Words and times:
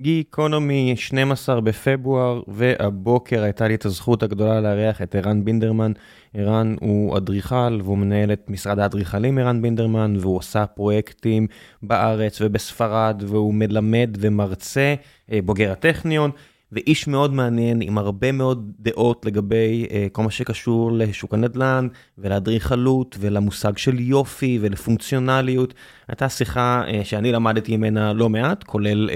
גיקונומי 0.00 0.94
12 0.96 1.60
בפברואר, 1.60 2.42
והבוקר 2.48 3.42
הייתה 3.42 3.68
לי 3.68 3.74
את 3.74 3.84
הזכות 3.84 4.22
הגדולה 4.22 4.60
לארח 4.60 5.02
את 5.02 5.14
ערן 5.14 5.44
בינדרמן. 5.44 5.92
ערן 6.34 6.74
הוא 6.80 7.16
אדריכל 7.16 7.80
והוא 7.84 7.98
מנהל 7.98 8.32
את 8.32 8.44
משרד 8.48 8.78
האדריכלים 8.78 9.38
ערן 9.38 9.62
בינדרמן, 9.62 10.16
והוא 10.20 10.36
עושה 10.36 10.66
פרויקטים 10.66 11.46
בארץ 11.82 12.40
ובספרד, 12.40 13.22
והוא 13.26 13.54
מלמד 13.54 14.16
ומרצה, 14.20 14.94
בוגר 15.44 15.72
הטכניון. 15.72 16.30
ואיש 16.72 17.08
מאוד 17.08 17.34
מעניין 17.34 17.78
עם 17.82 17.98
הרבה 17.98 18.32
מאוד 18.32 18.72
דעות 18.80 19.26
לגבי 19.26 19.86
כל 20.12 20.22
מה 20.22 20.30
שקשור 20.30 20.92
לשוק 20.92 21.34
הנדל"ן 21.34 21.88
ולאדריכלות 22.18 23.16
ולמושג 23.20 23.78
של 23.78 24.00
יופי 24.00 24.58
ולפונקציונליות. 24.60 25.74
הייתה 26.08 26.28
שיחה 26.28 26.82
שאני 27.04 27.32
למדתי 27.32 27.76
ממנה 27.76 28.12
לא 28.12 28.28
מעט, 28.28 28.64
כולל 28.64 29.10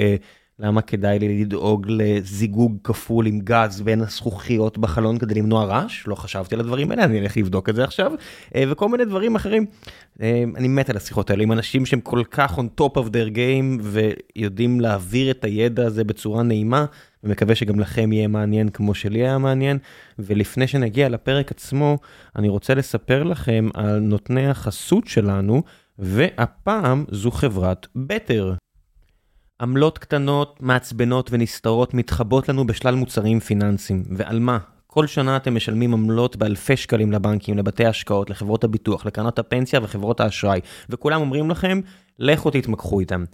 למה 0.59 0.82
כדאי 0.82 1.18
לי 1.18 1.41
לדאוג 1.45 1.86
לזיגוג 1.89 2.76
כפול 2.85 3.26
עם 3.26 3.40
גז 3.40 3.81
בין 3.81 4.00
הזכוכיות 4.00 4.79
בחלון 4.79 5.18
כדי 5.18 5.35
למנוע 5.35 5.64
רעש, 5.64 6.07
לא 6.07 6.14
חשבתי 6.14 6.54
על 6.54 6.61
הדברים 6.61 6.90
האלה, 6.90 7.04
אני 7.04 7.21
אלך 7.21 7.36
לבדוק 7.36 7.68
את 7.68 7.75
זה 7.75 7.85
עכשיו, 7.85 8.12
וכל 8.59 8.89
מיני 8.89 9.04
דברים 9.04 9.35
אחרים. 9.35 9.67
אני 10.57 10.68
מת 10.68 10.90
על 10.90 10.96
השיחות 10.96 11.31
האלה 11.31 11.43
עם 11.43 11.53
אנשים 11.53 11.86
שהם 11.86 12.00
כל 12.00 12.22
כך 12.31 12.59
on 12.59 12.81
top 12.81 12.95
of 12.95 13.07
their 13.07 13.36
game 13.36 13.82
ויודעים 13.82 14.81
להעביר 14.81 15.31
את 15.31 15.45
הידע 15.45 15.86
הזה 15.86 16.04
בצורה 16.04 16.43
נעימה. 16.43 16.86
ומקווה 17.25 17.54
שגם 17.54 17.81
לכם 17.81 18.12
יהיה 18.12 18.29
מעניין 18.29 18.68
כמו 18.68 18.95
שלי 18.95 19.18
היה 19.18 19.39
מעניין. 19.39 19.79
ולפני 20.18 20.67
שנגיע 20.67 21.09
לפרק 21.09 21.50
עצמו, 21.50 21.98
אני 22.36 22.48
רוצה 22.48 22.75
לספר 22.75 23.23
לכם 23.23 23.68
על 23.75 23.98
נותני 23.98 24.48
החסות 24.48 25.07
שלנו, 25.07 25.62
והפעם 25.98 27.04
זו 27.11 27.31
חברת 27.31 27.86
בטר. 27.96 28.54
עמלות 29.61 29.99
קטנות, 29.99 30.57
מעצבנות 30.61 31.31
ונסתרות 31.32 31.95
מתחבות 31.95 32.48
לנו 32.48 32.67
בשלל 32.67 32.95
מוצרים 32.95 33.41
פיננסיים, 33.41 34.05
ועל 34.11 34.39
מה? 34.39 34.58
כל 34.87 35.06
שנה 35.06 35.37
אתם 35.37 35.55
משלמים 35.55 35.92
עמלות 35.92 36.37
באלפי 36.37 36.77
שקלים 36.77 37.12
לבנקים, 37.12 37.59
לבתי 37.59 37.87
השקעות, 37.87 38.31
לחברות 38.31 38.64
הביטוח, 38.64 39.06
לקרנות 39.06 39.39
הפנסיה 39.39 39.81
וחברות 39.83 40.20
האשראי, 40.20 40.61
וכולם 40.91 41.20
אומרים 41.20 41.51
לכם, 41.51 41.81
לכו 42.19 42.51
תתמקחו 42.51 43.01
איתם. 43.01 43.25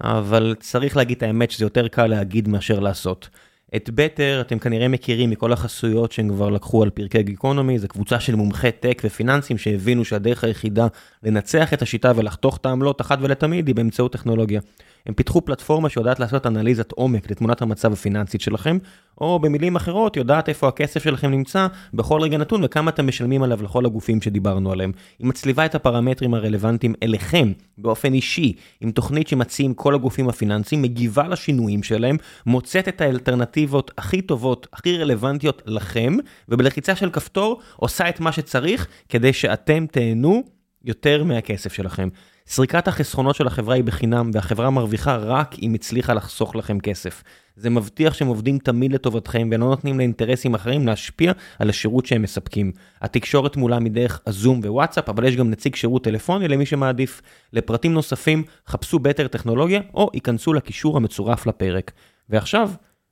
אבל 0.00 0.54
צריך 0.60 0.96
להגיד 0.96 1.16
את 1.16 1.22
האמת 1.22 1.50
שזה 1.50 1.64
יותר 1.64 1.88
קל 1.88 2.06
להגיד 2.06 2.48
מאשר 2.48 2.80
לעשות. 2.80 3.28
את 3.76 3.90
בטר 3.90 4.40
אתם 4.40 4.58
כנראה 4.58 4.88
מכירים 4.88 5.30
מכל 5.30 5.52
החסויות 5.52 6.12
שהם 6.12 6.28
כבר 6.28 6.50
לקחו 6.50 6.82
על 6.82 6.90
פרקי 6.90 7.22
גיקונומי, 7.22 7.78
זו 7.78 7.88
קבוצה 7.88 8.20
של 8.20 8.34
מומחי 8.34 8.72
טק 8.72 9.02
ופיננסים 9.04 9.58
שהבינו 9.58 10.04
שהדרך 10.04 10.44
היחידה 10.44 10.86
לנצח 11.22 11.72
את 11.72 11.82
השיטה 11.82 12.12
ולחתוך 12.16 12.56
את 12.56 12.66
העמלות 12.66 13.00
אחת 13.00 13.18
ולתמיד 13.22 13.66
היא 13.66 13.74
באמצעות 13.74 14.12
טכנולוגיה. 14.12 14.60
הם 15.06 15.14
פיתחו 15.14 15.40
פלטפורמה 15.40 15.88
שיודעת 15.88 16.20
לעשות 16.20 16.46
אנליזת 16.46 16.92
עומק 16.92 17.30
לתמונת 17.30 17.62
המצב 17.62 17.92
הפיננסית 17.92 18.40
שלכם, 18.40 18.78
או 19.20 19.38
במילים 19.38 19.76
אחרות 19.76 20.16
יודעת 20.16 20.48
איפה 20.48 20.68
הכסף 20.68 21.02
שלכם 21.02 21.30
נמצא 21.30 21.66
בכל 21.94 22.20
רגע 22.20 22.38
נתון 22.38 22.64
וכמה 22.64 22.90
אתם 22.90 23.06
משלמים 23.06 23.42
עליו 23.42 23.62
לכל 23.62 23.86
הגופים 23.86 24.22
שדיברנו 24.22 24.72
עליהם. 24.72 24.92
היא 25.18 25.26
מצליבה 25.26 25.66
את 25.66 25.74
הפרמטרים 25.74 26.34
הרלוונטיים 26.34 26.94
אליכם 27.02 27.52
באופן 27.78 28.14
אישי, 28.14 28.52
עם 28.80 28.90
תוכנית 28.90 29.28
שמציעים 29.28 29.74
כל 29.74 29.94
הגופים 29.94 30.28
הפיננסיים, 30.28 30.82
מגיבה 30.82 31.28
לשינויים 31.28 31.82
שלהם, 31.82 32.16
מוצאת 32.46 32.88
את 32.88 33.00
האלטרנטיבות 33.00 33.90
הכי 33.98 34.22
טובות, 34.22 34.66
הכי 34.72 34.98
רלוונטיות 34.98 35.62
לכם, 35.66 36.16
ובלחיצה 36.48 36.96
של 36.96 37.10
כפתור 37.10 37.60
עושה 37.76 38.08
את 38.08 38.20
מה 38.20 38.32
שצריך 38.32 38.86
כדי 39.08 39.32
שאתם 39.32 39.86
תהנו 39.86 40.42
יותר 40.84 41.24
מהכסף 41.24 41.72
שלכם. 41.72 42.08
סריקת 42.48 42.88
החסכונות 42.88 43.36
של 43.36 43.46
החברה 43.46 43.74
היא 43.74 43.84
בחינם, 43.84 44.30
והחברה 44.32 44.70
מרוויחה 44.70 45.16
רק 45.16 45.54
אם 45.62 45.74
הצליחה 45.74 46.14
לחסוך 46.14 46.56
לכם 46.56 46.80
כסף. 46.80 47.22
זה 47.56 47.70
מבטיח 47.70 48.14
שהם 48.14 48.28
עובדים 48.28 48.58
תמיד 48.58 48.92
לטובתכם 48.92 49.48
ולא 49.52 49.66
נותנים 49.66 49.98
לאינטרסים 49.98 50.54
אחרים 50.54 50.86
להשפיע 50.86 51.32
על 51.58 51.70
השירות 51.70 52.06
שהם 52.06 52.22
מספקים. 52.22 52.72
התקשורת 53.00 53.56
מולה 53.56 53.78
מדרך 53.78 54.20
הזום 54.26 54.60
ווואטסאפ, 54.60 55.08
אבל 55.08 55.24
יש 55.24 55.36
גם 55.36 55.50
נציג 55.50 55.74
שירות 55.74 56.04
טלפוני 56.04 56.48
למי 56.48 56.66
שמעדיף. 56.66 57.22
לפרטים 57.52 57.92
נוספים, 57.92 58.44
חפשו 58.66 58.98
בטר 58.98 59.28
טכנולוגיה 59.28 59.80
או 59.94 60.10
ייכנסו 60.14 60.52
לקישור 60.52 60.96
המצורף 60.96 61.46
לפרק. 61.46 61.92
ועכשיו, 62.28 62.70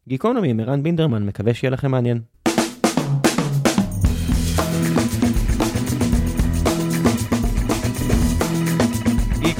גיקונומי 0.08 0.50
עם 0.50 0.60
ערן 0.60 0.82
בינדרמן, 0.82 1.26
מקווה 1.26 1.54
שיהיה 1.54 1.70
לכם 1.70 1.90
מעניין. 1.90 2.43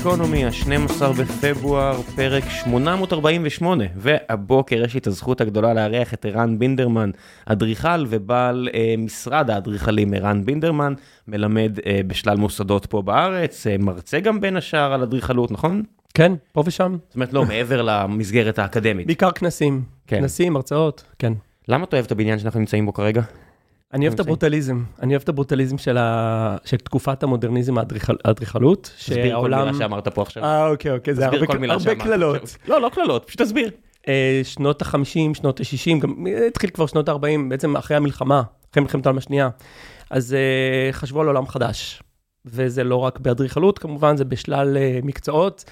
גיקונומי, 0.05 0.45
ה-12 0.45 1.05
בפברואר, 1.21 2.03
פרק 2.03 2.45
848, 2.49 3.85
והבוקר 3.97 4.83
יש 4.85 4.95
לי 4.95 5.01
את 5.01 5.07
הזכות 5.07 5.41
הגדולה 5.41 5.75
לארח 5.75 6.15
את 6.15 6.25
ערן 6.25 6.59
בינדרמן, 6.59 7.11
אדריכל 7.47 8.05
ובעל 8.09 8.69
אה, 8.75 8.95
משרד 8.99 9.51
האדריכלים 9.51 10.15
ערן 10.15 10.45
בינדרמן, 10.45 10.95
מלמד 11.29 11.79
אה, 11.87 12.01
בשלל 12.07 12.37
מוסדות 12.37 12.87
פה 12.87 13.03
בארץ, 13.03 13.67
אה, 13.67 13.77
מרצה 13.79 14.21
גם 14.21 14.41
בין 14.41 14.57
השאר 14.57 14.93
על 14.93 15.03
אדריכלות, 15.03 15.51
נכון? 15.51 15.83
כן, 16.15 16.33
פה 16.53 16.63
ושם. 16.67 16.97
זאת 17.09 17.15
אומרת, 17.15 17.33
לא, 17.33 17.45
מעבר 17.45 17.83
למסגרת 17.83 18.59
האקדמית. 18.59 19.07
בעיקר 19.07 19.31
כנסים, 19.31 19.83
כן. 20.07 20.21
כנסים, 20.21 20.57
הרצאות, 20.57 21.05
כן. 21.19 21.33
למה 21.69 21.85
אתה 21.85 21.97
אוהב 21.97 22.05
את 22.05 22.13
הבניין 22.13 22.39
שאנחנו 22.39 22.61
נמצאים 22.61 22.87
בו 22.87 22.93
כרגע? 22.93 23.23
אני 23.95 24.05
אוהב 24.07 24.13
את 24.15 24.21
נמצאים. 24.21 24.33
הברוטליזם, 24.33 24.83
אני 25.03 25.13
אוהב 25.15 25.23
את 25.23 25.29
הברוטליזם 25.29 25.79
של, 25.79 25.97
ה... 25.99 26.57
של 26.65 26.77
תקופת 26.77 27.23
המודרניזם 27.23 27.79
האדריכל- 27.79 28.17
האדריכלות, 28.25 28.91
תסביר 28.99 29.41
כל 29.41 29.49
מילה 29.49 29.75
שאמרת 29.79 30.09
פה 30.09 30.23
עכשיו. 30.23 30.45
אה, 30.45 30.69
אוקיי, 30.69 30.91
אוקיי, 30.93 31.15
זה 31.15 31.27
הרבה, 31.27 31.47
קללות. 31.95 32.57
לא, 32.69 32.81
לא 32.81 32.89
קללות, 32.89 33.25
פשוט 33.25 33.43
תסביר. 33.43 33.71
אה, 34.09 34.41
שנות 34.45 34.83
ה-50, 34.83 35.35
שנות 35.35 35.61
ה-60, 35.61 35.99
גם 36.01 36.27
התחיל 36.49 36.71
כבר 36.71 36.87
שנות 36.87 37.09
ה-40, 37.09 37.19
בעצם 37.49 37.77
אחרי 37.77 37.97
המלחמה, 37.97 38.43
אחרי 38.73 38.83
מלחמת 38.83 39.07
העולם 39.07 39.19
השנייה. 39.19 39.49
אז 40.11 40.35
אה, 40.35 40.93
חשבו 40.93 41.21
על 41.21 41.27
עולם 41.27 41.47
חדש. 41.47 42.03
וזה 42.47 42.85
לא 42.85 42.97
רק 42.97 43.19
באדריכלות, 43.19 43.79
כמובן, 43.79 44.17
זה 44.17 44.25
בשלל 44.25 44.77
אה, 44.77 44.99
מקצועות. 45.03 45.65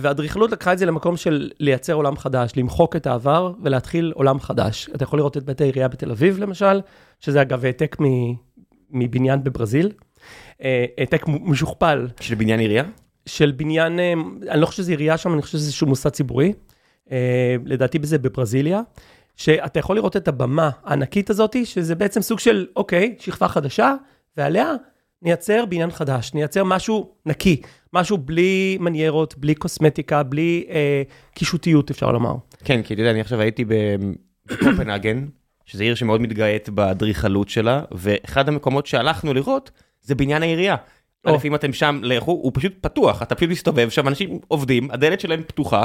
ואדריכלות 0.00 0.52
לקחה 0.52 0.72
את 0.72 0.78
זה 0.78 0.86
למקום 0.86 1.16
של 1.16 1.50
לייצר 1.60 1.92
עולם 1.92 2.16
חדש, 2.16 2.52
למחוק 2.56 2.96
את 2.96 3.06
העבר 3.06 3.52
ולהתחיל 3.62 4.12
עולם 4.14 4.40
חדש. 4.40 4.88
אתה 4.94 5.02
יכול 5.04 5.18
לראות 5.18 5.36
את 5.36 5.42
בית 5.42 5.60
העירייה 5.60 5.88
בתל 5.88 6.10
אביב, 6.10 6.38
למשל, 6.38 6.80
שזה 7.20 7.42
אגב 7.42 7.64
העתק 7.64 7.96
מבניין 8.90 9.44
בברזיל. 9.44 9.92
אה, 10.62 10.84
העתק 10.98 11.24
משוכפל 11.28 12.08
של 12.20 12.34
בניין 12.34 12.60
עירייה? 12.60 12.84
של 13.26 13.52
בניין, 13.56 14.00
אה, 14.00 14.12
אני 14.50 14.60
לא 14.60 14.66
חושב 14.66 14.82
שזה 14.82 14.92
עירייה 14.92 15.18
שם, 15.18 15.34
אני 15.34 15.42
חושב 15.42 15.52
שזה 15.52 15.66
איזשהו 15.66 15.86
מוסד 15.86 16.10
ציבורי. 16.10 16.52
אה, 17.12 17.56
לדעתי 17.64 17.98
זה 18.02 18.18
בברזיליה, 18.18 18.80
שאתה 19.36 19.78
יכול 19.78 19.96
לראות 19.96 20.16
את 20.16 20.28
הבמה 20.28 20.70
הענקית 20.84 21.30
הזאת, 21.30 21.56
שזה 21.64 21.94
בעצם 21.94 22.22
סוג 22.22 22.38
של, 22.38 22.66
אוקיי, 22.76 23.14
שכבה 23.18 23.48
חדשה, 23.48 23.94
ועליה 24.36 24.74
נייצר 25.22 25.64
בניין 25.66 25.90
חדש, 25.90 26.34
נייצר 26.34 26.64
משהו 26.64 27.10
נקי, 27.26 27.60
משהו 27.92 28.18
בלי 28.18 28.78
מניירות, 28.80 29.38
בלי 29.38 29.54
קוסמטיקה, 29.54 30.22
בלי 30.22 30.64
אה, 30.70 31.02
קישוטיות, 31.34 31.90
אפשר 31.90 32.12
לומר. 32.12 32.34
כן, 32.64 32.82
כי 32.82 32.94
אתה 32.94 33.02
יודע, 33.02 33.10
אני 33.10 33.20
עכשיו 33.20 33.40
הייתי 33.40 33.64
ב- 33.64 33.96
בקופנהגן, 34.46 35.26
שזו 35.70 35.82
עיר 35.82 35.94
שמאוד 35.94 36.20
מתגאית 36.20 36.68
באדריכלות 36.68 37.48
שלה, 37.48 37.82
ואחד 37.92 38.48
המקומות 38.48 38.86
שהלכנו 38.86 39.34
לראות 39.34 39.70
זה 40.00 40.14
בניין 40.14 40.42
העירייה. 40.42 40.76
א', 41.26 41.36
אם 41.44 41.54
אתם 41.54 41.72
שם, 41.72 42.00
לכו, 42.02 42.30
הוא 42.30 42.52
פשוט 42.54 42.72
פתוח, 42.80 43.22
אתה 43.22 43.34
פשוט 43.34 43.50
מסתובב 43.50 43.88
שם, 43.88 44.08
אנשים 44.08 44.38
עובדים, 44.48 44.90
הדלת 44.90 45.20
שלהם 45.20 45.42
פתוחה, 45.46 45.84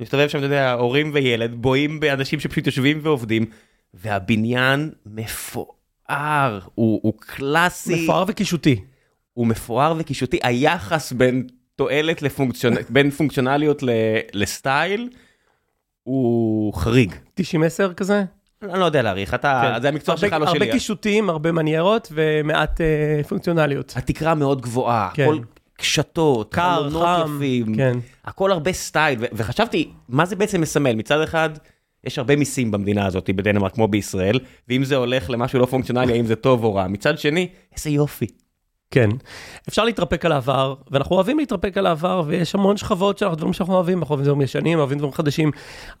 מסתובב 0.00 0.28
שם, 0.28 0.38
אתה 0.38 0.46
יודע, 0.46 0.72
הורים 0.72 1.10
וילד, 1.14 1.54
בואים 1.54 2.00
באנשים 2.00 2.40
שפשוט 2.40 2.66
יושבים 2.66 3.00
ועובדים, 3.02 3.46
והבניין 3.94 4.90
מפואר, 5.06 6.58
הוא, 6.74 7.00
הוא 7.02 7.12
קלאסי, 7.20 8.04
מפואר 8.04 8.24
וקישוטי. 8.28 8.80
הוא 9.32 9.46
מפואר 9.46 9.94
וקישוטי, 9.98 10.38
היחס 10.42 11.12
בין 11.12 11.46
תועלת 11.76 12.22
לפונקציונ... 12.22 12.74
בין 12.88 13.10
פונקציונליות 13.10 13.82
ל... 13.82 13.90
לסטייל, 14.32 15.08
הוא 16.02 16.74
חריג. 16.74 17.14
90-10 17.40 17.42
כזה? 17.96 18.24
אני 18.62 18.80
לא 18.80 18.84
יודע 18.84 19.02
להעריך, 19.02 19.34
אתה, 19.34 19.70
כן. 19.74 19.82
זה 19.82 19.88
המקצוע 19.88 20.12
הרבה- 20.14 20.20
שלך, 20.26 20.32
לא 20.32 20.46
הרבה 20.46 20.58
שלי. 20.58 20.72
קישוטים, 20.72 21.30
הרבה 21.30 21.52
מניירות 21.52 22.12
ומעט 22.14 22.80
אה, 22.80 22.86
פונקציונליות. 23.28 23.92
התקרה 23.96 24.34
מאוד 24.34 24.60
גבוהה, 24.62 25.10
כן. 25.14 25.22
הכל 25.22 25.38
קשתות, 25.76 26.54
קר, 26.54 26.90
חם, 26.90 27.36
יפים, 27.36 27.74
כן. 27.76 27.98
הכל 28.24 28.52
הרבה 28.52 28.72
style, 28.72 29.18
ו- 29.20 29.24
וחשבתי, 29.32 29.88
מה 30.08 30.24
זה 30.26 30.36
בעצם 30.36 30.60
מסמל? 30.60 30.94
מצד 30.94 31.20
אחד, 31.20 31.50
יש 32.04 32.18
הרבה 32.18 32.36
מיסים 32.36 32.70
במדינה 32.70 33.06
הזאת, 33.06 33.30
בדנמרק 33.30 33.74
כמו 33.74 33.88
בישראל, 33.88 34.38
ואם 34.68 34.84
זה 34.84 34.96
הולך 34.96 35.30
למשהו 35.30 35.58
לא 35.58 35.66
פונקציונלי, 35.66 36.12
האם 36.12 36.26
זה 36.26 36.36
טוב 36.36 36.64
או 36.64 36.74
רע? 36.74 36.88
מצד 36.88 37.18
שני, 37.18 37.48
איזה 37.76 37.90
יופי. 37.90 38.26
כן. 38.90 39.10
אפשר 39.68 39.84
להתרפק 39.84 40.24
על 40.24 40.32
העבר, 40.32 40.74
ואנחנו 40.90 41.16
אוהבים 41.16 41.38
להתרפק 41.38 41.76
על 41.76 41.86
העבר, 41.86 42.22
ויש 42.26 42.54
המון 42.54 42.76
שכבות 42.76 43.18
של 43.18 43.34
דברים 43.34 43.52
שאנחנו 43.52 43.74
אוהבים, 43.74 43.98
אנחנו 43.98 44.12
אוהבים 44.12 44.24
דברים 44.24 44.40
ישנים, 44.40 44.78
אוהבים 44.78 44.98
דברים 44.98 45.12
חדשים, 45.12 45.50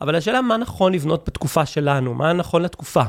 אבל 0.00 0.14
השאלה 0.14 0.42
מה 0.42 0.56
נכון 0.56 0.92
לבנות 0.92 1.28
בתקופה 1.28 1.66
שלנו, 1.66 2.14
מה 2.14 2.32
נכון 2.32 2.62
לתקופה. 2.62 3.02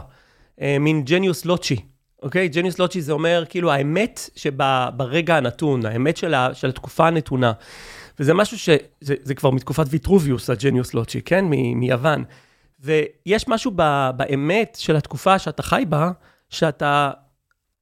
אה, 0.61 0.77
מין 0.79 1.03
genius 1.03 1.45
loci, 1.45 1.81
אוקיי? 2.23 2.47
genius 2.47 2.79
loci 2.79 3.01
זה 3.01 3.11
אומר 3.11 3.43
כאילו 3.49 3.71
האמת 3.71 4.29
שברגע 4.35 5.37
הנתון, 5.37 5.85
האמת 5.85 6.17
של, 6.17 6.33
ה, 6.33 6.53
של 6.53 6.69
התקופה 6.69 7.07
הנתונה. 7.07 7.51
וזה 8.19 8.33
משהו 8.33 8.59
שזה 8.59 9.15
זה 9.21 9.35
כבר 9.35 9.49
מתקופת 9.49 9.85
ויטרוביוס, 9.89 10.49
ה 10.49 10.55
genius 10.55 10.93
loci, 10.93 11.21
כן? 11.21 11.45
מ, 11.45 11.79
מיוון. 11.79 12.23
ויש 12.79 13.47
משהו 13.47 13.71
ב, 13.75 14.09
באמת 14.17 14.77
של 14.79 14.95
התקופה 14.95 15.39
שאתה 15.39 15.63
חי 15.63 15.83
בה, 15.89 16.11
שאתה 16.49 17.11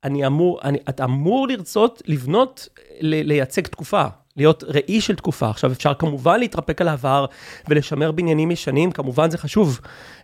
אני 0.04 0.28
אמור, 0.28 0.60
אני, 0.64 0.78
אתה 0.90 1.04
אמור 1.04 1.48
לרצות 1.48 2.02
לבנות, 2.06 2.68
ל, 3.02 3.28
לייצג 3.28 3.68
תקופה. 3.68 4.06
להיות 4.38 4.64
ראי 4.64 5.02
של 5.02 5.16
תקופה. 5.16 5.50
עכשיו, 5.50 5.72
אפשר 5.72 5.94
כמובן 5.94 6.40
להתרפק 6.40 6.82
על 6.82 6.88
העבר 6.88 7.26
ולשמר 7.68 8.12
בניינים 8.12 8.52
ישנים, 8.52 8.92
כמובן 8.92 9.30
זה 9.30 9.38
חשוב, 9.38 9.80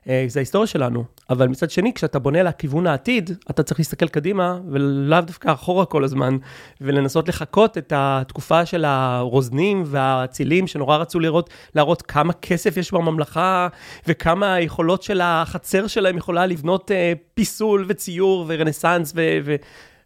אה, 0.10 0.26
זה 0.28 0.40
ההיסטוריה 0.40 0.68
שלנו. 0.68 1.04
אבל 1.34 1.48
מצד 1.48 1.70
שני, 1.70 1.94
כשאתה 1.94 2.20
בונה 2.20 2.44
לכיוון 2.44 2.88
העתיד, 2.88 3.32
אתה 3.50 3.64
צריך 3.64 3.80
להסתכל 3.80 4.08
קדימה, 4.08 4.60
ולאו 4.72 5.22
דווקא 5.22 5.54
אחורה 5.54 5.86
כל 5.86 6.04
הזמן, 6.04 6.38
ולנסות 6.82 7.28
לחקות 7.28 7.78
את 7.78 7.94
התקופה 7.96 8.66
של 8.66 8.86
הרוזנים 8.86 9.84
והאצילים, 9.86 10.68
שנורא 10.68 10.98
רצו 10.98 11.20
לראות, 11.20 11.50
להראות 11.76 12.02
כמה 12.02 12.34
כסף 12.34 12.78
יש 12.78 12.94
בממלכה, 12.94 13.68
וכמה 14.08 14.54
היכולות 14.54 15.04
של 15.04 15.22
החצר 15.24 15.88
שלהם 15.88 16.18
יכולה 16.18 16.46
לבנות 16.46 16.92
אה, 16.92 17.14
פיסול 17.34 17.86
וציור 17.88 18.46
ורנסאנס 18.48 19.14
ו... 19.16 19.38
ו- 19.44 19.56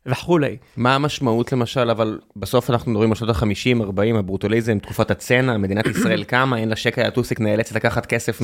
וכולי. 0.08 0.58
מה 0.78 0.96
המשמעות 0.96 1.52
למשל, 1.52 1.90
אבל 1.90 2.20
בסוף 2.36 2.70
אנחנו 2.70 2.92
מדברים 2.92 3.10
על 3.10 3.16
שנות 3.16 3.36
ה-50, 3.36 3.84
40, 3.84 4.16
הברוטוליזם, 4.16 4.80
תקופת 4.80 5.12
הצנע, 5.12 5.58
מדינת 5.58 5.86
ישראל 5.88 6.24
קמה, 6.24 6.58
אין 6.58 6.70
לה 6.70 6.76
שקע 6.76 7.08
הטוסיק 7.08 7.40
נאלצת 7.40 7.76
לקחת 7.76 8.06
כסף 8.06 8.42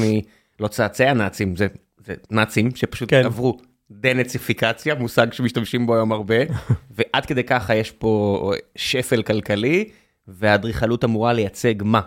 מלא 0.59 0.67
צאצאי 0.67 1.07
הנאצים, 1.07 1.55
זה, 1.55 1.67
זה 2.05 2.13
נאצים 2.31 2.75
שפשוט 2.75 3.09
כן. 3.09 3.25
עברו 3.25 3.57
דנאציפיקציה, 3.91 4.95
מושג 4.95 5.33
שמשתמשים 5.33 5.85
בו 5.85 5.95
היום 5.95 6.11
הרבה, 6.11 6.35
ועד 6.95 7.25
כדי 7.25 7.43
ככה 7.43 7.75
יש 7.75 7.91
פה 7.91 8.51
שפל 8.75 9.21
כלכלי, 9.21 9.89
והאדריכלות 10.27 11.03
אמורה 11.03 11.33
לייצג 11.33 11.73
מה? 11.83 12.01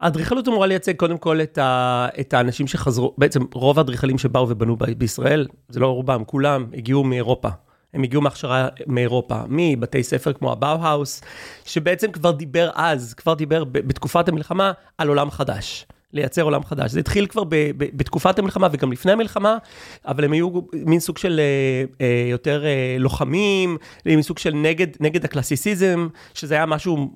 האדריכלות 0.00 0.48
אמורה 0.48 0.66
לייצג 0.66 0.96
קודם 0.96 1.18
כל 1.18 1.40
את, 1.40 1.58
ה, 1.58 2.08
את 2.20 2.34
האנשים 2.34 2.66
שחזרו, 2.66 3.14
בעצם 3.18 3.40
רוב 3.54 3.78
האדריכלים 3.78 4.18
שבאו 4.18 4.48
ובנו 4.48 4.76
בישראל, 4.98 5.46
זה 5.68 5.80
לא 5.80 5.86
רובם, 5.86 6.24
כולם 6.24 6.66
הגיעו 6.74 7.04
מאירופה. 7.04 7.48
הם 7.94 8.02
הגיעו 8.02 8.22
מהכשרה 8.22 8.68
מאירופה, 8.86 9.40
מבתי 9.48 10.02
ספר 10.02 10.32
כמו 10.32 10.52
הבאוהאוס, 10.52 11.22
שבעצם 11.64 12.12
כבר 12.12 12.30
דיבר 12.30 12.70
אז, 12.74 13.14
כבר 13.14 13.34
דיבר 13.34 13.64
בתקופת 13.64 14.28
המלחמה 14.28 14.72
על 14.98 15.08
עולם 15.08 15.30
חדש. 15.30 15.86
לייצר 16.12 16.42
עולם 16.42 16.64
חדש. 16.64 16.90
זה 16.90 17.00
התחיל 17.00 17.26
כבר 17.26 17.44
ב, 17.44 17.54
ב, 17.54 17.84
בתקופת 17.94 18.38
המלחמה 18.38 18.68
וגם 18.72 18.92
לפני 18.92 19.12
המלחמה, 19.12 19.58
אבל 20.06 20.24
הם 20.24 20.32
היו 20.32 20.50
מין 20.72 21.00
סוג 21.00 21.18
של 21.18 21.40
אה, 21.40 22.06
אה, 22.06 22.28
יותר 22.30 22.64
אה, 22.64 22.96
לוחמים, 22.98 23.76
מין 24.06 24.22
סוג 24.22 24.38
של 24.38 24.54
נגד, 24.54 24.86
נגד 25.00 25.24
הקלאסיסיזם, 25.24 26.08
שזה 26.34 26.54
היה 26.54 26.66
משהו 26.66 27.10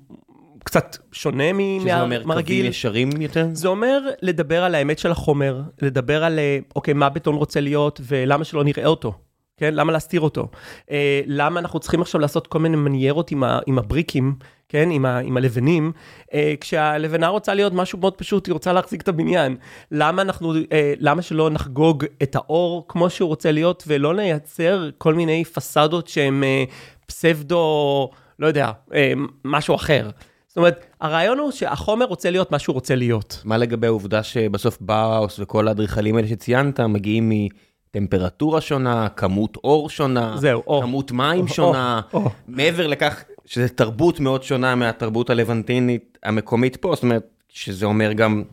קצת 0.63 0.97
שונה 1.11 1.53
מהרגיל. 1.53 1.81
שזה 1.81 2.01
אומר 2.01 2.41
קווים 2.41 2.65
ישרים 2.65 3.09
יותר? 3.21 3.47
זה 3.53 3.67
אומר 3.67 3.99
לדבר 4.21 4.63
על 4.63 4.75
האמת 4.75 4.99
של 4.99 5.11
החומר, 5.11 5.61
לדבר 5.81 6.23
על, 6.23 6.39
אה, 6.39 6.59
אוקיי, 6.75 6.93
מה 6.93 7.09
בטון 7.09 7.35
רוצה 7.35 7.61
להיות 7.61 8.01
ולמה 8.03 8.43
שלא 8.43 8.63
נראה 8.63 8.85
אותו. 8.85 9.13
כן? 9.57 9.73
למה 9.73 9.91
להסתיר 9.91 10.21
אותו? 10.21 10.47
אה, 10.91 11.21
למה 11.25 11.59
אנחנו 11.59 11.79
צריכים 11.79 12.01
עכשיו 12.01 12.21
לעשות 12.21 12.47
כל 12.47 12.59
מיני 12.59 12.77
מניירות 12.77 13.31
עם, 13.31 13.43
ה, 13.43 13.59
עם 13.65 13.79
הבריקים, 13.79 14.35
כן? 14.69 14.91
עם, 14.91 15.05
ה, 15.05 15.17
עם 15.17 15.37
הלבנים, 15.37 15.91
אה, 16.33 16.53
כשהלבנה 16.61 17.27
רוצה 17.27 17.53
להיות 17.53 17.73
משהו 17.73 17.99
מאוד 17.99 18.13
פשוט, 18.13 18.47
היא 18.47 18.53
רוצה 18.53 18.73
להחזיק 18.73 19.01
את 19.01 19.07
הבניין. 19.07 19.55
למה 19.91 20.21
אנחנו, 20.21 20.53
אה, 20.71 20.93
למה 20.99 21.21
שלא 21.21 21.49
נחגוג 21.49 22.05
את 22.23 22.35
האור 22.35 22.85
כמו 22.87 23.09
שהוא 23.09 23.27
רוצה 23.27 23.51
להיות, 23.51 23.83
ולא 23.87 24.13
נייצר 24.13 24.89
כל 24.97 25.13
מיני 25.13 25.45
פסדות 25.45 26.07
שהן 26.07 26.43
אה, 26.43 26.63
פסבדו, 27.05 28.09
לא 28.39 28.47
יודע, 28.47 28.71
אה, 28.93 29.13
משהו 29.45 29.75
אחר. 29.75 30.09
זאת 30.47 30.57
אומרת, 30.57 30.85
הרעיון 31.01 31.39
הוא 31.39 31.51
שהחומר 31.51 32.05
רוצה 32.05 32.29
להיות 32.31 32.51
מה 32.51 32.59
שהוא 32.59 32.73
רוצה 32.73 32.95
להיות. 32.95 33.41
מה 33.45 33.57
לגבי 33.57 33.87
העובדה 33.87 34.23
שבסוף 34.23 34.77
באוס 34.81 35.39
וכל 35.39 35.67
האדריכלים 35.67 36.15
האלה 36.15 36.27
שציינת 36.27 36.79
מגיעים 36.79 37.29
מ... 37.29 37.47
טמפרטורה 37.91 38.61
שונה, 38.61 39.09
כמות 39.09 39.57
אור 39.63 39.89
שונה, 39.89 40.35
זהו, 40.37 40.63
או, 40.67 40.81
כמות 40.81 41.11
מים 41.11 41.41
או, 41.41 41.47
שונה, 41.47 42.01
או, 42.13 42.19
או. 42.19 42.29
מעבר 42.47 42.87
לכך 42.87 43.23
שזו 43.45 43.67
תרבות 43.75 44.19
מאוד 44.19 44.43
שונה 44.43 44.75
מהתרבות 44.75 45.29
הלבנטינית 45.29 46.17
המקומית 46.23 46.75
פה, 46.75 46.91
זאת 46.95 47.03
אומרת 47.03 47.27
שזה 47.49 47.85
אומר 47.85 48.13
גם 48.13 48.43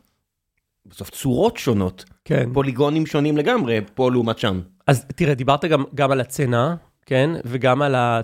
בסוף 0.86 1.10
צורות 1.10 1.56
שונות, 1.56 2.04
כן. 2.25 2.52
פוליגונים 2.52 3.06
שונים 3.06 3.36
לגמרי, 3.36 3.81
פה 3.94 4.10
לעומת 4.10 4.38
שם. 4.38 4.60
אז 4.86 5.04
תראה, 5.16 5.34
דיברת 5.34 5.64
גם, 5.64 5.84
גם 5.94 6.10
על 6.10 6.20
הצנע, 6.20 6.75
כן, 7.06 7.31
וגם 7.44 7.82
על 7.82 7.94
ה... 7.94 8.20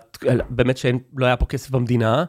באמת 0.50 0.76
שלא 0.76 1.26
היה 1.26 1.36
פה 1.36 1.46
כסף 1.46 1.70
במדינה. 1.70 2.24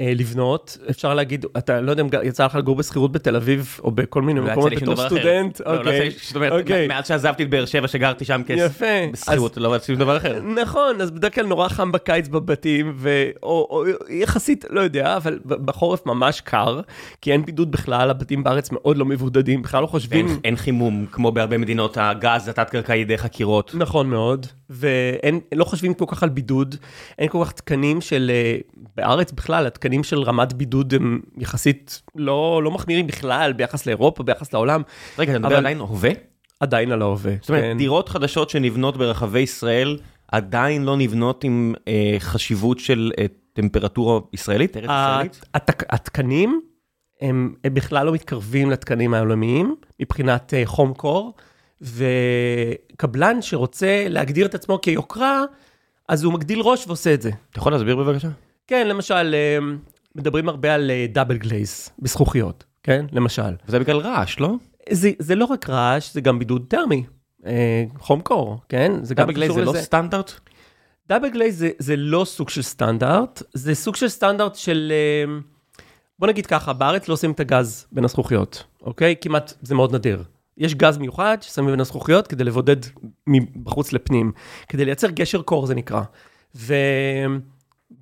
אה, 0.00 0.12
לבנות, 0.16 0.78
אפשר 0.90 1.14
להגיד, 1.14 1.46
אתה 1.58 1.80
לא 1.80 1.90
יודע 1.90 2.02
אם 2.02 2.08
יצא 2.24 2.46
לך 2.46 2.54
לגור 2.54 2.76
בשכירות 2.76 3.12
בתל 3.12 3.36
אביב, 3.36 3.80
או 3.84 3.90
בכל 3.90 4.22
מיני 4.22 4.40
לא 4.40 4.46
מקומות 4.46 4.72
בתור 4.72 4.96
סטודנט, 4.96 5.60
לא, 5.60 5.74
לא 5.74 5.78
אוקיי, 5.78 6.10
אוקיי. 6.50 6.88
מאז 6.88 7.06
שעזבתי 7.06 7.42
את 7.42 7.50
באר 7.50 7.64
שבע 7.64 7.88
שגרתי 7.88 8.24
שם 8.24 8.42
בשכירות, 9.12 9.56
לא 9.56 9.74
רציתי 9.74 9.98
דבר 9.98 10.16
אחר. 10.16 10.40
נכון, 10.42 11.00
אז 11.00 11.10
בדרך 11.10 11.34
כלל 11.34 11.46
נורא 11.46 11.68
חם 11.68 11.92
בקיץ 11.92 12.28
בבתים, 12.28 12.96
או 13.42 13.84
יחסית, 14.08 14.64
לא 14.70 14.80
יודע, 14.80 15.16
אבל 15.16 15.38
בחורף 15.44 16.06
ממש 16.06 16.40
קר, 16.40 16.80
כי 17.20 17.32
אין 17.32 17.44
בידוד 17.44 17.70
בכלל, 17.70 18.10
הבתים 18.10 18.44
בארץ 18.44 18.72
מאוד 18.72 18.96
לא 18.96 19.04
מבודדים, 19.04 19.62
בכלל 19.62 19.82
לא 19.82 19.86
חושבים... 19.86 20.26
אין 20.44 20.56
חימום, 20.56 21.06
כמו 21.12 21.32
בהרבה 21.32 21.58
מדינות, 21.58 21.96
הגז 22.00 22.48
התת-קרקעי 22.48 23.04
דרך 23.04 23.24
הקירות. 23.24 23.74
נכון 23.74 24.10
מאוד, 24.10 24.46
ולא 24.70 25.64
חושבים 25.64 25.94
כל 25.94 26.04
כך 26.08 26.22
על 26.22 26.28
בידוד, 26.28 26.74
אין 27.18 27.28
כל 27.28 27.44
כך 27.44 27.52
תקנים 27.52 28.00
של, 28.00 28.30
אה, 28.34 28.58
בארץ 28.96 29.32
בכלל, 29.32 29.66
התקנים 29.66 30.04
של 30.04 30.22
רמת 30.22 30.52
בידוד 30.52 30.94
הם 30.94 31.20
יחסית 31.38 32.02
לא, 32.14 32.60
לא 32.64 32.70
מחמירים 32.70 33.06
בכלל 33.06 33.52
ביחס 33.52 33.86
לאירופה, 33.86 34.22
ביחס 34.22 34.52
לעולם. 34.52 34.82
רגע, 35.18 35.32
אתה 35.32 35.38
מדבר 35.38 35.48
אבל... 35.48 35.56
עדיין 35.56 35.78
הווה? 35.78 36.10
עדיין 36.60 36.92
על 36.92 37.02
ההווה. 37.02 37.32
זאת 37.40 37.48
אומרת, 37.48 37.62
כן. 37.62 37.78
דירות 37.78 38.08
חדשות 38.08 38.50
שנבנות 38.50 38.96
ברחבי 38.96 39.40
ישראל 39.40 39.98
עדיין 40.32 40.84
לא 40.84 40.96
נבנות 40.96 41.44
עם 41.44 41.74
אה, 41.88 42.16
חשיבות 42.18 42.78
של 42.78 43.12
אה, 43.18 43.26
טמפרטורה 43.52 44.20
ישראלית, 44.32 44.76
ארץ 44.76 44.84
ישראלית? 44.84 45.40
הת, 45.54 45.82
התקנים 45.88 46.60
הם, 47.20 47.54
הם 47.64 47.74
בכלל 47.74 48.06
לא 48.06 48.12
מתקרבים 48.12 48.70
לתקנים 48.70 49.14
העולמיים 49.14 49.74
מבחינת 50.00 50.54
אה, 50.54 50.62
חום 50.64 50.94
קור, 50.94 51.34
וקבלן 51.80 53.42
שרוצה 53.42 54.06
להגדיר 54.08 54.46
את 54.46 54.54
עצמו 54.54 54.80
כיוקרה, 54.80 55.42
אז 56.08 56.24
הוא 56.24 56.32
מגדיל 56.32 56.60
ראש 56.60 56.86
ועושה 56.86 57.14
את 57.14 57.22
זה. 57.22 57.30
אתה 57.50 57.58
יכול 57.58 57.72
להסביר 57.72 57.96
בבקשה? 57.96 58.28
כן, 58.66 58.88
למשל, 58.88 59.34
אה, 59.34 59.58
מדברים 60.14 60.48
הרבה 60.48 60.74
על 60.74 60.90
double 61.12 61.34
אה, 61.34 61.40
glaze 61.40 61.90
בזכוכיות, 61.98 62.64
כן? 62.82 63.06
למשל. 63.12 63.54
וזה 63.68 63.78
בגלל 63.78 63.98
רעש, 63.98 64.40
לא? 64.40 64.54
זה, 64.90 65.10
זה 65.18 65.34
לא 65.34 65.44
רק 65.44 65.70
רעש, 65.70 66.14
זה 66.14 66.20
גם 66.20 66.38
בידוד 66.38 66.64
טרמי, 66.68 67.04
אה, 67.46 67.84
חום 67.98 68.20
קור, 68.20 68.60
כן? 68.68 68.92
זה 69.02 69.14
double 69.14 69.32
glaze 69.32 69.52
זה 69.52 69.64
לא 69.64 69.70
לזה. 69.70 69.78
לא 69.78 69.84
סטנדרט? 69.84 70.32
double 71.08 71.28
glaze 71.28 71.58
זה, 71.58 71.70
זה 71.78 71.96
לא 71.96 72.24
סוג 72.24 72.48
של 72.48 72.62
סטנדרט, 72.62 73.42
זה 73.52 73.74
סוג 73.74 73.96
של 73.96 74.08
סטנדרט 74.08 74.54
של... 74.54 74.92
אה, 74.92 75.32
בוא 76.18 76.28
נגיד 76.28 76.46
ככה, 76.46 76.72
בארץ 76.72 77.08
לא 77.08 77.14
עושים 77.14 77.30
את 77.30 77.40
הגז 77.40 77.86
בין 77.92 78.04
הזכוכיות, 78.04 78.64
אוקיי? 78.82 79.14
כמעט, 79.20 79.52
זה 79.62 79.74
מאוד 79.74 79.94
נדיר. 79.94 80.22
יש 80.58 80.74
גז 80.74 80.98
מיוחד 80.98 81.38
ששמים 81.40 81.70
בין 81.70 81.80
הזכוכיות 81.80 82.26
כדי 82.26 82.44
לבודד 82.44 82.76
מבחוץ 83.26 83.92
לפנים, 83.92 84.32
כדי 84.68 84.84
לייצר 84.84 85.10
גשר 85.10 85.42
קור 85.42 85.66
זה 85.66 85.74
נקרא. 85.74 86.02
ו... 86.56 86.74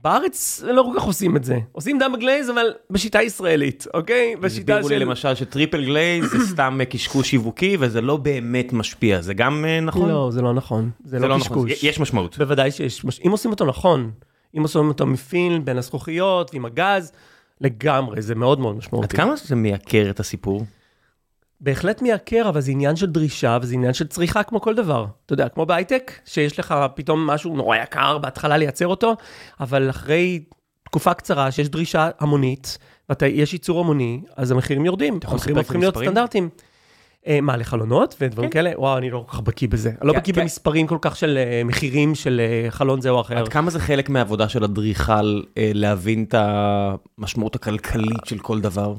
בארץ 0.02 0.62
לא 0.66 0.82
כל 0.82 1.00
כך 1.00 1.04
עושים 1.04 1.36
את 1.36 1.44
זה. 1.44 1.58
עושים 1.72 1.98
double 1.98 2.16
glaze, 2.18 2.50
אבל 2.50 2.66
בשיטה 2.90 3.22
ישראלית, 3.22 3.86
אוקיי? 3.94 4.36
בשיטה 4.40 4.72
של... 4.72 4.78
הסבירו 4.78 4.88
לי 4.88 5.04
למשל 5.04 5.34
ש 5.34 5.47
triple 5.47 5.84
glaze 5.84 6.24
זה 6.30 6.46
סתם 6.46 6.78
קשקוש 6.90 7.30
שיווקי, 7.30 7.76
וזה 7.80 8.00
לא 8.00 8.16
באמת 8.16 8.72
משפיע. 8.72 9.20
זה 9.20 9.34
גם 9.34 9.64
אה, 9.68 9.80
נכון? 9.80 10.08
לא, 10.08 10.30
זה 10.32 10.42
לא 10.42 10.54
נכון. 10.54 10.90
זה, 11.04 11.10
זה 11.10 11.18
לא, 11.18 11.28
לא 11.28 11.36
נכון. 11.36 11.48
קשקוש. 11.48 11.72
נכון. 11.72 11.88
יש 11.88 12.00
משמעות. 12.00 12.38
בוודאי 12.38 12.70
שיש. 12.70 13.04
אם 13.26 13.30
עושים 13.30 13.50
אותו 13.50 13.64
נכון, 13.64 14.10
אם 14.56 14.62
עושים 14.62 14.88
אותו 14.88 15.06
מפין 15.06 15.64
בין 15.64 15.78
הזכוכיות 15.78 16.50
ועם 16.54 16.64
הגז, 16.64 17.12
לגמרי, 17.60 18.22
זה 18.22 18.34
מאוד 18.34 18.60
מאוד 18.60 18.76
משמעותי. 18.76 19.06
עד 19.06 19.12
כמה 19.12 19.36
זה 19.36 19.54
מייקר 19.54 20.10
את 20.10 20.20
הסיפור? 20.20 20.64
בהחלט 21.64 22.02
מייקר, 22.02 22.48
אבל 22.48 22.60
זה 22.60 22.70
עניין 22.70 22.96
של 22.96 23.06
דרישה 23.06 23.58
וזה 23.62 23.74
עניין 23.74 23.94
של 23.94 24.06
צריכה 24.06 24.42
כמו 24.42 24.60
כל 24.60 24.74
דבר. 24.74 25.06
אתה 25.26 25.32
יודע, 25.32 25.48
כמו 25.48 25.66
בהייטק, 25.66 26.12
שיש 26.24 26.58
לך 26.58 26.74
פתאום 26.94 27.26
משהו 27.26 27.56
נורא 27.56 27.76
יקר 27.76 28.18
בהתחלה 28.18 28.56
לייצר 28.56 28.86
אותו, 28.86 29.16
אבל 29.60 29.90
אחרי 29.90 30.44
תקופה 30.84 31.14
קצרה 31.14 31.50
שיש 31.50 31.68
דרישה 31.68 32.10
המונית, 32.20 32.78
ויש 33.22 33.52
ייצור 33.52 33.80
המוני, 33.80 34.20
אז 34.36 34.50
המחירים 34.50 34.86
יורדים, 34.86 35.18
המחירים 35.24 35.58
הופכים 35.58 35.80
להיות 35.80 35.96
סטנדרטיים. 35.96 36.48
אה, 37.26 37.40
מה, 37.40 37.56
לחלונות 37.56 38.16
ודברים 38.20 38.50
כן. 38.50 38.52
כאלה? 38.52 38.72
וואו, 38.76 38.98
אני 38.98 39.10
לא 39.10 39.24
כל 39.26 39.36
כך 39.36 39.40
בקיא 39.40 39.68
בזה. 39.68 39.88
אני 39.88 40.08
לא 40.08 40.12
כן, 40.12 40.18
בקיא 40.18 40.34
כן. 40.34 40.40
במספרים 40.40 40.86
כל 40.86 40.98
כך 41.00 41.16
של 41.16 41.38
אה, 41.38 41.64
מחירים 41.64 42.14
של 42.14 42.40
אה, 42.40 42.70
חלון 42.70 43.00
זה 43.00 43.10
או 43.10 43.20
אחר. 43.20 43.38
עד 43.38 43.48
כמה 43.48 43.70
זה 43.70 43.80
חלק 43.80 44.08
מהעבודה 44.08 44.48
של 44.48 44.64
אדריכל 44.64 45.42
להבין 45.56 46.24
את 46.28 46.34
המשמעות 46.38 47.54
הכלכלית 47.54 48.24
של 48.24 48.38
כל 48.38 48.60
דבר? 48.60 48.94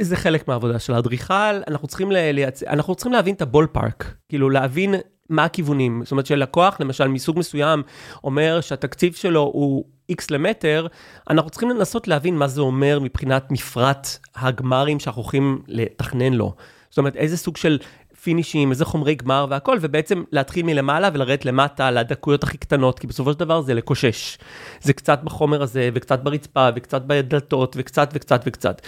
זה 0.00 0.16
חלק 0.16 0.48
מהעבודה 0.48 0.78
של 0.78 0.94
האדריכל, 0.94 1.62
אנחנו 1.68 1.88
צריכים 1.88 2.12
לייצ... 2.12 2.62
אנחנו 2.62 2.94
צריכים 2.94 3.12
להבין 3.12 3.34
את 3.34 3.42
הבול 3.42 3.66
פארק, 3.72 4.14
כאילו 4.28 4.50
להבין 4.50 4.94
מה 5.28 5.44
הכיוונים. 5.44 6.00
זאת 6.04 6.10
אומרת 6.10 6.26
שלקוח, 6.26 6.76
למשל, 6.80 7.08
מסוג 7.08 7.38
מסוים, 7.38 7.82
אומר 8.24 8.60
שהתקציב 8.60 9.14
שלו 9.14 9.40
הוא 9.40 9.84
X 10.12 10.24
למטר, 10.30 10.86
אנחנו 11.30 11.50
צריכים 11.50 11.70
לנסות 11.70 12.08
להבין 12.08 12.36
מה 12.36 12.48
זה 12.48 12.60
אומר 12.60 12.98
מבחינת 13.00 13.50
מפרט 13.50 14.08
הגמרים 14.36 15.00
שאנחנו 15.00 15.22
הולכים 15.22 15.62
לתכנן 15.68 16.32
לו. 16.32 16.54
זאת 16.90 16.98
אומרת, 16.98 17.16
איזה 17.16 17.36
סוג 17.36 17.56
של 17.56 17.78
פינישים, 18.24 18.70
איזה 18.70 18.84
חומרי 18.84 19.14
גמר 19.14 19.46
והכל, 19.50 19.78
ובעצם 19.80 20.24
להתחיל 20.32 20.66
מלמעלה 20.66 21.08
ולרדת 21.12 21.44
למטה 21.44 21.90
לדקויות 21.90 22.42
הכי 22.42 22.58
קטנות, 22.58 22.98
כי 22.98 23.06
בסופו 23.06 23.32
של 23.32 23.38
דבר 23.38 23.60
זה 23.60 23.74
לקושש. 23.74 24.38
זה 24.80 24.92
קצת 24.92 25.20
בחומר 25.24 25.62
הזה, 25.62 25.90
וקצת 25.94 26.20
ברצפה, 26.22 26.68
וקצת 26.76 27.02
בדלתות, 27.06 27.76
וקצת 27.78 28.10
וקצת 28.14 28.42
וקצת. 28.46 28.80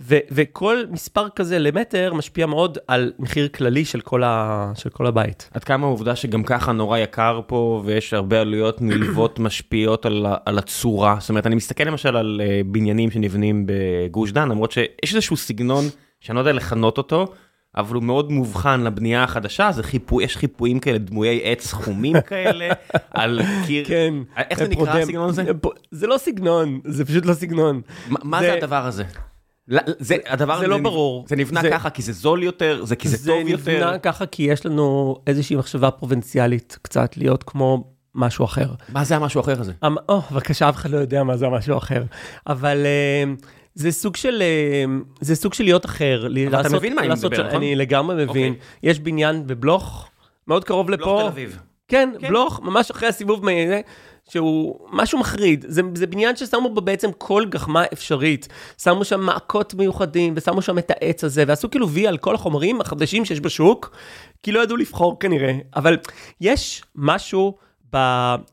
ו- 0.00 0.18
וכל 0.30 0.76
מספר 0.90 1.28
כזה 1.28 1.58
למטר 1.58 2.14
משפיע 2.14 2.46
מאוד 2.46 2.78
על 2.88 3.12
מחיר 3.18 3.48
כללי 3.48 3.84
של 3.84 4.00
כל, 4.00 4.22
ה- 4.22 4.72
של 4.74 4.90
כל 4.90 5.06
הבית. 5.06 5.50
עד 5.54 5.64
כמה 5.64 5.86
העובדה 5.86 6.16
שגם 6.16 6.42
ככה 6.42 6.72
נורא 6.72 6.98
יקר 6.98 7.40
פה 7.46 7.82
ויש 7.84 8.14
הרבה 8.14 8.40
עלויות 8.40 8.82
נלוות 8.82 9.38
משפיעות 9.46 10.06
על, 10.06 10.26
על 10.46 10.58
הצורה, 10.58 11.16
זאת 11.20 11.28
אומרת 11.28 11.46
אני 11.46 11.54
מסתכל 11.54 11.84
למשל 11.84 12.16
על 12.16 12.40
uh, 12.44 12.66
בניינים 12.72 13.10
שנבנים 13.10 13.66
בגוש 13.66 14.32
דן, 14.32 14.48
למרות 14.48 14.72
שיש 14.72 15.14
איזשהו 15.14 15.36
סגנון 15.36 15.84
שאני 16.20 16.36
לא 16.36 16.40
יודע 16.40 16.52
לכנות 16.52 16.98
אותו. 16.98 17.32
אבל 17.76 17.94
הוא 17.94 18.02
מאוד 18.02 18.32
מובחן 18.32 18.80
לבנייה 18.80 19.24
החדשה, 19.24 19.72
זה 19.72 19.82
חיפו, 19.82 20.20
יש 20.20 20.36
חיפויים 20.36 20.80
כאלה, 20.80 20.98
דמויי 20.98 21.40
עץ 21.42 21.72
חומים 21.72 22.20
כאלה, 22.20 22.68
על 23.10 23.40
קיר, 23.66 23.84
כן. 23.84 24.14
איך 24.36 24.58
זה 24.58 24.68
נקרא 24.68 24.98
הסגנון 24.98 25.28
הזה? 25.28 25.44
זה 25.90 26.06
לא 26.06 26.18
סגנון, 26.18 26.80
זה 26.84 27.04
פשוט 27.04 27.26
לא 27.26 27.34
סגנון. 27.34 27.80
מה, 28.08 28.40
זה... 28.40 28.52
הדבר 28.54 28.86
הזה? 28.86 29.04
זה, 29.98 30.16
הדבר 30.26 30.58
זה 30.58 30.66
לא 30.66 30.78
ברור. 30.78 31.24
זה 31.28 31.36
נבנה 31.36 31.62
ככה 31.70 31.90
כי 31.90 32.02
זה 32.02 32.12
זול 32.12 32.42
יותר, 32.42 32.84
זה 32.84 32.96
כי 32.96 33.08
זה, 33.08 33.16
זה 33.16 33.30
טוב 33.30 33.48
יותר. 33.48 33.62
זה 33.62 33.72
נבנה 33.72 33.98
ככה 33.98 34.26
כי 34.26 34.42
יש 34.42 34.66
לנו 34.66 35.16
איזושהי 35.26 35.56
מחשבה 35.56 35.90
פרובינציאלית 35.90 36.78
קצת, 36.82 37.16
להיות 37.16 37.42
כמו 37.42 37.84
משהו 38.14 38.44
אחר. 38.44 38.68
מה 38.88 39.04
זה 39.04 39.16
המשהו 39.16 39.40
אחר 39.40 39.60
הזה? 39.60 39.72
או, 40.08 40.20
בבקשה, 40.30 40.68
אף 40.68 40.76
אחד 40.76 40.90
לא 40.90 40.96
יודע 40.96 41.24
מה 41.24 41.36
זה 41.36 41.46
המשהו 41.46 41.78
אחר. 41.78 42.02
אבל... 42.46 42.86
זה 43.74 43.92
סוג 43.92 44.16
של, 44.16 44.42
זה 45.20 45.36
סוג 45.36 45.54
של 45.54 45.64
להיות 45.64 45.86
אחר. 45.86 46.26
אבל 46.26 46.50
לעשות, 46.50 46.66
אתה 46.66 46.76
מבין 46.76 46.94
מה 46.94 47.00
אני 47.00 47.08
מדבר, 47.08 47.46
נכון? 47.46 47.56
אני 47.56 47.76
לגמרי 47.76 48.24
מבין. 48.24 48.52
Okay. 48.52 48.78
יש 48.82 48.98
בניין 48.98 49.46
בבלוך, 49.46 50.08
מאוד 50.48 50.64
קרוב 50.64 50.90
לפה. 50.90 51.04
בלוך 51.04 51.20
תל 51.20 51.26
אביב. 51.26 51.58
כן, 51.88 52.12
כן, 52.20 52.28
בלוך, 52.28 52.60
ממש 52.60 52.90
אחרי 52.90 53.08
הסיבוב, 53.08 53.44
מזה, 53.44 53.80
שהוא 54.28 54.78
משהו 54.92 55.18
מחריד. 55.18 55.64
זה, 55.68 55.82
זה 55.94 56.06
בניין 56.06 56.36
ששמו 56.36 56.74
בו 56.74 56.80
בעצם 56.80 57.10
כל 57.18 57.44
גחמה 57.48 57.84
אפשרית. 57.92 58.48
שמו 58.82 59.04
שם 59.04 59.20
מעקות 59.20 59.74
מיוחדים, 59.74 60.34
ושמו 60.36 60.62
שם 60.62 60.78
את 60.78 60.90
העץ 60.90 61.24
הזה, 61.24 61.44
ועשו 61.46 61.70
כאילו 61.70 61.88
וי 61.88 62.06
על 62.06 62.18
כל 62.18 62.34
החומרים 62.34 62.80
החדשים 62.80 63.24
שיש 63.24 63.40
בשוק, 63.40 63.96
כי 64.42 64.52
לא 64.52 64.60
ידעו 64.60 64.76
לבחור 64.76 65.18
כנראה. 65.20 65.52
אבל 65.76 65.96
יש 66.40 66.82
משהו 66.96 67.54
ב... 67.94 67.96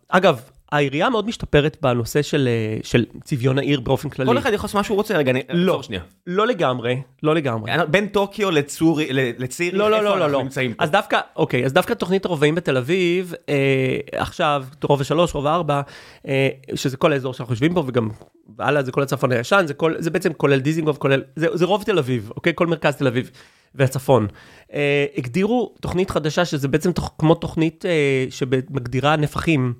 אגב, 0.09 0.41
העירייה 0.71 1.09
מאוד 1.09 1.27
משתפרת 1.27 1.77
בנושא 1.81 2.21
של, 2.21 2.47
אה, 2.51 2.77
של 2.83 3.05
צביון 3.23 3.57
העיר 3.57 3.79
באופן 3.79 4.09
כללי. 4.09 4.29
כל 4.29 4.37
אחד 4.37 4.53
יכול 4.53 4.67
לעשות 4.67 4.75
מה 4.75 4.83
שהוא 4.83 4.97
רוצה, 4.97 5.17
רגע, 5.17 5.31
אני... 5.31 5.41
לא, 5.49 5.83
שנייה. 5.83 6.01
לא 6.27 6.47
לגמרי, 6.47 7.01
לא 7.23 7.35
לגמרי. 7.35 7.71
בין 7.89 8.07
טוקיו 8.07 8.51
לצורי, 8.51 9.07
לצירי, 9.13 9.77
לא, 9.77 9.91
לא, 9.91 10.03
לא, 10.03 10.19
לא, 10.19 10.29
לא. 10.29 10.43
נמצאים 10.43 10.73
פה? 10.73 10.83
אז 10.83 10.91
דווקא, 10.91 11.19
אוקיי, 11.35 11.65
אז 11.65 11.73
דווקא 11.73 11.93
תוכנית 11.93 12.25
הרובעים 12.25 12.55
בתל 12.55 12.77
אביב, 12.77 13.33
אה, 13.49 13.97
עכשיו, 14.11 14.63
רובע 14.83 15.03
שלוש, 15.03 15.35
רובע 15.35 15.53
ארבע, 15.53 15.81
אה, 16.27 16.49
שזה 16.75 16.97
כל 16.97 17.13
האזור 17.13 17.33
שאנחנו 17.33 17.53
יושבים 17.53 17.73
בו, 17.73 17.83
וגם 17.87 18.09
הלאה 18.59 18.83
זה 18.83 18.91
כל 18.91 19.01
הצפון 19.03 19.31
הישן, 19.31 19.63
זה, 19.67 19.73
כל, 19.73 19.93
זה 19.97 20.09
בעצם 20.09 20.33
כולל 20.33 20.59
דיזינגוף, 20.59 20.97
כולל, 20.97 21.21
זה, 21.35 21.47
זה 21.53 21.65
רוב 21.65 21.83
תל 21.83 21.97
אביב, 21.97 22.31
אוקיי? 22.35 22.53
כל 22.55 22.67
מרכז 22.67 22.95
תל 22.95 23.07
אביב. 23.07 23.31
והצפון. 23.75 24.27
אה, 24.73 25.05
הגדירו 25.17 25.75
תוכנית 25.81 26.11
חדשה 26.11 26.45
שזה 26.45 26.67
בעצם 26.67 26.91
תוך, 26.91 27.13
כמו 27.17 27.35
תוכנית 27.35 27.85
אה, 27.85 28.25
שמגדירה 28.29 29.15
נפחים. 29.15 29.73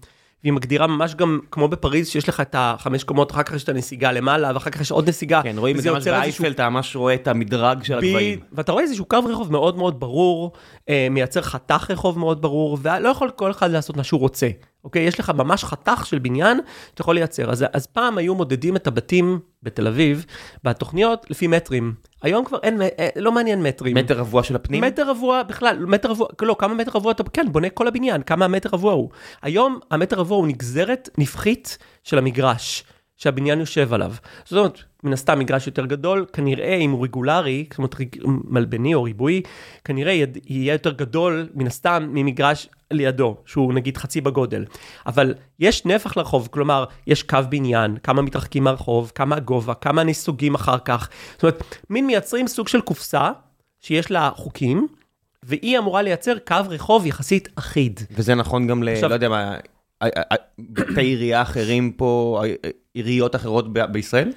והיא 0.44 0.54
מגדירה 0.54 0.88
ממש 0.88 1.16
גם, 1.16 1.40
כמו 1.52 1.68
בפריז, 1.68 2.08
שיש 2.08 2.30
לך 2.30 2.40
את 2.40 2.56
החמש 2.58 3.04
קומות, 3.04 3.32
אחר 3.32 3.44
כך 3.44 3.54
יש 3.54 3.64
את 3.64 3.70
הנסיגה 3.70 4.12
למעלה, 4.12 4.52
ואחר 4.54 4.70
כך 4.70 4.82
יש 4.82 4.92
עוד 4.92 5.10
נסיגה. 5.10 5.42
כן, 5.44 5.58
רואים 5.58 5.78
את 5.78 5.82
זה 5.82 5.92
ממש 5.92 6.08
באייפל, 6.08 6.52
אתה 6.52 6.70
ממש 6.70 6.96
רואה 6.96 7.14
את 7.14 7.28
המדרג 7.28 7.84
של 7.84 7.94
הגבהים. 7.94 8.40
ואתה 8.52 8.72
רואה 8.72 8.84
איזשהו 8.84 9.06
קו 9.06 9.18
רחוב 9.26 9.52
מאוד 9.52 9.78
מאוד 9.78 10.00
ברור, 10.00 10.52
אה, 10.90 11.08
מייצר 11.12 11.42
חתך 11.42 11.88
רחוב 11.90 12.20
מאוד 12.20 12.42
ברור, 12.42 12.78
ולא 12.82 13.10
יכול 13.10 13.30
כל 13.36 13.52
אחד 13.52 13.72
לעשות 13.72 13.98
מה 13.98 14.04
שהוא 14.04 14.20
רוצה. 14.20 14.50
אוקיי? 14.84 15.02
יש 15.02 15.20
לך 15.20 15.30
ממש 15.30 15.64
חתך 15.64 16.06
של 16.06 16.20
בניין, 16.20 16.60
אתה 16.94 17.02
יכול 17.02 17.16
לייצר. 17.16 17.52
אז, 17.52 17.66
אז 17.74 17.88
פעם 17.88 18.18
היו 18.18 18.36
מודדים 18.36 18.76
את 18.76 18.88
הבתים 18.88 19.40
בתל 19.64 19.88
אביב, 19.88 20.26
בתוכניות, 20.64 21.26
לפי 21.30 21.48
מטרים. 21.48 21.94
היום 22.22 22.46
כבר 22.46 22.58
אין, 22.64 22.82
אה, 22.82 23.10
לא 23.16 23.32
מעניין 23.32 23.64
מטרים. 23.64 23.98
מטר 23.98 24.18
רבוע 24.20 24.44
של 24.44 24.56
הפנים? 24.56 24.84
מטר 24.84 25.10
רבוע, 25.10 25.44
בכלל, 25.44 25.86
מטר 25.86 26.10
רבוע, 26.10 26.28
לא, 26.42 26.56
כמה 26.60 26.74
מטר 26.74 26.92
רבוע 26.96 27.12
אתה, 27.12 27.24
כן, 27.24 27.52
בונה 27.52 27.70
כל 27.70 27.88
הבניין, 27.88 28.22
כמה 28.24 28.46
המטר 28.46 28.70
רבוע 28.74 28.94
הוא. 28.94 29.10
היום 29.42 29.80
המטר 29.92 30.20
רבוע 30.20 30.38
הוא 30.38 30.48
נגזרת 30.48 31.10
נפחית 31.18 31.78
של 32.04 32.18
המגרש. 32.18 32.84
שהבניין 33.22 33.60
יושב 33.60 33.94
עליו. 33.94 34.14
זאת 34.46 34.58
אומרת, 34.58 34.80
מן 35.04 35.14
הסתם 35.14 35.40
מגרש 35.40 35.68
יותר 35.68 35.86
גדול, 35.86 36.26
כנראה 36.34 36.76
אם 36.76 36.92
הוא 36.92 37.04
רגולרי, 37.04 37.66
זאת 37.70 37.78
אומרת 37.78 37.96
מלבני 38.26 38.94
או 38.94 39.04
ריבועי, 39.04 39.42
כנראה 39.86 40.24
יהיה 40.46 40.74
יותר 40.74 40.92
גדול 40.92 41.50
מן 41.56 41.68
הסתם 41.68 42.10
ממגרש 42.10 42.70
לידו, 42.92 43.36
שהוא 43.46 43.74
נגיד 43.74 43.98
חצי 43.98 44.22
בגודל. 44.22 44.66
אבל 45.06 45.34
יש 45.60 45.86
נפח 45.86 46.18
לרחוב, 46.18 46.48
כלומר, 46.52 46.86
יש 47.08 47.24
קו 47.24 47.38
בניין, 47.50 47.98
כמה 48.04 48.22
מתרחקים 48.22 48.64
מהרחוב, 48.64 49.12
כמה 49.16 49.36
הגובה, 49.36 49.74
כמה 49.74 50.04
נסוגים 50.04 50.56
אחר 50.56 50.78
כך. 50.80 51.10
זאת 51.34 51.44
אומרת, 51.44 51.64
מין 51.90 52.08
מייצרים 52.08 52.48
סוג 52.48 52.68
של 52.68 52.82
קופסה 52.82 53.32
שיש 53.80 54.12
לה 54.12 54.30
חוקים, 54.36 54.88
והיא 55.44 55.78
אמורה 55.78 56.02
לייצר 56.02 56.38
קו 56.48 56.56
רחוב 56.70 57.06
יחסית 57.06 57.50
אחיד. 57.56 58.00
וזה 58.12 58.36
נכון 58.36 58.68
גם 58.68 58.84
ל... 58.84 58.90
עכשיו, 58.90 59.10
לא 59.10 59.14
יודע 59.14 59.30
מה... 59.30 59.56
בתי 60.60 61.02
עירייה 61.02 61.42
אחרים 61.42 61.92
פה, 61.92 62.42
עיריות 62.94 63.36
אחרות 63.36 63.74
בישראל? 63.74 64.32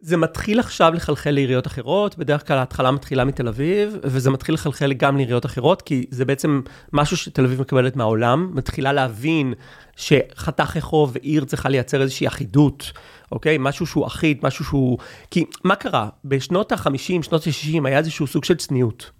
זה 0.00 0.16
מתחיל 0.16 0.60
עכשיו 0.60 0.92
לחלחל 0.94 1.30
לעיריות 1.30 1.66
אחרות, 1.66 2.18
בדרך 2.18 2.46
כלל 2.46 2.58
ההתחלה 2.58 2.90
מתחילה 2.90 3.24
מתל 3.24 3.48
אביב, 3.48 3.96
וזה 4.02 4.30
מתחיל 4.30 4.54
לחלחל 4.54 4.92
גם 4.92 5.16
לעיריות 5.16 5.46
אחרות, 5.46 5.82
כי 5.82 6.06
זה 6.10 6.24
בעצם 6.24 6.60
משהו 6.92 7.16
שתל 7.16 7.44
אביב 7.44 7.60
מקבלת 7.60 7.96
מהעולם, 7.96 8.50
מתחילה 8.54 8.92
להבין 8.92 9.54
שחתך 9.96 10.76
רחוב 10.76 11.12
ועיר 11.14 11.44
צריכה 11.44 11.68
לייצר 11.68 12.02
איזושהי 12.02 12.26
אחידות, 12.26 12.92
אוקיי? 13.32 13.56
משהו 13.60 13.86
שהוא 13.86 14.06
אחיד, 14.06 14.38
משהו 14.42 14.64
שהוא... 14.64 14.98
כי 15.30 15.44
מה 15.64 15.74
קרה? 15.74 16.08
בשנות 16.24 16.72
ה-50, 16.72 17.22
שנות 17.22 17.46
ה-60 17.46 17.86
היה 17.86 17.98
איזשהו 17.98 18.26
סוג 18.26 18.44
של 18.44 18.54
צניעות. 18.54 19.10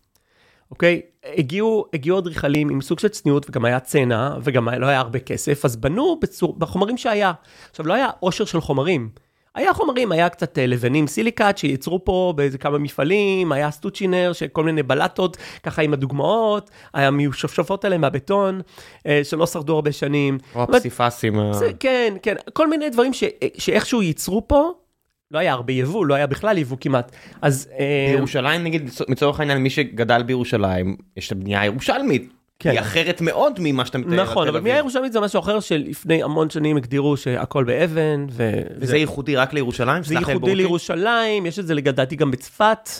אוקיי? 0.73 1.01
הגיעו, 1.37 1.87
הגיעו 1.95 2.19
אדריכלים 2.19 2.71
עם 2.71 2.81
סוג 2.81 2.99
של 2.99 3.09
צניעות 3.09 3.47
וגם 3.49 3.65
היה 3.65 3.81
צנע 3.81 4.37
וגם 4.43 4.69
לא 4.69 4.87
היה 4.87 5.01
הרבה 5.01 5.19
כסף, 5.19 5.65
אז 5.65 5.77
בנו 5.77 6.19
בצור, 6.23 6.55
בחומרים 6.59 6.97
שהיה. 6.97 7.33
עכשיו, 7.71 7.87
לא 7.87 7.95
היה 7.95 8.09
עושר 8.21 8.45
של 8.45 8.61
חומרים. 8.61 9.09
היה 9.55 9.75
חומרים, 9.75 10.13
היה 10.13 10.29
קצת 10.29 10.59
אה, 10.59 10.67
לבנים 10.67 11.07
סיליקט 11.07 11.59
שייצרו 11.59 12.05
פה 12.05 12.33
באיזה 12.37 12.59
כמה 12.59 12.79
מפעלים, 12.79 13.53
היה 13.53 13.71
סטוצ'ינר, 13.71 14.33
כל 14.53 14.65
מיני 14.65 14.83
בלטות, 14.83 15.37
ככה 15.63 15.83
עם 15.83 15.93
הדוגמאות, 15.93 16.71
היה 16.95 17.11
מיושפשפות 17.11 17.85
עליהם 17.85 18.01
מהבטון, 18.01 18.61
אה, 19.07 19.21
שלא 19.25 19.47
שרדו 19.47 19.75
הרבה 19.75 19.93
שנים. 19.93 20.39
או 20.55 20.63
הפסיפסים. 20.63 21.35
כן, 21.81 22.15
כן, 22.23 22.35
כל 22.53 22.69
מיני 22.71 22.91
דברים 22.91 23.13
ש, 23.13 23.25
שאיכשהו 23.59 24.03
ייצרו 24.03 24.49
פה, 24.49 24.71
לא 25.33 25.39
היה 25.39 25.53
הרבה 25.53 25.73
יבוא, 25.73 26.07
לא 26.07 26.15
היה 26.15 26.27
בכלל 26.27 26.59
יבוא 26.59 26.77
כמעט. 26.81 27.13
אז... 27.43 27.69
אה, 27.79 28.13
בירושלים 28.15 28.65
נגיד, 28.65 28.91
לצורך 29.09 29.41
העניין, 29.41 29.59
מי 29.59 29.71
שגדל 29.71 30.23
בירושלים, 30.23 30.97
יש 31.17 31.27
את 31.27 31.33
הבנייה 31.33 31.61
הירושלמית. 31.61 32.33
כן. 32.59 32.71
היא 32.71 32.81
אחרת 32.81 33.21
מאוד 33.21 33.59
ממה 33.61 33.87
שאתה 33.87 33.99
מתאר. 33.99 34.23
נכון, 34.23 34.49
אבל 34.49 34.61
בנייה 34.61 34.77
ירושלמית 34.77 35.13
זה 35.13 35.21
משהו 35.21 35.41
אחר 35.41 35.61
שלפני 35.61 36.23
המון 36.23 36.51
שנים 36.51 36.77
הגדירו 36.77 37.17
שהכל 37.17 37.65
באבן. 37.65 38.27
ו... 38.31 38.51
וזה 38.77 38.97
ייחודי 38.97 39.37
רק 39.37 39.53
לירושלים? 39.53 40.03
זה 40.03 40.15
ייחודי 40.15 40.55
לירושלים, 40.55 41.47
יש 41.47 41.59
את 41.59 41.67
זה 41.67 41.75
לדעתי 41.75 42.17
גם 42.17 42.31
בצפת. 42.31 42.91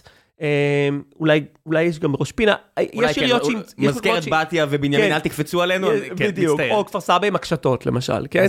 אה, 0.43 0.89
אולי, 1.21 1.45
אולי 1.67 1.83
יש 1.83 1.99
גם 1.99 2.13
בראש 2.13 2.33
פינה, 2.33 2.55
יש 2.81 3.15
כן, 3.15 3.21
עיריות 3.21 3.45
ש... 3.45 3.49
מזכרת 3.79 4.23
בתיה 4.31 4.67
ובנימין, 4.71 5.09
כן, 5.09 5.13
אל 5.13 5.21
תקפצו 5.21 5.63
עלינו, 5.63 5.89
כן, 6.17 6.27
בדיוק, 6.29 6.61
או 6.71 6.87
כפר 6.87 7.01
סבא 7.01 7.27
עם 7.27 7.35
הקשתות 7.35 7.87
למשל, 7.87 8.27
כן? 8.31 8.47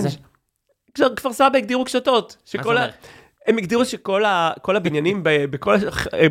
כפר 1.15 1.33
סבא 1.33 1.57
הגדירו 1.57 1.85
קשתות, 1.85 2.37
שכל 2.45 2.77
ה... 2.77 2.87
הם 3.47 3.57
הגדירו 3.57 3.85
שכל 3.85 4.25
ה, 4.25 4.51
הבניינים 4.67 5.23
ב, 5.23 5.45
בכל, 5.45 5.75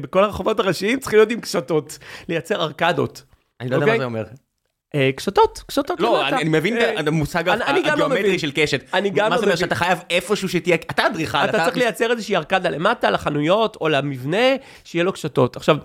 בכל 0.03 0.25
הרחובות 0.25 0.61
הראשיים 0.61 1.01
צריכים 1.01 1.19
להיות 1.19 1.31
עם 1.31 1.41
קשתות, 1.41 1.99
לייצר 2.29 2.63
ארקדות. 2.63 3.23
אני 3.61 3.71
לא 3.71 3.75
יודע 3.75 3.87
מה 3.87 3.93
אוקיי? 3.93 3.99
זה 3.99 4.05
אומר. 4.05 4.25
אה, 4.95 5.11
קשתות, 5.17 5.63
קשתות 5.67 6.01
לא, 6.01 6.29
אני 6.29 6.49
מבין 6.49 6.77
את 6.79 6.83
אה, 6.83 7.03
המושג 7.07 7.49
לא 7.49 7.53
הגיאומטרי 7.53 8.39
של 8.39 8.53
קשת. 8.55 8.95
אני 8.95 9.11
גם 9.11 9.17
לא 9.17 9.23
מבין. 9.23 9.31
מה 9.31 9.37
זאת 9.37 9.45
אומרת 9.45 9.59
שאתה 9.59 9.75
חייב 9.75 9.99
איפשהו 10.11 10.49
שתהיה, 10.49 10.75
אתה 10.75 11.07
אדריכל. 11.07 11.39
אתה 11.39 11.65
צריך 11.65 11.77
לייצר 11.77 12.11
איזושהי 12.11 12.37
ארקדה 12.37 12.71
למטה, 12.71 13.11
לחנויות 13.11 13.77
או 13.81 13.89
למבנה, 13.89 14.57
שיהיה 14.85 15.05
לו 15.05 15.13
קשתות. 15.13 15.57
עכשיו, 15.57 15.77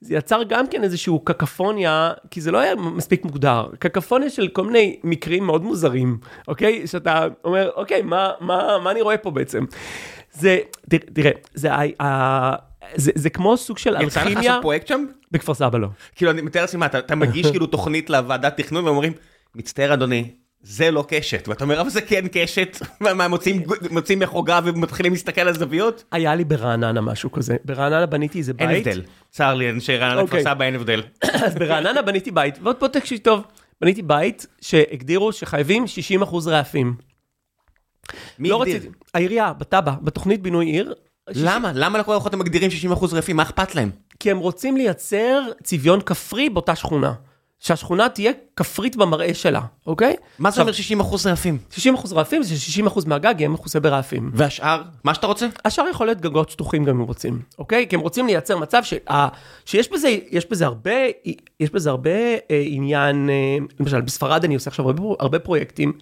זה 0.00 0.14
יצר 0.14 0.42
גם 0.42 0.66
כן 0.66 0.84
איזשהו 0.84 1.20
קקפוניה, 1.20 2.12
כי 2.30 2.40
זה 2.40 2.50
לא 2.50 2.58
היה 2.58 2.74
מספיק 2.74 3.24
מוגדר, 3.24 3.66
קקפוניה 3.78 4.30
של 4.30 4.48
כל 4.48 4.64
מיני 4.64 5.00
מקרים 5.04 5.44
מאוד 5.44 5.62
מוזרים, 5.62 6.18
אוקיי? 6.48 6.86
שאתה 6.86 7.26
אומר, 7.44 7.70
אוקיי, 7.76 8.02
מה, 8.02 8.30
מה, 8.40 8.78
מה 8.82 8.90
אני 8.90 9.00
רואה 9.00 9.16
פה 9.16 9.30
בעצם? 9.30 9.64
זה, 10.38 10.58
תראה, 10.88 11.30
זה, 11.54 11.70
זה, 12.94 13.12
זה 13.14 13.30
כמו 13.30 13.56
סוג 13.56 13.78
של 13.78 13.94
יצא 13.94 14.04
לך 14.06 14.16
אלכימיה, 14.16 14.42
לעשות 14.42 14.62
פרויקט 14.62 14.86
שם? 14.86 15.04
בכפר 15.30 15.54
סבא 15.54 15.78
לא. 15.78 15.88
כאילו 16.14 16.30
אני 16.30 16.42
מתאר 16.42 16.60
לעצמי 16.60 16.80
מה, 16.80 16.86
אתה, 16.86 16.98
אתה 16.98 17.14
מגיש 17.14 17.46
כאילו 17.46 17.66
תוכנית 17.66 18.10
לוועדת 18.10 18.56
תכנון 18.56 18.84
ואומרים, 18.84 19.12
מצטער 19.54 19.94
אדוני, 19.94 20.30
זה 20.62 20.90
לא 20.90 21.04
קשת, 21.08 21.48
ואתה 21.48 21.64
אומר 21.64 21.80
אבל 21.80 21.90
זה 21.90 22.00
כן 22.00 22.24
קשת, 22.32 22.78
ומה 23.00 23.28
מוצאים, 23.90 24.18
מחוגה 24.18 24.60
ומתחילים 24.64 25.12
להסתכל 25.12 25.40
על 25.40 25.54
זוויות? 25.54 26.04
היה 26.12 26.34
לי 26.34 26.44
ברעננה 26.44 27.00
משהו 27.00 27.32
כזה, 27.32 27.56
ברעננה 27.64 28.06
בניתי 28.06 28.38
איזה 28.38 28.52
אין 28.58 28.68
בית, 28.68 28.86
הבדל, 28.86 29.02
צר 29.30 29.54
לי, 29.54 29.70
אנשי 29.70 29.96
רעננה 29.96 30.14
כפר 30.14 30.22
אוקיי. 30.22 30.42
סבא 30.42 30.64
אין 30.64 30.74
הבדל. 30.74 31.02
אז 31.46 31.54
ברעננה 31.54 32.02
בניתי 32.02 32.30
בית, 32.30 32.58
ועוד 32.62 32.76
פה 32.76 32.88
תקשיב 32.88 33.18
טוב, 33.18 33.44
בניתי 33.80 34.02
בית 34.02 34.46
שהגדירו 34.60 35.32
שחייבים 35.32 35.84
60% 36.22 36.34
רעפים. 36.46 36.94
מי 38.38 38.48
לא 38.48 38.62
הגדיר? 38.62 38.76
רציתי, 38.76 38.92
העירייה, 39.14 39.52
בתב"ע, 39.52 39.92
בתוכנית 40.02 40.42
בינוי 40.42 40.66
עיר, 40.66 40.94
למה? 41.28 41.72
למה 41.74 41.98
לכל 41.98 42.12
הרוחות 42.12 42.34
הם 42.34 42.38
מגדירים 42.38 42.70
60% 42.92 43.14
רעפים? 43.14 43.36
מה 43.36 43.42
אכפת 43.42 43.74
להם? 43.74 43.90
כי 44.20 44.30
הם 44.30 44.38
רוצים 44.38 44.76
לייצר 44.76 45.42
צביון 45.62 46.00
כפרי 46.00 46.48
באותה 46.48 46.76
שכונה. 46.76 47.12
שהשכונה 47.60 48.08
תהיה 48.08 48.32
כפרית 48.56 48.96
במראה 48.96 49.34
שלה, 49.34 49.60
אוקיי? 49.86 50.14
מה 50.38 50.50
זה 50.50 50.60
אומר 50.60 50.72
60% 51.00 51.04
רעפים? 51.26 51.58
60% 51.72 51.76
רעפים 52.12 52.42
זה 52.42 52.58
ש-60% 52.58 53.00
מהגג 53.06 53.34
יהיה 53.38 53.48
מכוסה 53.48 53.80
ברעפים. 53.80 54.30
והשאר? 54.34 54.82
מה 55.04 55.14
שאתה 55.14 55.26
רוצה? 55.26 55.46
השאר 55.64 55.84
יכול 55.90 56.06
להיות 56.06 56.20
גגות 56.20 56.50
שטוחים 56.50 56.84
גם 56.84 57.00
אם 57.00 57.06
רוצים, 57.06 57.42
אוקיי? 57.58 57.86
כי 57.88 57.96
הם 57.96 58.00
רוצים 58.00 58.26
לייצר 58.26 58.58
מצב 58.58 58.82
שה, 58.84 59.28
שיש 59.64 59.92
בזה, 59.92 60.16
יש 60.30 60.50
בזה 60.50 60.66
הרבה, 60.66 60.92
יש 61.60 61.70
בזה 61.70 61.90
הרבה 61.90 62.10
אה, 62.10 62.62
עניין, 62.66 63.30
אה, 63.30 63.56
למשל 63.80 64.00
בספרד 64.00 64.44
אני 64.44 64.54
עושה 64.54 64.70
עכשיו 64.70 64.86
הרבה, 64.86 65.02
הרבה 65.20 65.38
פרויקטים, 65.38 65.92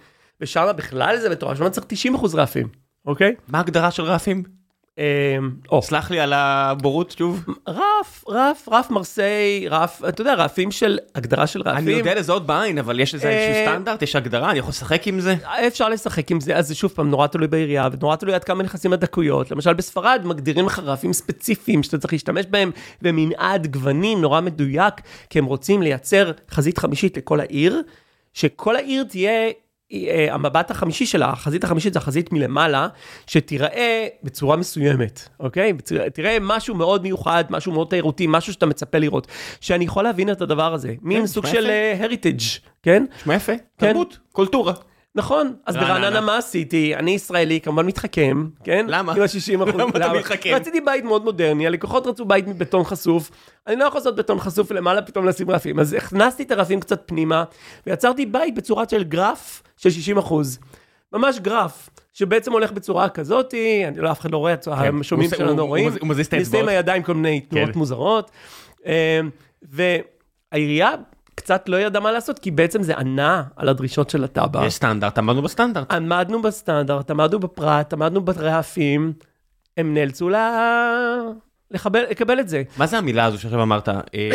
ושם 0.41 0.71
בכלל 0.75 1.17
זה 1.17 1.29
מטורף, 1.29 1.57
שם 1.57 1.69
צריך 1.69 1.85
90% 2.21 2.35
רעפים, 2.35 2.67
אוקיי? 3.05 3.35
מה 3.47 3.57
ההגדרה 3.57 3.91
של 3.91 4.03
רעפים? 4.03 4.43
אה, 4.99 5.37
או, 5.71 5.81
סלח 5.81 6.11
לי 6.11 6.19
על 6.19 6.33
הבורות 6.33 7.11
שוב. 7.17 7.45
רף, 7.67 8.23
רף, 8.29 8.69
רף 8.71 8.89
מרסיי, 8.89 9.67
רף, 9.69 10.01
אתה 10.09 10.21
יודע, 10.21 10.33
רפים 10.33 10.71
של, 10.71 10.99
הגדרה 11.15 11.47
של 11.47 11.61
רפים. 11.61 11.87
אני 11.87 11.91
יודע 11.91 12.15
לזהות 12.15 12.45
בעין, 12.45 12.77
אבל 12.77 12.99
יש 12.99 13.15
לזה 13.15 13.29
איזשהו 13.29 13.61
אה, 13.61 13.71
סטנדרט? 13.71 14.01
יש 14.01 14.15
הגדרה? 14.15 14.51
אני 14.51 14.59
יכול 14.59 14.69
לשחק 14.69 15.07
עם 15.07 15.19
זה? 15.19 15.35
אפשר 15.67 15.89
לשחק 15.89 16.31
עם 16.31 16.39
זה, 16.39 16.55
אז 16.55 16.67
זה 16.67 16.75
שוב 16.75 16.91
פעם 16.91 17.09
נורא 17.09 17.27
תלוי 17.27 17.47
בעירייה, 17.47 17.87
ונורא 17.91 18.15
תלוי 18.15 18.33
עד 18.33 18.43
כמה 18.43 18.63
נכנסים 18.63 18.93
לדקויות. 18.93 19.51
למשל 19.51 19.73
בספרד 19.73 20.21
מגדירים 20.25 20.65
לך 20.65 20.79
רפים 20.79 21.13
ספציפיים 21.13 21.83
שאתה 21.83 21.97
צריך 21.97 22.13
להשתמש 22.13 22.45
בהם, 22.49 22.71
ומנעד 23.01 23.67
גוונים 23.67 24.21
נורא 24.21 24.41
מדויק, 24.41 24.93
כי 25.29 25.39
הם 25.39 25.45
רוצים 25.45 25.81
לייצר 25.81 26.31
חזית 26.51 26.77
חמישית 26.77 27.17
לכל 27.17 27.39
העיר, 27.39 27.81
שכל 28.33 28.75
העיר 28.75 29.03
תהיה... 29.03 29.49
אה, 29.93 30.27
המבט 30.33 30.71
החמישי 30.71 31.05
שלה, 31.05 31.29
החזית 31.29 31.63
החמישית 31.63 31.93
זה 31.93 31.99
החזית 31.99 32.33
מלמעלה, 32.33 32.87
שתיראה 33.27 34.07
בצורה 34.23 34.57
מסוימת, 34.57 35.29
אוקיי? 35.39 35.73
תראה 36.13 36.37
משהו 36.41 36.75
מאוד 36.75 37.03
מיוחד, 37.03 37.43
משהו 37.49 37.71
מאוד 37.71 37.87
תיירותי, 37.89 38.25
משהו 38.29 38.53
שאתה 38.53 38.65
מצפה 38.65 38.97
לראות. 38.97 39.27
שאני 39.61 39.85
יכול 39.85 40.03
להבין 40.03 40.31
את 40.31 40.41
הדבר 40.41 40.73
הזה, 40.73 40.93
מין 41.01 41.27
סוג 41.27 41.45
נשמע 41.45 41.61
של. 41.61 41.71
הריטג', 41.99 42.41
כן? 42.83 43.05
נשמע 43.15 43.35
יפה. 43.35 43.53
כן. 43.77 43.87
תרבות, 43.87 44.19
קולטורה. 44.31 44.73
נכון, 45.15 45.53
אז 45.65 45.75
רעננה. 45.75 45.93
ברעננה 45.99 46.21
מה 46.21 46.37
עשיתי? 46.37 46.95
אני 46.95 47.11
ישראלי, 47.11 47.61
כמובן 47.61 47.85
מתחכם, 47.85 48.45
כן? 48.63 48.85
למה? 48.89 49.13
עם 49.13 49.21
ה-60 49.21 49.27
אחוז. 49.69 49.75
למה 49.81 49.89
אתה 49.95 50.13
מתחכם? 50.13 50.49
רציתי 50.55 50.81
בית 50.81 51.03
מאוד 51.03 51.23
מודרני, 51.23 51.67
הלקוחות 51.67 52.07
רצו 52.07 52.25
בית 52.25 52.47
מבטון 52.47 52.83
חשוף, 52.83 53.31
אני 53.67 53.75
לא 53.75 53.85
יכול 53.85 53.99
לעשות 53.99 54.15
בטון 54.15 54.39
חשוף 54.39 54.71
ולמעלה 54.71 55.01
פתאום 55.01 55.25
לשים 55.25 55.51
רפים, 55.51 55.79
אז 55.79 55.93
הכנסתי 55.93 56.43
את 56.43 56.51
הרפים 56.51 56.79
קצת 56.79 57.01
פנימה, 57.05 57.43
ויצרתי 57.87 58.25
בית 58.25 58.55
בצורה 58.55 58.83
של 58.89 59.03
גרף 59.03 59.63
של 59.77 59.89
60 59.89 60.17
אחוז. 60.17 60.59
ממש 61.13 61.39
גרף. 61.39 61.89
שבעצם 62.13 62.51
הולך 62.51 62.71
בצורה 62.71 63.09
כזאתי, 63.09 63.83
אני 63.87 63.97
לא, 63.99 64.11
אף 64.11 64.19
אחד 64.19 64.31
לא 64.31 64.37
רואה, 64.37 64.55
השומעים 65.01 65.29
הוא- 65.29 65.37
שלנו 65.37 65.57
לא 65.57 65.63
רואים, 65.63 65.91
הוא 65.99 66.07
מזיז 66.09 66.25
את 66.25 66.33
אני 66.33 66.41
עושה 66.41 66.49
עם 66.57 66.61
האצבעות. 66.61 66.69
הידיים 66.75 67.03
כל 67.03 67.13
מיני 67.13 67.41
תנועות 67.41 67.69
כן. 67.73 67.79
מוזרות, 67.79 68.31
אה, 68.85 69.19
והעירייה 69.61 70.91
קצת 71.35 71.69
לא 71.69 71.77
ידעה 71.77 72.01
מה 72.01 72.11
לעשות, 72.11 72.39
כי 72.39 72.51
בעצם 72.51 72.83
זה 72.83 72.97
ענה 72.97 73.43
על 73.55 73.69
הדרישות 73.69 74.09
של 74.09 74.23
התב"ע. 74.23 74.65
יש 74.65 74.73
סטנדרט, 74.73 75.17
עמדנו 75.17 75.41
בסטנדרט. 75.41 75.93
עמדנו 75.93 76.41
בסטנדרט, 76.41 77.11
עמדנו 77.11 77.39
בפרט, 77.39 77.93
עמדנו 77.93 78.21
ברעפים, 78.21 79.13
הם 79.77 79.93
נאלצו 79.93 80.29
לה... 80.29 80.61
לחבל, 81.71 82.03
לקבל 82.11 82.39
את 82.39 82.49
זה. 82.49 82.63
מה 82.77 82.85
זה 82.85 82.97
המילה 82.97 83.25
הזו 83.25 83.39
שעכשיו 83.41 83.61
אמרת? 83.61 83.89
אה, 83.89 83.95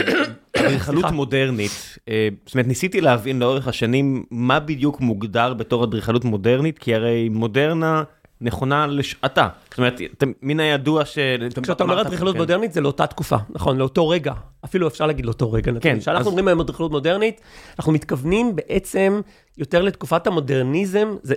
אדריכלות. 0.57 1.05
מודרנית. 1.13 1.99
אה, 2.09 2.29
זאת 2.47 2.55
אומרת, 2.55 2.67
ניסיתי 2.67 3.01
להבין 3.01 3.39
לאורך 3.39 3.69
השנים 3.69 4.25
מה 4.31 4.61
בדיוק 4.61 5.01
מוגדר 5.01 5.55
בתור 5.55 5.85
אדריכלות 5.85 6.25
מודרנית, 6.25 6.79
כי 6.79 6.95
הרי 6.95 7.29
מודרנה 7.29 8.03
נכונה 8.41 8.87
לשעתה. 8.87 9.49
זאת 9.69 9.79
אומרת, 9.79 10.01
מן 10.43 10.61
הידוע 10.61 11.05
ש... 11.05 11.19
כשאתה 11.63 11.85
אומר 11.85 12.01
אדריכלות 12.01 12.35
כן. 12.35 12.41
מודרנית 12.41 12.73
זה 12.73 12.81
לאותה 12.81 13.07
תקופה, 13.07 13.37
נכון, 13.51 13.77
לאותו 13.77 14.09
רגע. 14.09 14.33
אפילו 14.65 14.89
אפשר 14.89 15.07
להגיד 15.07 15.27
לאותו 15.27 15.53
רגע. 15.53 15.73
כן, 15.81 16.01
כשאנחנו 16.01 16.27
אומרים 16.27 16.49
היום 16.49 16.61
אדריכלות 16.61 16.91
מודרנית, 16.91 17.41
אנחנו 17.79 17.93
מתכוונים 17.93 18.57
בעצם 18.57 19.21
יותר 19.59 19.83
לתקופת 19.83 20.27
המודרניזם, 20.27 21.17
זה... 21.23 21.35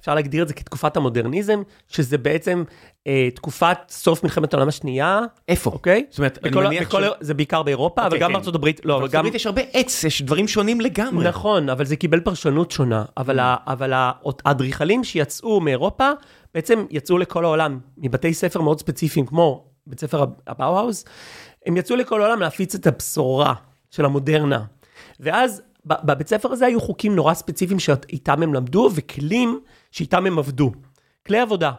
אפשר 0.00 0.14
להגדיר 0.14 0.42
את 0.42 0.48
זה 0.48 0.54
כתקופת 0.54 0.96
המודרניזם, 0.96 1.62
שזה 1.88 2.18
בעצם 2.18 2.64
אה, 3.06 3.28
תקופת 3.34 3.78
סוף 3.88 4.22
מלחמת 4.22 4.54
העולם 4.54 4.68
השנייה, 4.68 5.20
איפה? 5.48 5.70
אוקיי? 5.70 6.04
זאת 6.10 6.18
אומרת, 6.18 6.38
אני 6.42 6.50
בכל, 6.50 6.64
מניח 6.64 6.88
בכל, 6.88 7.04
ש- 7.04 7.06
זה 7.20 7.34
בעיקר 7.34 7.62
באירופה, 7.62 8.00
אבל 8.00 8.06
אוקיי, 8.06 8.20
גם 8.20 8.28
כן. 8.28 8.32
בארצות 8.34 8.54
הברית, 8.54 8.80
לא, 8.84 8.92
אבל 8.92 9.00
בארצות 9.00 9.14
גם... 9.14 9.20
הברית 9.20 9.34
יש 9.34 9.46
הרבה 9.46 9.62
עץ, 9.72 10.04
יש 10.04 10.22
דברים 10.22 10.48
שונים 10.48 10.80
לגמרי. 10.80 11.28
נכון, 11.28 11.68
אבל 11.68 11.84
זה 11.84 11.96
קיבל 11.96 12.20
פרשנות 12.20 12.70
שונה. 12.70 13.04
אבל, 13.16 13.38
ה, 13.38 13.56
אבל 13.66 13.92
האדריכלים 14.44 15.04
שיצאו 15.04 15.60
מאירופה, 15.60 16.10
בעצם 16.54 16.84
יצאו 16.90 17.18
לכל 17.18 17.44
העולם, 17.44 17.78
מבתי 17.96 18.34
ספר 18.34 18.60
מאוד 18.60 18.80
ספציפיים, 18.80 19.26
כמו 19.26 19.64
בית 19.86 20.00
ספר 20.00 20.24
הבאוהאוז, 20.46 21.04
הם 21.66 21.76
יצאו 21.76 21.96
לכל 21.96 22.22
העולם 22.22 22.40
להפיץ 22.40 22.74
את 22.74 22.86
הבשורה 22.86 23.54
של 23.90 24.04
המודרנה. 24.04 24.64
ואז 25.20 25.62
בבית 25.84 26.28
ספר 26.28 26.52
הזה 26.52 26.66
היו 26.66 26.80
חוקים 26.80 27.16
נורא 27.16 27.34
ספציפיים 27.34 27.78
שאיתם 27.78 28.42
הם 28.42 28.54
למדו, 28.54 28.90
וכלים 28.94 29.60
שאיתם 29.90 30.26
הם 30.26 30.38
עבדו. 30.38 30.72
כלי 31.26 31.38
עבודה. 31.38 31.72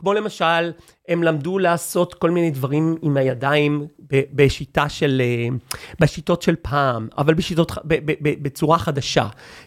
כמו 0.00 0.12
למשל, 0.12 0.72
הם 1.08 1.22
למדו 1.22 1.58
לעשות 1.58 2.14
כל 2.14 2.30
מיני 2.30 2.50
דברים 2.50 2.96
עם 3.02 3.16
הידיים 3.16 3.86
בשיטה 4.10 4.88
של, 4.88 5.22
אה, 5.24 5.56
בשיטות 6.00 6.42
של 6.42 6.56
פעם, 6.62 7.08
אבל 7.18 7.34
בשיטות, 7.34 7.72
ב- 7.84 8.10
ב- 8.10 8.14
ב- 8.22 8.42
בצורה 8.42 8.78
חדשה. 8.78 9.26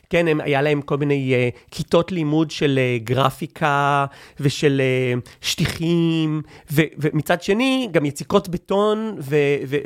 כן, 0.10 0.28
הם, 0.28 0.42
היה 0.42 0.62
להם 0.62 0.82
כל 0.82 0.98
מיני 0.98 1.34
uh, 1.34 1.72
כיתות 1.72 2.12
לימוד 2.12 2.52
של 2.52 2.80
uh, 2.80 3.04
גרפיקה 3.04 4.06
ושל 4.40 4.82
uh, 4.82 5.30
שטיחים, 5.42 6.42
ו, 6.72 6.82
ומצד 6.98 7.42
שני, 7.42 7.90
גם 7.92 8.06
יציקות 8.06 8.50
בטון 8.50 9.16
ו, 9.20 9.36
ו, 9.68 9.78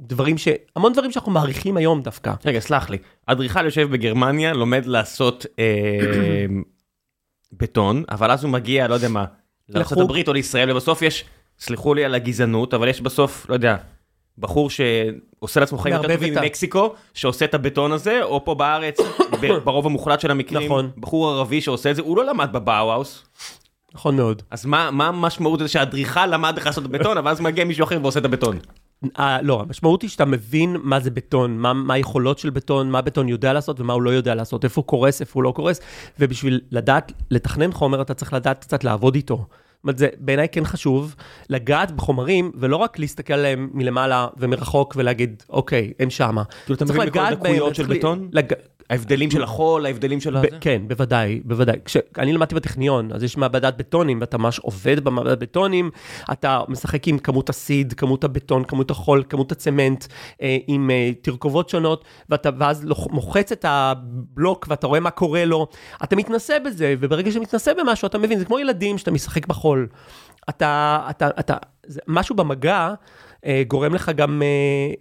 ודברים 0.00 0.38
ש... 0.38 0.48
המון 0.76 0.92
דברים 0.92 1.12
שאנחנו 1.12 1.32
מעריכים 1.32 1.76
היום 1.76 2.02
דווקא. 2.02 2.32
רגע, 2.44 2.60
סלח 2.60 2.90
לי. 2.90 2.98
אדריכל 3.26 3.64
יושב 3.64 3.90
בגרמניה, 3.90 4.52
לומד 4.52 4.86
לעשות 4.86 5.46
אה, 5.58 5.64
בטון, 7.52 8.04
אבל 8.10 8.30
אז 8.30 8.44
הוא 8.44 8.52
מגיע, 8.52 8.88
לא 8.88 8.94
יודע 8.94 9.08
מה. 9.08 9.24
הברית 10.02 10.28
או 10.28 10.32
לישראל, 10.32 10.70
ובסוף 10.70 11.02
יש, 11.02 11.24
סלחו 11.58 11.94
לי 11.94 12.04
על 12.04 12.14
הגזענות, 12.14 12.74
אבל 12.74 12.88
יש 12.88 13.00
בסוף, 13.00 13.46
לא 13.48 13.54
יודע, 13.54 13.76
בחור 14.38 14.70
שעושה 14.70 15.60
לעצמו 15.60 15.78
חיים 15.78 15.94
יותר 15.94 16.14
טובים 16.14 16.34
ממקסיקו, 16.34 16.94
שעושה 17.14 17.44
את 17.44 17.54
הבטון 17.54 17.92
הזה, 17.92 18.22
או 18.22 18.44
פה 18.44 18.54
בארץ, 18.54 18.98
ברוב 19.64 19.86
המוחלט 19.86 20.20
של 20.20 20.30
המקרים, 20.30 20.66
נכון. 20.66 20.90
בחור 20.96 21.30
ערבי 21.30 21.60
שעושה 21.60 21.90
את 21.90 21.96
זה, 21.96 22.02
הוא 22.02 22.16
לא 22.16 22.24
למד 22.24 22.52
בבאו-האוס, 22.52 23.24
נכון 23.94 24.16
מאוד. 24.16 24.42
אז 24.50 24.66
מה 24.66 24.90
מה 24.90 25.08
המשמעות 25.08 25.58
זה 25.58 25.68
שהאדריכל 25.68 26.26
למד 26.26 26.56
איך 26.56 26.66
לעשות 26.66 26.86
בטון, 26.86 27.18
אבל 27.18 27.30
אז 27.30 27.40
מגיע 27.40 27.64
מישהו 27.64 27.84
אחר 27.84 27.98
ועושה 28.02 28.20
את 28.20 28.24
הבטון? 28.24 28.58
אה, 29.18 29.42
לא, 29.42 29.60
המשמעות 29.60 30.02
היא 30.02 30.10
שאתה 30.10 30.24
מבין 30.24 30.76
מה 30.82 31.00
זה 31.00 31.10
בטון, 31.10 31.58
מה, 31.58 31.72
מה 31.72 31.94
היכולות 31.94 32.38
של 32.38 32.50
בטון, 32.50 32.90
מה 32.90 33.02
בטון 33.02 33.28
יודע 33.28 33.52
לעשות 33.52 33.80
ומה 33.80 33.92
הוא 33.92 34.02
לא 34.02 34.10
יודע 34.10 34.34
לעשות, 34.34 34.64
איפה 34.64 34.80
הוא 34.80 34.86
קורס, 34.86 35.20
איפה 35.20 35.32
הוא 35.34 35.42
לא 35.42 35.52
קורס, 35.52 35.80
ובשביל 36.18 36.60
לדעת 36.70 37.12
לתכנן 37.30 37.72
חומר, 37.72 38.02
אתה 38.02 38.14
צריך 38.14 38.32
לדעת 38.32 38.60
קצת 38.60 38.84
לעבוד 38.84 39.14
איתו. 39.14 39.36
זאת 39.36 39.84
אומרת, 39.84 39.98
זה 39.98 40.08
בעיניי 40.18 40.48
כן 40.52 40.64
חשוב 40.64 41.14
לגעת 41.50 41.90
בחומרים, 41.90 42.52
ולא 42.54 42.76
רק 42.76 42.98
להסתכל 42.98 43.32
עליהם 43.32 43.70
מלמעלה 43.74 44.28
ומרחוק 44.36 44.94
ולהגיד, 44.96 45.42
אוקיי, 45.50 45.92
הם 45.98 46.10
שמה. 46.10 46.42
כאילו, 46.44 46.76
אתה 46.76 46.84
מבין 46.84 47.06
בכל 47.06 47.18
הדקויות 47.18 47.74
של 47.74 47.86
בטון? 47.86 48.28
לג... 48.32 48.52
ההבדלים 48.90 49.30
של 49.30 49.42
החול, 49.42 49.86
ההבדלים 49.86 50.20
של 50.20 50.34
ב- 50.34 50.36
הזה? 50.36 50.46
כן, 50.60 50.82
בוודאי, 50.86 51.40
בוודאי. 51.44 51.76
כשאני 51.84 52.32
למדתי 52.32 52.54
בטכניון, 52.54 53.12
אז 53.12 53.22
יש 53.22 53.36
מעבדת 53.36 53.76
בטונים, 53.76 54.20
ואתה 54.20 54.38
ממש 54.38 54.58
עובד 54.58 55.00
במעבדת 55.00 55.38
בטונים, 55.38 55.90
אתה 56.32 56.60
משחק 56.68 57.08
עם 57.08 57.18
כמות 57.18 57.50
הסיד, 57.50 57.92
כמות 57.92 58.24
הבטון, 58.24 58.64
כמות 58.64 58.90
החול, 58.90 59.24
כמות 59.28 59.52
הצמנט, 59.52 60.04
אה, 60.42 60.56
עם 60.66 60.90
אה, 60.90 61.10
תרכובות 61.22 61.68
שונות, 61.68 62.04
ואתה 62.28 62.50
ואז 62.58 62.86
מוחץ 63.10 63.52
את 63.52 63.64
הבלוק 63.68 64.66
ואתה 64.70 64.86
רואה 64.86 65.00
מה 65.00 65.10
קורה 65.10 65.44
לו. 65.44 65.66
אתה 66.04 66.16
מתנסה 66.16 66.56
בזה, 66.64 66.94
וברגע 67.00 67.30
שאתה 67.30 67.40
מתנסה 67.40 67.72
במשהו, 67.74 68.06
אתה 68.06 68.18
מבין, 68.18 68.38
זה 68.38 68.44
כמו 68.44 68.58
ילדים 68.58 68.98
שאתה 68.98 69.10
משחק 69.10 69.46
בחול. 69.46 69.88
אתה, 70.48 71.00
אתה, 71.10 71.28
אתה, 71.40 71.56
זה 71.86 72.00
משהו 72.06 72.36
במגע, 72.36 72.94
גורם 73.68 73.94
לך 73.94 74.10
גם 74.16 74.42
אה, 74.42 74.48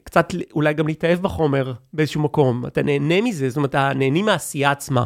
קצת 0.03 0.33
אולי 0.53 0.73
גם 0.73 0.87
להתאהב 0.87 1.19
בחומר 1.21 1.73
באיזשהו 1.93 2.21
מקום. 2.21 2.65
אתה 2.65 2.81
נהנה 2.83 3.21
מזה, 3.21 3.49
זאת 3.49 3.57
אומרת, 3.57 3.69
אתה 3.69 3.91
נהנה 3.95 4.21
מהעשייה 4.21 4.71
עצמה. 4.71 5.03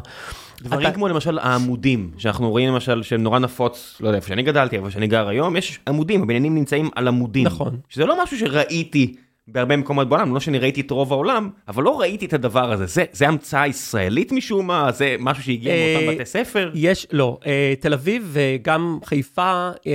דברים 0.61 0.87
אתה- 0.87 0.95
כמו 0.95 1.07
למשל 1.07 1.39
העמודים, 1.39 2.11
שאנחנו 2.17 2.49
רואים 2.49 2.69
למשל 2.69 3.03
שהם 3.03 3.23
נורא 3.23 3.39
נפוץ, 3.39 3.97
לא 4.01 4.07
יודע 4.07 4.15
איפה 4.17 4.27
שאני 4.27 4.43
גדלתי, 4.43 4.75
איפה 4.75 4.91
שאני 4.91 5.07
גר 5.07 5.27
היום, 5.27 5.55
יש 5.55 5.79
עמודים, 5.87 6.21
הבניינים 6.23 6.55
נמצאים 6.55 6.89
על 6.95 7.07
עמודים. 7.07 7.45
נכון. 7.45 7.77
שזה 7.89 8.05
לא 8.05 8.23
משהו 8.23 8.37
שראיתי 8.39 9.15
בהרבה 9.47 9.77
מקומות 9.77 10.09
בעולם, 10.09 10.33
לא 10.33 10.39
שאני 10.39 10.59
ראיתי 10.59 10.81
את 10.81 10.91
רוב 10.91 11.13
העולם, 11.13 11.49
אבל 11.67 11.83
לא 11.83 11.99
ראיתי 11.99 12.25
את 12.25 12.33
הדבר 12.33 12.71
הזה. 12.71 12.85
זה, 12.85 13.03
זה 13.11 13.27
המצאה 13.27 13.67
ישראלית 13.67 14.31
משום 14.31 14.67
מה? 14.67 14.91
זה 14.91 15.15
משהו 15.19 15.43
שהגיע 15.43 15.73
אה, 15.73 15.95
מאותם 15.99 16.15
בתי 16.15 16.25
ספר? 16.25 16.71
יש, 16.73 17.07
לא, 17.11 17.37
אה, 17.45 17.73
תל 17.79 17.93
אביב 17.93 18.29
וגם 18.33 18.99
חיפה, 19.05 19.69
אה, 19.87 19.91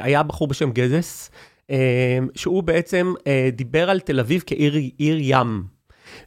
היה 0.00 0.22
בחור 0.22 0.48
בשם 0.48 0.70
גזס, 0.70 1.30
אה, 1.32 1.38
שהוא 2.34 2.62
בעצם 2.62 3.14
אה, 3.26 3.48
דיבר 3.52 3.90
על 3.90 4.00
תל 4.00 4.20
אביב 4.20 4.42
כעיר 4.46 4.74
עיר 4.98 5.16
ים. 5.20 5.64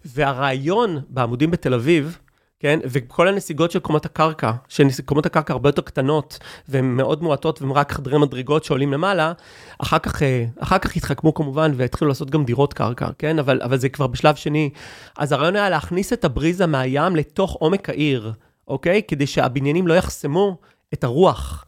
והרעיון 0.06 1.02
בעמודים 1.10 1.52
בתל 1.52 1.74
אביב, 1.74 2.18
כן, 2.60 2.80
וכל 2.84 3.28
הנסיגות 3.28 3.72
של 3.72 3.80
קומות 3.80 4.06
הקרקע, 4.06 4.52
שקומות 4.68 5.26
הקרקע 5.26 5.54
הרבה 5.54 5.70
יותר 5.70 5.82
קטנות, 5.82 6.40
והן 6.68 6.86
מאוד 6.86 7.24
מועטות, 7.24 7.62
והן 7.62 7.72
רק 7.72 7.92
חדרי 7.92 8.20
מדרגות 8.20 8.64
שעולים 8.64 8.94
למעלה, 8.94 9.34
אחר 9.80 10.00
כך, 10.00 10.24
אה, 10.24 10.46
אחר 10.60 10.78
כך 10.78 10.96
התחכמו 10.96 11.34
כמובן, 11.34 11.72
והתחילו 11.76 12.08
לעשות 12.08 12.30
גם 12.30 12.46
דירות 12.46 12.74
קרקע, 12.74 13.10
כן, 13.18 13.40
אבל, 13.40 13.62
אבל 13.64 13.78
זה 13.78 13.90
כבר 13.90 14.08
בשלב 14.08 14.36
שני. 14.36 14.70
אז 15.18 15.32
הרעיון 15.32 15.56
היה 15.56 15.70
להכניס 15.70 16.14
את 16.14 16.26
הבריזה 16.26 16.66
מהים 16.66 17.16
לתוך 17.16 17.54
עומק 17.54 17.90
העיר, 17.90 18.34
אוקיי? 18.68 19.02
כדי 19.08 19.28
שהבניינים 19.28 19.88
לא 19.88 19.94
יחסמו 19.94 20.58
את 20.94 21.04
הרוח. 21.04 21.66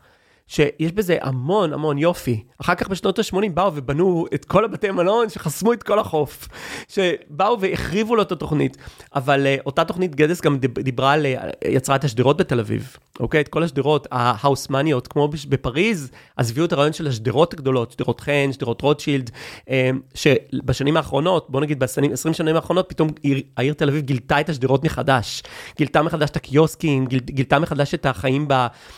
שיש 0.48 0.92
בזה 0.92 1.18
המון 1.22 1.74
המון 1.74 1.98
יופי. 1.98 2.44
אחר 2.62 2.76
כך 2.76 2.90
בשנות 2.90 3.20
ה-80 3.20 3.50
באו 3.54 3.76
ובנו 3.76 4.26
את 4.34 4.46
כל 4.46 4.66
הבתי 4.66 4.92
מלון 4.92 5.30
שחסמו 5.30 5.74
את 5.74 5.84
כל 5.84 6.00
החוף. 6.00 6.48
שבאו 6.88 7.62
והחריבו 7.62 8.16
לו 8.16 8.22
את 8.22 8.32
התוכנית. 8.32 8.78
אבל 9.16 9.46
uh, 9.46 9.62
אותה 9.66 9.86
תוכנית 9.86 10.16
גדס 10.16 10.42
גם 10.42 10.58
דיב- 10.58 10.80
דיברה 10.80 11.14
על, 11.14 11.26
uh, 11.26 11.68
יצרה 11.68 11.96
את 11.96 12.04
השדרות 12.04 12.38
בתל 12.38 12.60
אביב. 12.60 12.98
אוקיי? 13.20 13.42
את 13.42 13.48
כל 13.48 13.64
השדרות 13.64 14.08
ההאוסמניות, 14.12 15.08
כמו 15.08 15.30
בפריז, 15.50 16.12
אז 16.38 16.52
הביאו 16.52 16.66
את 16.66 16.74
הרעיון 16.74 16.94
של 16.94 17.08
השדרות 17.08 17.54
הגדולות, 17.54 17.92
שדרות 17.92 18.20
חן, 18.20 18.50
שדרות 18.52 18.82
רוטשילד, 18.82 19.32
uh, 19.66 19.70
שבשנים 20.16 20.98
האחרונות, 20.98 21.50
בוא 21.50 21.62
נגיד 21.62 21.80
ב-20 21.80 22.34
שנים 22.34 22.56
האחרונות, 22.56 22.90
פתאום 22.90 23.10
עיר, 23.22 23.42
העיר 23.58 23.74
תל 23.74 23.90
אביב 23.90 24.06
גילתה 24.06 24.40
את 24.40 24.50
השדרות 24.50 24.84
מחדש. 24.84 25.44
גילתה 25.78 26.02
מחדש 26.02 26.30
את 26.30 26.36
הקיוסקים, 26.36 27.06
גיל, 27.06 27.20
גילתה 27.20 27.60
מחדש 27.60 27.94
את 27.94 28.06
החיים 28.06 28.48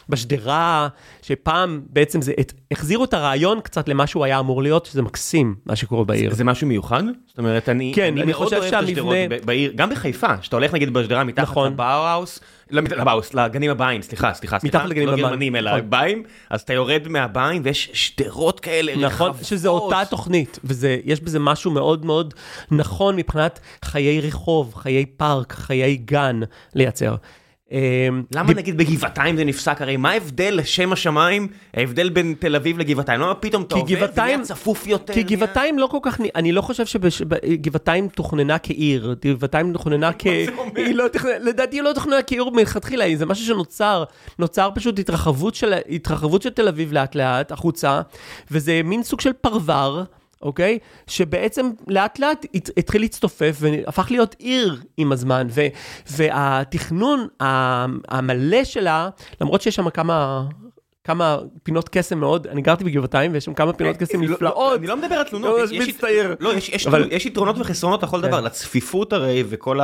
בשדרה, 0.09 0.87
שפעם 1.41 1.81
בעצם 1.89 2.21
זה, 2.21 2.33
החזירו 2.71 3.03
את 3.03 3.13
הרעיון 3.13 3.61
קצת 3.61 3.89
למה 3.89 4.07
שהוא 4.07 4.25
היה 4.25 4.39
אמור 4.39 4.63
להיות, 4.63 4.85
שזה 4.85 5.01
מקסים, 5.01 5.55
מה 5.65 5.75
שקורה 5.75 6.03
בעיר. 6.03 6.33
זה 6.33 6.43
משהו 6.43 6.67
מיוחד? 6.67 7.03
זאת 7.27 7.37
אומרת, 7.37 7.69
אני, 7.69 7.91
כן, 7.95 8.17
אני 8.17 8.31
מאוד 8.31 8.35
חושב 8.35 8.57
אוהב 8.57 8.73
את 8.73 8.83
השדרות 8.83 9.15
בעיר, 9.45 9.71
גם 9.75 9.89
בחיפה, 9.89 10.41
שאתה 10.41 10.55
הולך 10.55 10.73
נגיד 10.73 10.93
בשדרה 10.93 11.23
מתחת 11.23 11.43
נכון. 11.43 11.71
לבאוהאוס, 11.71 12.39
לא 12.71 12.81
לבאוהאוס, 12.81 13.33
לגנים 13.33 13.71
הבאים, 13.71 14.01
סליחה, 14.01 14.33
סליחה, 14.33 14.59
סליחה, 14.59 14.77
מתחת 14.77 14.89
לגנים 14.89 15.07
לא 15.07 15.11
הבאים, 15.11 15.27
גרמנים 15.27 15.55
אלא 15.55 15.71
נכון. 15.71 15.79
הבאים, 15.79 16.23
אז 16.49 16.61
אתה 16.61 16.73
יורד 16.73 17.07
מהבאים 17.07 17.61
ויש 17.65 17.89
שדרות 17.93 18.59
כאלה 18.59 18.91
נכון, 18.95 19.27
רחבות. 19.29 19.45
שזה 19.45 19.69
אותה 19.69 20.01
תוכנית, 20.09 20.59
ויש 20.63 21.21
בזה 21.21 21.39
משהו 21.39 21.71
מאוד 21.71 22.05
מאוד 22.05 22.33
נכון 22.71 23.15
מבחינת 23.15 23.59
חיי 23.85 24.21
רחוב, 24.21 24.75
חיי 24.75 25.05
פארק, 25.05 25.53
חיי 25.53 25.95
גן 25.95 26.39
לייצר. 26.75 27.15
אמ, 27.71 27.77
למה 28.35 28.53
נגיד 28.53 28.77
בגבעתיים 28.77 29.37
זה 29.37 29.43
נפסק? 29.45 29.81
הרי 29.81 29.97
מה 29.97 30.11
ההבדל 30.11 30.53
לשם 30.57 30.91
השמיים, 30.93 31.47
ההבדל 31.73 32.09
בין 32.09 32.35
תל 32.39 32.55
אביב 32.55 32.77
לגבעתיים? 32.79 33.21
למה 33.21 33.35
פתאום 33.35 33.63
אתה 33.63 33.75
כי 33.75 33.81
עובר, 33.81 33.93
זה 33.93 33.95
גבעתיים- 34.05 34.39
נהיה 34.39 34.47
צפוף 34.47 34.87
יותר? 34.87 35.13
כי 35.13 35.23
גבעתיים 35.23 35.79
לא 35.79 35.87
כל 35.87 35.97
כך, 36.01 36.19
אני 36.35 36.51
לא 36.51 36.61
חושב 36.61 36.85
שגבעתיים 36.85 38.07
תוכננה 38.07 38.59
כעיר, 38.59 39.15
גבעתיים 39.25 39.73
תוכננה 39.73 40.11
כ... 40.19 40.23
זה 40.45 40.51
אומר? 40.57 40.71
לא 40.93 41.05
לדעתי 41.39 41.75
היא 41.77 41.81
לא 41.83 41.93
תוכננה 41.93 42.21
כעיר 42.27 42.49
מלכתחילה, 42.49 43.05
זה 43.15 43.25
משהו 43.25 43.45
שנוצר, 43.45 44.03
נוצר 44.39 44.69
פשוט 44.75 44.99
התרחבות 44.99 45.55
של, 45.55 45.73
התרחבות 45.89 46.41
של 46.41 46.49
תל 46.49 46.67
אביב 46.67 46.93
לאט 46.93 47.15
לאט 47.15 47.51
החוצה, 47.51 48.01
וזה 48.51 48.81
מין 48.83 49.03
סוג 49.03 49.21
של 49.21 49.33
פרבר. 49.33 50.03
אוקיי? 50.41 50.79
שבעצם 51.07 51.69
לאט 51.87 52.19
לאט 52.19 52.45
הת- 52.55 52.69
התחיל 52.77 53.01
להצטופף 53.01 53.57
והפך 53.59 54.07
להיות 54.11 54.35
עיר 54.39 54.75
עם 54.97 55.11
הזמן. 55.11 55.47
ו, 55.49 55.61
והתכנון 56.11 57.27
ה- 57.41 57.85
המלא 58.07 58.63
שלה, 58.63 59.09
למרות 59.41 59.61
שיש 59.61 59.75
שם 59.75 59.89
כמה... 59.89 60.43
כמה 61.03 61.37
פינות 61.63 61.89
קסם 61.89 62.17
מאוד, 62.19 62.47
אני 62.47 62.61
גרתי 62.61 62.83
בגבעתיים 62.83 63.33
ויש 63.33 63.45
שם 63.45 63.53
כמה 63.53 63.73
פינות 63.73 63.97
קסם 63.97 64.21
לא, 64.21 64.27
לא, 64.27 64.33
נפלאות. 64.35 64.79
אני 64.79 64.87
לא 64.87 64.97
מדבר 64.97 65.15
על 65.15 65.23
תלונות. 65.23 65.59
לא, 65.59 65.75
יש- 65.75 65.87
מצטער. 65.89 66.33
לא, 66.39 66.53
יש- 66.53 66.69
יש 66.69 66.87
אבל- 66.87 67.07
יש 67.11 67.25
יתרונות 67.25 67.55
וחסרונות 67.59 68.03
לכל 68.03 68.21
כן. 68.21 68.27
דבר. 68.27 68.41
לצפיפות 68.41 69.13
הרי 69.13 69.43
וכל 69.49 69.79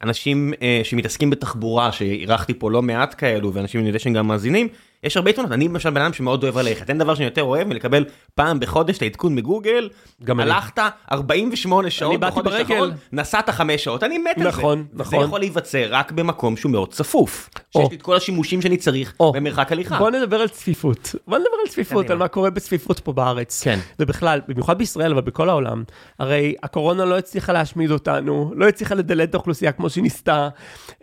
האנשים 0.00 0.52
אה, 0.62 0.80
שמתעסקים 0.84 1.30
בתחבורה, 1.30 1.92
שאירחתי 1.92 2.54
פה 2.54 2.70
לא 2.70 2.82
מעט 2.82 3.14
כאלו, 3.18 3.54
ואנשים 3.54 3.80
אני 3.80 3.88
יודע 3.88 3.98
שהם 3.98 4.12
גם 4.12 4.28
מאזינים, 4.28 4.68
יש 5.02 5.16
הרבה 5.16 5.30
יתרונות. 5.30 5.52
אני 5.52 5.68
למשל 5.68 5.90
בן 5.90 6.00
אדם 6.00 6.12
שמאוד 6.12 6.42
אוהב 6.42 6.58
ללכת. 6.58 6.90
אין 6.90 6.98
דבר 6.98 7.14
שאני 7.14 7.24
יותר 7.24 7.42
אוהב 7.42 7.68
מלקבל 7.68 8.04
פעם 8.34 8.60
בחודש 8.60 8.96
את 8.96 9.02
העדכון 9.02 9.34
מגוגל. 9.34 9.88
גם. 10.24 10.40
הלכת 10.40 10.78
48 11.12 11.90
שעות 11.90 12.20
בחודש. 12.20 12.52
האחרון, 12.52 12.90
נסעת 13.12 13.50
5 13.50 13.84
שעות, 13.84 14.02
אני 14.02 14.18
מת 14.18 14.36
על 14.36 14.42
זה. 14.42 14.48
נכון, 14.48 14.86
נכון. 14.92 15.24
יכול 15.24 15.40
להיווצר 15.40 15.86
רק 15.90 16.12
במקום 16.12 16.56
שהוא 16.56 16.72
מאוד 16.72 16.92
צפוף. 16.92 17.50
או. 17.74 17.80
שיש 17.80 17.90
לי 17.90 17.96
את 17.96 18.02
כל 18.02 18.16
השימושים 18.16 18.62
שאני 18.62 18.76
צריך 18.76 19.14
או. 19.20 19.32
במרחק 19.32 19.72
הליכה. 19.72 19.98
בוא 19.98 20.10
נדבר 20.10 20.36
על 20.36 20.48
צפיפות. 20.48 21.14
בוא 21.26 21.38
נדבר 21.38 21.56
על 21.64 21.70
צפיפות. 21.70 22.10
על 22.10 22.18
מה 22.18 22.28
קורה 22.28 22.50
בצפיפות 22.50 23.00
פה 23.00 23.12
בארץ. 23.12 23.62
כן. 23.62 23.78
ובכלל, 24.00 24.40
במיוחד 24.48 24.78
בישראל, 24.78 25.12
אבל 25.12 25.20
בכל 25.20 25.48
העולם. 25.48 25.84
הרי 26.18 26.54
הקורונה 26.62 27.04
לא 27.04 27.18
הצליחה 27.18 27.52
להשמיד 27.52 27.90
אותנו, 27.90 28.52
לא 28.56 28.68
הצליחה 28.68 28.94
לדלת 28.94 29.30
את 29.30 29.34
האוכלוסייה 29.34 29.72
כמו 29.72 29.87
שהיא 29.88 30.02
ניסתה. 30.02 30.48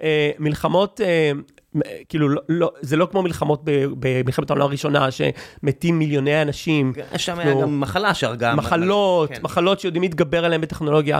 אה, 0.01 0.31
מלחמות, 0.39 1.01
אה, 1.01 1.31
כאילו, 2.09 2.29
לא, 2.29 2.41
לא, 2.49 2.71
זה 2.81 2.95
לא 2.95 3.07
כמו 3.11 3.21
מלחמות 3.21 3.61
במלחמת 3.99 4.49
העולם 4.49 4.65
הראשונה, 4.65 5.07
שמתים 5.11 5.99
מיליוני 5.99 6.41
אנשים. 6.41 6.93
שם 7.17 7.39
היה. 7.39 7.53
גם 7.61 7.79
מחלה 7.79 8.13
שהרגה. 8.13 8.55
מחלות, 8.55 9.29
כן. 9.29 9.39
מחלות 9.41 9.79
שיודעים 9.79 10.01
להתגבר 10.01 10.45
עליהן 10.45 10.61
בטכנולוגיה. 10.61 11.19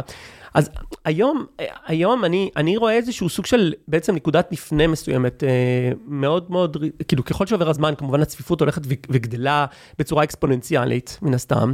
אז 0.55 0.69
היום, 1.05 1.45
היום 1.85 2.25
אני, 2.25 2.49
אני 2.55 2.77
רואה 2.77 2.93
איזשהו 2.93 3.29
סוג 3.29 3.45
של 3.45 3.73
בעצם 3.87 4.15
נקודת 4.15 4.51
מפנה 4.51 4.87
מסוימת, 4.87 5.43
אה, 5.43 5.91
מאוד 6.05 6.51
מאוד, 6.51 6.77
כאילו 7.07 7.25
ככל 7.25 7.45
שעובר 7.45 7.69
הזמן, 7.69 7.93
כמובן 7.97 8.21
הצפיפות 8.21 8.59
הולכת 8.61 8.81
וגדלה 9.09 9.65
בצורה 9.99 10.23
אקספוננציאלית, 10.23 11.19
מן 11.21 11.33
הסתם. 11.33 11.73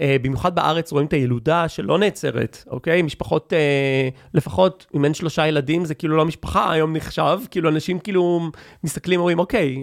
אה, 0.00 0.16
במיוחד 0.22 0.54
בארץ 0.54 0.92
רואים 0.92 1.06
את 1.06 1.12
הילודה 1.12 1.68
שלא 1.68 1.98
נעצרת, 1.98 2.64
אוקיי? 2.70 3.02
משפחות, 3.02 3.52
אה, 3.52 4.08
לפחות 4.34 4.86
אם 4.94 5.04
אין 5.04 5.14
שלושה 5.14 5.46
ילדים, 5.46 5.84
זה 5.84 5.94
כאילו 5.94 6.16
לא 6.16 6.24
משפחה 6.24 6.72
היום 6.72 6.96
נחשב, 6.96 7.38
כאילו 7.50 7.68
אנשים 7.68 7.98
כאילו 7.98 8.50
מסתכלים, 8.84 9.20
אומרים, 9.20 9.38
אוקיי, 9.38 9.82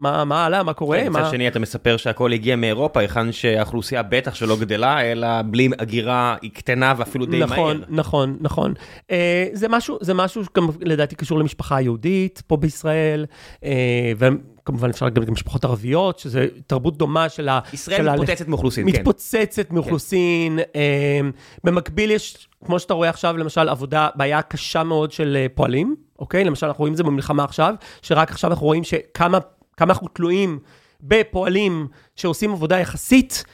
מה, 0.00 0.24
מה 0.24 0.46
עלה, 0.46 0.62
מה 0.62 0.72
קורה? 0.72 0.98
כן, 0.98 1.12
מה... 1.12 1.20
מצד 1.20 1.30
שני 1.30 1.48
אתה 1.48 1.58
מספר 1.58 1.96
שהכל 1.96 2.32
הגיע 2.32 2.56
מאירופה, 2.56 3.00
היכן 3.00 3.32
שהאוכלוסייה 3.32 4.02
בטח 4.02 4.34
שלא 4.34 4.56
גדלה, 4.56 5.12
אלא 5.12 5.28
בלי 5.50 5.68
הגירה 5.78 6.36
היא 6.42 6.50
קטנה 6.50 6.94
ואפילו 6.96 7.26
די 7.26 7.38
נכון, 7.38 7.76
מהר. 7.76 7.86
נכון, 7.88 8.36
נכון. 8.40 8.74
אה, 9.10 9.48
זה 9.52 9.68
משהו, 9.68 9.98
זה 10.00 10.14
משהו 10.14 10.44
שגם 10.44 10.68
לדעתי 10.80 11.14
קשור 11.14 11.38
למשפחה 11.38 11.76
היהודית 11.76 12.42
פה 12.46 12.56
בישראל, 12.56 13.26
אה, 13.64 14.12
וכמובן 14.18 14.90
אפשר 14.90 15.08
גם 15.08 15.22
משפחות 15.32 15.64
ערביות, 15.64 16.18
שזה 16.18 16.46
תרבות 16.66 16.98
דומה 16.98 17.28
של 17.28 17.48
ה... 17.48 17.60
ישראל 17.72 17.98
של 17.98 18.08
ה- 18.08 18.12
מתפוצצת 18.12 18.48
מאוכלוסין, 18.48 18.92
כן. 18.92 18.98
מתפוצצת 18.98 19.70
מאוכלוסין. 19.70 20.58
אה, 20.76 21.20
במקביל 21.64 22.10
יש, 22.10 22.48
כמו 22.64 22.78
שאתה 22.78 22.94
רואה 22.94 23.08
עכשיו, 23.08 23.36
למשל, 23.36 23.68
עבודה, 23.68 24.08
בעיה 24.14 24.42
קשה 24.42 24.82
מאוד 24.82 25.12
של 25.12 25.46
פועלים, 25.54 25.96
אוקיי? 26.18 26.44
למשל, 26.44 26.66
אנחנו 26.66 26.82
רואים 26.82 26.92
את 26.92 26.96
זה 26.96 27.02
במלחמה 27.02 27.44
עכשיו, 27.44 27.74
שרק 28.02 28.30
עכשיו 28.30 28.50
אנחנו 28.50 28.66
רואים 28.66 28.84
שכמה 28.84 29.38
כמה 29.78 29.92
אנחנו 29.92 30.08
תלויים 30.08 30.58
בפועלים 31.00 31.88
שעושים 32.16 32.52
עבודה 32.52 32.78
יחסית, 32.78 33.44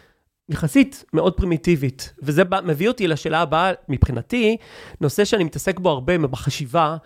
יחסית 0.49 1.05
מאוד 1.13 1.37
פרימיטיבית. 1.37 2.13
וזה 2.23 2.43
מביא 2.65 2.89
אותי 2.89 3.09
לשאלה 3.09 3.41
הבאה, 3.41 3.73
מבחינתי, 3.89 4.57
נושא 5.01 5.25
שאני 5.25 5.45
מתעסק 5.45 5.81
בו 5.81 5.91
הרבה 5.91 6.19
בחשיבה, 6.19 6.97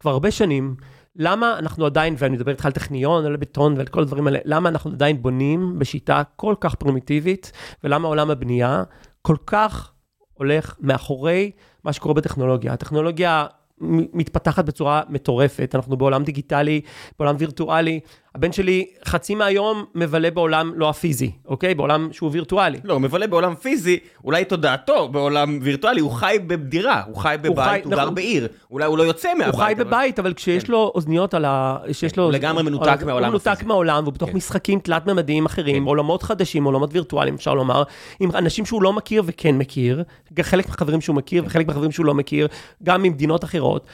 כבר 0.00 0.10
הרבה 0.10 0.30
שנים, 0.30 0.76
למה 1.16 1.58
אנחנו 1.58 1.86
עדיין, 1.86 2.14
ואני 2.18 2.36
מדבר 2.36 2.50
איתך 2.52 2.66
על 2.66 2.72
טכניון, 2.72 3.24
על 3.24 3.36
בטון 3.36 3.76
ועל 3.76 3.86
כל 3.86 4.02
הדברים 4.02 4.26
האלה, 4.26 4.38
למה 4.44 4.68
אנחנו 4.68 4.90
עדיין 4.90 5.22
בונים 5.22 5.78
בשיטה 5.78 6.22
כל 6.36 6.54
כך 6.60 6.74
פרימיטיבית, 6.74 7.52
ולמה 7.84 8.08
עולם 8.08 8.30
הבנייה 8.30 8.82
כל 9.22 9.36
כך 9.46 9.92
הולך 10.34 10.76
מאחורי 10.80 11.50
מה 11.84 11.92
שקורה 11.92 12.14
בטכנולוגיה. 12.14 12.72
הטכנולוגיה 12.72 13.46
מתפתחת 13.80 14.64
בצורה 14.64 15.02
מטורפת, 15.08 15.74
אנחנו 15.74 15.96
בעולם 15.96 16.24
דיגיטלי, 16.24 16.80
בעולם 17.18 17.34
וירטואלי, 17.38 18.00
הבן 18.36 18.52
שלי 18.52 18.86
חצי 19.04 19.34
מהיום 19.34 19.84
מבלה 19.94 20.30
בעולם 20.30 20.72
לא 20.76 20.88
הפיזי, 20.88 21.30
אוקיי? 21.46 21.74
בעולם 21.74 22.08
שהוא 22.12 22.30
וירטואלי. 22.32 22.78
לא, 22.84 22.92
הוא 22.92 23.00
מבלה 23.02 23.26
בעולם 23.26 23.54
פיזי, 23.54 23.98
אולי 24.24 24.44
תודעתו 24.44 25.08
בעולם 25.08 25.58
וירטואלי, 25.62 26.00
הוא 26.00 26.10
חי 26.10 26.36
בדירה, 26.46 27.02
הוא 27.06 27.16
חי 27.16 27.36
בבית, 27.42 27.84
הוא 27.84 27.92
גר 27.92 28.02
נכון. 28.02 28.14
בעיר, 28.14 28.48
אולי 28.70 28.84
הוא 28.86 28.98
לא 28.98 29.02
יוצא 29.02 29.34
מהבית. 29.34 29.54
הוא 29.54 29.62
חי 29.64 29.72
אבל- 29.72 29.84
בבית, 29.84 30.18
אבל 30.18 30.34
כשיש 30.34 30.68
לו 30.68 30.92
אוזניות 30.94 31.34
על 31.34 31.44
ה... 31.44 31.76
שיש 31.92 32.16
לו... 32.16 32.24
הוא 32.24 32.32
לגמרי 32.32 32.62
מנותק 32.62 32.96
הוא 33.00 33.06
מהעולם 33.06 33.28
מנותק 33.30 33.46
הפיזי. 33.46 33.64
מהעולם, 33.68 34.02
והוא 34.02 34.14
בתוך 34.14 34.30
כן. 34.30 34.36
משחקים 34.36 34.78
תלת-ממדיים 34.78 35.46
אחרים, 35.46 35.82
כן. 35.82 35.88
עולמות 35.88 36.22
חדשים, 36.22 36.64
עולמות 36.64 36.90
וירטואליים, 36.92 37.34
אפשר 37.34 37.54
לומר, 37.54 37.82
עם 38.20 38.30
אנשים 38.34 38.66
שהוא 38.66 38.82
לא 38.82 38.92
מכיר 38.92 39.22
וכן 39.26 39.58
מכיר, 39.58 40.02
חלק 40.42 40.68
מהחברים 40.68 41.00
שהוא 41.00 41.16
מכיר 41.16 41.42
וחלק 41.46 41.66
מהחברים 41.66 41.92
שהוא 41.92 42.06
לא 42.06 42.14
מכיר, 42.14 42.48
גם 42.82 43.02
ממדינות 43.02 43.44
אחרות, 43.44 43.86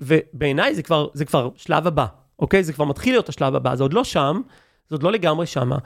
ובעיניי 0.00 0.74
זה 0.74 0.82
כבר, 0.82 1.06
זה 1.14 1.24
כבר 1.24 1.48
שלב 1.56 1.86
הבא, 1.86 2.06
אוקיי? 2.40 2.64
זה 2.64 2.72
כבר 2.72 2.84
מתחיל 2.84 3.14
להיות 3.14 3.28
השלב 3.28 3.54
הבא, 3.54 3.74
זה 3.74 3.82
עוד 3.82 3.92
לא 3.92 4.04
שם, 4.04 4.40
זה 4.88 4.94
עוד 4.94 5.02
לא 5.02 5.12
לגמרי 5.12 5.46
שמה. 5.46 5.78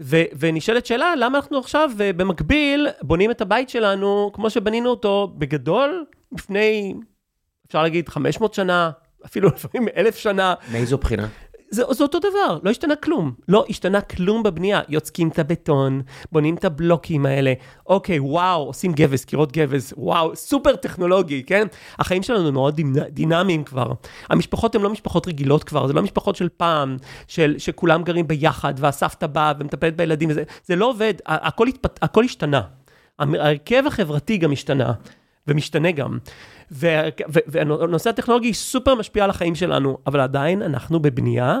ו- 0.00 0.24
ונשאלת 0.38 0.86
שאלה, 0.86 1.14
למה 1.16 1.38
אנחנו 1.38 1.58
עכשיו 1.58 1.90
אה, 2.00 2.12
במקביל 2.12 2.88
בונים 3.02 3.30
את 3.30 3.40
הבית 3.40 3.68
שלנו 3.68 4.30
כמו 4.34 4.50
שבנינו 4.50 4.90
אותו 4.90 5.34
בגדול 5.38 6.04
לפני, 6.32 6.94
אפשר 7.66 7.82
להגיד 7.82 8.08
500 8.08 8.54
שנה, 8.54 8.90
אפילו 9.26 9.48
לפעמים 9.54 9.88
אלף 9.96 10.16
שנה, 10.16 10.54
מאיזו 10.72 10.98
בחינה? 10.98 11.28
זה, 11.72 11.82
זה 11.90 12.02
אותו 12.04 12.18
דבר, 12.18 12.58
לא 12.62 12.70
השתנה 12.70 12.96
כלום. 12.96 13.32
לא 13.48 13.64
השתנה 13.68 14.00
כלום 14.00 14.42
בבנייה. 14.42 14.80
יוצקים 14.88 15.28
את 15.28 15.38
הבטון, 15.38 16.02
בונים 16.32 16.54
את 16.54 16.64
הבלוקים 16.64 17.26
האלה. 17.26 17.52
אוקיי, 17.86 18.18
וואו, 18.20 18.66
עושים 18.66 18.92
גבס, 18.92 19.24
קירות 19.24 19.52
גבס, 19.52 19.94
וואו, 19.96 20.36
סופר 20.36 20.76
טכנולוגי, 20.76 21.42
כן? 21.42 21.66
החיים 21.98 22.22
שלנו 22.22 22.52
מאוד 22.52 22.80
דינ- 22.80 23.08
דינמיים 23.10 23.64
כבר. 23.64 23.92
המשפחות 24.28 24.74
הן 24.74 24.80
לא 24.82 24.90
משפחות 24.90 25.28
רגילות 25.28 25.64
כבר, 25.64 25.86
זה 25.86 25.92
לא 25.92 26.02
משפחות 26.02 26.36
של 26.36 26.48
פעם, 26.56 26.96
של, 27.28 27.54
שכולם 27.58 28.02
גרים 28.02 28.28
ביחד, 28.28 28.74
והסבתא 28.76 29.26
באה 29.26 29.52
ומטפלת 29.58 29.96
בילדים, 29.96 30.32
זה, 30.32 30.42
זה 30.64 30.76
לא 30.76 30.90
עובד, 30.90 31.14
הכל, 31.26 31.66
התפת, 31.66 31.98
הכל 32.02 32.24
השתנה. 32.24 32.60
ההרכב 33.18 33.82
החברתי 33.86 34.36
גם 34.36 34.52
השתנה, 34.52 34.92
ומשתנה 35.48 35.90
גם. 35.90 36.18
והנושא 37.46 38.10
הטכנולוגי 38.10 38.54
סופר 38.54 38.94
משפיע 38.94 39.24
על 39.24 39.30
החיים 39.30 39.54
שלנו, 39.54 39.98
אבל 40.06 40.20
עדיין 40.20 40.62
אנחנו 40.62 41.00
בבנייה 41.00 41.58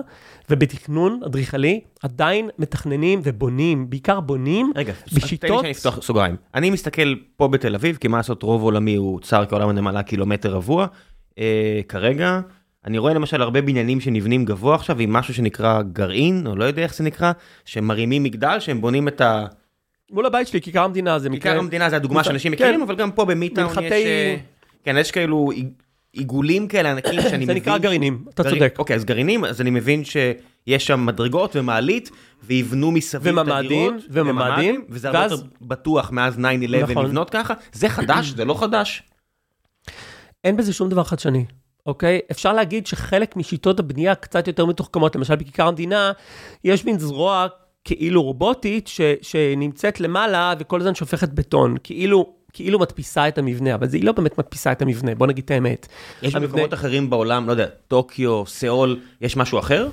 ובתכנון 0.50 1.20
אדריכלי, 1.26 1.80
עדיין 2.02 2.50
מתכננים 2.58 3.20
ובונים, 3.22 3.90
בעיקר 3.90 4.20
בונים, 4.20 4.72
רגע, 4.76 4.92
תן 4.92 5.00
לי 5.12 5.20
בשיטות... 5.20 5.60
שאני 5.60 5.72
אפתח 5.72 5.98
סוגריים. 6.02 6.36
אני 6.54 6.70
מסתכל 6.70 7.14
פה 7.36 7.48
בתל 7.48 7.74
אביב, 7.74 7.96
כי 7.96 8.08
מה 8.08 8.16
לעשות, 8.16 8.42
רוב 8.42 8.62
עולמי 8.62 8.94
הוא 8.94 9.20
צר 9.20 9.44
כעולם 9.46 9.68
הנמלה 9.68 10.02
קילומטר 10.02 10.50
רבוע. 10.50 10.86
אה, 11.38 11.80
כרגע, 11.88 12.40
אני 12.86 12.98
רואה 12.98 13.14
למשל 13.14 13.42
הרבה 13.42 13.62
בניינים 13.62 14.00
שנבנים 14.00 14.44
גבוה 14.44 14.74
עכשיו, 14.74 14.98
עם 14.98 15.12
משהו 15.12 15.34
שנקרא 15.34 15.82
גרעין, 15.82 16.46
או 16.46 16.56
לא 16.56 16.64
יודע 16.64 16.82
איך 16.82 16.94
זה 16.94 17.04
נקרא, 17.04 17.32
שמרימים 17.64 18.22
מגדל, 18.22 18.60
שהם 18.60 18.80
בונים 18.80 19.08
את 19.08 19.20
ה... 19.20 19.46
מול 20.10 20.26
הבית 20.26 20.48
שלי, 20.48 20.60
כיכר 20.60 20.84
המדינה, 20.84 21.18
זה 21.18 21.30
מקרה... 21.30 21.52
כיכר 21.52 21.58
המדינה 21.58 21.90
זה 21.90 21.96
הדוגמה 21.96 22.24
שאנשים 22.24 22.52
כן. 22.56 22.64
מכירים, 22.64 22.82
אבל 22.82 22.94
גם 22.94 23.10
פה 23.10 23.24
במיטאון 23.24 23.66
יש... 23.82 23.92
כן, 24.84 24.96
יש 24.98 25.10
כאלו 25.10 25.50
עיג- 25.50 25.72
עיגולים 26.12 26.68
כאלה 26.68 26.90
ענקים 26.90 27.20
שאני 27.30 27.36
מבין... 27.36 27.46
זה 27.46 27.54
נקרא 27.54 27.78
גרעינים, 27.78 28.24
אתה 28.34 28.44
צודק. 28.44 28.74
אוקיי, 28.78 28.96
אז 28.96 29.04
גרעינים, 29.04 29.44
אז 29.44 29.60
אני 29.60 29.70
מבין 29.70 30.04
שיש 30.04 30.86
שם 30.86 31.06
מדרגות 31.06 31.56
ומעלית, 31.56 32.10
ויבנו 32.42 32.90
מסביב 32.90 33.38
את 33.38 33.46
וממ"דים, 33.48 33.94
הדירות. 33.94 34.04
וממ"דים, 34.10 34.84
וזה 34.88 35.08
הרבה 35.08 35.22
יותר 35.22 35.36
בטוח 35.62 36.10
מאז 36.10 36.36
9-11 36.36 36.40
נכון. 36.90 37.04
לבנות 37.06 37.30
ככה. 37.30 37.54
זה 37.72 37.88
חדש? 37.88 38.26
זה 38.26 38.44
לא 38.44 38.54
חדש? 38.54 39.02
אין 40.44 40.56
בזה 40.56 40.72
שום 40.72 40.88
דבר 40.88 41.04
חדשני, 41.04 41.44
אוקיי? 41.86 42.20
אפשר 42.30 42.52
להגיד 42.52 42.86
שחלק 42.86 43.36
משיטות 43.36 43.80
הבנייה 43.80 44.14
קצת 44.14 44.46
יותר 44.46 44.66
מתוחכמות, 44.66 45.16
למשל 45.16 45.36
בכיכר 45.36 45.66
המדינה, 45.66 46.12
יש 46.64 46.84
מין 46.84 46.98
זרוע 46.98 47.46
כאילו 47.84 48.22
רובוטית 48.22 48.88
ש, 48.88 49.00
שנמצאת 49.22 50.00
למעלה 50.00 50.54
וכל 50.58 50.80
הזמן 50.80 50.94
שופכת 50.94 51.28
בטון, 51.28 51.74
כאילו, 51.84 52.34
כאילו 52.52 52.78
מדפיסה 52.78 53.28
את 53.28 53.38
המבנה, 53.38 53.74
אבל 53.74 53.88
זה- 53.88 53.96
היא 53.96 54.04
לא 54.04 54.12
באמת 54.12 54.38
מדפיסה 54.38 54.72
את 54.72 54.82
המבנה, 54.82 55.14
בוא 55.14 55.26
נגיד 55.26 55.44
את 55.44 55.50
האמת. 55.50 55.86
יש 56.22 56.34
המבנה- 56.34 56.48
במקומות 56.48 56.74
אחרים 56.74 57.10
בעולם, 57.10 57.46
לא 57.46 57.50
יודע, 57.52 57.66
טוקיו, 57.88 58.46
סאול, 58.46 59.00
יש 59.20 59.36
משהו 59.36 59.58
אחר? 59.58 59.88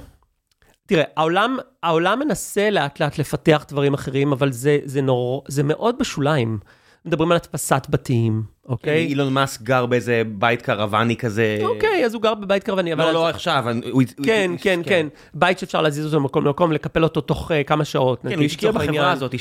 תראה, 0.88 1.04
העולם, 1.18 1.58
העולם 1.84 2.20
מנסה 2.20 2.70
לאט 2.70 3.00
לאט 3.00 3.18
לפתח 3.18 3.66
דברים 3.68 3.94
אחרים, 3.94 4.32
אבל 4.32 4.52
זה, 4.52 4.80
זה, 4.86 5.02
נור, 5.02 5.44
זה 5.48 5.64
מאוד 5.64 5.96
בשוליים. 6.00 6.60
מדברים 7.06 7.32
על 7.32 7.38
הדפסת 7.38 7.88
בתים, 7.90 8.44
אוקיי? 8.70 9.06
אילון 9.06 9.34
מאסק 9.34 9.62
גר 9.62 9.86
באיזה 9.86 10.22
בית 10.28 10.62
קרוואני 10.62 11.16
כזה. 11.16 11.58
אוקיי, 11.64 12.06
אז 12.06 12.14
הוא 12.14 12.22
גר 12.22 12.34
בבית 12.34 12.64
קרווני, 12.64 12.94
אבל... 12.94 13.06
לא, 13.06 13.12
לא 13.14 13.30
עכשיו. 13.30 13.64
כן, 13.66 13.90
הוא- 13.92 14.58
כן, 14.62 14.80
כן. 14.86 15.08
בית 15.34 15.60
שאפשר 15.60 15.82
להזיז 15.82 16.06
אותו 16.06 16.20
ממקום 16.20 16.46
למקום, 16.46 16.72
לקפל 16.72 17.04
אותו 17.04 17.22
תוך 17.22 17.52
אה, 17.52 17.64
כמה 17.64 17.86
שעות. 17.86 18.22
כן, 18.30 18.36
הוא 18.38 18.44
השקיע 18.46 18.72
בחברה. 18.72 19.12
הזאת, 19.12 19.36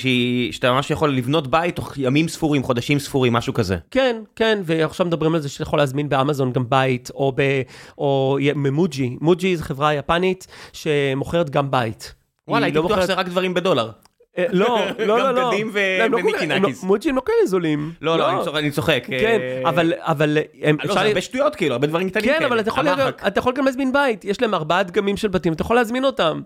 שאתה 0.51 0.73
ממש 0.73 0.91
יכול 0.91 1.15
לבנות 1.17 1.47
בית 1.47 1.77
תוך 1.77 1.99
ימים 1.99 2.29
ספורים, 2.29 2.63
חודשים 2.63 2.99
ספורים, 2.99 3.33
משהו 3.33 3.55
כזה. 3.55 3.77
כן, 3.91 4.17
כן, 4.37 4.59
ועכשיו 4.65 5.07
מדברים 5.07 5.35
על 5.35 5.41
זה 5.41 5.49
שאתה 5.49 5.63
יכול 5.63 5.79
להזמין 5.79 6.09
באמזון 6.09 6.53
גם 6.53 6.65
בית, 6.69 7.11
או, 7.15 7.33
ב, 7.37 7.63
או 7.99 8.37
י- 8.41 8.53
ממוג'י. 8.53 9.17
מוג'י 9.21 9.57
זו 9.57 9.65
חברה 9.65 9.95
יפנית 9.95 10.47
שמוכרת 10.73 11.51
גם 11.51 11.71
בית. 11.71 12.15
וואלה, 12.49 12.67
הייתי 12.67 12.79
לא 12.79 12.85
בטוח 12.85 13.01
שזה 13.03 13.15
רק 13.15 13.29
דברים 13.29 13.55
בדולר. 13.55 13.91
אה, 14.39 14.45
לא, 14.53 14.79
לא, 14.99 15.19
גם 15.19 15.25
לא, 15.25 15.31
לא. 15.35 15.51
ו- 15.73 15.79
הם 16.03 16.13
לא 16.13 16.19
לא- 16.49 16.59
נקיס. 16.59 16.83
מוג'י 16.83 17.09
הם 17.09 17.17
לא 17.17 17.23
כאלה 17.27 17.47
זולים. 17.47 17.93
לא, 18.01 18.19
לא, 18.19 18.59
אני 18.59 18.71
צוחק-. 18.71 19.05
כן, 19.07 19.39
אה, 19.41 19.69
אבל, 19.69 19.93
אבל, 19.99 20.39
הם, 20.63 20.77
לא, 20.85 20.95
זה 20.95 21.01
הרבה 21.01 21.21
שטויות 21.21 21.57
כאילו, 21.57 21.73
הרבה 21.75 21.87
דברים 21.87 22.11
קטנים 22.11 22.25
כאלה. 22.25 22.39
כן, 22.39 22.45
אבל. 22.45 23.09
אתה 23.27 23.39
יכול 23.39 23.53
גם 23.53 23.65
להזמין 23.65 23.93
בית, 23.93 24.25
יש 24.25 24.43
להם 24.43 24.55
ארבעה 24.55 24.83
דגמים 24.83 25.17
של 25.17 25.29
בתים, 25.29 25.53
אתה 25.53 25.63
יכול 25.63 25.77
להזמין 25.77 26.05
אותם. 26.05 26.41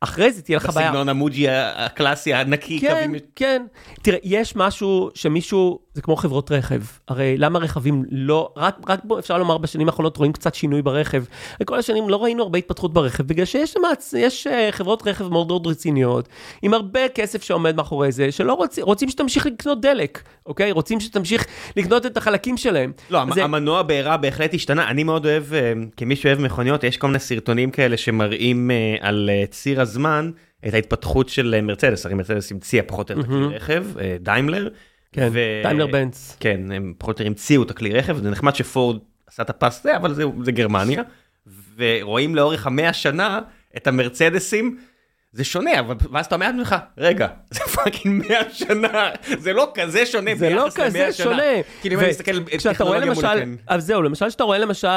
אחרי 0.00 0.32
זה 0.32 0.42
תהיה 0.42 0.56
לך 0.56 0.70
בעיה. 0.74 0.88
בסגנון 0.88 1.08
המוג'י 1.08 1.46
הקלאסי, 1.50 2.34
הנקי. 2.34 2.80
כן, 2.80 2.88
קווים- 3.04 3.14
כן. 3.36 3.62
תראה, 4.02 4.18
יש 4.22 4.56
משהו 4.56 5.10
שמישהו, 5.14 5.78
זה 5.94 6.02
כמו 6.02 6.16
חברות 6.16 6.52
רכב. 6.52 6.80
הרי 7.08 7.34
למה 7.38 7.58
רכבים 7.58 8.04
לא, 8.10 8.52
רק, 8.56 8.76
רק 8.88 9.00
בו, 9.04 9.18
אפשר 9.18 9.38
לומר 9.38 9.58
בשנים 9.58 9.88
האחרונות 9.88 10.16
רואים 10.16 10.32
קצת 10.32 10.54
שינוי 10.54 10.82
ברכב. 10.82 11.24
כל 11.64 11.78
השנים 11.78 12.08
לא 12.08 12.22
ראינו 12.24 12.42
הרבה 12.42 12.58
התפתחות 12.58 12.92
ברכב, 12.92 13.22
בגלל 13.26 13.44
שיש 13.44 13.74
יש 14.18 14.46
אה, 14.46 14.68
חברות 14.72 15.02
רכב 15.06 15.28
מאוד 15.28 15.46
מאוד 15.48 15.66
רציניות, 15.66 16.28
עם 16.62 16.74
הרבה 16.74 17.08
כסף 17.08 17.42
שעומד 17.42 17.76
מאחורי 17.76 18.12
זה, 18.12 18.32
שלא 18.32 18.52
רוצים, 18.52 18.84
רוצים 18.84 19.08
שתמשיך 19.10 19.46
לקנות 19.46 19.80
דלק, 19.80 20.22
אוקיי? 20.46 20.70
רוצים 20.72 21.00
שתמשיך 21.00 21.46
לקנות 21.76 22.06
את 22.06 22.16
החלקים 22.16 22.56
שלהם. 22.56 22.92
לא, 23.10 23.20
זה- 23.34 23.44
המנוע 23.44 23.82
בעירה 23.82 24.16
בהחלט 24.16 24.54
השתנה. 24.54 24.88
אני 24.90 25.04
מאוד 25.04 25.26
אוהב, 25.26 25.52
אה, 25.54 25.72
כמי 25.96 26.16
שאוהב 26.16 26.40
מכוניות, 26.40 26.84
יש 26.84 26.96
כל 26.96 27.06
מיני 27.06 27.18
סרטונים 27.18 27.70
כאלה 27.70 27.96
שמראים 27.96 28.70
אה, 28.70 28.76
על 29.00 29.30
ציר 29.50 29.80
הזמן 29.88 30.30
את 30.68 30.74
ההתפתחות 30.74 31.28
של 31.28 31.54
אה, 31.54 31.60
מרצדס, 31.60 32.06
הרי 32.06 32.14
מרצדס 32.14 32.52
המציאה 32.52 32.82
פחות 32.82 33.10
או 33.10 33.16
יותר 33.16 33.28
את 33.28 33.34
הכלי 33.34 33.56
רכב, 33.56 33.84
אה, 34.00 34.16
דיימלר. 34.20 34.68
כן, 35.12 35.28
ו- 35.32 35.60
דיימלר 35.62 35.86
בנץ. 35.86 36.36
כן, 36.40 36.72
הם 36.72 36.94
פחות 36.98 37.18
או 37.18 37.22
יותר 37.22 37.30
המציאו 37.30 37.62
את 37.62 37.70
הכלי 37.70 37.92
רכב, 37.92 38.16
זה 38.16 38.30
נחמד 38.30 38.54
שפורד 38.54 38.98
עשה 39.26 39.42
את 39.42 39.50
הפס 39.50 39.82
זה, 39.82 39.96
אבל 39.96 40.14
זה, 40.14 40.24
זה 40.42 40.52
גרמניה. 40.52 41.02
ורואים 41.76 42.34
לאורך 42.34 42.66
המאה 42.66 42.92
שנה 42.92 43.40
את 43.76 43.86
המרצדסים, 43.86 44.78
זה 45.32 45.44
שונה, 45.44 45.80
אבל 45.80 45.94
ואז 46.12 46.26
אתה 46.26 46.34
אומר 46.34 46.46
לעצמך, 46.46 46.76
רגע, 46.98 47.26
זה 47.54 47.60
fucking 47.60 48.24
100 48.28 48.38
שנה, 48.52 49.10
זה 49.38 49.52
לא 49.52 49.70
כזה 49.74 50.06
שונה 50.06 50.30
זה 50.34 50.50
לא 50.50 50.64
ביחס 50.64 50.78
ל-100 50.78 51.06
כזה. 51.06 51.12
שונה. 51.12 51.42
כאילו 51.80 51.94
אם 51.94 52.00
אני 52.00 52.10
מסתכל 52.10 52.30
על 52.30 52.44
כשאתה 52.58 52.74
טכנולוגיה 52.74 53.12
מול 53.12 53.22
כן. 53.22 53.48
אז 53.66 53.86
זהו, 53.86 54.02
למשל 54.02 54.30
שאתה 54.30 54.44
רואה 54.44 54.58
למשל 54.58 54.88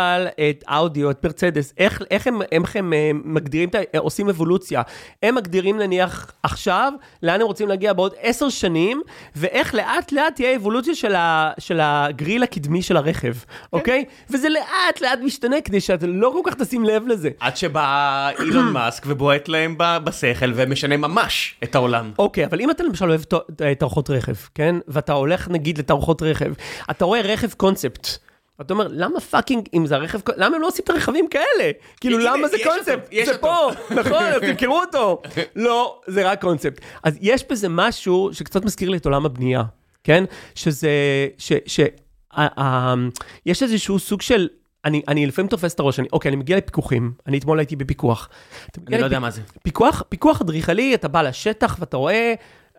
את 0.50 0.64
אאודי 0.70 1.04
או 1.04 1.12
את 1.12 1.26
מרצדס, 1.26 1.74
איך, 1.78 2.02
איך, 2.12 2.28
הם, 2.28 2.40
איך 2.52 2.76
הם 2.76 2.94
אה, 2.94 3.12
מגדירים, 3.14 3.70
עושים 3.98 4.30
אבולוציה. 4.30 4.82
הם 5.24 5.36
מגדירים 5.36 5.78
נניח 5.78 6.32
עכשיו, 6.44 6.94
לאן 7.24 7.42
הם 7.42 7.48
רוצים 7.48 7.68
להגיע 7.68 7.94
בעוד 7.94 8.14
עשר 8.22 8.50
שנים, 8.50 9.02
ואיך 9.36 9.76
לאט 9.76 10.12
לאט 10.12 10.36
תהיה 10.36 10.56
אבולוציה 10.56 10.96
של, 10.96 11.16
ה, 11.16 11.52
של 11.60 11.80
הגריל 11.84 12.44
הקדמי 12.44 12.82
של 12.82 12.98
הרכב, 12.98 13.34
אוקיי? 13.74 14.06
וזה 14.30 14.50
לאט 14.50 15.02
לאט 15.02 15.20
משתנה 15.24 15.62
כדי 15.62 15.82
שאתה 15.82 16.08
לא 16.08 16.34
כל 16.44 16.52
כך 16.52 16.58
תשים 16.58 16.86
לב 16.86 17.08
לזה. 17.08 17.30
עד 17.40 17.58
שבא 17.58 18.30
אילון 18.40 18.72
מאסק 18.74 19.04
ובועט 19.08 19.48
להם 19.48 19.76
ב- 19.78 19.98
בשכל 20.26 20.52
ומשנה 20.56 20.98
ממש 20.98 21.56
את 21.64 21.76
העולם. 21.76 22.12
אוקיי, 22.20 22.46
אבל 22.46 22.62
אם 22.62 22.72
אתה 22.72 22.84
למשל 22.84 23.10
אוהב 23.10 23.24
ת- 23.24 23.34
תערוכות 23.80 24.10
רכב, 24.10 24.34
כן? 24.56 24.76
ואתה 24.88 25.14
הולך 25.14 25.48
נגיד 25.50 25.78
לתערוכות 25.78 26.22
רכב, 26.22 26.54
אתה 26.92 27.06
רואה 27.06 27.22
רכב 27.22 27.54
קונספט. 27.54 28.08
אתה 28.62 28.74
אומר, 28.74 28.88
למה 28.90 29.20
fucking, 29.20 29.68
אם 29.74 29.86
זה 29.86 29.96
הרכב, 29.96 30.20
למה 30.38 30.56
הם 30.56 30.62
לא 30.62 30.68
עושים 30.68 30.84
את 30.86 30.90
הרכבים 30.90 31.28
כאלה? 31.28 31.72
כאילו, 32.02 32.18
למה 32.18 32.48
זה 32.48 32.58
קונספט? 32.64 33.12
זה. 33.26 33.38
פה, 33.38 33.70
נכון, 33.92 34.24
אז 34.24 34.42
תמכרו 34.42 34.80
אותו. 34.82 35.22
לא, 35.56 36.02
זה 36.08 36.30
רק 36.32 36.42
קונספט. 36.42 36.82
אז 37.04 37.18
יש 37.22 37.44
בזה 37.50 37.68
משהו 37.70 38.30
שקצת 38.34 38.66
מזכיר 38.66 38.90
לי 38.90 38.98
את 38.98 39.06
עולם 39.06 39.26
הבנייה, 39.26 39.64
כן? 40.04 40.24
שזה, 40.56 40.90
ש, 41.38 41.52
יש 43.46 43.64
איזשהו 43.64 44.00
סוג 44.00 44.22
של, 44.22 44.48
אני, 44.86 45.02
אני 45.08 45.26
לפעמים 45.26 45.50
תופס 45.50 45.74
את 45.74 45.80
הראש, 45.80 46.00
אני, 46.00 46.08
אוקיי, 46.14 46.30
אני 46.30 46.36
מגיע 46.36 46.58
לפיקוחים, 46.58 47.14
אני 47.28 47.38
אתמול 47.38 47.60
הייתי 47.60 47.76
בפיקוח. 47.76 48.30
אני 48.78 48.86
לא 48.88 48.98
לפיק- 48.98 49.04
יודע 49.04 49.20
מה 49.20 49.30
זה. 49.32 49.42
פיקוח, 49.64 50.04
פיקוח 50.10 50.42
אדריכלי, 50.42 50.96
אתה 50.96 51.08
בא 51.08 51.22
לשטח 51.22 51.78
ואתה 51.80 51.98
רואה 51.98 52.34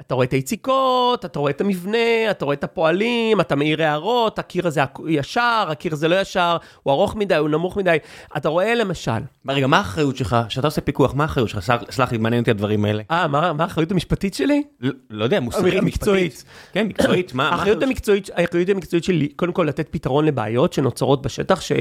אתה 0.07 0.15
רואה 0.15 0.27
את 0.27 0.33
היציקות, 0.33 1.25
אתה 1.25 1.39
רואה 1.39 1.51
את 1.51 1.61
המבנה, 1.61 2.31
אתה 2.31 2.45
רואה 2.45 2.55
את 2.55 2.65
הפועלים, 2.65 3.41
אתה 3.41 3.57
מעיר 3.57 3.83
הערות, 3.83 4.39
הקיר 4.39 4.67
הזה 4.67 4.81
ישר, 5.09 5.67
הקיר 5.71 5.93
הזה 5.93 6.09
לא 6.09 6.21
ישר, 6.21 6.57
הוא 6.83 6.93
ארוך 6.93 7.17
מדי, 7.17 7.37
הוא 7.37 7.49
נמוך 7.49 7.77
מדי. 7.77 7.97
אתה 8.37 8.49
רואה 8.49 8.75
למשל... 8.75 9.11
רגע, 9.49 9.67
מה 9.67 9.79
האחריות 9.79 10.17
שלך? 10.17 10.37
כשאתה 10.49 10.67
עושה 10.67 10.81
פיקוח, 10.81 11.15
מה 11.15 11.25
האחריות 11.25 11.49
שלך? 11.49 11.73
סלח 11.91 12.13
לי, 12.13 12.19
מעניין 12.19 12.41
אותי 12.41 12.51
הדברים 12.51 12.85
האלה. 12.85 13.03
אה, 13.11 13.29
מה 13.29 13.53
האחריות 13.59 13.91
המשפטית 13.93 14.35
שלי? 14.35 14.63
לא, 14.81 14.93
לא 15.11 15.25
יודע, 15.25 15.41
מוסרית, 15.41 15.83
מקצועית. 15.83 16.45
כן, 16.73 16.87
מקצועית, 16.87 17.35
מה... 17.35 17.49
האחריות 17.49 17.83
המקצועית, 17.83 18.31
האחריות 18.35 18.69
המקצועית 18.69 19.05
שלי, 19.05 19.29
קודם 19.29 19.53
כל 19.53 19.63
לתת 19.63 19.89
פתרון 19.91 20.25
לבעיות 20.25 20.73
שנוצרות 20.73 21.23
בשטח, 21.23 21.61
ש... 21.61 21.73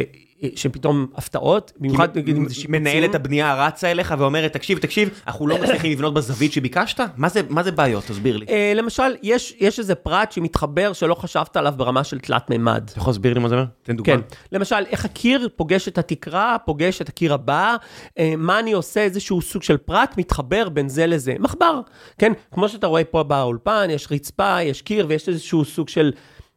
שפתאום 0.56 1.08
הפתעות, 1.16 1.72
במיוחד 1.80 2.18
נגיד 2.18 2.38
אם 2.38 2.48
זה 2.48 2.56
שיפוצים. 2.56 2.82
מנהלת 2.82 3.16
הבנייה 3.16 3.68
רצה 3.68 3.92
אליך 3.92 4.14
ואומרת, 4.18 4.54
תקשיב, 4.54 4.78
תקשיב, 4.78 5.22
אנחנו 5.28 5.48
לא 5.48 5.58
מצליחים 5.64 5.92
לבנות 5.92 6.14
בזווית 6.14 6.54
שביקשת? 6.54 7.00
מה 7.18 7.30
זה, 7.30 7.42
מה 7.50 7.64
זה 7.64 7.72
בעיות? 7.72 8.04
תסביר 8.04 8.38
לי. 8.38 8.46
Uh, 8.46 8.50
למשל, 8.76 9.16
יש, 9.24 9.56
יש 9.60 9.80
איזה 9.80 9.96
פרט 9.96 10.32
שמתחבר 10.32 10.94
שלא 10.94 11.16
חשבת 11.16 11.58
עליו 11.58 11.74
ברמה 11.78 12.04
של 12.04 12.20
תלת 12.20 12.50
מימד. 12.50 12.90
אתה 12.90 13.00
יכול 13.00 13.12
להסביר 13.12 13.34
לי 13.34 13.40
מה 13.40 13.50
זה 13.50 13.56
אומר? 13.56 13.66
תן 13.84 13.96
דוגמה. 13.96 14.16
כן. 14.16 14.22
למשל, 14.52 14.86
איך 14.90 15.06
הקיר 15.06 15.50
פוגש 15.56 15.88
את 15.88 15.98
התקרה, 15.98 16.58
פוגש 16.66 17.02
את 17.02 17.10
הקיר 17.10 17.34
הבא, 17.34 17.76
uh, 18.08 18.22
מה 18.38 18.60
אני 18.60 18.72
עושה, 18.72 19.04
איזשהו 19.04 19.42
סוג 19.42 19.64
של 19.64 19.78
פרט 19.78 20.14
מתחבר 20.18 20.70
בין 20.70 20.90
זה 20.90 21.08
לזה. 21.08 21.36
מחבר, 21.40 21.82
כן? 22.18 22.34
כמו 22.54 22.70
שאתה 22.70 22.88
רואה 22.88 23.04
פה 23.04 23.24
באולפן, 23.24 23.88
יש 23.90 24.08
רצפה, 24.12 24.62
יש 24.62 24.82
קיר 24.82 25.06
ויש 25.10 25.30
איזשהו 25.30 25.66
סוג 25.66 25.90
של 25.90 26.12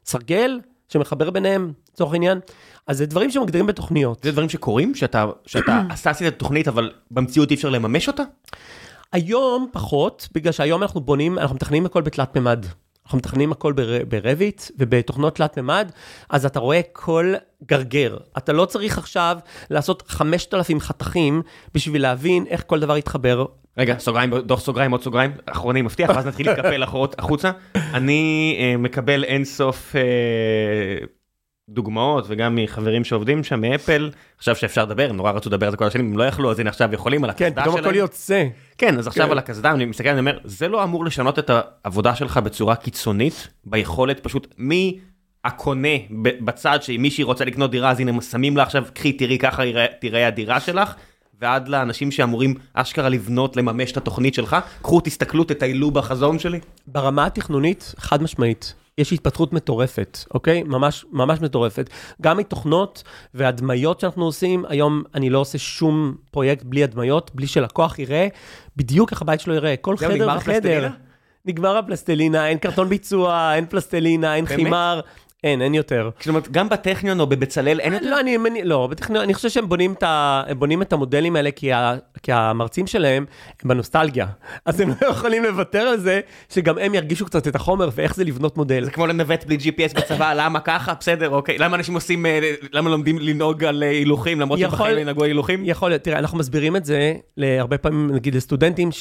סרגל 0.05 0.61
שמחבר 0.88 1.31
ביניהם, 1.31 1.73
לצורך 1.94 2.12
העניין. 2.12 2.40
אז 2.87 2.99
זה 2.99 3.07
דברים 3.07 3.31
שמגדירים 3.31 3.66
בתוכניות. 3.66 4.23
זה 4.23 4.33
דברים 4.33 4.49
שקורים? 4.49 4.94
שאתה, 4.94 5.27
שאתה 5.47 5.83
עשה 5.90 6.11
עשית 6.11 6.29
את 6.29 6.33
התוכנית, 6.33 6.68
אבל 6.68 6.92
במציאות 7.11 7.51
אי 7.51 7.55
אפשר 7.57 7.68
לממש 7.68 8.09
אותה? 8.09 8.23
היום 9.12 9.68
פחות, 9.73 10.29
בגלל 10.35 10.53
שהיום 10.53 10.83
אנחנו 10.83 11.01
בונים, 11.01 11.38
אנחנו 11.38 11.57
מתכננים 11.57 11.87
הכל 11.87 12.03
בתלת 12.03 12.35
מימד. 12.37 12.66
אנחנו 13.05 13.18
מתכננים 13.18 13.53
הכל 13.53 13.73
ברביט 14.09 14.62
ובתוכנות 14.79 15.35
תלת 15.35 15.57
מימד, 15.57 15.90
אז 16.31 16.47
אתה 16.47 16.61
רואה 16.61 16.81
כל 16.92 17.35
גרגר. 17.66 18.16
אתה 18.38 18.53
לא 18.53 18.64
צריך 18.64 18.99
עכשיו 18.99 19.38
לעשות 19.70 20.03
5,000 20.07 20.81
חתכים 20.81 21.42
בשביל 21.75 22.03
להבין 22.03 22.47
איך 22.47 22.62
כל 22.66 22.81
דבר 22.81 22.97
יתחבר. 22.97 23.44
רגע, 23.79 23.99
סוגריים, 23.99 24.38
דוח 24.38 24.61
סוגריים, 24.61 24.90
עוד 24.90 25.03
סוגריים, 25.03 25.33
אחרוני 25.47 25.83
מבטיח, 25.83 26.11
ואז 26.11 26.27
נתחיל 26.27 26.49
להתקפל 26.51 26.83
החוצה. 27.18 27.51
אני 27.75 28.57
uh, 28.59 28.79
מקבל 28.79 29.25
אינסוף 29.25 29.94
uh, 29.94 31.07
דוגמאות 31.68 32.24
וגם 32.29 32.57
מחברים 32.57 33.05
שעובדים 33.05 33.44
שם 33.44 33.61
מאפל 33.61 34.11
עכשיו 34.37 34.57
שאפשר 34.57 34.85
לדבר 34.85 35.12
נורא 35.12 35.31
רצו 35.31 35.48
לדבר 35.50 35.66
על 35.66 35.70
זה 35.70 35.77
כל 35.77 35.85
השנים 35.85 36.07
הם 36.07 36.18
לא 36.18 36.24
יכלו 36.24 36.50
אז 36.50 36.59
הנה 36.59 36.70
עכשיו 36.70 36.94
יכולים 36.94 37.24
על 37.24 37.31
הקסדה 37.31 37.62
שלהם. 37.64 37.77
כן, 37.77 37.85
הכל 37.85 37.94
יוצא. 37.96 38.44
כן 38.79 38.98
אז 38.98 39.07
עכשיו 39.07 39.27
כן. 39.27 39.33
על 39.33 39.38
הקסדה 39.38 39.70
אני 39.70 39.85
מסתכל 39.85 40.09
אני 40.09 40.18
אומר 40.18 40.38
זה 40.44 40.68
לא 40.68 40.85
אמור 40.85 41.05
לשנות 41.05 41.38
את 41.38 41.50
העבודה 41.50 42.14
שלך 42.14 42.37
בצורה 42.37 42.77
קיצונית 42.77 43.48
ביכולת 43.64 44.20
פשוט 44.20 44.55
מי 44.59 44.98
הקונה 45.44 45.88
בצד 46.44 46.79
שאם 46.83 47.03
מישהי 47.03 47.24
רוצה 47.24 47.44
לקנות 47.44 47.70
דירה 47.70 47.90
אז 47.90 48.00
הנה 48.00 48.22
שמים 48.22 48.57
לה 48.57 48.62
עכשיו 48.62 48.85
קחי 48.94 49.12
תראי 49.12 49.38
ככה 49.38 49.62
תראה 50.00 50.27
הדירה 50.27 50.61
שלך. 50.61 50.94
ועד 51.40 51.68
לאנשים 51.68 52.11
שאמורים 52.11 52.55
אשכרה 52.74 53.09
לבנות 53.09 53.57
לממש 53.57 53.92
את 53.92 53.96
התוכנית 53.96 54.35
שלך 54.35 54.57
קחו 54.83 55.00
תסתכלו 55.00 55.44
תטיילו 55.44 55.90
בחזון 55.90 56.38
שלי. 56.38 56.61
ברמה 56.87 57.27
התכנונית 57.27 57.94
חד 57.98 58.22
משמעית 58.22 58.74
יש 58.98 59.12
התפתחות 59.12 59.52
מטורפת, 59.52 60.18
אוקיי? 60.35 60.62
ממש, 60.62 61.04
ממש 61.12 61.40
מטורפת. 61.40 61.90
גם 62.22 62.37
מתוכנות 62.37 63.02
והדמיות 63.35 64.00
שאנחנו 64.00 64.24
עושים, 64.24 64.64
היום 64.68 65.02
אני 65.14 65.30
לא 65.30 65.38
עושה 65.38 65.59
שום 65.59 66.14
פרויקט 66.30 66.62
בלי 66.62 66.85
הדמיות, 66.85 67.30
בלי 67.35 67.46
שלקוח 67.46 67.98
יראה 67.98 68.28
בדיוק 68.76 69.12
איך 69.12 69.22
הבית 69.22 69.40
שלו 69.40 69.54
יראה. 69.54 69.76
כל 69.76 69.96
חדר 69.96 70.28
וחדר. 70.37 70.88
נגמר 71.44 71.76
הפלסטלינה, 71.76 72.48
אין 72.48 72.59
קרטון 72.59 72.88
ביצוע, 72.88 73.52
אין 73.54 73.66
פלסטלינה, 73.66 74.35
אין 74.37 74.46
חימר. 74.46 75.00
אין, 75.44 75.62
אין 75.62 75.74
יותר. 75.74 76.11
אומרת, 76.28 76.50
גם 76.50 76.68
בטכניון 76.68 77.20
או 77.20 77.26
בבצלאל 77.26 77.80
אין 77.80 77.92
יותר? 77.92 78.07
לא, 78.11 78.20
אני, 78.20 78.38
לא, 78.64 78.87
בטכניון, 78.90 79.24
אני 79.24 79.35
חושב 79.35 79.48
שהם 79.48 79.68
בונים 79.68 79.92
את, 79.92 80.02
ה, 80.02 80.42
בונים 80.59 80.83
את 80.83 80.92
המודלים 80.92 81.37
האלה 81.37 81.50
כי, 81.50 81.72
ה, 81.72 81.94
כי 82.22 82.33
המרצים 82.33 82.87
שלהם 82.87 83.24
הם 83.62 83.68
בנוסטלגיה. 83.68 84.26
אז 84.64 84.80
הם 84.80 84.88
לא 85.02 85.07
יכולים 85.07 85.44
לוותר 85.44 85.78
על 85.80 85.98
זה, 85.98 86.20
שגם 86.48 86.78
הם 86.78 86.94
ירגישו 86.94 87.26
קצת 87.26 87.48
את 87.48 87.54
החומר 87.54 87.88
ואיך 87.94 88.14
זה 88.14 88.24
לבנות 88.24 88.57
מודל. 88.57 88.85
זה 88.85 88.90
כמו 88.90 89.07
לנווט 89.07 89.44
בלי 89.44 89.57
GPS 89.57 89.96
בצבא, 89.96 90.35
למה 90.40 90.61
ככה? 90.61 90.94
בסדר, 91.00 91.30
אוקיי. 91.30 91.59
למה 91.59 91.76
אנשים 91.76 91.94
עושים, 91.94 92.26
אה, 92.26 92.52
למה 92.72 92.90
לומדים 92.90 93.18
לנהוג 93.18 93.64
על 93.64 93.83
אה, 93.83 93.88
הילוכים, 93.88 94.40
למרות 94.40 94.59
שבחיים 94.59 94.98
ינהגו 94.98 95.22
על 95.22 95.26
הילוכים? 95.26 95.64
יכול 95.64 95.88
להיות, 95.90 96.02
תראה, 96.02 96.18
אנחנו 96.18 96.38
מסבירים 96.38 96.76
את 96.76 96.85
זה 96.85 97.14
להרבה 97.37 97.78
פעמים, 97.78 98.11
נגיד 98.14 98.35
לסטודנטים, 98.35 98.92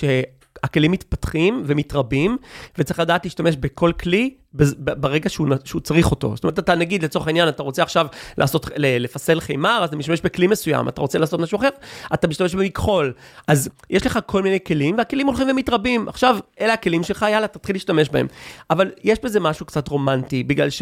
שהכלים 0.62 0.92
מתפתחים 0.92 1.64
ומתרבים, 1.66 2.38
וצריך 2.78 3.00
לדעת 3.00 3.26
להשתמש 3.26 3.56
בכל 3.56 3.92
כלי 4.00 4.34
ברגע 4.78 5.30
שהוא, 5.30 5.48
שהוא 5.64 5.82
צריך 5.82 6.12
אותו. 6.12 6.36
זאת 6.36 6.44
אומרת, 6.44 6.60
אתה 6.60 6.76
נגיד, 6.76 7.04
לצורך 7.04 7.28
העניין, 7.28 7.48
אתה 7.48 7.64
רוצה 7.64 7.84
עכשיו 7.84 8.08
לעשות, 8.38 8.70
לפסל 8.78 9.40
חימר, 9.40 9.80
אז 9.84 9.90
אתה 9.90 9.98
משתמש 9.98 10.22
בכלי 10.22 10.48
מסוים, 10.48 10.88
אתה 10.88 11.02
רוצה 11.02 11.20
לעשות 11.20 11.40
משהו 11.40 11.60
אחר, 11.60 11.70
אתה 12.14 12.28
משתמש 12.28 12.56
במכחול. 12.56 13.14
אז 13.48 13.70
יש 13.90 14.06
לך 14.06 14.20
כל 14.26 14.44
מיני 14.44 14.60
כלים, 14.68 14.98
והכלים 14.98 15.28
הולכים 15.28 15.48
ומתרבים. 15.50 16.08
עכשיו, 16.08 16.38
אלה 16.62 16.74
הכלים 16.74 17.04
שלך, 17.04 17.26
יאללה, 17.30 17.48
תתחיל 17.48 17.76
להשתמש 17.76 18.10
בהם. 18.10 18.28
אבל 18.70 18.92
יש 19.04 19.20
בזה 19.24 19.40
משהו 19.40 19.66
קצת 19.66 19.88
רומנטי, 19.88 20.44
בגלל 20.44 20.70
ש... 20.70 20.82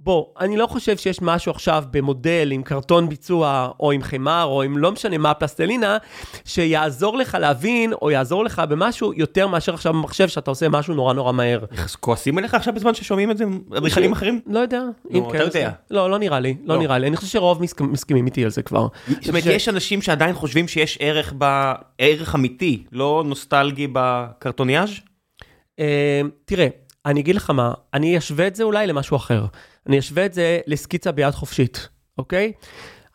בוא, 0.00 0.26
אני 0.40 0.56
לא 0.56 0.66
חושב 0.66 0.96
שיש 0.96 1.22
משהו 1.22 1.52
עכשיו 1.52 1.84
במודל 1.90 2.48
עם 2.52 2.62
קרטון 2.62 3.08
ביצוע, 3.08 3.70
או 3.80 3.92
עם 3.92 4.02
חמר, 4.02 4.44
או 4.44 4.62
עם 4.62 4.78
לא 4.78 4.92
משנה 4.92 5.18
מה 5.18 5.30
הפלסטלינה, 5.30 5.96
שיעזור 6.44 7.18
לך 7.18 7.36
להבין, 7.40 7.92
או 7.92 8.10
יעזור 8.10 8.44
לך 8.44 8.62
במשהו 8.68 9.12
יותר 9.12 9.46
מאשר 9.46 9.74
עכשיו 9.74 9.92
במחשב, 9.92 10.28
שאתה 10.28 10.50
עושה 10.50 10.68
משהו 10.68 10.94
נורא 10.94 11.14
נורא 11.14 11.32
מהר. 11.32 11.64
כועסים 12.00 12.38
עליך 12.38 12.54
עכשיו 12.54 12.74
בזמן 12.74 12.94
ששומעים 12.94 13.30
את 13.30 13.38
זה, 13.38 13.44
אדריכלים 13.76 14.12
אחרים? 14.12 14.40
לא 14.46 14.58
יודע. 14.58 14.82
נו, 15.10 15.30
אתה 15.30 15.42
יודע. 15.42 15.70
לא, 15.90 16.10
לא 16.10 16.18
נראה 16.18 16.40
לי, 16.40 16.56
לא, 16.64 16.74
לא 16.74 16.80
נראה 16.80 16.98
לי. 16.98 17.06
אני 17.06 17.16
חושב 17.16 17.28
שרוב 17.28 17.62
מסכימים 17.80 18.26
איתי 18.26 18.44
על 18.44 18.50
זה 18.50 18.62
כבר. 18.62 18.86
זאת 19.08 19.28
אומרת, 19.28 19.46
יש 19.46 19.68
אנשים 19.68 20.02
שעדיין 20.02 20.34
חושבים 20.34 20.68
שיש 20.68 20.98
ערך 21.00 21.34
ב... 21.38 21.72
ערך 21.98 22.34
אמיתי, 22.34 22.82
לא 22.92 23.22
נוסטלגי 23.26 23.88
בקרטוניאז'? 23.92 24.90
אה, 25.78 26.20
תראה, 26.44 26.68
אני 27.06 27.20
אגיד 27.20 27.36
לך 27.36 27.50
מה, 27.50 27.72
אני 27.94 28.18
אשווה 28.18 28.46
את 28.46 28.56
זה 28.56 28.64
אולי 28.64 28.86
למשהו 28.86 29.16
אחר. 29.16 29.44
אני 29.88 29.98
אשווה 29.98 30.26
את 30.26 30.34
זה 30.34 30.60
לסקיצה 30.66 31.12
ביד 31.12 31.30
חופשית, 31.30 31.88
אוקיי? 32.18 32.52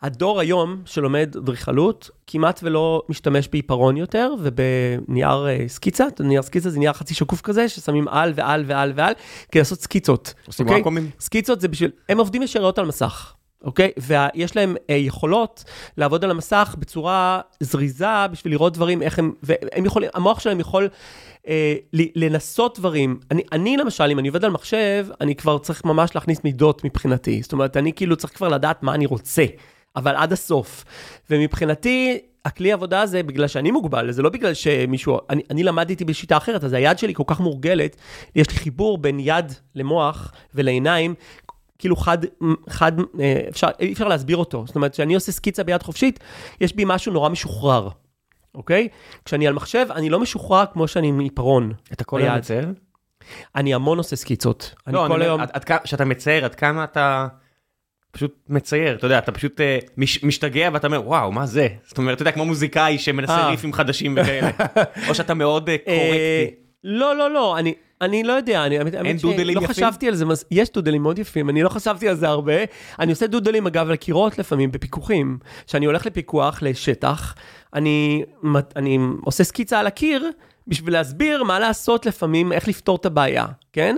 הדור 0.02 0.40
היום 0.40 0.82
שלומד 0.84 1.34
אדריכלות 1.36 2.10
כמעט 2.26 2.60
ולא 2.62 3.02
משתמש 3.08 3.48
בעיפרון 3.48 3.96
יותר 3.96 4.34
ובנייר 4.42 5.46
אה, 5.46 5.64
סקיצה, 5.68 6.04
נייר 6.20 6.42
סקיצה 6.42 6.70
זה 6.70 6.78
נייר 6.78 6.92
חצי 6.92 7.14
שקוף 7.14 7.40
כזה 7.40 7.68
ששמים 7.68 8.08
על 8.08 8.32
ועל 8.36 8.64
ועל 8.66 8.92
ועל 8.94 9.14
כדי 9.52 9.60
לעשות 9.60 9.80
סקיצות. 9.80 10.34
עושים 10.46 10.66
אוקיי? 10.66 10.76
וואקומים? 10.76 11.10
סקיצות 11.20 11.60
זה 11.60 11.68
בשביל, 11.68 11.90
הם 12.08 12.18
עובדים 12.18 12.42
ישירות 12.42 12.78
על 12.78 12.86
מסך. 12.86 13.34
אוקיי? 13.64 13.90
ויש 13.98 14.56
להם 14.56 14.76
אה, 14.90 14.94
יכולות 14.94 15.64
לעבוד 15.96 16.24
על 16.24 16.30
המסך 16.30 16.76
בצורה 16.78 17.40
זריזה 17.60 18.28
בשביל 18.32 18.52
לראות 18.52 18.72
דברים, 18.72 19.02
איך 19.02 19.18
הם, 19.18 19.32
והם 19.42 19.84
יכולים, 19.84 20.10
המוח 20.14 20.40
שלהם 20.40 20.60
יכול 20.60 20.88
אה, 21.48 21.74
לנסות 21.92 22.78
דברים. 22.78 23.20
אני, 23.30 23.42
אני 23.52 23.76
למשל, 23.76 24.04
אם 24.10 24.18
אני 24.18 24.28
עובד 24.28 24.44
על 24.44 24.50
מחשב, 24.50 25.06
אני 25.20 25.34
כבר 25.34 25.58
צריך 25.58 25.84
ממש 25.84 26.14
להכניס 26.14 26.44
מידות 26.44 26.84
מבחינתי. 26.84 27.42
זאת 27.42 27.52
אומרת, 27.52 27.76
אני 27.76 27.92
כאילו 27.92 28.16
צריך 28.16 28.36
כבר 28.36 28.48
לדעת 28.48 28.82
מה 28.82 28.94
אני 28.94 29.06
רוצה, 29.06 29.44
אבל 29.96 30.16
עד 30.16 30.32
הסוף. 30.32 30.84
ומבחינתי, 31.30 32.18
הכלי 32.44 32.72
עבודה 32.72 33.02
הזה, 33.02 33.22
בגלל 33.22 33.46
שאני 33.46 33.70
מוגבל, 33.70 34.10
זה 34.10 34.22
לא 34.22 34.30
בגלל 34.30 34.54
שמישהו, 34.54 35.18
אני, 35.30 35.42
אני 35.50 35.62
למדתי 35.62 36.04
בשיטה 36.04 36.36
אחרת, 36.36 36.64
אז 36.64 36.72
היד 36.72 36.98
שלי 36.98 37.14
כל 37.14 37.22
כך 37.26 37.40
מורגלת, 37.40 37.96
יש 38.36 38.50
לי 38.50 38.56
חיבור 38.56 38.98
בין 38.98 39.20
יד 39.20 39.52
למוח 39.74 40.32
ולעיניים, 40.54 41.14
כאילו 41.78 41.96
חד, 41.96 42.18
חד, 42.68 42.92
אה, 43.20 43.40
אפשר, 43.48 43.68
אי 43.80 43.92
אפשר 43.92 44.08
להסביר 44.08 44.36
אותו. 44.36 44.64
זאת 44.66 44.76
אומרת, 44.76 44.92
כשאני 44.92 45.14
עושה 45.14 45.32
סקיצה 45.32 45.62
ביד 45.62 45.82
חופשית, 45.82 46.20
יש 46.60 46.74
בי 46.74 46.82
משהו 46.86 47.12
נורא 47.12 47.28
משוחרר. 47.28 47.88
אוקיי? 48.54 48.88
כשאני 49.24 49.46
על 49.46 49.54
מחשב, 49.54 49.86
אני 49.94 50.10
לא 50.10 50.20
משוחרר 50.20 50.64
כמו 50.72 50.88
שאני 50.88 51.08
עם 51.08 51.20
עיפרון. 51.20 51.72
אתה 51.92 52.04
כל 52.04 52.22
היום 52.22 52.36
מצייר? 52.36 52.68
אני 53.56 53.74
המון 53.74 53.98
עושה 53.98 54.16
סקיצות. 54.16 54.74
לא, 54.86 55.06
אני 55.06 55.14
כל 55.14 55.22
היום... 55.22 55.40
כשאתה 55.84 56.04
מצייר, 56.04 56.44
עד 56.44 56.54
כמה 56.54 56.84
אתה 56.84 57.26
פשוט 58.10 58.34
מצייר, 58.48 58.96
אתה 58.96 59.06
יודע, 59.06 59.18
אתה 59.18 59.32
פשוט 59.32 59.60
uh, 59.60 59.90
מש, 59.96 60.24
משתגע 60.24 60.68
ואתה 60.72 60.86
אומר, 60.86 61.08
וואו, 61.08 61.32
מה 61.32 61.46
זה? 61.46 61.68
זאת 61.86 61.98
אומרת, 61.98 62.14
אתה 62.14 62.22
יודע, 62.22 62.32
כמו 62.32 62.44
מוזיקאי 62.44 62.98
שמנסה 62.98 63.36
אה. 63.36 63.48
ריפים 63.48 63.72
חדשים 63.72 64.18
וכאלה. 64.20 64.50
או 65.08 65.14
שאתה 65.14 65.34
מאוד 65.34 65.68
uh, 65.68 65.72
קורקטי. 65.84 66.54
לא, 66.84 67.16
לא, 67.16 67.30
לא, 67.30 67.58
אני, 67.58 67.74
אני 68.00 68.22
לא 68.22 68.32
יודע, 68.32 68.66
אני, 68.66 68.78
אין 68.78 69.16
דודלים 69.16 69.56
לא 69.56 69.60
יפים? 69.60 69.62
לא 69.62 69.66
חשבתי 69.66 70.08
על 70.08 70.14
זה, 70.14 70.24
יש 70.50 70.72
דודלים 70.72 71.02
מאוד 71.02 71.18
יפים, 71.18 71.50
אני 71.50 71.62
לא 71.62 71.68
חשבתי 71.68 72.08
על 72.08 72.14
זה 72.14 72.28
הרבה. 72.28 72.52
אני 72.98 73.12
עושה 73.12 73.26
דודלים, 73.26 73.66
אגב, 73.66 73.90
על 73.90 73.96
קירות 73.96 74.38
לפעמים, 74.38 74.72
בפיקוחים. 74.72 75.38
כשאני 75.66 75.86
הולך 75.86 76.06
לפיקוח, 76.06 76.62
לשטח, 76.62 77.34
אני, 77.74 78.24
אני 78.76 78.98
עושה 79.24 79.44
סקיצה 79.44 79.80
על 79.80 79.86
הקיר, 79.86 80.30
בשביל 80.66 80.92
להסביר 80.92 81.42
מה 81.42 81.58
לעשות 81.58 82.06
לפעמים, 82.06 82.52
איך 82.52 82.68
לפתור 82.68 82.96
את 82.96 83.06
הבעיה, 83.06 83.46
כן? 83.72 83.96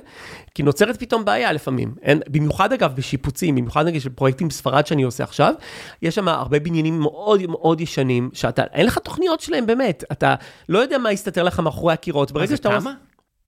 כי 0.54 0.62
נוצרת 0.62 0.96
פתאום 0.96 1.24
בעיה 1.24 1.52
לפעמים. 1.52 1.94
אין, 2.02 2.20
במיוחד 2.28 2.72
אגב 2.72 2.94
בשיפוצים, 2.96 3.54
במיוחד 3.54 3.86
נגיד 3.86 4.00
של 4.00 4.08
פרויקטים 4.08 4.48
בספרד 4.48 4.86
שאני 4.86 5.02
עושה 5.02 5.24
עכשיו, 5.24 5.54
יש 6.02 6.14
שם 6.14 6.28
הרבה 6.28 6.58
בניינים 6.58 7.00
מאוד 7.00 7.46
מאוד 7.46 7.80
ישנים, 7.80 8.30
שאתה, 8.32 8.62
אין 8.72 8.86
לך 8.86 8.98
תוכניות 8.98 9.40
שלהם 9.40 9.66
באמת, 9.66 10.04
אתה 10.12 10.34
לא 10.68 10.78
יודע 10.78 10.98
מה 10.98 11.12
יסתתר 11.12 11.42
לך 11.42 11.60
מאחורי 11.60 11.92
הקירות. 11.92 12.32
ברגע 12.32 12.56
שאתה... 12.56 12.68
מה 12.68 12.80
זה 12.80 12.84
תמה? 12.84 12.94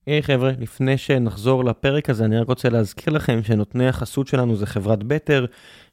היי 0.07 0.23
חבר'ה, 0.23 0.53
לפני 0.59 0.99
שנחזור 0.99 1.65
לפרק 1.65 2.11
הזה, 2.11 2.25
אני 2.25 2.39
רק 2.39 2.49
רוצה 2.49 2.69
להזכיר 2.69 3.13
לכם 3.13 3.41
שנותני 3.43 3.89
החסות 3.89 4.27
שלנו 4.27 4.57
זה 4.57 4.67
חברת 4.67 5.03
בטר, 5.03 5.47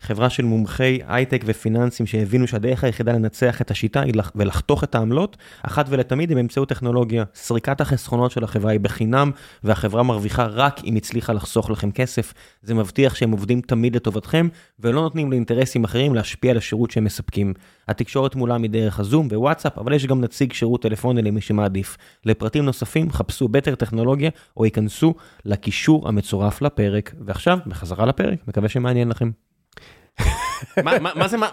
חברה 0.05 0.29
של 0.29 0.45
מומחי 0.45 0.99
הייטק 1.07 1.41
ופיננסים 1.45 2.05
שהבינו 2.05 2.47
שהדרך 2.47 2.83
היחידה 2.83 3.13
לנצח 3.13 3.61
את 3.61 3.71
השיטה 3.71 4.01
היא 4.01 4.13
ולחתוך 4.35 4.83
את 4.83 4.95
העמלות, 4.95 5.37
אחת 5.63 5.85
ולתמיד 5.89 6.29
היא 6.29 6.35
באמצעות 6.35 6.69
טכנולוגיה. 6.69 7.23
סריקת 7.35 7.81
החסכונות 7.81 8.31
של 8.31 8.43
החברה 8.43 8.71
היא 8.71 8.79
בחינם, 8.79 9.31
והחברה 9.63 10.03
מרוויחה 10.03 10.45
רק 10.45 10.83
אם 10.83 10.95
הצליחה 10.95 11.33
לחסוך 11.33 11.69
לכם 11.69 11.91
כסף. 11.91 12.33
זה 12.61 12.73
מבטיח 12.73 13.15
שהם 13.15 13.31
עובדים 13.31 13.61
תמיד 13.61 13.95
לטובתכם, 13.95 14.47
ולא 14.79 15.01
נותנים 15.01 15.31
לאינטרסים 15.31 15.83
אחרים 15.83 16.15
להשפיע 16.15 16.51
על 16.51 16.57
השירות 16.57 16.91
שהם 16.91 17.03
מספקים. 17.03 17.53
התקשורת 17.87 18.35
מולה 18.35 18.57
מדרך 18.57 18.99
הזום 18.99 19.27
ווואטסאפ, 19.27 19.77
אבל 19.77 19.93
יש 19.93 20.05
גם 20.05 20.21
נציג 20.21 20.53
שירות 20.53 20.81
טלפוני 20.81 21.21
למי 21.21 21.41
שמעדיף. 21.41 21.97
לפרטים 22.25 22.65
נוספים, 22.65 23.11
חפשו 23.11 23.47
בטר 23.47 23.75
טכנולוגיה, 23.75 24.29
או 24.57 24.65
ייכנסו 24.65 25.13
לקישור 25.45 26.07
המצורף 26.07 26.61
לפרק. 26.61 27.13
ועכשיו, 27.25 27.59
בחזרה 27.67 28.05
לפרק, 28.05 28.39
מקווה 28.47 28.69
שמעניין 28.69 29.09
לכם. 29.09 29.31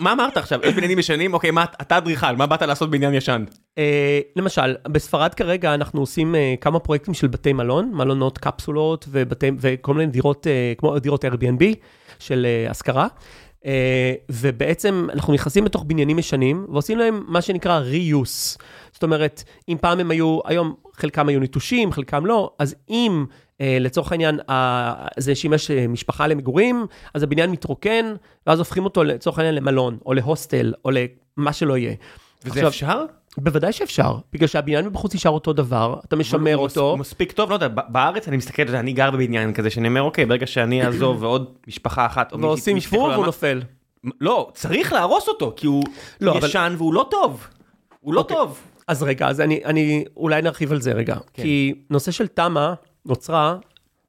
מה 0.01 0.13
אמרת 0.13 0.37
עכשיו? 0.37 0.61
יש 0.63 0.75
בניינים 0.75 0.99
ישנים? 0.99 1.35
אוקיי, 1.35 1.51
מה, 1.51 1.65
אתה 1.81 1.99
אדריכל, 1.99 2.37
מה 2.37 2.47
באת 2.47 2.63
לעשות 2.63 2.91
בעניין 2.91 3.15
ישן? 3.15 3.45
אה, 3.79 4.21
למשל, 4.37 4.75
בספרד 4.89 5.35
כרגע 5.35 5.75
אנחנו 5.75 6.01
עושים 6.01 6.35
אה, 6.35 6.55
כמה 6.61 6.79
פרויקטים 6.79 7.15
של 7.15 7.27
בתי 7.27 7.53
מלון, 7.53 7.91
מלונות 7.95 8.39
קפסולות 8.39 9.09
וכל 9.59 9.95
מיני 9.95 10.13
דירות, 10.13 10.47
אה, 10.47 10.73
כמו 10.79 10.99
דירות 10.99 11.25
Airbnb 11.25 11.65
של 12.19 12.47
השכרה. 12.71 13.07
ובעצם 14.31 15.07
אנחנו 15.13 15.33
נכנסים 15.33 15.65
לתוך 15.65 15.85
בניינים 15.87 16.19
ישנים 16.19 16.67
ועושים 16.73 16.99
להם 16.99 17.25
מה 17.27 17.43
שנקרא 17.43 17.81
reuse. 17.81 18.63
זאת 18.93 19.03
אומרת, 19.03 19.43
אם 19.69 19.77
פעם 19.81 20.01
הם 20.01 20.11
היו, 20.11 20.39
היום 20.45 20.75
חלקם 20.93 21.29
היו 21.29 21.41
נטושים, 21.41 21.93
חלקם 21.93 22.27
לא, 22.27 22.51
אז 22.59 22.75
אם 22.91 23.25
לצורך 23.81 24.13
העניין, 24.13 24.41
זה 25.19 25.35
שימש 25.35 25.71
אה, 25.71 25.89
משפחה 25.89 26.27
למגורים, 26.27 26.87
אז 27.15 27.23
הבניין 27.23 27.51
מתרוקן, 27.51 28.15
ואז 28.47 28.59
הופכים 28.59 28.85
אותו 28.85 29.05
לצורך 29.05 29.39
העניין 29.39 29.55
למלון, 29.55 29.99
או 30.07 30.15
להוסטל, 30.15 30.73
או 30.85 30.91
למה 30.91 31.53
שלא 31.53 31.77
יהיה. 31.77 31.95
וזה 32.45 32.67
עכשיו, 32.67 32.69
אפשר? 32.69 33.05
בוודאי 33.39 33.73
שאפשר, 33.73 34.17
בגלל 34.33 34.49
שהבניין 34.49 34.87
מבחוץ 34.87 35.15
נשאר 35.15 35.31
אותו 35.31 35.53
דבר, 35.53 35.97
אתה 36.05 36.17
משמר 36.17 36.57
אותו. 36.57 36.91
הוא 36.91 36.99
מספיק 36.99 37.33
טוב, 37.33 37.51
לא 37.51 37.55
יודע, 37.55 37.69
בארץ 37.69 38.29
אני 38.29 38.37
מסתכל, 38.37 38.63
אני 38.75 38.93
גר 38.93 39.11
בבניין 39.11 39.53
כזה, 39.53 39.71
שאני 39.71 39.89
אומר, 39.89 40.03
אוקיי, 40.03 40.27
ברגע 40.27 40.47
שאני 40.47 40.87
אעזוב 40.87 41.23
ועוד 41.23 41.55
משפחה 41.69 42.07
אחת, 42.07 42.33
ועושים 42.33 42.81
שפור 42.81 43.09
והוא 43.09 43.27
נופל. 43.27 43.63
לא, 44.21 44.51
צריך 44.55 44.93
להרוס 44.93 45.29
אותו, 45.29 45.53
כי 45.57 45.67
הוא 45.67 45.85
לא, 46.21 46.35
ישן 46.39 46.59
אבל... 46.59 46.77
והוא 46.77 46.95
לא 46.95 47.07
טוב. 47.11 47.47
הוא 48.01 48.15
לא 48.15 48.21
אוקיי. 48.21 48.37
טוב. 48.37 48.61
אז 48.89 49.03
רגע, 49.03 49.29
אז 49.29 49.41
אני, 49.41 49.61
אני 49.65 50.05
אולי 50.17 50.43
נרחיב 50.43 50.73
על 50.73 50.81
זה 50.81 50.93
רגע. 50.93 51.17
כן. 51.35 51.43
כי 51.43 51.75
נושא 51.91 52.11
של 52.11 52.27
תמ"א 52.27 52.75
נוצרה, 53.07 53.57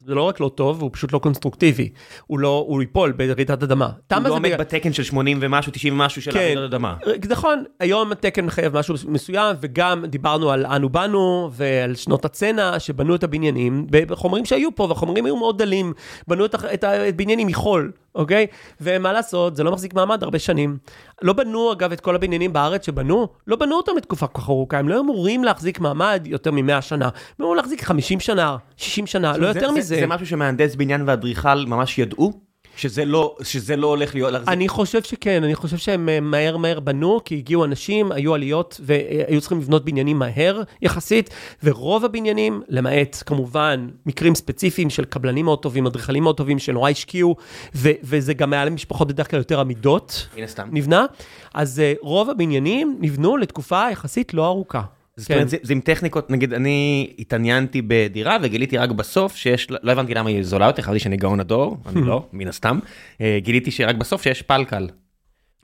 זה 0.05 0.15
לא 0.15 0.23
רק 0.23 0.39
לא 0.39 0.51
טוב, 0.55 0.81
הוא 0.81 0.89
פשוט 0.93 1.13
לא 1.13 1.19
קונסטרוקטיבי. 1.19 1.89
הוא 2.27 2.39
לא, 2.39 2.65
הוא 2.67 2.81
ייפול 2.81 3.11
ברעידת 3.11 3.63
אדמה. 3.63 3.89
הוא 4.13 4.23
לא 4.23 4.29
עומד 4.29 4.43
בגלל... 4.43 4.57
בתקן 4.57 4.93
של 4.93 5.03
80 5.03 5.37
ומשהו, 5.41 5.71
90 5.71 5.93
ומשהו 5.93 6.21
של 6.21 6.31
כן, 6.31 6.39
רעידת 6.39 6.63
אדמה. 6.63 6.95
נכון, 7.29 7.63
היום 7.79 8.11
התקן 8.11 8.45
מחייב 8.45 8.77
משהו 8.77 8.95
מסוים, 9.07 9.55
וגם 9.61 10.05
דיברנו 10.05 10.51
על 10.51 10.65
אנו 10.65 10.89
באנו 10.89 11.49
ועל 11.51 11.95
שנות 11.95 12.25
הצנע, 12.25 12.79
שבנו 12.79 13.15
את 13.15 13.23
הבניינים, 13.23 13.87
בחומרים 13.89 14.45
שהיו 14.45 14.75
פה, 14.75 14.83
והחומרים 14.83 15.25
היו 15.25 15.35
מאוד 15.35 15.57
דלים, 15.57 15.93
בנו 16.27 16.45
את, 16.45 16.55
את 16.55 16.83
הבניינים 16.83 17.47
מחול. 17.47 17.91
אוקיי? 18.15 18.47
ומה 18.81 19.13
לעשות, 19.13 19.55
זה 19.55 19.63
לא 19.63 19.71
מחזיק 19.71 19.93
מעמד 19.93 20.23
הרבה 20.23 20.39
שנים. 20.39 20.77
לא 21.21 21.33
בנו, 21.33 21.71
אגב, 21.71 21.91
את 21.91 21.99
כל 21.99 22.15
הבניינים 22.15 22.53
בארץ 22.53 22.85
שבנו, 22.85 23.27
לא 23.47 23.55
בנו 23.55 23.75
אותם 23.75 23.91
לתקופה 23.97 24.27
כל 24.27 24.41
כך 24.41 24.49
ארוכה, 24.49 24.79
הם 24.79 24.89
לא 24.89 24.99
אמורים 24.99 25.43
להחזיק 25.43 25.79
מעמד 25.79 26.23
יותר 26.25 26.51
מ-100 26.51 26.81
שנה. 26.81 27.05
הם 27.05 27.11
אמורים 27.39 27.57
להחזיק 27.57 27.81
50 27.81 28.19
שנה, 28.19 28.57
60 28.77 29.07
שנה, 29.07 29.37
לא 29.37 29.47
יותר 29.47 29.59
זה, 29.59 29.71
מזה. 29.71 29.81
זה, 29.81 29.95
זה 29.99 30.07
משהו 30.07 30.27
שמהנדס 30.27 30.75
בניין 30.75 31.03
ואדריכל 31.07 31.65
ממש 31.65 31.99
ידעו? 31.99 32.52
שזה 32.75 33.05
לא, 33.05 33.35
שזה 33.43 33.75
לא 33.75 33.87
הולך 33.87 34.15
להיות... 34.15 34.33
אני 34.47 34.67
חושב 34.69 35.03
שכן, 35.03 35.43
אני 35.43 35.55
חושב 35.55 35.77
שהם 35.77 36.09
אה, 36.09 36.19
מהר 36.19 36.57
מהר 36.57 36.79
בנו, 36.79 37.19
כי 37.25 37.35
הגיעו 37.35 37.65
אנשים, 37.65 38.11
היו 38.11 38.33
עליות 38.33 38.81
והיו 38.83 39.41
צריכים 39.41 39.59
לבנות 39.59 39.85
בניינים 39.85 40.19
מהר 40.19 40.61
יחסית, 40.81 41.29
ורוב 41.63 42.05
הבניינים, 42.05 42.61
למעט 42.69 43.23
כמובן 43.25 43.87
מקרים 44.05 44.35
ספציפיים 44.35 44.89
של 44.89 45.05
קבלנים 45.05 45.45
מאוד 45.45 45.59
טובים, 45.59 45.85
אדריכלים 45.85 46.23
מאוד 46.23 46.37
טובים 46.37 46.59
שנורא 46.59 46.89
השקיעו, 46.89 47.35
ו- 47.75 47.91
וזה 48.03 48.33
גם 48.33 48.53
היה 48.53 48.65
למשפחות 48.65 49.07
בדרך 49.07 49.29
כלל 49.29 49.39
יותר 49.39 49.59
עמידות, 49.59 50.27
נבנה, 50.71 51.05
אז 51.53 51.81
uh, 51.81 51.99
רוב 52.01 52.29
הבניינים 52.29 52.97
נבנו 52.99 53.37
לתקופה 53.37 53.91
יחסית 53.91 54.33
לא 54.33 54.45
ארוכה. 54.45 54.81
אומרת, 55.29 55.49
זה, 55.49 55.57
זה 55.61 55.73
עם 55.73 55.79
טכניקות, 55.79 56.31
נגיד, 56.31 56.53
אני 56.53 57.09
התעניינתי 57.19 57.81
בדירה 57.87 58.37
וגיליתי 58.41 58.77
רק 58.77 58.91
בסוף 58.91 59.35
שיש, 59.35 59.67
לא 59.83 59.91
הבנתי 59.91 60.13
למה 60.13 60.29
היא 60.29 60.43
זולה 60.43 60.65
יותר, 60.65 60.81
חשבתי 60.81 60.99
שאני 60.99 61.17
גאון 61.17 61.39
הדור, 61.39 61.77
אני 61.87 62.01
לא, 62.01 62.27
מן 62.33 62.47
הסתם. 62.47 62.79
אה, 63.21 63.37
גיליתי 63.41 63.71
שרק 63.71 63.95
בסוף 63.95 64.23
שיש 64.23 64.41
פלקל. 64.41 64.87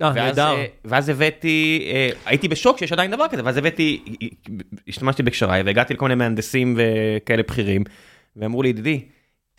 אה, 0.01 0.13
נהדר. 0.13 0.55
אה, 0.55 0.65
ואז 0.85 1.09
הבאתי, 1.09 1.89
אה, 1.93 2.09
הייתי 2.25 2.47
בשוק 2.47 2.77
שיש 2.77 2.91
עדיין 2.91 3.11
דבר 3.11 3.25
כזה, 3.27 3.41
ואז 3.45 3.57
הבאתי, 3.57 4.03
השתמשתי 4.87 5.23
בקשריי 5.23 5.61
והגעתי 5.61 5.93
לכל 5.93 6.05
מיני 6.05 6.15
מהנדסים 6.15 6.77
וכאלה 6.77 7.43
בכירים, 7.43 7.83
ואמרו 8.35 8.63
לי, 8.63 8.69
ידידי, 8.69 9.05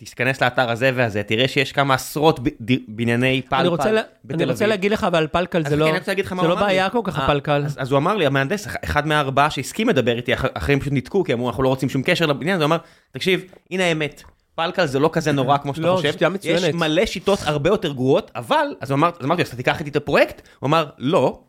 תיכנס 0.04 0.42
לאתר 0.42 0.70
הזה 0.70 0.90
והזה, 0.94 1.22
תראה 1.22 1.48
שיש 1.48 1.72
כמה 1.72 1.94
עשרות 1.94 2.40
בנייני 2.88 3.42
פלפל 3.48 3.70
בתל 3.70 3.98
אביב. 4.24 4.40
אני 4.40 4.44
רוצה 4.44 4.66
להגיד 4.66 4.92
לך, 4.92 5.04
אבל 5.04 5.26
פלקל 5.26 5.64
זה 5.68 5.76
לא, 5.76 5.92
זה 6.40 6.48
לא 6.48 6.54
בעיה 6.54 6.90
כל 6.90 7.00
כך 7.04 7.18
אה, 7.18 7.24
הפלקל. 7.24 7.64
אז 7.76 7.90
הוא 7.90 7.98
אמר 7.98 8.16
לי, 8.16 8.26
המהנדס, 8.26 8.68
אחד 8.84 9.06
מהארבעה 9.06 9.50
שהסכים 9.50 9.88
לדבר 9.88 10.16
איתי, 10.16 10.32
אחרים 10.34 10.80
פשוט 10.80 10.92
ניתקו, 10.92 11.24
כי 11.24 11.32
אמרו, 11.32 11.48
אנחנו 11.48 11.62
לא 11.62 11.68
רוצים 11.68 11.88
שום 11.88 12.02
קשר 12.02 12.26
לבניין, 12.26 12.56
אז 12.56 12.60
הוא 12.60 12.66
אמר, 12.66 12.76
תקשיב, 13.12 13.44
הנה 13.70 13.84
האמת. 13.84 14.22
פלקל 14.54 14.86
זה 14.86 14.98
לא 14.98 15.10
כזה 15.12 15.32
נורא 15.32 15.58
כמו 15.58 15.74
שאתה 15.74 15.86
לא, 15.86 15.96
חושב, 15.96 16.12
יש 16.42 16.64
מלא 16.64 17.06
שיטות 17.06 17.38
הרבה 17.44 17.70
יותר 17.70 17.92
גרועות, 17.92 18.30
אבל, 18.34 18.66
אז 18.80 18.92
אמרתי 18.92 19.42
אז 19.42 19.48
אתה 19.48 19.56
תיקח 19.56 19.78
איתי 19.78 19.90
את 19.90 19.96
הפרויקט? 19.96 20.42
הוא 20.58 20.68
אמר, 20.68 20.86
לא, 20.98 21.40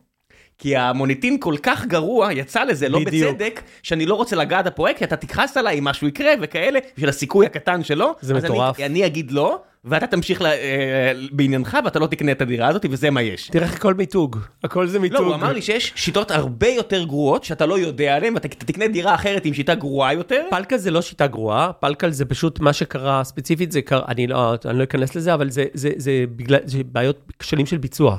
כי 0.62 0.76
המוניטין 0.76 1.36
כל 1.40 1.54
כך 1.62 1.86
גרוע, 1.86 2.32
יצא 2.32 2.64
לזה, 2.64 2.88
לא 2.88 2.98
בדיוק. 2.98 3.34
בצדק, 3.34 3.62
שאני 3.82 4.06
לא 4.06 4.14
רוצה 4.14 4.36
לגעת 4.36 4.64
בפרויקט, 4.64 4.98
כי 4.98 5.04
אתה 5.04 5.16
תכעס 5.16 5.56
עליי 5.56 5.78
אם 5.78 5.84
משהו 5.84 6.08
יקרה 6.08 6.32
וכאלה, 6.40 6.78
בשביל 6.94 7.08
הסיכוי 7.08 7.46
הקטן 7.46 7.84
שלו. 7.84 8.14
זה 8.20 8.34
מטורף. 8.34 8.76
אני, 8.76 8.86
אני 8.86 9.06
אגיד 9.06 9.30
לא, 9.30 9.58
ואתה 9.84 10.06
תמשיך 10.06 10.42
לה, 10.42 10.52
אה, 10.52 11.12
בעניינך 11.32 11.78
ואתה 11.84 11.98
לא 11.98 12.06
תקנה 12.06 12.32
את 12.32 12.42
הדירה 12.42 12.68
הזאת, 12.68 12.86
וזה 12.90 13.10
מה 13.10 13.22
יש. 13.22 13.48
תראה 13.48 13.64
איך 13.64 13.74
הכל 13.74 13.94
מיתוג, 13.94 14.38
הכל 14.64 14.86
זה 14.86 14.98
מיתוג. 14.98 15.20
לא, 15.20 15.26
הוא 15.26 15.34
אמר 15.34 15.52
לי 15.52 15.62
שיש 15.62 15.92
שיטות 15.96 16.30
הרבה 16.30 16.68
יותר 16.68 17.04
גרועות, 17.04 17.44
שאתה 17.44 17.66
לא 17.66 17.78
יודע 17.78 18.16
עליהן, 18.16 18.34
ואתה 18.34 18.48
תקנה 18.48 18.88
דירה 18.88 19.14
אחרת 19.14 19.44
עם 19.44 19.54
שיטה 19.54 19.74
גרועה 19.74 20.14
יותר. 20.14 20.44
פלקל 20.50 20.76
זה 20.76 20.90
לא 20.90 21.02
שיטה 21.02 21.26
גרועה, 21.26 21.72
פלקל 21.72 22.10
זה 22.10 22.24
פשוט 22.24 22.60
מה 22.60 22.72
שקרה 22.72 23.24
ספציפית, 23.24 23.72
זה 23.72 23.82
קרה, 23.82 24.02
אני 24.08 24.26
לא, 24.26 24.54
אני 24.64 24.78
לא 24.78 24.84
אכנס 24.84 25.14
לזה, 25.14 25.34
אבל 25.34 25.50
זה, 25.50 25.64
זה, 25.74 25.90
זה 25.96 26.24
בגלל, 26.36 26.60
זה 26.64 26.78
בעיות, 26.84 27.32
כשלים 27.38 27.66
של 27.66 27.78
ביצוע. 27.78 28.18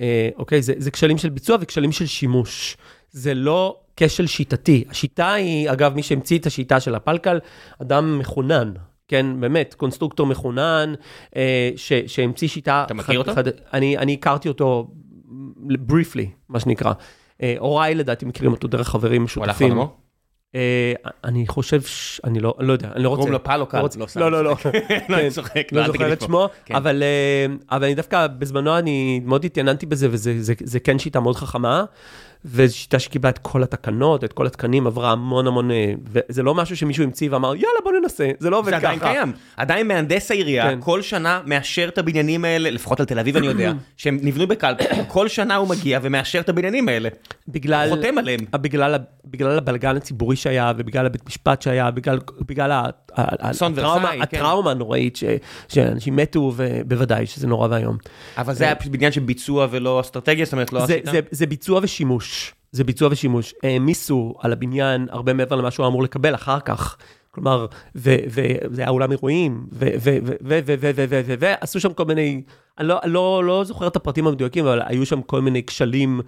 אה, 0.00 0.28
אוקיי? 0.36 0.62
זה, 0.62 0.72
זה 0.76 0.90
כשלים 0.90 1.18
של 1.18 1.28
ביצוע 1.28 1.56
וכשלים 1.60 1.92
של 1.92 2.06
שימוש. 2.06 2.76
זה 3.10 3.34
לא 3.34 3.80
כשל 3.96 4.26
שיטתי. 4.26 4.84
השיטה 4.90 5.32
היא, 5.32 5.70
אגב, 5.70 5.94
מי 5.94 6.02
שהמציא 6.02 6.38
את 6.38 6.46
השיטה 6.46 6.80
של 6.80 6.94
הפלקל, 6.94 7.38
אדם 7.82 8.18
מחונן. 8.18 8.72
כן, 9.08 9.40
באמת, 9.40 9.74
קונסטרוקטור 9.74 10.26
מחונן, 10.26 10.94
אה, 11.36 11.70
ש, 11.76 11.92
שהמציא 12.06 12.48
שיטה... 12.48 12.82
אתה 12.86 12.94
מכיר 12.94 13.18
אותו? 13.18 13.34
חד, 13.34 13.44
אני, 13.72 13.98
אני 13.98 14.12
הכרתי 14.14 14.48
אותו 14.48 14.90
briefly, 15.70 16.26
מה 16.48 16.60
שנקרא. 16.60 16.92
אה, 17.42 17.54
הוריי 17.58 17.94
לדעתי 17.94 18.26
מכירים 18.26 18.52
אותו 18.52 18.68
דרך 18.68 18.88
חברים 18.88 19.24
משותפים. 19.24 19.72
הוא 19.72 19.82
הלך? 19.82 19.90
Uh, 20.54 20.56
אני 21.24 21.46
חושב, 21.46 21.82
ש... 21.82 22.20
אני 22.24 22.40
לא, 22.40 22.54
לא 22.58 22.72
יודע, 22.72 22.88
אני 22.94 23.02
לא 23.02 23.08
רוצה. 23.08 23.18
קוראים 23.18 23.32
לו 23.32 23.44
פלו 23.44 23.66
קל, 23.66 23.80
לא, 24.16 24.30
לא, 24.30 24.44
לא. 24.44 24.56
לא, 25.08 25.16
אני 25.18 25.30
צוחק, 25.30 25.68
לא 25.72 25.86
זוכר 25.86 26.12
את 26.12 26.20
שמו, 26.20 26.48
כן. 26.64 26.74
אבל 26.74 27.02
אבל 27.70 27.84
אני 27.84 27.94
דווקא, 27.94 28.26
בזמנו 28.26 28.78
אני 28.78 29.20
מאוד 29.24 29.44
התעניינתי 29.44 29.86
בזה, 29.86 30.08
וזה 30.10 30.80
כן 30.80 30.98
שיטה 30.98 31.20
מאוד 31.20 31.36
חכמה. 31.36 31.84
וזו 32.44 32.76
שיטה 32.76 32.98
שקיבלה 32.98 33.30
את 33.30 33.38
כל 33.38 33.62
התקנות, 33.62 34.24
את 34.24 34.32
כל 34.32 34.46
התקנים, 34.46 34.86
עברה 34.86 35.12
המון 35.12 35.46
המון, 35.46 35.70
אה, 35.70 35.92
וזה 36.12 36.42
לא 36.42 36.54
משהו 36.54 36.76
שמישהו 36.76 37.04
המציא 37.04 37.28
ואמר, 37.32 37.54
יאללה 37.54 37.80
בוא 37.84 37.92
ננסה, 38.02 38.30
זה 38.38 38.50
לא 38.50 38.58
עובד 38.58 38.72
ככה. 38.72 38.80
זה 38.80 38.86
עדיין 38.86 38.98
קיים, 38.98 39.32
עדיין 39.56 39.88
מהנדס 39.88 40.30
העירייה, 40.30 40.70
כן. 40.70 40.78
כל 40.80 41.02
שנה 41.02 41.40
מאשר 41.46 41.88
את 41.88 41.98
הבניינים 41.98 42.44
האלה, 42.44 42.70
לפחות 42.70 43.00
על 43.00 43.06
תל 43.06 43.18
אביב 43.18 43.36
אני 43.36 43.46
יודע, 43.46 43.72
שהם 43.96 44.18
נבנו 44.22 44.46
בקלפי, 44.46 44.84
כל 45.08 45.28
שנה 45.28 45.56
הוא 45.56 45.68
מגיע 45.68 45.98
ומאשר 46.02 46.40
את 46.40 46.48
הבניינים 46.48 46.88
האלה. 46.88 47.08
בגלל... 47.48 47.88
חותם 47.88 48.18
עליהם. 48.18 48.40
בגלל, 48.54 48.96
בגלל 49.24 49.58
הבלגן 49.58 49.96
הציבורי 49.96 50.36
שהיה, 50.36 50.72
ובגלל 50.76 51.06
הבית 51.06 51.26
משפט 51.26 51.62
שהיה, 51.62 51.90
בגלל, 51.90 52.18
בגלל 52.48 52.72
הטראומה, 53.16 54.12
כן. 54.12 54.22
הטראומה 54.22 54.70
הנוראית, 54.70 55.18
שאנשים 55.68 56.16
מתו, 56.16 56.52
ובוודאי 56.56 57.26
שזה 57.26 57.46
נורא 57.46 57.68
ואיום. 57.70 57.96
אבל 58.38 58.54
זה 58.54 58.64
היה 58.64 58.74
פשוט 58.74 58.92
בניין 58.92 59.12
של 59.12 59.20
ביצוע 59.20 59.66
ולא 59.70 60.00
אסטרטגיה, 60.00 60.44
זאת 60.44 60.52
אומרת 60.52 60.72
לא 60.72 60.84
השיטה? 60.84 61.10
זה 61.30 61.46
ביצוע 61.46 61.80
ושימוש. 61.82 62.14
שימוש, 62.14 62.54
זה 62.72 62.84
ביצוע 62.84 63.08
ושימוש. 63.12 63.54
העמיסו 63.62 64.34
על 64.38 64.52
הבניין 64.52 65.06
הרבה 65.10 65.32
מעבר 65.32 65.56
למה 65.56 65.70
שהוא 65.70 65.86
אמור 65.86 66.02
לקבל 66.02 66.34
אחר 66.34 66.60
כך. 66.60 66.96
כלומר, 67.30 67.66
וזה 67.94 68.42
היה 68.78 68.88
אולם 68.88 69.12
אירועים, 69.12 69.66
ועשו 71.38 71.80
שם 71.80 71.92
כל 71.92 72.04
מיני, 72.04 72.42
אני 72.78 72.88
לא, 72.88 73.00
לא, 73.04 73.44
לא 73.44 73.64
זוכר 73.64 73.86
את 73.86 73.96
הפרטים 73.96 74.26
המדויקים, 74.26 74.66
אבל 74.66 74.80
היו 74.84 75.06
שם 75.06 75.22
כל 75.22 75.40
מיני 75.40 75.62
כשלים 75.62 76.20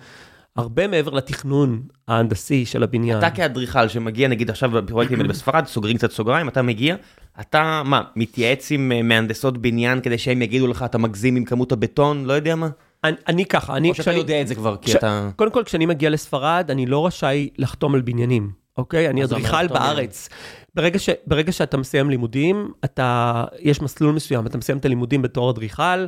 הרבה 0.57 0.87
מעבר 0.87 1.15
לתכנון 1.15 1.83
ההנדסי 2.09 2.67
של 2.67 2.83
הבניין. 2.83 3.19
אתה 3.19 3.31
כאדריכל 3.31 3.89
שמגיע 3.89 4.29
נגיד 4.29 4.51
עכשיו 4.51 4.71
בפרויקטים 4.71 5.19
האלה 5.21 5.29
בספרד, 5.29 5.67
סוגרים 5.67 5.97
קצת 5.97 6.11
סוגריים, 6.11 6.49
אתה 6.49 6.63
מגיע, 6.63 6.97
אתה 7.41 7.83
מה, 7.85 8.03
מתייעץ 8.17 8.71
עם 8.71 8.93
אה, 8.93 9.03
מהנדסות 9.03 9.59
בניין 9.59 10.01
כדי 10.01 10.19
שהם 10.19 10.43
יגידו 10.43 10.67
לך 10.67 10.83
אתה 10.83 10.99
מגזים 10.99 11.37
עם 11.37 11.45
כמות 11.45 11.73
הבטון, 11.73 12.25
לא 12.25 12.33
יודע 12.33 12.55
מה? 12.55 12.69
אני, 13.05 13.17
אני 13.29 13.45
ככה, 13.47 13.77
אני... 13.77 13.89
או 13.89 13.95
שאתה 13.95 14.13
יודע 14.13 14.41
את 14.41 14.49
זה 14.49 14.55
כבר, 14.55 14.77
כי 14.77 14.91
כש- 14.91 14.97
אתה... 14.97 15.31
קודם 15.37 15.51
כל, 15.51 15.63
כשאני 15.65 15.87
מגיע 15.87 16.11
לספרד, 16.11 16.67
אני 16.71 16.87
לא 16.87 17.07
רשאי 17.07 17.49
לחתום 17.59 17.95
על 17.95 18.01
בניינים, 18.01 18.51
אוקיי? 18.79 19.09
אני 19.09 19.25
אדריכל 19.25 19.67
בארץ. 19.69 20.29
ברגע, 20.77 20.99
ש, 20.99 21.11
ברגע 21.27 21.53
שאתה 21.53 21.77
מסיים 21.77 22.11
לימודים, 22.11 22.71
אתה, 22.85 23.45
יש 23.61 23.83
מסלול 23.83 24.15
מסוים, 24.15 24.47
אתה 24.47 24.59
מסיים 24.59 24.79
את 24.79 24.85
הלימודים 24.85 25.23
בתור 25.23 25.51
אדריכל, 25.51 26.07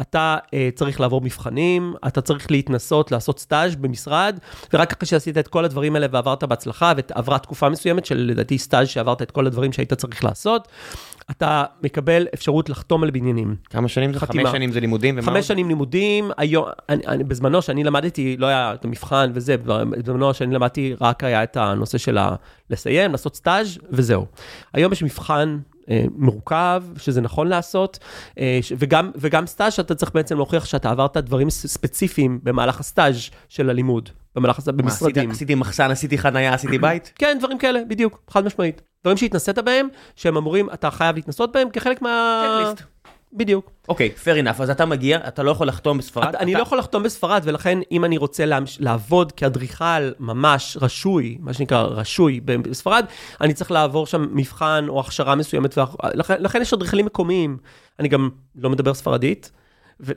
אתה 0.00 0.36
אה, 0.54 0.68
צריך 0.74 1.00
לעבור 1.00 1.20
מבחנים, 1.20 1.94
אתה 2.06 2.20
צריך 2.20 2.50
להתנסות, 2.50 3.12
לעשות 3.12 3.38
סטאז' 3.38 3.76
במשרד, 3.76 4.38
ורק 4.72 4.92
אחרי 4.92 5.06
שעשית 5.06 5.38
את 5.38 5.48
כל 5.48 5.64
הדברים 5.64 5.94
האלה 5.94 6.06
ועברת 6.10 6.44
בהצלחה, 6.44 6.92
ועברה 6.96 7.38
תקופה 7.38 7.68
מסוימת 7.68 8.06
של 8.06 8.16
לדעתי 8.30 8.58
סטאז' 8.58 8.88
שעברת 8.88 9.22
את 9.22 9.30
כל 9.30 9.46
הדברים 9.46 9.72
שהיית 9.72 9.92
צריך 9.92 10.24
לעשות, 10.24 10.68
אתה 11.30 11.64
מקבל 11.82 12.26
אפשרות 12.34 12.68
לחתום 12.70 13.02
על 13.02 13.10
בניינים. 13.10 13.56
כמה 13.70 13.88
שנים 13.88 14.12
זה? 14.12 14.20
חתימה. 14.20 14.44
חמש 14.44 14.52
שנים 14.52 14.72
זה 14.72 14.80
לימודים? 14.80 15.14
ומה 15.14 15.26
עוד? 15.26 15.36
חמש 15.36 15.48
שנים 15.48 15.68
לימודים, 15.68 16.30
היום, 16.36 16.64
אני, 16.88 17.02
אני, 17.06 17.24
בזמנו 17.24 17.62
שאני 17.62 17.84
למדתי, 17.84 18.36
לא 18.38 18.46
היה 18.46 18.74
את 18.74 18.84
המבחן 18.84 19.30
וזה, 19.34 19.56
בזמנו 19.64 20.34
שאני 20.34 20.54
למדתי 20.54 20.94
רק 21.00 21.24
היה 21.24 21.42
את 21.42 21.56
הנושא 21.56 21.98
של 21.98 22.18
ה- 22.18 22.34
לסיים, 22.70 23.12
לעשות 23.12 23.36
סטאז' 23.36 23.78
וזהו. 23.90 24.26
היום 24.74 24.92
יש 24.92 25.02
מבחן 25.02 25.58
אה, 25.90 26.04
מורכב, 26.16 26.82
שזה 26.96 27.20
נכון 27.20 27.48
לעשות, 27.48 27.98
אה, 28.38 28.58
ש- 28.62 28.72
וגם, 28.78 29.10
וגם 29.16 29.46
סטאז' 29.46 29.72
שאתה 29.72 29.94
צריך 29.94 30.12
בעצם 30.14 30.36
להוכיח 30.36 30.64
שאתה 30.64 30.90
עברת 30.90 31.16
דברים 31.16 31.50
ספציפיים 31.50 32.40
במהלך 32.42 32.80
הסטאז' 32.80 33.16
של 33.48 33.70
הלימוד, 33.70 34.08
במהלך 34.36 34.58
הסטאז' 34.58 34.74
מה, 34.74 34.88
עשית- 34.88 35.02
במשרדים. 35.02 35.30
עשיתי 35.30 35.54
מחסן, 35.54 35.90
עשיתי 35.90 36.18
חנייה, 36.18 36.54
עשיתי 36.54 36.78
בית? 36.88 37.12
כן, 37.14 37.36
דברים 37.40 37.58
כאלה, 37.58 37.80
בדיוק, 37.88 38.22
חד 38.30 38.44
משמעית. 38.44 38.82
דברים 39.04 39.16
שהתנסית 39.16 39.58
בהם, 39.58 39.88
שהם 40.16 40.36
אמורים, 40.36 40.68
אתה 40.74 40.90
חייב 40.90 41.16
להתנסות 41.16 41.52
בהם 41.52 41.68
כחלק 41.72 42.02
מה... 42.02 42.44
צ'קליסט. 42.62 42.82
בדיוק. 43.32 43.70
אוקיי, 43.88 44.10
fair 44.24 44.44
enough, 44.46 44.62
אז 44.62 44.70
אתה 44.70 44.86
מגיע, 44.86 45.18
אתה 45.28 45.42
לא 45.42 45.50
יכול 45.50 45.66
לחתום 45.68 45.98
בספרד. 45.98 46.28
אתה, 46.28 46.38
אני 46.38 46.50
אתה- 46.52 46.58
לא 46.58 46.62
יכול 46.62 46.78
לחתום 46.78 47.02
בספרד, 47.02 47.40
ולכן 47.44 47.78
אם 47.92 48.04
אני 48.04 48.18
רוצה 48.18 48.46
להמש, 48.46 48.76
לעבוד 48.80 49.32
כאדריכל 49.32 49.84
ממש 50.18 50.76
רשוי, 50.80 51.38
מה 51.40 51.52
שנקרא 51.52 51.82
רשוי 51.82 52.40
בספרד, 52.40 53.04
אני 53.40 53.54
צריך 53.54 53.70
לעבור 53.70 54.06
שם 54.06 54.26
מבחן 54.32 54.84
או 54.88 55.00
הכשרה 55.00 55.34
מסוימת, 55.34 55.78
ולכן 56.14 56.34
לכן 56.38 56.62
יש 56.62 56.72
אדריכלים 56.72 57.06
מקומיים. 57.06 57.56
אני 57.98 58.08
גם 58.08 58.28
לא 58.56 58.70
מדבר 58.70 58.94
ספרדית. 58.94 59.50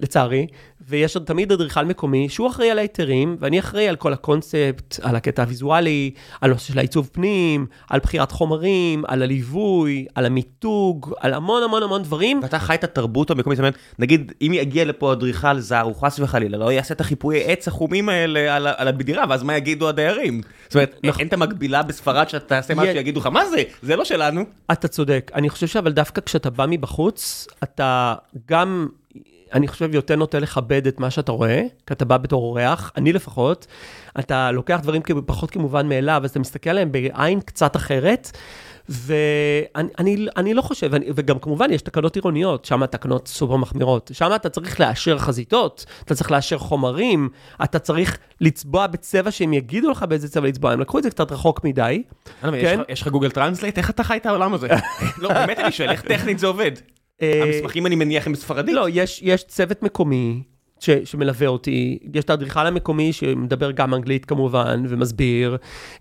לצערי, 0.02 0.48
ויש 0.88 1.16
עוד 1.16 1.26
תמיד 1.26 1.52
אדריכל 1.52 1.86
מקומי 1.86 2.30
שהוא 2.30 2.50
אחראי 2.50 2.72
על 2.72 2.78
ההיתרים, 2.78 3.38
ואני 3.40 3.60
אחראי 3.60 3.88
על 3.88 3.96
כל 3.96 4.14
הקונספט, 4.14 5.00
על 5.02 5.16
הקטע 5.16 5.42
הוויזואלי, 5.42 6.12
על 6.42 6.52
נושא 6.52 6.68
של 6.74 6.80
העיצוב 6.80 7.10
פנים, 7.12 7.66
על 7.90 8.00
בחירת 8.00 8.32
חומרים, 8.32 9.04
על 9.08 9.24
הליווי, 9.24 10.06
על 10.16 10.26
המיתוג, 10.26 11.14
על 11.20 11.34
המון 11.34 11.64
המון 11.64 11.84
המון 11.84 12.04
דברים. 12.04 12.40
ואתה 12.44 12.60
חי 12.60 12.76
את 12.76 12.84
התרבות 12.84 13.32
המקומית, 13.32 13.58
זאת 13.58 13.64
אומרת, 13.64 13.78
נגיד, 14.00 14.32
אם 14.42 14.52
יגיע 14.54 14.86
לפה 14.86 15.14
אדריכל 15.14 15.60
זר, 15.60 15.82
הוא 15.82 15.96
חס 15.96 16.20
וחלילה, 16.20 16.58
לא 16.58 16.72
יעשה 16.72 16.94
את 16.94 17.02
החיפויי 17.02 17.44
עץ 17.52 17.68
החומים 17.68 18.10
האלה 18.10 18.56
על, 18.56 18.68
על 18.78 18.88
הדירה, 18.88 19.26
ואז 19.30 19.44
מה 19.44 19.58
יגידו 19.58 19.90
הדיירים? 19.90 20.42
זאת 20.68 20.76
אומרת, 20.76 21.00
נכון. 21.04 21.20
אין 21.20 21.28
את 21.28 21.34
המקבילה 21.34 21.84
בספרד 21.84 22.30
שאתה 22.30 22.46
תעשה 22.46 22.76
משהו, 22.76 22.92
יש. 22.92 22.96
יגידו 22.96 23.20
לך, 23.20 23.26
מה 23.26 23.46
זה? 23.46 23.64
זה 23.82 23.96
לא 23.96 24.06
שלנו. 24.06 24.44
אתה 24.72 24.88
צודק. 24.88 25.32
אני 25.36 25.50
חושב 25.50 25.68
שאבל 25.68 25.92
דווקא 25.92 26.22
כשאתה 26.22 26.50
בא 26.50 26.66
מבחוץ, 26.70 27.48
אתה 27.64 28.16
גם, 28.48 28.88
אני 29.54 29.68
חושב, 29.68 29.94
יותר 29.94 30.16
נוטה 30.16 30.40
לכבד 30.40 30.88
את 30.88 31.00
מה 31.00 31.10
שאתה 31.10 31.32
רואה, 31.32 31.62
כי 31.88 31.94
אתה 31.94 32.06
בא 32.06 32.18
בתור 32.18 32.44
אורח, 32.44 32.92
אני 32.98 33.14
לפחות, 33.14 33.68
אתה 34.20 34.52
לוקח 34.52 34.80
דברים 34.84 35.02
פחות 35.26 35.52
כמובן 35.52 35.90
מאליו, 35.90 36.22
אז 36.24 36.30
אתה 36.30 36.40
מסתכל 36.40 36.70
עליהם 36.70 36.92
בעין 36.92 37.42
קצת 37.42 37.76
אחרת. 37.76 38.32
ואני 38.90 39.90
אני, 40.00 40.26
אני 40.38 40.54
לא 40.54 40.62
חושב, 40.62 40.94
אני, 40.94 41.06
וגם 41.16 41.40
כמובן 41.40 41.72
יש 41.72 41.82
תקנות 41.82 42.16
עירוניות, 42.16 42.66
שם 42.66 42.84
התקנות 42.84 43.28
סופר 43.28 43.56
מחמירות. 43.56 44.12
שם 44.14 44.32
אתה 44.36 44.50
צריך 44.50 44.80
לאשר 44.80 45.18
חזיתות, 45.18 45.86
אתה 46.06 46.16
צריך 46.16 46.32
לאשר 46.32 46.58
חומרים, 46.58 47.30
אתה 47.64 47.80
צריך 47.80 48.18
לצבוע 48.42 48.88
בצבע 48.88 49.32
שהם 49.32 49.54
יגידו 49.54 49.90
לך 49.90 50.04
באיזה 50.04 50.30
צבע 50.30 50.48
לצבוע. 50.48 50.72
הם 50.72 50.80
לקחו 50.80 50.98
את 50.98 51.04
זה 51.04 51.10
קצת 51.10 51.32
רחוק 51.32 51.64
מדי. 51.64 52.04
כן. 52.42 52.80
יש 52.90 53.02
לך 53.02 53.08
Google 53.08 53.32
Translate? 53.32 53.78
איך 53.78 53.90
אתה 53.90 54.04
חי 54.04 54.18
את 54.18 54.26
העולם 54.26 54.54
הזה? 54.54 54.68
לא, 55.22 55.30
באמת 55.34 55.60
אני 55.60 55.72
שואל, 55.72 55.90
איך 55.90 56.02
טכנית 56.02 56.40
זה 56.40 56.48
עובד? 56.48 56.72
אה, 57.22 57.44
המסמכים 57.44 57.86
אני 57.88 57.96
מניח 57.96 58.28
הם 58.28 58.34
בספרדית? 58.34 58.76
לא, 58.76 58.88
יש, 58.90 59.20
יש 59.24 59.44
צוות 59.44 59.84
מקומי 59.84 60.44
ש, 60.80 60.90
שמלווה 60.90 61.48
אותי, 61.48 62.00
יש 62.14 62.24
את 62.24 62.30
האדריכל 62.30 62.68
המקומי 62.68 63.14
שמדבר 63.14 63.72
גם 63.72 63.94
אנגלית 63.94 64.26
כמובן, 64.26 64.84
ומסביר, 64.90 65.58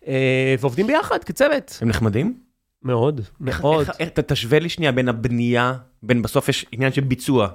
אה, 0.06 0.54
ועובדים 0.60 0.86
ביחד 0.86 1.24
כצוות. 1.24 1.78
הם 1.82 1.88
נחמדים? 1.88 2.38
מאוד, 2.82 3.20
מאוד. 3.40 3.86
איך- 3.88 4.00
איך- 4.00 4.08
ת- 4.08 4.18
תשווה 4.32 4.58
לי 4.58 4.68
שנייה 4.68 4.92
בין 4.92 5.08
הבנייה, 5.08 5.74
בין 6.02 6.22
בסוף 6.22 6.48
יש 6.48 6.66
עניין 6.72 6.92
של 6.92 7.00
ביצוע, 7.00 7.48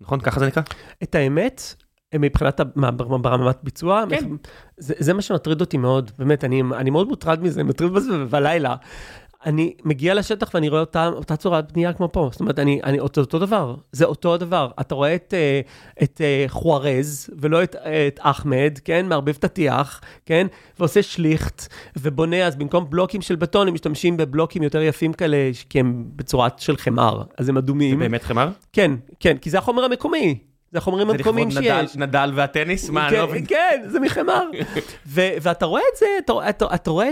נכון? 0.00 0.20
ככה 0.20 0.40
זה 0.40 0.46
נקרא? 0.46 0.62
את 1.02 1.14
האמת, 1.14 1.74
מבחינת 2.14 2.60
ברמת 3.22 3.56
ביצוע, 3.62 4.04
כן. 4.10 4.28
זה, 4.76 4.94
זה 4.98 5.12
מה 5.14 5.22
שמטריד 5.22 5.60
אותי 5.60 5.76
מאוד, 5.76 6.10
באמת, 6.18 6.44
אני, 6.44 6.62
אני 6.74 6.90
מאוד 6.90 7.08
מוטרד 7.08 7.42
מזה, 7.42 7.62
מטריד 7.64 7.92
בזה 7.92 8.24
בלילה. 8.24 8.76
אני 9.46 9.74
מגיע 9.84 10.14
לשטח 10.14 10.50
ואני 10.54 10.68
רואה 10.68 10.80
אותה, 10.80 11.06
אותה 11.06 11.36
צורת 11.36 11.72
בנייה 11.72 11.92
כמו 11.92 12.08
פה, 12.12 12.28
זאת 12.32 12.40
אומרת, 12.40 12.58
אני, 12.58 12.80
אני 12.84 13.00
אותו, 13.00 13.20
אותו 13.20 13.38
דבר, 13.38 13.74
זה 13.92 14.04
אותו 14.04 14.36
דבר. 14.36 14.70
אתה 14.80 14.94
רואה 14.94 15.14
את, 15.14 15.34
אה, 15.36 15.60
את 16.02 16.20
אה, 16.20 16.44
חוארז 16.48 17.30
ולא 17.40 17.62
את, 17.62 17.76
את 17.76 18.20
אחמד, 18.22 18.78
כן, 18.84 19.06
מערבב 19.08 19.34
את 19.38 19.44
הטיח, 19.44 20.00
כן, 20.26 20.46
ועושה 20.78 21.02
שליכט 21.02 21.66
ובונה, 21.98 22.46
אז 22.46 22.56
במקום 22.56 22.90
בלוקים 22.90 23.22
של 23.22 23.36
בטון, 23.36 23.68
הם 23.68 23.74
משתמשים 23.74 24.16
בבלוקים 24.16 24.62
יותר 24.62 24.82
יפים 24.82 25.12
כאלה, 25.12 25.50
כי 25.68 25.80
הם 25.80 26.04
בצורת 26.16 26.58
של 26.58 26.76
חמר, 26.76 27.22
אז 27.38 27.48
הם 27.48 27.54
זה 27.54 27.58
אדומים. 27.58 27.98
באמת 27.98 28.22
חמר? 28.22 28.50
כן, 28.72 28.90
כן, 29.20 29.36
כי 29.36 29.50
זה 29.50 29.58
החומר 29.58 29.84
המקומי, 29.84 30.38
זה 30.72 30.78
החומרים 30.78 31.06
זה 31.06 31.14
לכבוד 31.14 31.26
המקומיים 31.26 31.48
נדל- 31.48 31.86
שיש. 31.86 31.96
והטניס? 32.34 32.90
מה, 32.90 33.08
אני 33.08 33.16
כן, 33.16 33.20
לא 33.22 33.28
מבין. 33.28 33.46
כן, 33.46 33.82
זה 33.86 34.00
מחמר. 34.00 34.44
ואתה 35.06 35.66
רואה 35.66 35.82
את 35.92 35.98
זה, 35.98 36.06
אתה, 36.74 36.90
רואה 36.90 37.10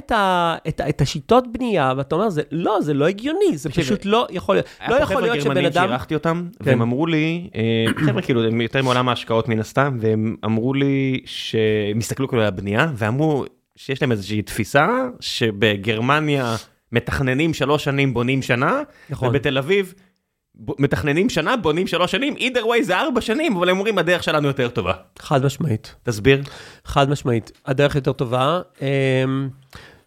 את, 0.88 1.00
השיטות 1.00 1.52
בנייה, 1.52 1.92
ואתה 1.96 2.14
אומר, 2.14 2.28
לא, 2.52 2.80
זה 2.80 2.94
לא 2.94 3.06
הגיוני, 3.06 3.56
זה 3.56 3.70
פשוט 3.70 4.04
לא 4.04 4.26
יכול 4.30 4.54
להיות. 4.54 4.66
לא 4.88 4.94
יכול 4.94 5.22
להיות 5.22 5.40
שבן 5.40 5.64
אדם... 5.64 5.86
שאירחתי 5.86 6.14
אותם, 6.14 6.48
כן. 6.58 6.70
והם 6.70 6.82
אמרו 6.82 7.06
לי, 7.06 7.50
אה, 7.54 8.04
חבר'ה 8.06 8.22
כאילו, 8.22 8.44
הם 8.44 8.61
יותר 8.61 8.82
מעולם 8.82 9.08
ההשקעות 9.08 9.48
מן 9.48 9.61
הסתם, 9.61 9.98
והם 10.00 10.36
אמרו 10.44 10.74
לי 10.74 11.20
שהם 11.24 11.98
הסתכלו 11.98 12.28
כאילו 12.28 12.42
על 12.42 12.48
הבנייה, 12.48 12.86
ואמרו 12.94 13.44
שיש 13.76 14.02
להם 14.02 14.12
איזושהי 14.12 14.42
תפיסה 14.42 14.88
שבגרמניה 15.20 16.56
מתכננים 16.92 17.54
שלוש 17.54 17.84
שנים, 17.84 18.14
בונים 18.14 18.42
שנה, 18.42 18.82
נכון. 19.11 19.28
ובתל 19.28 19.58
אביב 19.58 19.94
מתכננים 20.78 21.28
שנה, 21.28 21.56
בונים 21.56 21.86
שלוש 21.86 22.11
שנים, 22.11 22.36
either 22.36 22.62
way 22.62 22.82
זה 22.82 22.98
ארבע 22.98 23.20
שנים, 23.20 23.56
אבל 23.56 23.68
הם 23.68 23.76
אומרים 23.76 23.98
הדרך 23.98 24.22
שלנו 24.22 24.48
יותר 24.48 24.68
טובה. 24.68 24.92
חד 25.18 25.44
משמעית, 25.44 25.94
תסביר. 26.02 26.42
חד 26.84 27.11
משמעית. 27.11 27.52
הדרך 27.66 27.94
יותר 27.94 28.12
טובה. 28.12 28.61
אמ, 28.82 29.48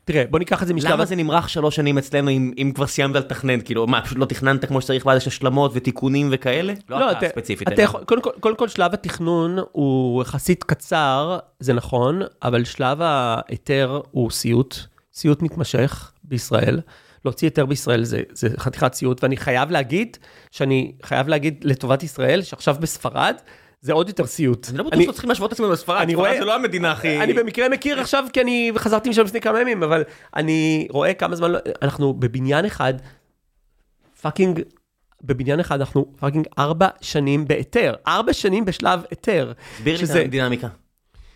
תראה, 0.05 0.23
בוא 0.29 0.39
ניקח 0.39 0.61
את 0.63 0.67
זה 0.67 0.73
משלב... 0.73 0.91
למה 0.91 1.05
זה 1.05 1.15
נמרח 1.15 1.47
שלוש 1.47 1.75
שנים 1.75 1.97
אצלנו 1.97 2.29
אם, 2.31 2.53
אם 2.57 2.71
כבר 2.75 2.87
סיימת 2.87 3.15
לתכנן? 3.15 3.61
כאילו, 3.61 3.87
מה, 3.87 4.01
פשוט 4.01 4.17
לא 4.17 4.25
תכננת 4.25 4.65
כמו 4.65 4.81
שצריך 4.81 5.05
ואז 5.05 5.17
יש 5.17 5.27
השלמות 5.27 5.71
ותיקונים 5.73 6.29
וכאלה? 6.31 6.73
לא, 6.89 7.11
אתה 7.11 7.27
ספציפית. 7.29 7.67
אתה 7.67 7.75
אלא. 7.75 7.81
יכול, 7.81 8.03
קודם, 8.03 8.21
כל, 8.21 8.29
קודם 8.39 8.55
כל 8.55 8.67
שלב 8.67 8.93
התכנון 8.93 9.57
הוא 9.71 10.21
יחסית 10.21 10.63
קצר, 10.63 11.37
זה 11.59 11.73
נכון, 11.73 12.21
אבל 12.43 12.63
שלב 12.63 12.97
ההיתר 13.01 14.01
הוא 14.11 14.31
סיוט, 14.31 14.75
סיוט 15.13 15.41
מתמשך 15.41 16.11
בישראל. 16.23 16.79
להוציא 17.25 17.47
היתר 17.47 17.65
בישראל 17.65 18.03
זה, 18.03 18.21
זה 18.31 18.49
חתיכת 18.57 18.93
סיוט, 18.93 19.23
ואני 19.23 19.37
חייב 19.37 19.71
להגיד, 19.71 20.17
שאני 20.51 20.91
חייב 21.03 21.27
להגיד 21.27 21.63
לטובת 21.63 22.03
ישראל, 22.03 22.41
שעכשיו 22.41 22.75
בספרד, 22.79 23.35
זה 23.81 23.93
עוד 23.93 24.07
יותר 24.07 24.25
סיוט. 24.25 24.67
אני 24.69 24.77
לא 24.77 24.83
בטוח 24.83 24.95
שאנחנו 24.95 25.13
צריכים 25.13 25.29
להשוות 25.29 25.47
את 25.47 25.53
עצמנו 25.53 25.71
לספרד, 25.71 26.01
אני 26.01 26.13
ספרד 26.13 26.25
רואה- 26.27 26.39
זה 26.39 26.45
לא 26.45 26.55
המדינה 26.55 26.91
הכי... 26.91 27.19
אני 27.21 27.33
במקרה 27.33 27.69
מכיר 27.69 27.99
עכשיו, 27.99 28.23
כי 28.33 28.41
אני 28.41 28.71
חזרתי 28.77 29.09
משם 29.09 29.23
לפני 29.23 29.41
כמה 29.41 29.61
ימים, 29.61 29.83
אבל 29.83 30.03
אני 30.35 30.87
רואה 30.91 31.13
כמה 31.13 31.35
זמן, 31.35 31.51
לא- 31.51 31.59
אנחנו 31.81 32.13
בבניין 32.13 32.65
אחד, 32.65 32.93
fucking, 34.21 34.61
בבניין 35.23 35.59
אחד 35.59 35.79
אנחנו 35.79 36.05
fucking 36.19 36.47
ארבע 36.59 36.87
שנים 37.01 37.47
בהיתר, 37.47 37.93
ארבע 38.07 38.33
שנים 38.33 38.65
בשלב 38.65 39.03
היתר. 39.09 39.53
תסביר 39.77 39.97
לי 39.97 40.03
את 40.03 40.25
הדינמיקה. 40.25 40.67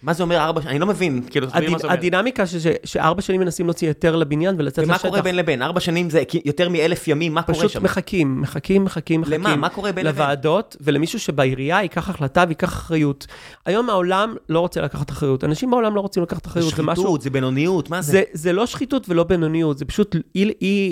מה 0.03 0.13
זה 0.13 0.23
אומר 0.23 0.37
ארבע 0.37 0.61
שנים? 0.61 0.71
אני 0.71 0.79
לא 0.79 0.85
מבין, 0.87 1.21
כאילו, 1.29 1.47
תסביר 1.47 1.71
מה 1.71 1.77
זה 1.77 1.83
אומר. 1.83 1.93
הדינמיקה 1.97 2.43
שארבע 2.83 3.21
שנים 3.21 3.41
מנסים 3.41 3.65
להוציא 3.65 3.87
היתר 3.87 4.15
לבניין 4.15 4.55
ולצאת 4.57 4.85
ומה 4.85 4.93
לשטח. 4.95 5.07
קורה 5.09 5.21
בין 5.21 5.35
לבין? 5.35 5.61
ארבע 5.61 5.79
שנים 5.79 6.09
זה 6.09 6.23
יותר 6.45 6.69
מאלף 6.69 7.07
ימים, 7.07 7.33
מה 7.33 7.41
קורה 7.41 7.57
פשוט 7.57 7.71
שם? 7.71 7.83
מחכים, 7.83 8.41
מחכים, 8.41 8.83
מחכים, 8.83 9.21
מחכים. 9.21 9.41
למה? 9.41 9.55
מה 9.55 9.69
קורה 9.69 9.91
בין 9.91 10.05
לבין? 10.05 10.21
לוועדות, 10.21 10.75
ולמישהו 10.81 11.19
שבעירייה 11.19 11.81
ייקח 11.81 12.09
החלטה 12.09 12.43
וייקח 12.47 12.67
אחריות. 12.73 13.27
היום 13.65 13.89
העולם 13.89 14.35
לא 14.49 14.59
רוצה 14.59 14.81
לקחת 14.81 15.09
אחריות, 15.11 15.43
אנשים 15.43 15.71
בעולם 15.71 15.95
לא 15.95 16.01
רוצים 16.01 16.23
לקחת 16.23 16.45
אחריות. 16.47 16.69
זה 16.69 16.75
שחיתות, 16.95 17.21
זה 17.21 17.29
בינוניות, 17.29 17.89
מה 17.89 18.01
זה? 18.01 18.21
זה, 18.33 18.53
לא 18.53 18.65
שחיתות 18.65 19.09
ולא 19.09 19.23
בינוניות, 19.23 19.77
זה 19.77 19.85
פשוט 19.85 20.15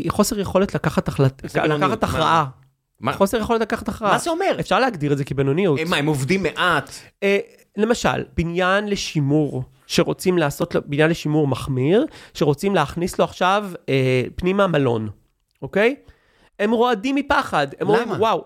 חוסר 0.10 0.39
יכולת 0.39 0.76
לקחת? 0.76 1.08
הכרעה. 2.03 2.45
מה- 3.01 3.14
חוסר 3.14 3.38
יכולת 3.38 3.62
לקחת 3.62 3.89
הכרעה. 3.89 4.12
מה 4.12 4.18
זה 4.18 4.30
אומר? 4.30 4.56
אפשר 4.60 4.80
להגדיר 4.80 5.14
את 5.14 5.18
זה 5.18 5.24
כבינוניות. 5.24 5.80
אה, 5.80 5.84
מה, 5.86 5.97
הם 5.97 6.06
עובדים 6.06 6.43
מעט? 6.43 6.89
למשל, 7.78 8.23
בניין 8.38 8.88
לשימור 8.88 9.63
שרוצים 9.88 10.38
לעשות 10.38 10.76
לו 10.76 10.82
בניין 10.86 11.09
לשימור 11.09 11.47
מחמיר, 11.47 12.05
שרוצים 12.34 12.76
להכניס 12.76 13.19
לו 13.19 13.26
עכשיו 13.26 13.69
אה, 13.89 14.23
פנימה 14.36 14.67
מלון, 14.67 15.09
אוקיי? 15.61 15.95
הם 16.59 16.71
רועדים 16.71 17.15
מפחד, 17.15 17.67
הם 17.80 17.88
למה? 17.88 18.01
אומרים, 18.01 18.19
וואו. 18.21 18.43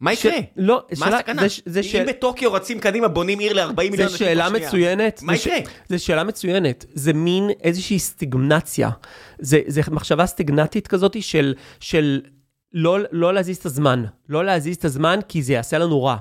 מה 0.00 0.12
יקרה? 0.12 0.32
לא, 0.56 0.82
מה 0.90 1.06
שאלה- 1.06 1.16
הסכנה? 1.16 1.42
זה 1.66 1.82
זה 1.82 1.98
אם 2.02 2.06
בטוקיו 2.08 2.52
רצים 2.52 2.78
קדימה, 2.80 3.08
בונים 3.08 3.38
עיר 3.38 3.52
ל-40 3.52 3.76
מיליון 3.76 3.96
זו 3.96 4.02
אנשים 4.02 4.16
שאלה 4.18 4.44
תוך 4.44 4.50
שנייה. 4.56 4.68
מצוינת. 4.68 5.22
מה 5.22 5.34
יקרה? 5.34 5.56
זו 5.88 6.04
שאלה 6.04 6.24
מצוינת. 6.24 6.84
זה 6.94 7.12
מין 7.12 7.50
איזושהי 7.62 7.98
סטיגנציה. 7.98 8.90
זה, 9.38 9.60
זה 9.66 9.80
מחשבה 9.90 10.26
סטיגנטית 10.26 10.86
כזאת 10.86 11.22
של, 11.22 11.54
של 11.80 12.20
לא, 12.74 12.98
לא 13.12 13.34
להזיז 13.34 13.56
את 13.56 13.66
הזמן. 13.66 14.04
לא 14.28 14.44
להזיז 14.44 14.76
את 14.76 14.84
הזמן 14.84 15.18
כי 15.28 15.42
זה 15.42 15.52
יעשה 15.52 15.78
לנו 15.78 16.04
רע. 16.04 16.16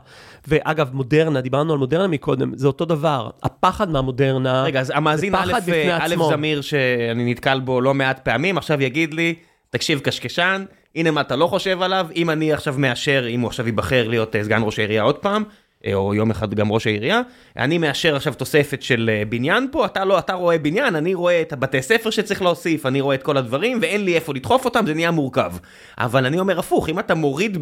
ואגב, 0.47 0.89
מודרנה, 0.93 1.41
דיברנו 1.41 1.73
על 1.73 1.79
מודרנה 1.79 2.07
מקודם, 2.07 2.51
זה 2.55 2.67
אותו 2.67 2.85
דבר. 2.85 3.29
הפחד 3.43 3.89
מהמודרנה... 3.89 4.63
רגע, 4.63 4.79
אז 4.79 4.91
המאזין 4.95 5.35
א', 5.35 5.53
בפני 5.57 5.93
א'. 5.93 6.15
זמיר 6.29 6.61
שאני 6.61 7.31
נתקל 7.31 7.59
בו 7.59 7.81
לא 7.81 7.93
מעט 7.93 8.19
פעמים, 8.19 8.57
עכשיו 8.57 8.81
יגיד 8.81 9.13
לי, 9.13 9.35
תקשיב 9.69 9.99
קשקשן, 9.99 10.65
הנה 10.95 11.11
מה 11.11 11.21
אתה 11.21 11.35
לא 11.35 11.47
חושב 11.47 11.81
עליו, 11.81 12.07
אם 12.15 12.29
אני 12.29 12.53
עכשיו 12.53 12.75
מאשר, 12.77 13.25
אם 13.29 13.41
הוא 13.41 13.47
עכשיו 13.47 13.65
ייבחר 13.65 14.07
להיות 14.07 14.35
אה, 14.35 14.43
סגן 14.43 14.61
ראש 14.65 14.79
העירייה 14.79 15.03
עוד 15.03 15.15
פעם, 15.15 15.43
אה, 15.43 15.49
או 15.93 16.13
יום 16.13 16.31
אחד 16.31 16.53
גם 16.53 16.71
ראש 16.71 16.87
העירייה, 16.87 17.21
אני 17.57 17.77
מאשר 17.77 18.15
עכשיו 18.15 18.33
תוספת 18.33 18.81
של 18.81 19.09
אה, 19.13 19.25
בניין 19.29 19.67
פה, 19.71 19.85
אתה 19.85 20.05
לא, 20.05 20.19
אתה 20.19 20.33
רואה 20.33 20.57
בניין, 20.57 20.95
אני 20.95 21.13
רואה 21.13 21.41
את 21.41 21.53
הבתי 21.53 21.81
ספר 21.81 22.09
שצריך 22.09 22.41
להוסיף, 22.41 22.85
אני 22.85 23.01
רואה 23.01 23.15
את 23.15 23.23
כל 23.23 23.37
הדברים, 23.37 23.79
ואין 23.81 24.05
לי 24.05 24.15
איפה 24.15 24.33
לדחוף 24.33 24.65
אותם, 24.65 24.85
זה 24.85 24.93
נהיה 24.93 25.11
מורכב. 25.11 25.53
אבל 25.97 26.25
אני 26.25 26.39
אומר 26.39 26.59
הפוך, 26.59 26.89
אם 26.89 26.99
אתה 26.99 27.15
מוריד 27.15 27.57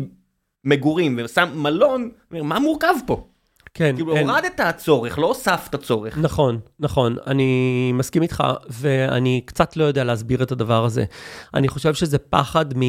מגורים 0.65 1.19
ושם 1.23 1.49
מלון, 1.55 2.09
מה 2.31 2.59
מורכב 2.59 2.93
פה? 3.07 3.27
כן, 3.73 3.95
כאילו 3.95 4.15
אין. 4.15 4.29
הורדת 4.29 4.59
הצורך, 4.59 5.19
לא 5.19 5.27
הוספת 5.27 5.75
צורך. 5.75 6.17
נכון, 6.17 6.59
נכון, 6.79 7.15
אני 7.27 7.91
מסכים 7.93 8.21
איתך, 8.21 8.43
ואני 8.69 9.41
קצת 9.45 9.77
לא 9.77 9.83
יודע 9.83 10.03
להסביר 10.03 10.43
את 10.43 10.51
הדבר 10.51 10.85
הזה. 10.85 11.03
אני 11.53 11.67
חושב 11.67 11.93
שזה 11.93 12.17
פחד 12.17 12.77
מ... 12.77 12.81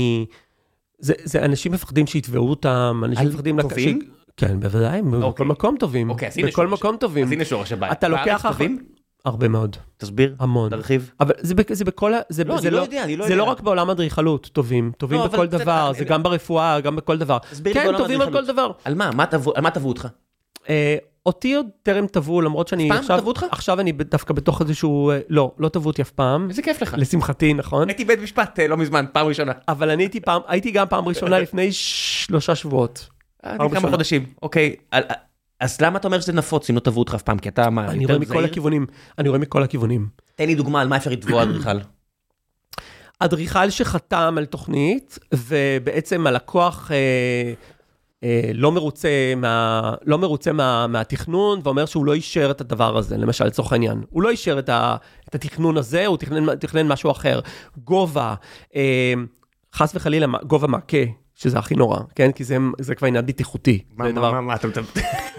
זה, 0.98 1.14
זה 1.24 1.44
אנשים 1.44 1.72
מפחדים 1.72 2.06
שיתבעו 2.06 2.50
אותם, 2.50 3.02
אנשים 3.04 3.28
מפחדים... 3.28 3.58
לק- 3.58 3.62
טובים? 3.62 4.00
ש- 4.02 4.21
כן, 4.36 4.60
בוודאי, 4.60 5.02
בכל 5.02 5.22
אוקיי. 5.22 5.46
מקום 5.46 5.76
טובים. 5.78 6.10
אוקיי, 6.10 6.28
אז 6.28 6.38
הנה 6.38 6.46
בכל 6.48 6.66
מקום 6.66 6.96
טובים. 6.96 7.24
אז 7.26 7.32
הנה 7.32 7.44
שורש 7.44 7.72
הבעיה. 7.72 7.92
אתה 7.92 8.08
לוקח... 8.08 8.44
טובים? 8.48 8.84
הרבה 9.24 9.48
מאוד, 9.48 9.76
תסביר. 9.96 10.34
המון. 10.38 10.70
תרחיב. 10.70 11.10
אבל 11.20 11.34
זה, 11.40 11.54
זה 11.70 11.84
בכל 11.84 12.14
ה... 12.14 12.18
זה, 12.28 12.44
לא, 12.44 12.60
זה 12.60 12.68
אני 12.68 12.76
לא 12.76 12.80
יודע, 12.82 13.04
אני 13.04 13.16
לא 13.16 13.26
זה 13.26 13.32
יודע. 13.32 13.44
לא 13.44 13.50
רק 13.50 13.60
בעולם 13.60 13.88
האדריכלות, 13.88 14.50
טובים. 14.52 14.92
טובים 14.98 15.18
לא, 15.18 15.26
בכל 15.26 15.46
דבר, 15.46 15.86
אני- 15.90 15.98
זה 15.98 16.04
גם 16.04 16.22
ברפואה, 16.22 16.80
גם 16.80 16.96
בכל 16.96 17.18
דבר. 17.18 17.38
תסביר 17.50 17.74
כן, 17.74 17.96
טובים 17.98 18.20
על 18.20 18.32
כל. 18.32 18.46
דבר. 18.46 18.70
על 18.84 18.94
מה? 18.94 19.10
מה 19.14 19.24
תבעו- 19.26 19.52
על 19.54 19.62
מה 19.62 19.70
תבעו 19.70 19.88
אותך? 19.88 20.08
אה, 20.68 20.96
אותי 21.26 21.54
עוד 21.54 21.66
טרם 21.82 22.06
תבעו, 22.06 22.40
למרות 22.40 22.68
שאני 22.68 22.88
פעם 22.88 22.98
עכשיו... 22.98 23.18
תבעו 23.18 23.28
אותך? 23.28 23.46
עכשיו 23.50 23.80
אני 23.80 23.92
דווקא 23.92 24.34
בתוך 24.34 24.60
איזשהו... 24.62 25.10
אה, 25.10 25.20
לא, 25.28 25.52
לא 25.58 25.68
תבעו 25.68 25.86
אותי 25.90 26.02
אף 26.02 26.10
פעם. 26.10 26.48
איזה 26.50 26.62
כיף 26.62 26.82
לך. 26.82 26.94
לשמחתי, 26.98 27.54
נכון? 27.54 27.88
הייתי 27.88 28.04
בית 28.04 28.18
משפט 28.20 28.58
אה, 28.60 28.66
לא 28.66 28.76
מזמן, 28.76 29.04
פעם 29.12 29.26
ראשונה. 29.26 29.52
אבל 29.68 29.90
אני 29.90 30.02
הייתי 30.02 30.20
פעם, 30.20 30.40
הייתי 30.46 30.70
גם 30.70 30.86
פעם 30.88 31.08
ראשונה 31.08 31.38
לפני 31.44 31.72
שלושה 31.72 32.54
שבועות. 32.54 33.08
פעם 33.42 33.68
כמה. 33.68 33.90
חודשים. 33.90 34.26
אוקיי, 34.42 34.76
על- 34.90 35.02
אז 35.60 35.80
למה 35.80 35.98
אתה 35.98 36.08
אומר 36.08 36.20
שזה 36.20 36.32
נפוץ 36.32 36.70
אם 36.70 36.74
לא 36.74 36.80
תבעו 36.80 36.98
אותך 36.98 37.14
אף 37.14 37.22
פעם? 37.22 37.38
כי 37.38 37.48
אתה 37.48 37.70
מה, 37.70 37.88
אני 37.90 38.06
רואה 38.06 38.18
מכל? 38.18 38.44
הכיוונים, 38.44 38.86
אני 39.18 39.28
רואה 39.28 39.38
מכל 39.40 39.62
הכיוונים. 39.62 40.08
תן 40.34 40.46
לי 40.46 40.54
דוגמה 40.54 40.80
על 40.80 40.88
מה 40.88 40.96
אפשר 40.96 41.10
לתבוע 41.10 41.42
אדריכל. 41.42 41.78
אדריכל 43.18 43.70
שחתם 43.70 44.34
על 44.38 44.44
תוכנית, 44.44 45.18
ובעצם 45.34 46.26
הלקוח 46.26 46.90
אה, 46.92 47.52
אה, 48.24 48.50
לא 48.54 48.72
מרוצה, 48.72 49.08
מה, 49.36 49.92
לא 50.04 50.18
מרוצה 50.18 50.52
מה, 50.52 50.86
מהתכנון, 50.86 51.60
ואומר 51.64 51.86
שהוא 51.86 52.04
לא 52.06 52.14
אישר 52.14 52.50
את 52.50 52.60
הדבר 52.60 52.96
הזה, 52.96 53.16
למשל, 53.16 53.44
לצורך 53.44 53.72
העניין. 53.72 54.02
הוא 54.10 54.22
לא 54.22 54.30
אישר 54.30 54.58
את, 54.58 54.68
ה, 54.68 54.96
את 55.28 55.34
התכנון 55.34 55.76
הזה, 55.76 56.06
הוא 56.06 56.16
תכנן, 56.16 56.54
תכנן 56.56 56.88
משהו 56.88 57.10
אחר. 57.10 57.40
גובה, 57.76 58.34
אה, 58.76 59.12
חס 59.74 59.92
וחלילה, 59.94 60.26
מה- 60.26 60.38
גובה 60.46 60.66
מעקה. 60.66 60.98
שזה 61.34 61.58
הכי 61.58 61.74
נורא, 61.74 61.98
כן? 62.14 62.32
כי 62.32 62.44
זה, 62.44 62.56
זה 62.80 62.94
כבר 62.94 63.08
עניין 63.08 63.26
בטיחותי. 63.26 63.84
מה, 63.96 64.12
מה, 64.12 64.32
מה, 64.32 64.40
מה, 64.40 64.54
אתה... 64.54 64.68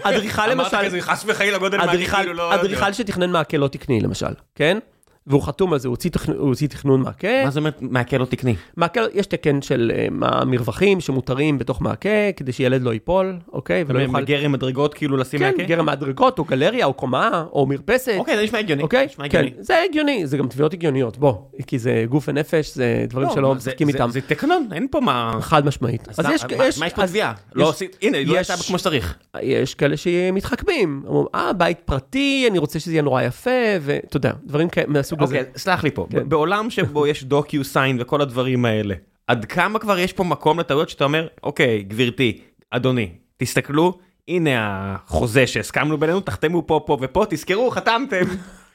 אדריכל 0.02 0.46
למשל, 0.46 0.76
אמרת 0.76 0.86
כזה 0.86 1.00
חס 1.00 1.24
וחלילה 1.26 1.58
גודל 1.58 1.78
מעקה, 1.78 2.16
כאילו 2.16 2.32
לא... 2.32 2.54
אדריכל 2.54 2.92
שתכנן 2.92 3.30
מעקה 3.30 3.56
לא 3.56 3.68
תקני 3.68 4.00
למשל, 4.00 4.34
כן? 4.54 4.78
והוא 5.26 5.42
חתום 5.42 5.72
על 5.72 5.78
זה, 5.78 5.88
הוא 5.88 5.96
הוציא, 6.38 6.68
תכנון 6.68 7.00
מעקה. 7.02 7.28
מה 7.44 7.50
זאת 7.50 7.56
אומרת 7.56 7.78
מעקה 7.80 8.18
לא 8.18 8.24
תקני? 8.24 8.54
מעקה, 8.76 9.00
יש 9.14 9.26
תקן 9.26 9.62
של 9.62 9.92
אה, 9.94 10.06
מרווחים 10.46 11.00
שמותרים 11.00 11.58
בתוך 11.58 11.80
מעקה, 11.82 12.08
כדי 12.36 12.52
שילד 12.52 12.82
לא 12.82 12.92
ייפול, 12.92 13.36
אוקיי? 13.52 13.84
ולא 13.86 13.98
יוכל... 13.98 14.24
גרם 14.24 14.52
מדרגות 14.52 14.94
כאילו 14.94 15.16
לשים 15.16 15.40
כן, 15.40 15.46
מעקה? 15.50 15.62
גרם 15.62 15.86
מדרגות, 15.86 16.38
או 16.38 16.44
גלריה, 16.44 16.86
או 16.86 16.92
קומה, 16.92 17.44
או 17.52 17.66
מרפסת. 17.66 18.14
אוקיי, 18.18 18.36
זה 18.36 18.42
נשמע 18.44 18.58
הגיוני. 18.58 18.82
אוקיי? 18.82 19.06
נשמע 19.06 19.28
כן. 19.28 19.46
זה 19.60 19.74
הגיוני, 19.90 20.26
זה 20.26 20.36
גם 20.38 20.48
תביעות 20.48 20.72
הגיוניות, 20.72 21.18
בוא. 21.18 21.34
כי 21.66 21.78
זה 21.78 22.04
גוף 22.08 22.24
ונפש, 22.28 22.74
זה 22.74 23.04
דברים 23.08 23.28
לא, 23.28 23.34
שלא 23.34 23.54
משחקים 23.54 23.88
איתם. 23.88 24.10
זה 24.10 24.20
תקנון, 24.20 24.68
אין 24.72 24.86
פה 24.90 25.00
מה... 25.00 25.32
חד 25.40 25.66
משמעית. 25.66 26.08
אז 26.08 26.18
מה- 26.20 26.30
מה 26.78 26.86
יש 26.86 26.92
פה 26.92 27.06
תביעה? 27.06 27.32
יש- 27.36 27.52
לא 27.54 27.70
עשית... 27.70 27.96
הנה, 28.02 28.18
לא 28.24 28.38
יש- 28.40 28.50
הייתה 28.50 28.64
כמו 28.64 28.78
שצריך. 28.78 29.16
יש 29.42 29.74
כאלה 29.74 29.96
שמתחכמים, 29.96 31.02
אומרים, 31.06 31.26
אה, 31.34 31.52
בית 31.52 31.78
פרטי, 31.84 32.46
אני 32.50 32.58
רוצה 32.58 32.80
שזה 32.80 32.92
יהיה 32.92 33.02
נורא 33.02 33.22
יפה, 33.22 33.50
ואתה 33.80 34.16
יודע, 34.16 34.32
דברים 34.44 34.68
כאלה 34.68 34.86
מהסוג 35.20 35.36
הזה. 35.36 35.38
אוקיי, 35.38 35.52
סלח 35.56 35.84
לי 35.84 35.90
פה, 35.90 36.06
כן. 36.10 36.28
בעולם 36.28 36.70
שבו 36.70 37.06
יש 37.06 37.24
דוקיו 37.24 37.64
סיין 37.64 37.96
וכל 38.00 38.20
הדברים 38.20 38.64
האלה, 38.64 38.94
עד 39.26 39.44
כמה 39.44 39.78
כבר 39.78 39.98
יש 39.98 40.12
פה 40.12 40.24
מקום 40.24 40.60
לטעויות 40.60 40.88
שאתה 40.88 41.04
אומר, 41.04 41.26
אוקיי, 41.42 41.82
גברתי, 41.82 42.40
אדוני, 42.70 43.10
תסתכלו, 43.36 43.98
הנה 44.28 44.50
החוזה 44.54 45.46
שהסכמנו 45.46 45.98
בינינו, 45.98 46.20
תחתמו 46.20 46.66
פה, 46.66 46.80
פה 46.86 46.96
ופה, 47.00 47.24
תזכרו, 47.30 47.70
חתמתם. 47.70 48.24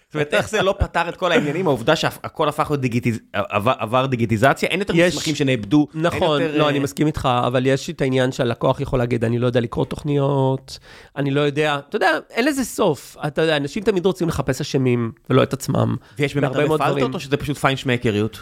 זאת 0.09 0.15
אומרת, 0.15 0.33
איך 0.33 0.49
זה 0.49 0.61
לא 0.61 0.75
פתר 0.79 1.09
את 1.09 1.15
כל 1.17 1.31
העניינים, 1.31 1.67
העובדה 1.67 1.95
שהכל 1.95 2.49
הפך 2.49 2.67
להיות 2.71 2.81
דיגיטיז... 2.81 3.19
עבר, 3.53 4.05
דיגיטיזציה, 4.05 4.69
אין 4.69 4.79
יותר 4.79 4.93
יש- 4.95 5.13
מסמכים 5.13 5.35
שנאבדו. 5.35 5.87
נכון, 5.93 6.41
יותר, 6.41 6.57
לא, 6.57 6.63
אה, 6.63 6.69
אני 6.69 6.79
מסכים 6.79 7.07
איתך, 7.07 7.29
אבל 7.47 7.65
יש 7.65 7.89
את 7.89 8.01
העניין 8.01 8.31
שהלקוח 8.31 8.79
יכול 8.81 8.99
להגיד, 8.99 9.23
אני 9.23 9.39
לא 9.39 9.47
יודע 9.47 9.59
לקרוא 9.59 9.85
תוכניות, 9.85 10.79
אני 11.15 11.31
לא 11.31 11.41
יודע, 11.41 11.79
אתה 11.89 11.95
יודע, 11.95 12.09
אין 12.29 12.45
לזה 12.45 12.63
סוף. 12.65 13.17
אתה 13.27 13.41
יודע, 13.41 13.57
אנשים 13.57 13.83
תמיד 13.83 14.05
רוצים 14.05 14.27
לחפש 14.27 14.61
אשמים, 14.61 15.11
ולא 15.29 15.43
את 15.43 15.53
עצמם. 15.53 15.95
ויש 16.19 16.35
באמת 16.35 16.47
הרבה 16.51 16.67
מאוד 16.67 16.79
פלטות, 16.79 16.97
דברים. 16.97 17.13
או 17.13 17.19
שזה 17.19 17.37
פשוט 17.37 17.57
פיינשמקריות? 17.57 18.39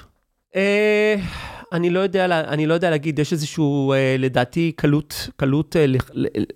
אה, 0.56 1.16
אני 1.74 1.90
לא 1.90 2.00
יודע, 2.00 2.26
אני 2.26 2.66
לא 2.68 2.74
יודע 2.74 2.90
להגיד, 2.90 3.20
יש 3.20 3.34
איזשהו, 3.34 3.94
אה, 3.94 4.16
לדעתי, 4.20 4.72
קלות, 4.76 5.30
קלות, 5.36 5.76
אה, 5.76 5.86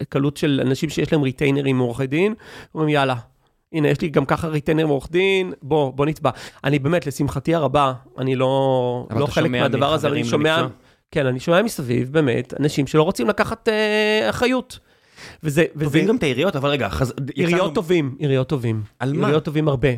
קלות 0.10 0.38
של 0.38 0.62
אנשים 0.66 0.90
שיש 0.90 1.14
להם 1.14 1.22
ריטיינרים 1.22 1.78
מעורכי 1.78 2.08
דין, 2.08 2.34
אומרים, 2.76 2.90
יאללה. 2.90 3.16
הנה, 3.74 3.88
יש 3.90 4.02
לי 4.02 4.10
גם 4.10 4.26
ככה 4.26 4.48
retainer 4.48 4.88
מעורך 4.88 5.12
דין, 5.12 5.54
בוא, 5.62 5.94
בוא 5.94 6.06
נתבע. 6.06 6.30
אני 6.64 6.80
באמת, 6.80 7.08
לשמחתי 7.08 7.56
הרבה, 7.56 7.94
אני 8.18 8.36
לא, 8.36 9.08
לא 9.16 9.26
חלק 9.26 9.52
מהדבר 9.52 9.94
הזה, 9.94 10.08
אבל 10.08 10.16
אני 10.16 10.26
שומע, 10.26 10.58
למקצוע? 10.62 10.78
כן, 11.12 11.26
אני 11.26 11.40
שומע 11.40 11.62
מסביב, 11.62 12.12
באמת, 12.14 12.54
אנשים 12.60 12.88
שלא 12.88 13.04
רוצים 13.04 13.28
לקחת 13.28 13.70
אה, 13.70 14.30
אחריות. 14.30 14.80
וזה, 15.44 15.66
וזה, 15.76 15.86
תובעים 15.86 16.08
גם 16.08 16.16
את 16.16 16.24
העיריות, 16.24 16.56
אבל 16.56 16.70
רגע, 16.70 16.90
חז... 16.90 17.14
עיריות 17.36 17.60
יצאנו- 17.60 17.74
טובים, 17.74 18.16
עיריות 18.20 18.48
טובים. 18.50 18.84
על 19.00 19.14
מה? 19.14 19.28
עיריות 19.28 19.44
טובים 19.44 19.68
הרבה. 19.68 19.90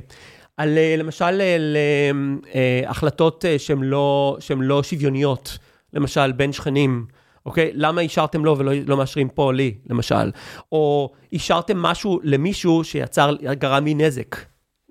על 0.57 0.78
אה, 0.78 0.95
למשל 0.97 1.26
על 1.26 1.41
אה, 1.41 2.11
אה, 2.55 2.89
החלטות 2.89 3.45
שהן 3.57 3.84
לא, 3.84 4.38
שהן 4.39 4.61
לא 4.61 4.84
שוויוניות, 4.84 5.57
למשל 5.93 6.32
בין 6.32 6.51
שכנים, 6.53 7.05
אוקיי? 7.45 7.71
למה 7.73 8.01
אישרתם 8.01 8.45
לו 8.45 8.57
ולא 8.57 8.71
לא 8.87 8.97
מאשרים 8.97 9.29
פה 9.29 9.53
לי, 9.53 9.73
למשל? 9.89 10.31
או 10.71 11.09
אישרתם 11.31 11.77
משהו 11.77 12.19
למישהו 12.23 12.83
שיצר, 12.83 13.35
גרם 13.53 13.85
לי 13.85 13.93
נזק, 13.93 14.35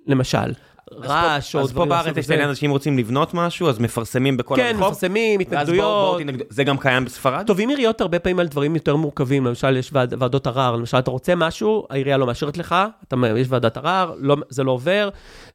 למשל. 0.07 0.53
רעש 1.03 1.55
או 1.57 1.61
אז 1.61 1.67
פה 1.67 1.73
דברים 1.73 1.89
בארץ 1.89 2.17
יש 2.17 2.25
את. 2.25 2.31
העניין 2.31 2.49
הזה 2.49 2.61
שאם 2.61 2.71
רוצים 2.71 2.99
לבנות 2.99 3.35
משהו, 3.35 3.69
אז 3.69 3.79
מפרסמים 3.79 4.37
בכל 4.37 4.57
כן, 4.57 4.63
הרחוב. 4.75 4.81
מפרסמים, 4.87 5.41
ואז 5.41 5.47
בואו- 5.51 5.61
התנגדויות. 5.63 6.11
בואו 6.11 6.19
תנגדו. 6.19 6.45
זה 6.49 6.65
גם 6.65 6.79
קיים 6.79 7.05
בספרד? 7.05 7.47
תובעים 7.47 7.69
עיריות 7.69 8.01
הרבה 8.01 8.19
פעמים 8.19 8.39
על 8.39 8.47
דברים 8.49 8.75
יותר 8.75 8.97
מורכבים, 8.97 9.47
למשל 9.47 9.77
יש 9.77 9.91
ועד, 9.93 10.15
ועדות 10.19 10.47
ערר, 10.47 10.77
למשל 10.77 10.99
אתה 10.99 11.11
רוצה 11.11 11.35
משהו, 11.35 11.87
העירייה 11.91 12.17
לא 12.17 12.27
מאשרת 12.27 12.57
לך, 12.59 12.75
אתה, 13.09 13.17
יש 13.39 13.47
ועדת 13.51 13.77
ערר, 13.77 14.13
לא, 14.19 14.37
זה 14.49 14.65
לא 14.65 14.71
עובר, 14.71 15.09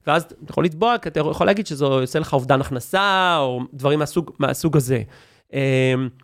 ואז 0.08 0.24
אתה 0.24 0.52
יכול 0.52 0.66
לתבוע, 0.66 0.98
כי 0.98 1.10
אתה 1.10 1.20
יכול 1.20 1.48
להגיד 1.48 1.68
שזה 1.68 1.86
עושה 1.86 2.20
לך 2.20 2.34
אובדן 2.34 2.62
הכנסה, 2.62 3.38
או 3.40 3.62
דברים 3.74 4.00
מהסוג, 4.00 4.32
מהסוג 4.40 4.78
הזה. 4.78 5.02
אמ, 5.54 5.60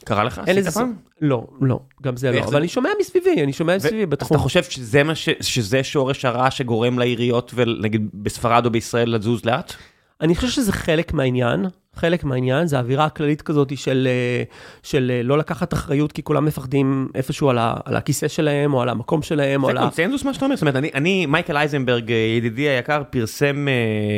קרה 0.06 0.24
לך? 0.24 0.42
אין 0.48 0.58
עשית 0.58 0.68
לזה 0.68 0.80
פעם? 0.80 0.94
לא, 1.22 1.48
לא, 1.62 1.80
גם 2.02 2.18
זה 2.18 2.32
לא, 2.32 2.40
אבל 2.40 2.58
אני 2.58 2.68
שומע 2.68 2.90
מסביבי, 3.00 3.44
אני 3.44 3.54
שומע 3.54 3.76
מסביבי 3.76 4.04
אז 4.04 4.10
בתחום. 4.10 4.36
אתה 4.38 4.44
חושב 4.44 4.64
שזה 4.64 5.04
מה 5.04 5.16
ש... 5.16 5.30
שזה 5.42 5.84
שורש 5.84 6.26
הרע 6.26 6.52
שגורם 6.52 7.00
לעיריות, 7.00 7.52
ונגיד 7.56 8.10
בספרד 8.14 8.66
או 8.66 8.72
בישראל 8.72 9.16
לזוז 9.16 9.46
לאט? 9.46 9.74
אני 10.22 10.36
חושב 10.36 10.48
שזה 10.48 10.72
חלק 10.72 11.14
מהעניין, 11.14 11.66
חלק 11.96 12.24
מהעניין, 12.24 12.68
זה 12.68 12.78
האווירה 12.78 13.06
הכללית 13.06 13.42
כזאת 13.42 13.78
של, 13.78 14.08
אה, 14.10 14.44
של 14.84 15.12
אה, 15.16 15.24
לא 15.24 15.38
לקחת 15.38 15.74
אחריות, 15.74 16.12
כי 16.12 16.24
כולם 16.24 16.46
מפחדים 16.46 17.08
איפשהו 17.16 17.50
על, 17.50 17.58
ה, 17.58 17.76
על 17.86 17.96
הכיסא 17.96 18.28
שלהם, 18.28 18.74
או 18.74 18.82
על 18.82 18.90
המקום 18.90 19.22
שלהם, 19.22 19.64
או 19.64 19.68
זה 19.68 19.72
על 19.72 19.78
ה... 19.78 19.82
קונצנזוס 19.82 20.26
מה 20.26 20.34
שאתה 20.34 20.46
אומר? 20.46 20.56
זאת 20.56 20.62
אומרת, 20.62 20.76
אני, 20.76 20.92
אני 20.94 21.26
מייקל 21.26 21.58
אייזנברג, 21.58 22.12
אה, 22.12 22.18
ידידי 22.18 22.70
היקר, 22.70 23.04
פרסם 23.10 23.66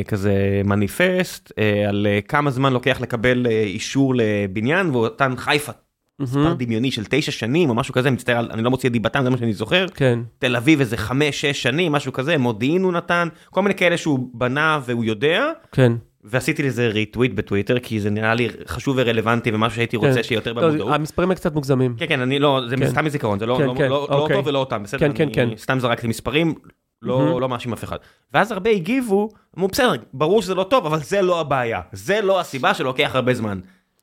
כזה 0.07 0.61
מניפסט 0.65 1.51
על 1.87 2.07
כמה 2.27 2.51
זמן 2.51 2.73
לוקח 2.73 3.01
לקבל 3.01 3.47
אישור 3.47 4.13
לבניין, 4.15 4.89
והוא 4.89 5.05
נתן 5.05 5.33
חיפה 5.37 5.71
מספר 6.19 6.53
דמיוני 6.53 6.91
של 6.91 7.03
תשע 7.09 7.31
שנים 7.31 7.69
או 7.69 7.75
משהו 7.75 7.93
כזה, 7.93 8.11
מצטער, 8.11 8.47
אני 8.51 8.61
לא 8.61 8.69
מוציא 8.69 8.89
את 8.89 8.93
דיבתם, 8.93 9.23
זה 9.23 9.29
מה 9.29 9.37
שאני 9.37 9.53
זוכר. 9.53 9.85
כן. 9.93 10.19
תל 10.39 10.55
אביב 10.55 10.79
איזה 10.79 10.97
חמש, 10.97 11.41
שש 11.41 11.63
שנים, 11.63 11.91
משהו 11.91 12.13
כזה, 12.13 12.37
מודיעין 12.37 12.83
הוא 12.83 12.93
נתן, 12.93 13.27
כל 13.49 13.61
מיני 13.61 13.75
כאלה 13.75 13.97
שהוא 13.97 14.29
בנה 14.33 14.79
והוא 14.85 15.05
יודע, 15.05 15.51
כן. 15.71 15.91
ועשיתי 16.25 16.63
לזה 16.63 16.87
ריטוויט 16.87 17.33
בטוויטר, 17.33 17.79
כי 17.79 17.99
זה 17.99 18.09
נראה 18.09 18.33
לי 18.33 18.49
חשוב 18.67 18.95
ורלוונטי 18.99 19.51
ומשהו 19.51 19.75
שהייתי 19.75 19.97
כן. 19.97 20.07
רוצה 20.07 20.23
שיהיה 20.23 20.37
יותר 20.37 20.53
לא, 20.53 20.67
במודעות. 20.67 20.93
המספרים 20.93 21.29
הם 21.29 21.35
קצת 21.35 21.53
מוגזמים. 21.53 21.95
כן, 21.97 22.05
כן, 22.09 22.21
אני 22.21 22.39
לא, 22.39 22.61
זה 22.69 22.77
כן. 22.77 22.89
סתם 22.89 23.05
מזיכרון, 23.05 23.39
זה 23.39 23.45
לא, 23.45 23.57
כן, 23.57 23.65
לא, 23.65 23.73
כן, 23.77 23.89
לא, 23.89 24.07
אוקיי. 24.09 24.37
אותו 24.37 24.47
ולא 24.47 24.59
אותם, 24.59 24.83
בסדר? 24.83 24.99
כן, 24.99 25.11
כן, 25.15 25.23
אני 25.23 25.33
כן. 25.33 25.49
סתם 25.57 25.79
זרקתי 25.79 26.07
מספרים, 26.07 26.53
לא, 27.01 27.19
מהמם. 27.19 27.39
לא 27.39 27.49
מאשים 27.49 27.73
אף 27.73 27.83
אחד. 27.83 27.97
ואז 28.33 28.51
הרבה 28.51 28.69
הגיבו, 28.69 29.29
אמרו, 29.57 29.67
בסדר, 29.67 29.93
ברור 30.13 30.41
שזה 30.41 30.55
לא 30.55 30.63
טוב, 30.63 30.85
אבל 30.85 30.99
זה 30.99 31.21
לא 31.21 31.39
הבעיה. 31.39 31.81
זה 31.91 32.21
לא 32.21 32.39
הסיבה 32.39 32.73
שלוקח 32.73 33.11
הרבה 33.13 33.33
זמן. 33.33 33.59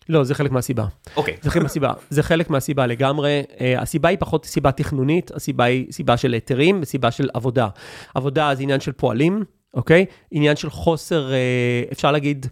לא, 0.08 0.24
זה 0.24 0.34
חלק 0.34 0.50
מהסיבה. 0.50 0.84
אוקיי. 1.16 1.36
זה 1.42 1.50
חלק 1.50 1.62
מהסיבה. 1.62 1.92
זה 2.10 2.22
חלק 2.22 2.50
מהסיבה 2.50 2.86
לגמרי. 2.86 3.42
אה, 3.60 3.82
הסיבה 3.82 4.08
היא 4.08 4.18
פחות 4.20 4.44
סיבה 4.44 4.72
תכנונית, 4.72 5.30
הסיבה 5.30 5.64
היא 5.64 5.92
סיבה 5.92 6.16
של 6.16 6.32
היתרים 6.32 6.78
וסיבה 6.82 7.10
של 7.10 7.28
עבודה. 7.34 7.68
עבודה 8.14 8.54
זה 8.54 8.62
עניין 8.62 8.80
של 8.80 8.92
פועלים, 8.92 9.44
אוקיי? 9.74 10.06
עניין 10.30 10.56
של 10.56 10.70
חוסר, 10.70 11.32
אה, 11.32 11.82
אפשר 11.92 12.12
להגיד, 12.12 12.46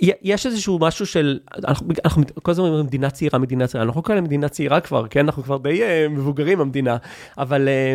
יש 0.00 0.46
איזשהו 0.46 0.78
משהו 0.78 1.06
של, 1.06 1.38
אנחנו, 1.68 1.88
אנחנו 2.04 2.22
כל 2.42 2.50
הזמן 2.50 2.64
אומרים 2.64 2.86
מדינה 2.86 3.10
צעירה, 3.10 3.38
מדינה 3.38 3.66
צעירה, 3.66 3.86
אנחנו 3.86 4.00
לא 4.00 4.06
כאלה 4.06 4.20
מדינה 4.20 4.48
צעירה 4.48 4.80
כבר, 4.80 5.08
כן? 5.08 5.24
אנחנו 5.24 5.42
כבר 5.42 5.58
די 5.58 5.82
אה, 5.82 6.06
מבוגרים 6.10 6.60
המדינה, 6.60 6.96
אבל 7.38 7.68
אה, 7.68 7.94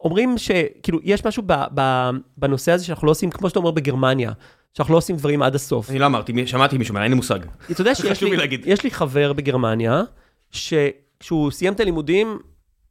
אומרים 0.00 0.38
שכאילו, 0.38 0.98
יש 1.02 1.26
משהו 1.26 1.42
ב, 1.46 1.52
ב, 1.74 2.10
בנושא 2.36 2.72
הזה 2.72 2.84
שאנחנו 2.84 3.06
לא 3.06 3.10
עושים, 3.10 3.30
כמו 3.30 3.48
שאתה 3.48 3.58
אומר 3.58 3.70
בגרמניה, 3.70 4.32
שאנחנו 4.74 4.92
לא 4.92 4.98
עושים 4.98 5.16
דברים 5.16 5.42
עד 5.42 5.54
הסוף. 5.54 5.90
אני 5.90 5.98
לא 5.98 6.06
אמרתי, 6.06 6.46
שמעתי 6.46 6.78
מישהו, 6.78 6.96
אין 6.96 7.10
לי 7.10 7.14
מושג. 7.14 7.38
אתה 7.70 7.80
יודע 7.80 7.94
שיש 7.94 8.22
לי, 8.22 8.36
לי. 8.36 8.58
יש 8.64 8.84
לי 8.84 8.90
חבר 8.90 9.32
בגרמניה, 9.32 10.02
שכשהוא 10.50 11.50
סיים 11.50 11.72
את 11.72 11.80
הלימודים, 11.80 12.38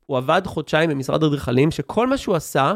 הוא 0.06 0.18
עבד 0.18 0.42
חודשיים 0.46 0.90
במשרד 0.90 1.24
אדריכלים, 1.24 1.72
שכל 1.72 2.08
מה 2.08 2.18
שהוא 2.18 2.36
עשה, 2.36 2.74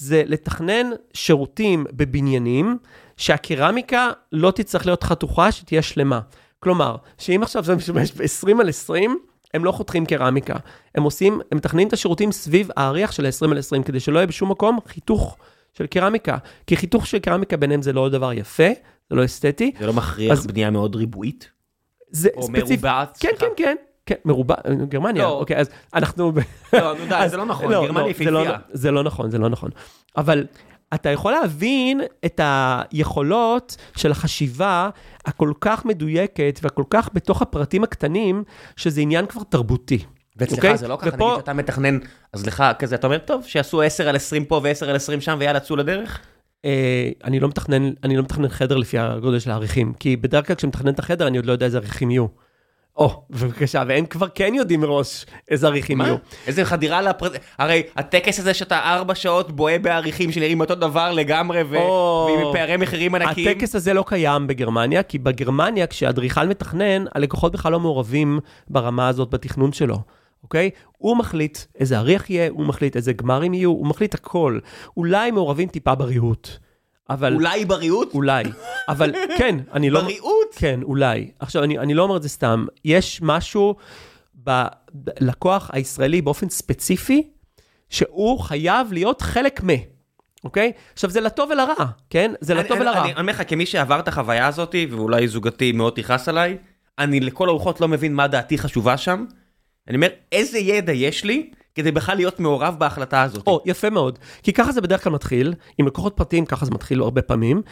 זה 0.00 0.22
לתכנן 0.26 0.90
שירותים 1.14 1.86
בבניינים, 1.92 2.78
שהקרמיקה 3.16 4.10
לא 4.32 4.50
תצטרך 4.50 4.86
להיות 4.86 5.04
חתוכה, 5.04 5.52
שתהיה 5.52 5.82
שלמה. 5.82 6.20
כלומר, 6.60 6.96
שאם 7.18 7.42
עכשיו 7.42 7.64
זה 7.64 7.74
משתמש 7.76 8.12
ב-20 8.12 8.60
על 8.60 8.68
20, 8.68 9.18
הם 9.54 9.64
לא 9.64 9.72
חותכים 9.72 10.06
קרמיקה. 10.06 10.56
הם 10.94 11.02
עושים, 11.02 11.40
הם 11.50 11.58
מתכננים 11.58 11.88
את 11.88 11.92
השירותים 11.92 12.32
סביב 12.32 12.68
האריח 12.76 13.12
של 13.12 13.26
ה-20 13.26 13.50
על 13.50 13.58
20, 13.58 13.82
כדי 13.82 14.00
שלא 14.00 14.18
יהיה 14.18 14.26
בשום 14.26 14.50
מקום 14.50 14.78
חיתוך 14.86 15.36
של 15.72 15.86
קרמיקה. 15.86 16.38
כי 16.66 16.76
חיתוך 16.76 17.06
של 17.06 17.18
קרמיקה 17.18 17.56
ביניהם 17.56 17.82
זה 17.82 17.92
לא 17.92 18.08
דבר 18.08 18.32
יפה, 18.32 18.68
זה 19.10 19.16
לא 19.16 19.24
אסתטי. 19.24 19.72
זה 19.78 19.86
לא 19.86 19.92
מכריח 19.92 20.32
אז- 20.32 20.46
בנייה 20.46 20.70
מאוד 20.70 20.96
ריבועית? 20.96 21.50
זה 22.10 22.28
או 22.36 22.42
ספציפ... 22.42 22.70
מרובעת? 22.70 23.18
כן, 23.20 23.28
סליחה. 23.28 23.46
כן, 23.56 23.64
כן. 23.64 23.76
כן, 24.10 24.16
מרובע, 24.24 24.54
גרמניה, 24.88 25.22
לא. 25.22 25.28
אוקיי, 25.28 25.56
אז 25.56 25.70
אנחנו... 25.94 26.32
לא, 26.72 26.94
נו 26.98 27.06
די, 27.08 27.14
אז- 27.14 27.30
זה 27.30 27.36
לא 27.36 27.44
נכון, 27.52 27.72
לא, 27.72 27.86
גרמניה 27.86 28.06
לא, 28.06 28.12
זה 28.24 28.30
לא- 28.30 28.38
יפהפייה. 28.40 28.58
זה 28.72 28.90
לא 28.90 29.02
נכון, 29.02 29.30
זה 29.30 29.38
לא 29.38 29.48
נכון. 29.48 29.70
אבל 30.16 30.46
אתה 30.94 31.08
יכול 31.10 31.32
להבין 31.32 32.00
את 32.24 32.40
היכולות 32.42 33.76
של 33.96 34.10
החשיבה 34.10 34.90
הכל 35.26 35.52
כך 35.60 35.84
מדויקת 35.84 36.60
והכל 36.62 36.84
כך 36.90 37.08
בתוך 37.12 37.42
הפרטים 37.42 37.84
הקטנים, 37.84 38.44
שזה 38.76 39.00
עניין 39.00 39.26
כבר 39.26 39.42
תרבותי. 39.42 39.98
ואצלך 40.36 40.56
אוקיי? 40.58 40.76
זה 40.76 40.88
לא 40.88 40.96
ככה, 41.00 41.08
ופה- 41.14 41.24
נגיד 41.26 41.36
שאתה 41.40 41.52
מתכנן, 41.52 41.98
אז 42.32 42.46
לך 42.46 42.64
כזה, 42.78 42.94
אתה 42.94 43.06
אומר, 43.06 43.18
טוב, 43.18 43.44
שיעשו 43.46 43.82
10 43.82 44.08
על 44.08 44.16
20 44.16 44.44
פה 44.44 44.60
ו-10 44.64 44.86
על 44.88 44.96
20 44.96 45.20
שם 45.20 45.36
ויאללה, 45.40 45.60
צאו 45.60 45.76
לדרך? 45.76 46.20
אה, 46.64 47.08
אני 47.24 47.40
לא 47.40 47.48
מתכנן, 47.48 47.90
אני 48.04 48.16
לא 48.16 48.22
מתכנן 48.22 48.48
חדר 48.48 48.76
לפי 48.76 48.98
הגודל 48.98 49.38
של 49.38 49.50
העריכים, 49.50 49.92
כי 50.00 50.16
בדרך 50.16 50.46
כלל 50.46 50.56
כשמתכנן 50.56 50.92
את 50.92 50.98
החדר 50.98 51.26
אני 51.26 51.36
עוד 51.36 51.46
לא 51.46 51.52
יודע 51.52 51.66
איזה 51.66 51.78
עריכים 51.78 52.10
יהיו. 52.10 52.26
או, 52.96 53.22
בבקשה, 53.30 53.82
והם 53.88 54.06
כבר 54.06 54.26
כן 54.34 54.52
יודעים 54.54 54.80
מראש 54.80 55.26
איזה 55.50 55.66
עריכים? 55.66 56.00
יהיו. 56.00 56.16
איזה 56.46 56.64
חדירה 56.64 57.02
לפרט... 57.02 57.32
הרי 57.58 57.82
הטקס 57.96 58.38
הזה 58.38 58.54
שאתה 58.54 58.78
ארבע 58.78 59.14
שעות 59.14 59.52
בוהה 59.52 59.78
בעריכים 59.78 60.32
שנראים 60.32 60.60
אותו 60.60 60.74
דבר 60.74 61.12
לגמרי 61.12 61.62
ו... 61.68 61.76
או. 61.76 62.36
ועם 62.38 62.52
פערי 62.52 62.76
מחירים 62.76 63.14
ענקיים. 63.14 63.48
הטקס 63.48 63.74
הזה 63.74 63.94
לא 63.94 64.04
קיים 64.06 64.46
בגרמניה, 64.46 65.02
כי 65.02 65.18
בגרמניה 65.18 65.86
כשאדריכל 65.86 66.46
מתכנן, 66.46 67.04
הלקוחות 67.14 67.52
בכלל 67.52 67.72
לא 67.72 67.80
מעורבים 67.80 68.40
ברמה 68.68 69.08
הזאת 69.08 69.30
בתכנון 69.30 69.72
שלו. 69.72 69.98
אוקיי? 70.42 70.70
הוא 70.98 71.16
מחליט 71.16 71.58
איזה 71.78 71.98
אריח 71.98 72.30
יהיה, 72.30 72.50
הוא 72.50 72.66
מחליט 72.66 72.96
איזה 72.96 73.12
גמרים 73.12 73.54
יהיו, 73.54 73.70
הוא 73.70 73.86
מחליט 73.86 74.14
הכל. 74.14 74.58
אולי 74.96 75.30
מעורבים 75.30 75.68
טיפה 75.68 75.94
בריהוט. 75.94 76.58
אבל... 77.10 77.34
אולי 77.34 77.64
בריאות? 77.64 78.14
אולי. 78.14 78.44
אבל 78.88 79.12
כן, 79.38 79.56
אני 79.72 79.90
לא... 79.90 80.00
בריאות? 80.00 80.54
כן, 80.56 80.80
אולי. 80.82 81.30
עכשיו, 81.38 81.64
אני, 81.64 81.78
אני 81.78 81.94
לא 81.94 82.02
אומר 82.02 82.16
את 82.16 82.22
זה 82.22 82.28
סתם. 82.28 82.66
יש 82.84 83.20
משהו 83.22 83.74
בלקוח 84.94 85.70
הישראלי 85.72 86.22
באופן 86.22 86.48
ספציפי, 86.48 87.30
שהוא 87.90 88.40
חייב 88.40 88.92
להיות 88.92 89.22
חלק 89.22 89.60
מ... 89.64 89.68
אוקיי? 90.44 90.72
עכשיו, 90.92 91.10
זה 91.10 91.20
לטוב 91.20 91.50
ולרע, 91.50 91.74
כן? 92.10 92.32
זה 92.40 92.54
לטוב 92.54 92.72
אני- 92.76 92.80
ולרע. 92.80 93.00
אני 93.02 93.12
אני 93.12 93.20
אומר 93.20 93.32
לך, 93.32 93.42
כמי 93.48 93.66
שעבר 93.66 94.00
את 94.00 94.08
החוויה 94.08 94.46
הזאת, 94.46 94.74
ואולי 94.90 95.28
זוגתי 95.28 95.72
מאוד 95.72 95.92
תכעס 95.96 96.28
עליי, 96.28 96.56
אני 96.98 97.20
לכל 97.20 97.48
הרוחות 97.48 97.80
לא 97.80 97.88
מבין 97.88 98.14
מה 98.14 98.28
דעתי 98.28 98.58
חשובה 98.58 98.96
שם. 98.96 99.24
אני 99.88 99.96
אומר, 99.96 100.08
איזה 100.32 100.58
ידע 100.58 100.92
יש 100.92 101.24
לי 101.24 101.50
כדי 101.74 101.92
בכלל 101.92 102.16
להיות 102.16 102.40
מעורב 102.40 102.76
בהחלטה 102.78 103.22
הזאת. 103.22 103.46
או, 103.46 103.60
יפה 103.64 103.90
מאוד. 103.90 104.18
כי 104.42 104.52
ככה 104.52 104.72
זה 104.72 104.80
בדרך 104.80 105.04
כלל 105.04 105.12
מתחיל, 105.12 105.54
עם 105.78 105.86
לקוחות 105.86 106.12
פרטיים 106.16 106.44
ככה 106.46 106.64
זה 106.64 106.70
מתחיל 106.70 107.00
הרבה 107.00 107.22
פעמים. 107.22 107.62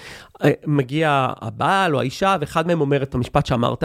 אה, 0.44 0.50
מגיע 0.66 1.26
הבעל 1.40 1.94
או 1.94 2.00
האישה, 2.00 2.36
ואחד 2.40 2.66
מהם 2.66 2.80
אומר 2.80 3.02
את 3.02 3.14
המשפט 3.14 3.46
שאמרת. 3.46 3.84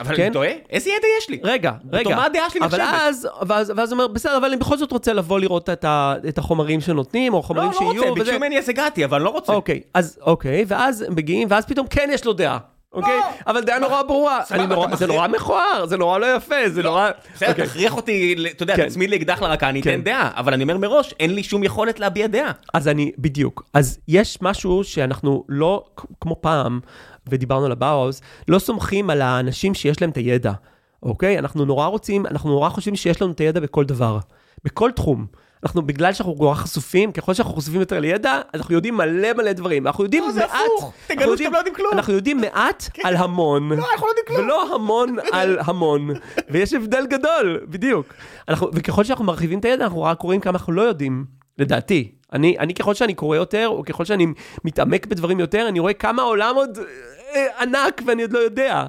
אבל 0.00 0.16
כן? 0.16 0.22
אני 0.22 0.32
טועה? 0.32 0.48
איזה 0.70 0.90
ידע 0.90 1.06
יש 1.18 1.30
לי? 1.30 1.40
רגע, 1.44 1.72
רגע. 1.92 2.16
מה 2.16 2.24
הדעה 2.26 2.50
שלי 2.50 2.60
אבל 2.60 2.78
נחשבת? 2.82 3.00
אז, 3.00 3.28
ואז, 3.46 3.72
ואז 3.76 3.92
אומר, 3.92 4.06
בסדר, 4.08 4.36
אבל 4.36 4.48
אני 4.48 4.56
בכל 4.56 4.76
זאת 4.76 4.92
רוצה 4.92 5.12
לבוא 5.12 5.40
לראות 5.40 5.70
את, 5.70 5.84
ה, 5.84 6.14
את 6.28 6.38
החומרים 6.38 6.80
שנותנים, 6.80 7.32
או 7.34 7.38
לא, 7.38 7.42
חומרים 7.42 7.66
לא 7.68 7.72
שיהיו. 7.72 7.90
רוצה, 7.92 8.12
וזה- 8.12 8.24
ביקשו 8.24 8.38
ממני 8.38 8.58
אז 8.58 8.68
הגעתי, 8.68 9.04
אבל 9.04 9.20
לא 9.22 9.30
רוצה. 9.30 9.52
אוקיי, 9.52 9.80
אז 9.94 10.18
אוקיי, 10.22 10.64
ואז 10.68 11.04
מגיעים, 11.10 11.48
ואז 11.50 11.66
פתאום 11.66 11.86
כן 11.86 12.08
יש 12.12 12.24
לו 12.24 12.32
דעה. 12.32 12.58
אוקיי? 12.94 13.20
אבל 13.46 13.60
דעה 13.60 13.78
נורא 13.78 14.02
ברורה. 14.02 14.40
זה 14.96 15.06
נורא 15.06 15.28
מכוער, 15.28 15.86
זה 15.86 15.96
נורא 15.96 16.18
לא 16.18 16.36
יפה, 16.36 16.68
זה 16.68 16.82
נורא... 16.82 17.10
בסדר, 17.34 17.50
אוקיי. 17.50 17.66
תכריח 17.66 17.96
אותי, 17.96 18.34
אתה 18.50 18.62
יודע, 18.62 18.76
כן. 18.76 18.88
תצמיד 18.88 19.10
לי 19.10 19.16
אקדח 19.16 19.42
לרקה, 19.42 19.68
אני 19.68 19.82
כן. 19.82 19.90
אתן 19.90 20.02
דעה, 20.02 20.30
אבל 20.36 20.54
אני 20.54 20.62
אומר 20.62 20.78
מראש, 20.78 21.14
אין 21.20 21.34
לי 21.34 21.42
שום 21.42 21.64
יכולת 21.64 22.00
להביע 22.00 22.26
דעה. 22.26 22.52
אז 22.74 22.88
אני, 22.88 23.12
בדיוק. 23.18 23.62
אז 23.74 23.98
יש 24.08 24.38
משהו 24.42 24.84
שאנחנו 24.84 25.44
לא, 25.48 25.84
כמו 26.20 26.36
פעם, 26.40 26.80
ודיברנו 27.26 27.66
על 27.66 27.72
הבאוז, 27.72 28.20
לא 28.48 28.58
סומכים 28.58 29.10
על 29.10 29.22
האנשים 29.22 29.74
שיש 29.74 30.02
להם 30.02 30.10
את 30.10 30.16
הידע, 30.16 30.52
אוקיי? 31.02 31.38
אנחנו 31.38 31.64
נורא 31.64 31.86
רוצים, 31.86 32.26
אנחנו 32.26 32.50
נורא 32.50 32.68
חושבים 32.68 32.96
שיש 32.96 33.22
לנו 33.22 33.32
את 33.32 33.40
הידע 33.40 33.60
בכל 33.60 33.84
דבר, 33.84 34.18
בכל 34.64 34.90
תחום. 34.90 35.26
אנחנו, 35.64 35.82
בגלל 35.82 36.12
שאנחנו 36.12 36.34
נורא 36.38 36.54
חשופים, 36.54 37.12
ככל 37.12 37.34
שאנחנו 37.34 37.54
חשופים 37.54 37.80
יותר 37.80 38.00
לידע, 38.00 38.40
אנחנו 38.54 38.74
יודעים 38.74 38.96
מלא 38.96 39.32
מלא 39.32 39.52
דברים. 39.52 39.86
אנחנו 39.86 40.04
יודעים 40.04 40.22
לא, 40.22 40.32
זה 40.32 40.40
מעט... 40.40 40.50
הפוך. 40.50 40.84
אנחנו 40.84 41.14
תגלו 41.14 41.38
שאתם 41.38 41.52
לא 41.52 41.58
יודעים 41.58 41.74
כלום. 41.74 41.92
אנחנו 41.92 42.12
יודעים 42.12 42.40
מעט 42.40 42.88
על 43.04 43.16
המון. 43.16 43.72
לא, 43.72 43.86
אנחנו 43.92 44.06
לא 44.06 44.10
יודעים 44.10 44.26
כלום. 44.26 44.40
ולא 44.40 44.74
המון 44.74 45.16
על 45.32 45.58
המון. 45.60 46.10
ויש 46.50 46.72
הבדל 46.72 47.06
גדול, 47.06 47.60
בדיוק. 47.68 48.14
אנחנו, 48.48 48.70
וככל 48.72 49.04
שאנחנו 49.04 49.24
מרחיבים 49.24 49.58
את 49.58 49.64
הידע, 49.64 49.84
אנחנו 49.84 50.02
רק 50.02 50.20
רואים 50.20 50.40
כמה 50.40 50.58
אנחנו 50.58 50.72
לא 50.72 50.82
יודעים, 50.82 51.24
לדעתי. 51.58 52.12
אני, 52.32 52.58
אני 52.58 52.74
ככל 52.74 52.94
שאני 52.94 53.14
קורא 53.14 53.36
יותר, 53.36 53.68
או 53.68 53.82
ככל 53.86 54.04
שאני 54.04 54.26
מתעמק 54.64 55.06
בדברים 55.06 55.40
יותר, 55.40 55.68
אני 55.68 55.80
רואה 55.80 55.92
כמה 55.92 56.22
העולם 56.22 56.54
עוד 56.54 56.78
אה, 57.34 57.46
ענק 57.60 58.02
ואני 58.06 58.22
עוד 58.22 58.32
לא 58.32 58.38
יודע. 58.38 58.86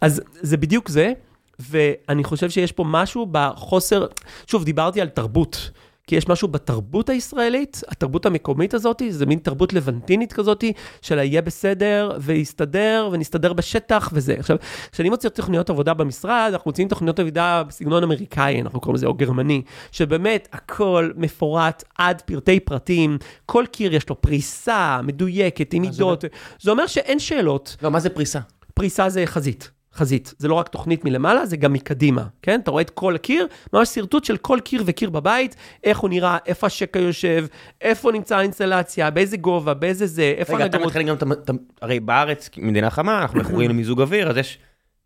אז 0.00 0.22
זה 0.32 0.56
בדיוק 0.56 0.88
זה, 0.88 1.12
ואני 1.58 2.24
חושב 2.24 2.50
שיש 2.50 2.72
פה 2.72 2.84
משהו 2.86 3.26
בחוסר, 3.30 4.06
שוב, 4.46 4.64
דיברתי 4.64 5.00
על 5.00 5.08
תרבות. 5.08 5.70
כי 6.06 6.16
יש 6.16 6.28
משהו 6.28 6.48
בתרבות 6.48 7.08
הישראלית, 7.08 7.82
התרבות 7.88 8.26
המקומית 8.26 8.74
הזאת, 8.74 9.02
זה 9.08 9.26
מין 9.26 9.38
תרבות 9.38 9.72
לבנטינית 9.72 10.32
כזאת, 10.32 10.64
של 11.02 11.18
היהיה 11.18 11.42
בסדר, 11.42 12.16
ויסתדר, 12.20 13.08
ונסתדר 13.12 13.52
בשטח 13.52 14.10
וזה. 14.12 14.34
עכשיו, 14.38 14.56
כשאני 14.92 15.08
מוציא 15.10 15.28
תוכניות 15.28 15.70
עבודה 15.70 15.94
במשרד, 15.94 16.50
אנחנו 16.52 16.68
מוציאים 16.68 16.88
תוכניות 16.88 17.18
עבודה 17.18 17.62
בסגנון 17.68 18.02
אמריקאי, 18.02 18.60
אנחנו 18.60 18.80
קוראים 18.80 18.94
לזה, 18.94 19.06
או 19.06 19.14
גרמני, 19.14 19.62
שבאמת 19.92 20.48
הכל 20.52 21.10
מפורט 21.16 21.84
עד 21.98 22.22
פרטי 22.22 22.60
פרטים, 22.60 23.18
כל 23.46 23.64
קיר 23.72 23.94
יש 23.94 24.08
לו 24.08 24.20
פריסה 24.20 25.00
מדויקת, 25.02 25.72
עם 25.72 25.82
מידות. 25.82 26.24
זה 26.60 26.70
אומר 26.70 26.86
שאין 26.86 27.18
שאלות. 27.18 27.76
לא, 27.82 27.90
מה 27.90 28.00
זה 28.00 28.10
פריסה? 28.10 28.40
פריסה 28.74 29.08
זה 29.08 29.26
חזית. 29.26 29.70
חזית. 29.94 30.34
זה 30.38 30.48
לא 30.48 30.54
רק 30.54 30.68
תוכנית 30.68 31.04
מלמעלה, 31.04 31.46
זה 31.46 31.56
גם 31.56 31.72
מקדימה, 31.72 32.24
כן? 32.42 32.60
אתה 32.60 32.70
רואה 32.70 32.82
את 32.82 32.90
כל 32.90 33.14
הקיר, 33.14 33.46
ממש 33.72 33.88
שרטוט 33.88 34.24
של 34.24 34.36
כל 34.36 34.58
קיר 34.64 34.82
וקיר 34.86 35.10
בבית, 35.10 35.56
איך 35.84 35.98
הוא 35.98 36.10
נראה, 36.10 36.38
איפה 36.46 36.66
השקע 36.66 36.98
יושב, 36.98 37.46
איפה 37.80 38.12
נמצא 38.12 38.36
האינסטלציה, 38.36 39.10
באיזה 39.10 39.36
גובה, 39.36 39.74
באיזה 39.74 40.06
זה, 40.06 40.34
איפה 40.36 40.54
רגע, 40.54 40.66
אתה 40.66 40.76
הנגרות. 40.76 40.86
מתחיל 40.92 41.08
גם, 41.08 41.16
את 41.16 41.22
המ- 41.22 41.32
את 41.32 41.50
המ- 41.50 41.56
הרי 41.82 42.00
בארץ, 42.00 42.50
מדינה 42.56 42.90
חמה, 42.90 43.18
אנחנו 43.22 43.40
מכורים 43.40 43.70
למיזוג 43.70 44.00
אוויר, 44.00 44.30
אז 44.30 44.36
יש... 44.36 44.58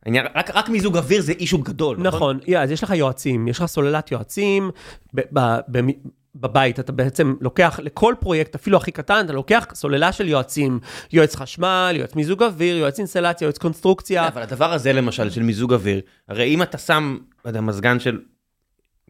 העניין- 0.07 0.27
רק 0.35 0.51
רק 0.55 0.69
מיזוג 0.69 0.97
אוויר 0.97 1.23
זה 1.23 1.33
אישו 1.33 1.59
גדול, 1.59 1.97
נכון? 1.97 2.07
נכון, 2.37 2.39
yeah, 2.55 2.59
אז 2.59 2.71
יש 2.71 2.83
לך 2.85 2.91
יועצים, 2.91 3.49
יש 3.49 3.59
לך 3.59 3.67
סוללת 3.67 4.13
יועצים, 4.13 4.71
ב- 5.15 5.21
ב- 5.33 5.59
ב- 5.71 5.91
בבית, 6.41 6.81
אתה 6.81 6.93
בעצם 6.93 7.35
לוקח 7.41 7.81
לכל 7.83 8.15
פרויקט, 8.21 8.55
אפילו 8.55 8.77
הכי 8.77 8.91
קטן, 8.91 9.25
אתה 9.25 9.33
לוקח 9.33 9.67
סוללה 9.75 10.13
של 10.13 10.29
יועצים, 10.29 10.81
יועץ 11.13 11.37
חשמל, 11.37 11.93
יועץ 11.99 12.15
מיזוג 12.15 12.43
אוויר, 12.43 12.77
יועץ 12.77 12.99
אינסטלציה, 12.99 13.47
יועץ 13.47 13.59
קונסטרוקציה. 13.59 14.29
אבל 14.29 14.43
הדבר 14.43 14.73
הזה 14.73 14.93
למשל 14.93 15.31
של 15.31 15.43
מיזוג 15.43 15.73
אוויר, 15.73 16.01
הרי 16.29 16.55
אם 16.55 16.63
אתה 16.63 16.79
שם, 16.79 17.19
לא 17.45 17.51
יודע, 17.51 17.61
מזגן 17.61 18.01
של... 18.01 18.19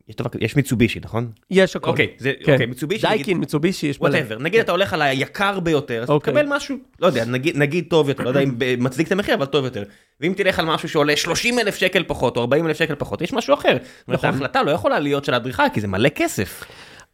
יש, 0.08 0.16
דבר, 0.16 0.30
יש 0.40 0.56
מיצובישי, 0.56 1.00
נכון? 1.02 1.30
יש 1.50 1.76
הכל. 1.76 1.90
אוקיי, 1.90 2.06
זה, 2.18 2.32
כן. 2.44 2.52
אוקיי, 2.52 2.66
מיצובישי, 2.66 3.06
דייקין, 3.06 3.38
מיצובישי, 3.38 3.86
יש 3.86 4.00
מלא. 4.00 4.08
whatever, 4.08 4.38
נגיד 4.38 4.60
אתה 4.60 4.72
הולך 4.72 4.92
על 4.92 5.02
היקר 5.02 5.60
ביותר, 5.60 6.02
אז 6.02 6.10
אוקיי. 6.10 6.32
תקבל 6.32 6.46
משהו, 6.48 6.76
לא 7.00 7.06
יודע, 7.06 7.24
נגיד, 7.24 7.56
נגיד 7.56 7.84
טוב 7.90 8.08
יותר, 8.08 8.22
לא 8.22 8.28
יודע 8.28 8.40
אם 8.40 8.54
מצדיק 8.78 9.06
את 9.06 9.12
המחיר, 9.12 9.34
אבל 9.34 9.46
טוב 9.46 9.64
יותר. 9.64 9.82
ואם 10.20 10.32
תלך 10.36 10.58
על 10.58 10.64
משהו 10.64 10.88
שעולה 10.88 11.16
30 11.16 11.58
אלף 11.58 11.76
שקל 11.76 12.04
פחות, 12.06 12.36
או 12.36 12.40
40 12.40 12.66
אלף 12.66 12.76
שקל 12.76 12.94
פחות, 12.94 13.22
יש 13.22 13.32
משהו 13.32 13.54
אחר. 13.54 13.76
נכון. 14.08 14.30
ההחלטה 14.30 14.62
לא 14.62 14.70
יכולה 14.70 14.98
להיות 14.98 15.24
של 15.24 15.34
האדריכל, 15.34 15.62
כי 15.74 15.80
זה 15.80 15.88
מלא 15.88 16.08
כסף. 16.08 16.64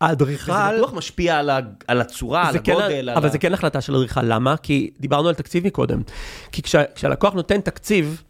האדריכל... 0.00 0.52
וזה 0.52 0.78
בטוח 0.78 0.94
משפיע 0.94 1.38
על, 1.38 1.50
ה, 1.50 1.58
על 1.88 2.00
הצורה, 2.00 2.46
על 2.46 2.52
זה 2.52 2.58
כן, 2.58 2.72
הגודל, 2.72 3.08
על 3.08 3.10
אבל 3.10 3.26
ה... 3.26 3.30
זה 3.30 3.38
כן 3.38 3.54
החלטה 3.54 3.80
של 3.80 3.94
אדריכל, 3.94 4.22
למה? 4.24 4.56
כי 4.56 4.90
דיברנו 5.00 5.28
על 5.28 5.34
תקציב 5.34 5.66
מקודם. 5.66 6.02
כי 6.52 6.62
כשה, 6.62 6.82
כשהלקוח 6.94 7.34
נותן 7.34 7.60
תקציב, 7.60 8.22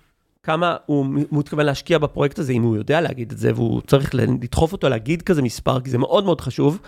כמה 0.43 0.77
הוא 0.87 1.07
מתכוון 1.33 1.67
להשקיע 1.67 1.99
בפרויקט 1.99 2.39
הזה, 2.39 2.53
אם 2.53 2.63
הוא 2.63 2.77
יודע 2.77 3.01
להגיד 3.01 3.33
את 3.33 3.39
זה, 3.39 3.53
והוא 3.55 3.81
צריך 3.87 4.15
לדחוף 4.15 4.73
אותו 4.73 4.89
להגיד 4.89 5.23
כזה 5.23 5.43
מספר, 5.43 5.81
כי 5.81 5.91
זה 5.91 5.99
מאוד 5.99 6.25
מאוד 6.25 6.41
חשוב, 6.41 6.79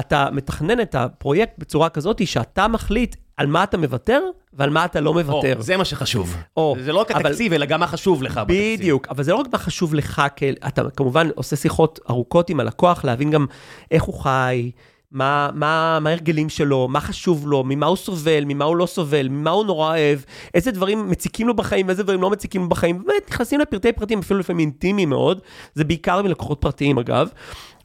אתה 0.00 0.28
מתכנן 0.32 0.80
את 0.80 0.94
הפרויקט 0.94 1.58
בצורה 1.58 1.88
כזאת 1.88 2.26
שאתה 2.26 2.68
מחליט 2.68 3.16
על 3.38 3.46
מה 3.46 3.64
אתה 3.64 3.76
מוותר 3.78 4.20
ועל 4.52 4.70
מה 4.70 4.84
אתה 4.84 5.00
לא 5.00 5.10
או, 5.10 5.14
מוותר. 5.14 5.56
זה 5.60 5.76
מה 5.76 5.84
שחשוב. 5.84 6.36
או, 6.56 6.76
זה 6.84 6.92
לא 6.92 7.00
רק 7.00 7.10
אבל- 7.10 7.26
התקציב, 7.26 7.52
אלא 7.52 7.66
גם 7.66 7.80
מה 7.80 7.86
חשוב 7.86 8.22
לך 8.22 8.36
בתקציב. 8.36 8.78
בדיוק, 8.80 9.06
אבל 9.10 9.22
זה 9.24 9.32
לא 9.32 9.36
רק 9.36 9.46
מה 9.52 9.58
חשוב 9.58 9.94
לך, 9.94 10.22
אתה 10.66 10.82
כמובן 10.96 11.28
עושה 11.34 11.56
שיחות 11.56 12.00
ארוכות 12.10 12.50
עם 12.50 12.60
הלקוח, 12.60 13.04
להבין 13.04 13.30
גם 13.30 13.46
איך 13.90 14.02
הוא 14.02 14.14
חי, 14.20 14.70
מה, 15.12 15.48
מה, 15.54 15.98
מה 16.00 16.10
ההרגלים 16.10 16.48
שלו, 16.48 16.88
מה 16.88 17.00
חשוב 17.00 17.48
לו, 17.48 17.64
ממה 17.66 17.86
הוא 17.86 17.96
סובל, 17.96 18.44
ממה 18.46 18.64
הוא 18.64 18.76
לא 18.76 18.86
סובל, 18.86 19.28
ממה 19.28 19.50
הוא 19.50 19.64
נורא 19.64 19.88
אוהב, 19.88 20.18
איזה 20.54 20.70
דברים 20.70 21.10
מציקים 21.10 21.48
לו 21.48 21.54
בחיים, 21.56 21.90
איזה 21.90 22.02
דברים 22.02 22.22
לא 22.22 22.30
מציקים 22.30 22.62
לו 22.62 22.68
בחיים, 22.68 22.98
באמת 22.98 23.30
נכנסים 23.30 23.60
לפרטי 23.60 23.92
פרטים, 23.92 24.18
אפילו 24.18 24.40
לפעמים 24.40 24.60
אינטימיים 24.60 25.08
מאוד, 25.10 25.40
זה 25.74 25.84
בעיקר 25.84 26.22
מלקוחות 26.22 26.60
פרטיים 26.60 26.98
אגב. 26.98 27.28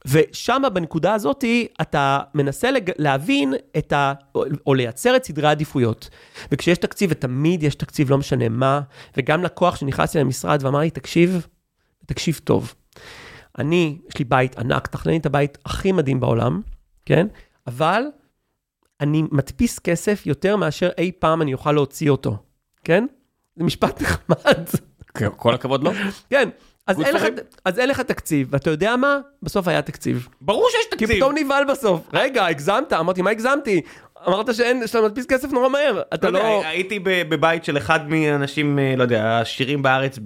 ושם 0.07 0.61
בנקודה 0.73 1.13
הזאת 1.13 1.43
אתה 1.81 2.19
מנסה 2.33 2.71
לג... 2.71 2.91
להבין 2.97 3.53
את 3.77 3.93
ה... 3.93 4.13
או- 4.35 4.73
לייצר 4.73 5.15
את 5.15 5.23
סדרי 5.23 5.47
העדיפויות. 5.47 6.09
וכשיש 6.51 6.77
תקציב, 6.77 7.09
ותמיד 7.13 7.63
יש 7.63 7.75
תקציב, 7.75 8.09
לא 8.09 8.17
משנה 8.17 8.49
מה, 8.49 8.81
וגם 9.17 9.43
לקוח 9.43 9.75
שנכנס 9.75 10.15
אלי 10.15 10.23
למשרד 10.23 10.63
ואמר 10.63 10.79
לי, 10.79 10.89
תקשיב, 10.89 11.47
תקשיב 12.05 12.39
טוב. 12.43 12.73
אני, 13.57 13.97
יש 14.09 14.17
לי 14.19 14.25
בית 14.25 14.57
ענק, 14.57 14.87
תכנן 14.87 15.15
את 15.15 15.25
הבית 15.25 15.57
הכי 15.65 15.91
מדהים 15.91 16.19
בעולם, 16.19 16.61
כן? 17.05 17.27
אבל 17.67 18.03
אני 19.01 19.23
מדפיס 19.31 19.79
כסף 19.79 20.25
יותר 20.25 20.55
מאשר 20.55 20.89
אי 20.97 21.11
פעם 21.19 21.41
אני 21.41 21.53
אוכל 21.53 21.71
להוציא 21.71 22.09
אותו, 22.09 22.37
כן? 22.83 23.05
זה 23.55 23.63
משפט 23.63 24.01
נחמד. 24.01 24.67
כל 25.37 25.53
הכבוד, 25.53 25.83
לא? 25.83 25.91
כן. 26.29 26.49
אז 26.87 27.01
אין, 27.01 27.15
לך, 27.15 27.23
אז 27.65 27.79
אין 27.79 27.89
לך 27.89 27.99
תקציב, 27.99 28.47
ואתה 28.51 28.69
יודע 28.69 28.95
מה? 28.95 29.19
בסוף 29.43 29.67
היה 29.67 29.81
תקציב. 29.81 30.27
ברור 30.41 30.67
שיש 30.71 30.85
כי 30.91 30.97
תקציב. 30.97 31.17
פתאום 31.17 31.37
נבהל 31.37 31.63
בסוף. 31.65 32.01
רגע, 32.13 32.45
הגזמת? 32.45 32.93
אמרתי, 32.93 33.21
מה 33.21 33.29
הגזמתי? 33.29 33.81
אמרת 34.27 34.55
שאין, 34.55 34.87
שאתה 34.87 35.01
מדפיס 35.01 35.25
כסף 35.25 35.51
נורא 35.51 35.69
מהר. 35.69 36.01
אתה 36.13 36.29
לא 36.29 36.39
לא... 36.39 36.65
הייתי 36.65 36.99
בבית 37.03 37.65
של 37.65 37.77
אחד 37.77 38.09
מהאנשים, 38.09 38.79
אה, 38.79 38.93
לא 38.97 39.03
יודע, 39.03 39.23
העשירים 39.23 39.81
בארץ 39.81 40.19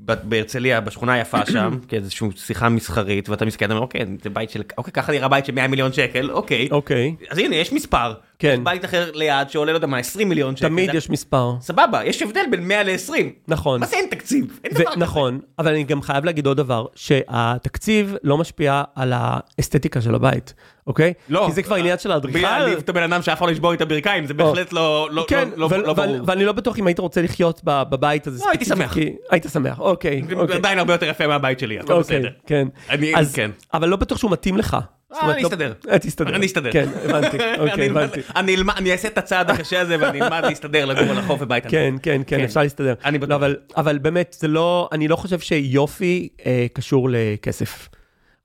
בהרצליה, 0.00 0.80
בשכונה 0.80 1.12
היפה 1.12 1.46
שם, 1.46 1.78
כאיזושהי 1.88 2.28
שיחה 2.36 2.68
מסחרית, 2.68 3.28
ואתה 3.28 3.44
מסתכל, 3.44 3.64
אתה 3.64 3.74
אומר, 3.74 3.84
אוקיי, 3.84 4.04
זה 4.22 4.30
בית 4.30 4.50
של, 4.50 4.62
אוקיי, 4.78 4.92
ככה 4.92 5.12
נראה 5.12 5.28
בית 5.28 5.46
של 5.46 5.52
100 5.52 5.68
מיליון 5.68 5.92
שקל, 5.92 6.30
אוקיי. 6.30 6.68
אוקיי, 6.70 7.14
אז 7.30 7.38
הנה, 7.38 7.56
יש 7.56 7.72
מספר. 7.72 8.14
כן. 8.38 8.60
בית 8.64 8.84
אחר 8.84 9.10
ליד 9.14 9.50
שעולה, 9.50 9.72
לא 9.72 9.76
יודע 9.76 9.86
מה, 9.86 9.98
20 9.98 10.28
מיליון 10.28 10.56
שקל. 10.56 10.68
תמיד 10.68 10.94
יש 10.94 11.10
מספר. 11.10 11.52
סבבה, 11.60 12.04
יש 12.04 12.22
הבדל 12.22 12.40
בין 12.50 12.68
100 12.68 12.82
ל-20. 12.82 13.12
נכון. 13.48 13.80
מה 13.80 13.86
זה 13.86 13.96
אין 13.96 14.06
תקציב? 14.10 14.58
אין 14.64 14.72
דבר 14.74 14.84
כזה. 14.90 15.00
נכון, 15.00 15.40
אבל 15.58 15.72
אני 15.72 15.84
גם 15.84 16.02
חייב 16.02 16.24
להגיד 16.24 16.46
עוד 16.46 16.56
דבר, 16.56 16.86
שהתקציב 16.94 18.14
לא 18.22 18.38
משפיע 18.38 18.82
על 18.94 19.12
האסתטיקה 19.16 20.00
של 20.00 20.14
הבית, 20.14 20.54
אוקיי? 20.86 21.12
לא. 21.28 21.44
כי 21.46 21.52
זה 21.52 21.62
כבר 21.62 21.76
עניין 21.76 21.98
של 21.98 22.08
בלי 22.08 22.14
האדריכל. 22.14 22.38
להעליב 22.40 22.78
את 22.78 22.88
הבן 22.88 23.02
אדם 23.02 23.22
שאף 23.22 23.38
אחד 23.38 23.46
לא 23.46 23.52
ישבור 23.52 23.74
את 23.74 23.80
הברכיים, 23.80 24.26
זה 24.26 24.34
בהחלט 24.34 24.72
לא 24.72 25.08
לא- 25.10 25.24
כן, 25.28 25.48
לא- 25.56 25.68
לא 25.70 25.90
ו- 25.90 25.94
ברור. 25.94 26.16
ואני 26.26 26.44
לא 26.44 26.52
בטוח 26.52 26.78
אם 26.78 26.86
היית 26.86 26.98
רוצה 26.98 27.22
לחיות 27.22 27.60
בבית 27.64 28.26
הזה. 28.26 28.44
לא, 28.44 28.50
הייתי 28.50 28.64
שמח. 28.64 28.96
היית 29.30 29.46
שמח, 29.52 29.80
אוקיי. 29.80 30.22
זה 30.28 30.34
אוקיי. 30.34 30.56
עדיין 30.56 30.78
הרבה 30.78 30.94
יותר 30.94 31.06
יפה 31.06 31.26
מהבית 31.26 31.58
שלי, 31.58 31.80
אבל 31.80 31.94
אוקיי, 31.94 32.18
בסדר. 32.18 32.30
כן. 32.46 32.68
אני, 32.90 33.16
אז- 33.16 33.34
כן. 33.34 33.50
אבל 33.74 33.88
לא 33.88 33.96
בטוח 33.96 34.18
שהוא 34.18 34.30
מתאים 34.30 34.56
לך. 34.56 34.76
אני 35.22 35.42
לא- 35.42 35.48
אסתדר. 35.48 35.72
אה, 35.90 35.98
תסתדר. 35.98 36.36
אני 36.36 36.46
אסתדר. 36.46 36.72
כן, 36.72 36.88
הבנתי, 37.04 37.36
אוקיי, 37.70 37.90
הבנתי. 37.90 38.20
אני 38.76 38.92
אעשה 38.92 39.08
את 39.08 39.18
הצעד 39.18 39.50
הקשה 39.50 39.80
הזה 39.80 39.96
ואני 40.00 40.22
אלמד 40.22 40.44
להסתדר 40.44 40.84
לגור 40.84 41.10
על 41.10 41.18
החוף 41.18 41.40
בבית. 41.40 41.64
כן, 41.66 41.94
כן, 42.02 42.22
כן, 42.26 42.38
כן. 42.38 42.44
אפשר 42.44 42.62
להסתדר. 42.62 42.94
לא, 43.28 43.34
אבל, 43.34 43.56
אבל 43.76 43.98
באמת, 43.98 44.36
זה 44.40 44.48
לא, 44.48 44.88
אני 44.92 45.08
לא 45.08 45.16
חושב 45.16 45.38
שיופי 45.38 46.28
אה, 46.46 46.66
קשור 46.72 47.08
לכסף. 47.12 47.88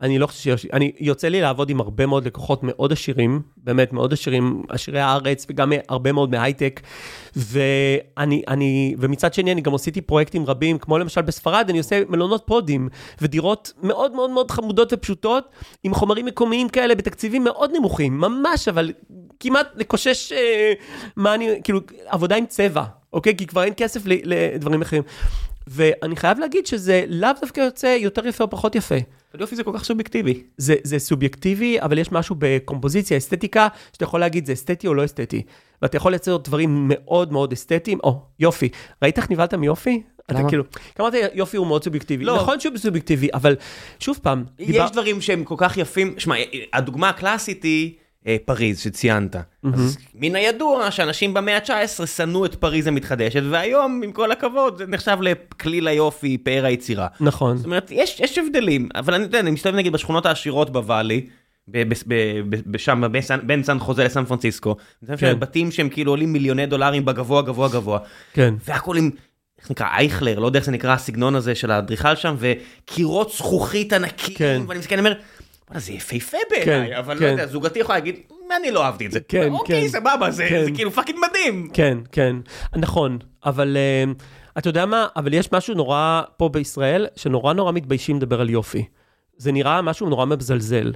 אני 0.01 0.19
לא 0.19 0.27
חושב 0.27 0.39
שיופי, 0.39 0.67
אני, 0.73 0.91
יוצא 0.99 1.27
לי 1.27 1.41
לעבוד 1.41 1.69
עם 1.69 1.79
הרבה 1.79 2.05
מאוד 2.05 2.25
לקוחות 2.25 2.59
מאוד 2.63 2.91
עשירים, 2.91 3.41
באמת 3.57 3.93
מאוד 3.93 4.13
עשירים, 4.13 4.63
עשירי 4.69 4.99
הארץ, 4.99 5.45
וגם 5.49 5.71
הרבה 5.89 6.11
מאוד 6.11 6.31
מהייטק, 6.31 6.81
ואני, 7.35 8.43
אני, 8.47 8.95
ומצד 8.99 9.33
שני, 9.33 9.51
אני 9.51 9.61
גם 9.61 9.75
עשיתי 9.75 10.01
פרויקטים 10.01 10.45
רבים, 10.45 10.77
כמו 10.77 10.97
למשל 10.97 11.21
בספרד, 11.21 11.65
אני 11.69 11.77
עושה 11.77 12.01
מלונות 12.09 12.43
פודים, 12.45 12.89
ודירות 13.21 13.73
מאוד 13.83 14.11
מאוד 14.11 14.29
מאוד 14.29 14.51
חמודות 14.51 14.93
ופשוטות, 14.93 15.49
עם 15.83 15.93
חומרים 15.93 16.25
מקומיים 16.25 16.69
כאלה, 16.69 16.95
בתקציבים 16.95 17.43
מאוד 17.43 17.71
נמוכים, 17.73 18.17
ממש, 18.17 18.67
אבל 18.67 18.91
כמעט 19.39 19.67
לקושש, 19.75 20.31
אה, 20.31 20.73
מה 21.15 21.33
אני, 21.35 21.49
כאילו, 21.63 21.79
עבודה 22.05 22.35
עם 22.35 22.45
צבע, 22.45 22.83
אוקיי? 23.13 23.37
כי 23.37 23.47
כבר 23.47 23.63
אין 23.63 23.73
כסף 23.77 24.01
לדברים 24.05 24.81
אחרים. 24.81 25.03
ואני 25.67 26.15
חייב 26.15 26.39
להגיד 26.39 26.67
שזה 26.67 27.03
לאו 27.07 27.29
דווקא 27.41 27.61
יוצא 27.61 27.87
יותר 27.99 28.27
יפה 28.27 28.43
או 28.43 28.49
פחות 28.49 28.75
יפה. 28.75 28.95
אבל 29.33 29.41
יופי 29.41 29.55
זה 29.55 29.63
כל 29.63 29.71
כך 29.75 29.83
סובייקטיבי. 29.83 30.43
זה, 30.57 30.75
זה 30.83 30.99
סובייקטיבי, 30.99 31.81
אבל 31.81 31.97
יש 31.97 32.11
משהו 32.11 32.35
בקומפוזיציה, 32.39 33.17
אסתטיקה, 33.17 33.67
שאתה 33.93 34.03
יכול 34.03 34.19
להגיד 34.19 34.45
זה 34.45 34.53
אסתטי 34.53 34.87
או 34.87 34.93
לא 34.93 35.05
אסתטי. 35.05 35.41
ואתה 35.81 35.97
יכול 35.97 36.11
לייצר 36.11 36.37
דברים 36.37 36.85
מאוד 36.89 37.31
מאוד 37.33 37.51
אסתטיים, 37.53 37.99
או, 38.03 38.21
יופי. 38.39 38.69
ראית 39.03 39.17
איך 39.17 39.31
נבהלת 39.31 39.53
מיופי? 39.53 40.01
אתה? 40.31 40.47
כאילו, 40.47 40.63
כמה 40.95 41.07
אתה 41.07 41.17
יופי 41.33 41.57
הוא 41.57 41.67
מאוד 41.67 41.83
סובייקטיבי. 41.83 42.25
לא. 42.25 42.35
נכון 42.35 42.59
שהוא 42.59 42.77
סובייקטיבי, 42.77 43.27
אבל 43.33 43.55
שוב 43.99 44.19
פעם, 44.21 44.43
דיבר- 44.57 44.83
יש 44.85 44.91
דברים 44.91 45.21
שהם 45.21 45.43
כל 45.43 45.55
כך 45.57 45.77
יפים, 45.77 46.13
שמע, 46.17 46.35
הדוגמה 46.73 47.09
הקלאסית 47.09 47.63
היא 47.63 47.93
פריז 48.45 48.79
שציינת. 48.79 49.35
אז 49.73 49.97
מן 50.15 50.35
הידוע 50.35 50.91
שאנשים 50.91 51.33
במאה 51.33 51.57
ה-19 51.57 52.05
שנאו 52.05 52.45
את 52.45 52.55
פריז 52.55 52.87
המתחדשת, 52.87 53.41
והיום, 53.51 54.01
עם 54.03 54.11
כל 54.11 54.31
הכבוד, 54.31 54.77
זה 54.77 54.87
נחשב 54.87 55.17
לכליל 55.21 55.87
היופי, 55.87 56.37
פאר 56.37 56.65
היצירה. 56.65 57.07
נכון. 57.19 57.57
זאת 57.57 57.65
אומרת, 57.65 57.91
יש, 57.91 58.19
יש 58.19 58.37
הבדלים, 58.37 58.89
אבל 58.95 59.13
אני 59.13 59.23
יודע, 59.23 59.39
אני 59.39 59.51
מסתובב 59.51 59.75
נגיד 59.75 59.93
בשכונות 59.93 60.25
העשירות 60.25 60.69
בוואלי, 60.69 61.27
בשם, 62.67 63.03
בין 63.43 63.63
סן- 63.63 63.79
חוזה 63.79 64.03
לסן 64.03 64.25
פרנסיסקו, 64.25 64.75
כן. 65.17 65.39
בתים 65.39 65.71
שהם 65.71 65.89
כאילו 65.89 66.11
עולים 66.11 66.33
מיליוני 66.33 66.65
דולרים 66.65 67.05
בגבוה 67.05 67.41
גבוה 67.41 67.69
גבוה, 67.69 67.99
כן. 68.33 68.53
והכל 68.67 68.97
עם, 68.97 69.09
איך 69.59 69.71
נקרא, 69.71 69.87
אייכלר, 69.97 70.39
לא 70.39 70.45
יודע 70.45 70.59
איך 70.59 70.65
זה 70.65 70.71
נקרא 70.71 70.93
הסגנון 70.93 71.35
הזה 71.35 71.55
של 71.55 71.71
האדריכל 71.71 72.15
שם, 72.15 72.35
וקירות 72.39 73.31
זכוכית 73.31 73.93
ענקיים, 73.93 74.37
כן. 74.37 74.61
ואני 74.67 74.79
מסתכל, 74.79 74.95
אני 74.95 74.99
אומר, 74.99 75.11
"וואלה, 75.11 75.23
זה 75.75 75.93
יפהפה 75.93 76.37
בעיניי, 76.49 76.89
כן, 76.89 76.97
אבל 76.97 77.13
לא 77.13 77.19
כן. 77.19 77.25
יודע, 77.25 77.47
זוגתי 77.47 77.79
יכולה 77.79 77.97
להגיד, 77.97 78.15
אני 78.59 78.71
לא 78.71 78.83
אהבתי 78.83 79.05
את 79.05 79.11
זה. 79.11 79.19
כן, 79.27 79.49
אוקיי, 79.51 79.81
כן. 79.81 79.87
סבבה, 79.87 80.31
זה 80.31 80.45
כן. 80.49 80.65
זה 80.65 80.71
כאילו 80.71 80.91
fucking 80.91 81.19
מדהים. 81.29 81.69
כן, 81.73 81.97
כן, 82.11 82.35
נכון, 82.75 83.17
אבל 83.45 83.77
uh, 84.07 84.23
אתה 84.57 84.69
יודע 84.69 84.85
מה, 84.85 85.07
אבל 85.15 85.33
יש 85.33 85.51
משהו 85.51 85.75
נורא 85.75 86.21
פה 86.37 86.49
בישראל, 86.49 87.07
שנורא 87.15 87.53
נורא 87.53 87.71
מתביישים 87.71 88.17
לדבר 88.17 88.41
על 88.41 88.49
יופי. 88.49 88.85
זה 89.37 89.51
נראה 89.51 89.81
משהו 89.81 90.09
נורא 90.09 90.25
מזלזל. 90.25 90.93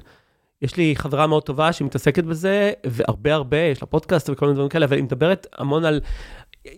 יש 0.62 0.78
לי 0.78 0.94
חברה 0.98 1.28
מאוד 1.28 1.44
טובה 1.44 1.74
שמתעסקת 1.74 2.24
בזה, 2.24 2.72
והרבה 2.86 3.34
הרבה, 3.34 3.58
יש 3.58 3.82
לה 3.82 3.88
פודקאסט 3.88 4.30
וכל 4.30 4.46
מיני 4.46 4.56
דברים 4.56 4.70
כאלה, 4.70 4.86
אבל 4.86 4.96
היא 4.96 5.04
מדברת 5.04 5.48
המון 5.58 5.86
על... 5.86 6.02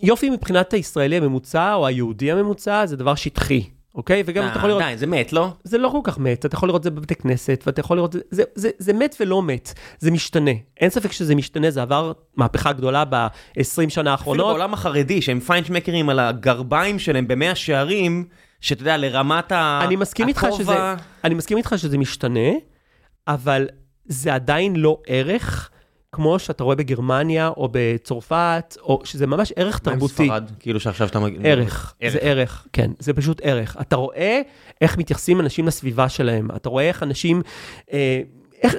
יופי 0.01 0.29
מבחינת 0.29 0.73
הישראלי 0.73 1.17
הממוצע, 1.17 1.73
או 1.73 1.87
היהודי 1.87 2.31
הממוצע, 2.31 2.85
זה 2.85 2.95
דבר 2.95 3.15
שטחי, 3.15 3.63
אוקיי? 3.97 4.23
וגם 4.25 4.47
אתה 4.47 4.57
יכול 4.57 4.69
לראות... 4.69 4.81
אה, 4.81 4.91
די, 4.91 4.97
זה 4.97 5.07
מת, 5.07 5.33
לא? 5.33 5.49
זה 5.63 5.77
לא 5.77 5.89
כל 5.89 5.99
כך 6.03 6.19
מת, 6.19 6.45
אתה 6.45 6.55
יכול 6.55 6.69
לראות 6.69 6.83
זה 6.83 6.91
בבתי 6.91 7.15
כנסת, 7.15 7.63
ואתה 7.67 7.79
יכול 7.79 7.97
לראות, 7.97 8.15
זה, 8.31 8.43
זה, 8.55 8.69
זה 8.77 8.93
מת 8.93 9.15
ולא 9.19 9.41
מת, 9.43 9.73
זה 9.99 10.11
משתנה. 10.11 10.51
אין 10.79 10.89
ספק 10.89 11.11
שזה 11.11 11.35
משתנה, 11.35 11.71
זה 11.71 11.81
עבר 11.81 12.11
מהפכה 12.35 12.73
גדולה 12.73 13.03
ב-20 13.09 13.29
שנה 13.59 13.85
אפילו 13.89 14.11
האחרונות. 14.11 14.45
בעולם 14.45 14.73
החרדי, 14.73 15.21
שהם 15.21 15.39
פיינשמקרים 15.39 16.09
על 16.09 16.19
הגרביים 16.19 16.99
שלהם 16.99 17.27
במאה 17.27 17.55
שערים, 17.55 18.25
שאתה 18.61 18.81
יודע, 18.81 18.97
לרמת 18.97 19.51
ה... 19.51 19.79
אני 19.83 19.95
מסכים 19.95 20.27
איתך 20.27 20.43
הכובע- 20.43 20.57
שזה, 20.57 20.73
אני 21.23 21.35
מסכים 21.35 21.57
איתך 21.57 21.73
שזה 21.77 21.97
משתנה, 21.97 22.49
אבל 23.27 23.67
זה 24.05 24.33
עדיין 24.33 24.75
לא 24.75 25.01
ערך, 25.07 25.69
כמו 26.11 26.39
שאתה 26.39 26.63
רואה 26.63 26.75
בגרמניה 26.75 27.47
או 27.47 27.69
בצרפת, 27.71 28.77
או 28.81 29.01
שזה 29.03 29.27
ממש 29.27 29.53
ערך 29.55 29.81
מה 29.85 29.91
עם 29.91 29.99
תרבותי. 29.99 30.13
ספרד? 30.25 30.51
כאילו 30.59 30.79
שעכשיו 30.79 31.07
אתה 31.07 31.19
מגיע... 31.19 31.39
ערך, 31.43 31.93
זה 32.11 32.17
ערך, 32.21 32.67
כן, 32.73 32.91
זה 32.99 33.13
פשוט 33.13 33.41
ערך. 33.43 33.77
אתה 33.81 33.95
רואה 33.95 34.41
איך 34.81 34.97
מתייחסים 34.97 35.39
אנשים 35.39 35.67
לסביבה 35.67 36.09
שלהם, 36.09 36.47
אתה 36.55 36.69
רואה 36.69 36.83
איך 36.83 37.03
אנשים, 37.03 37.41
אה, 37.93 38.21
איך, 38.63 38.75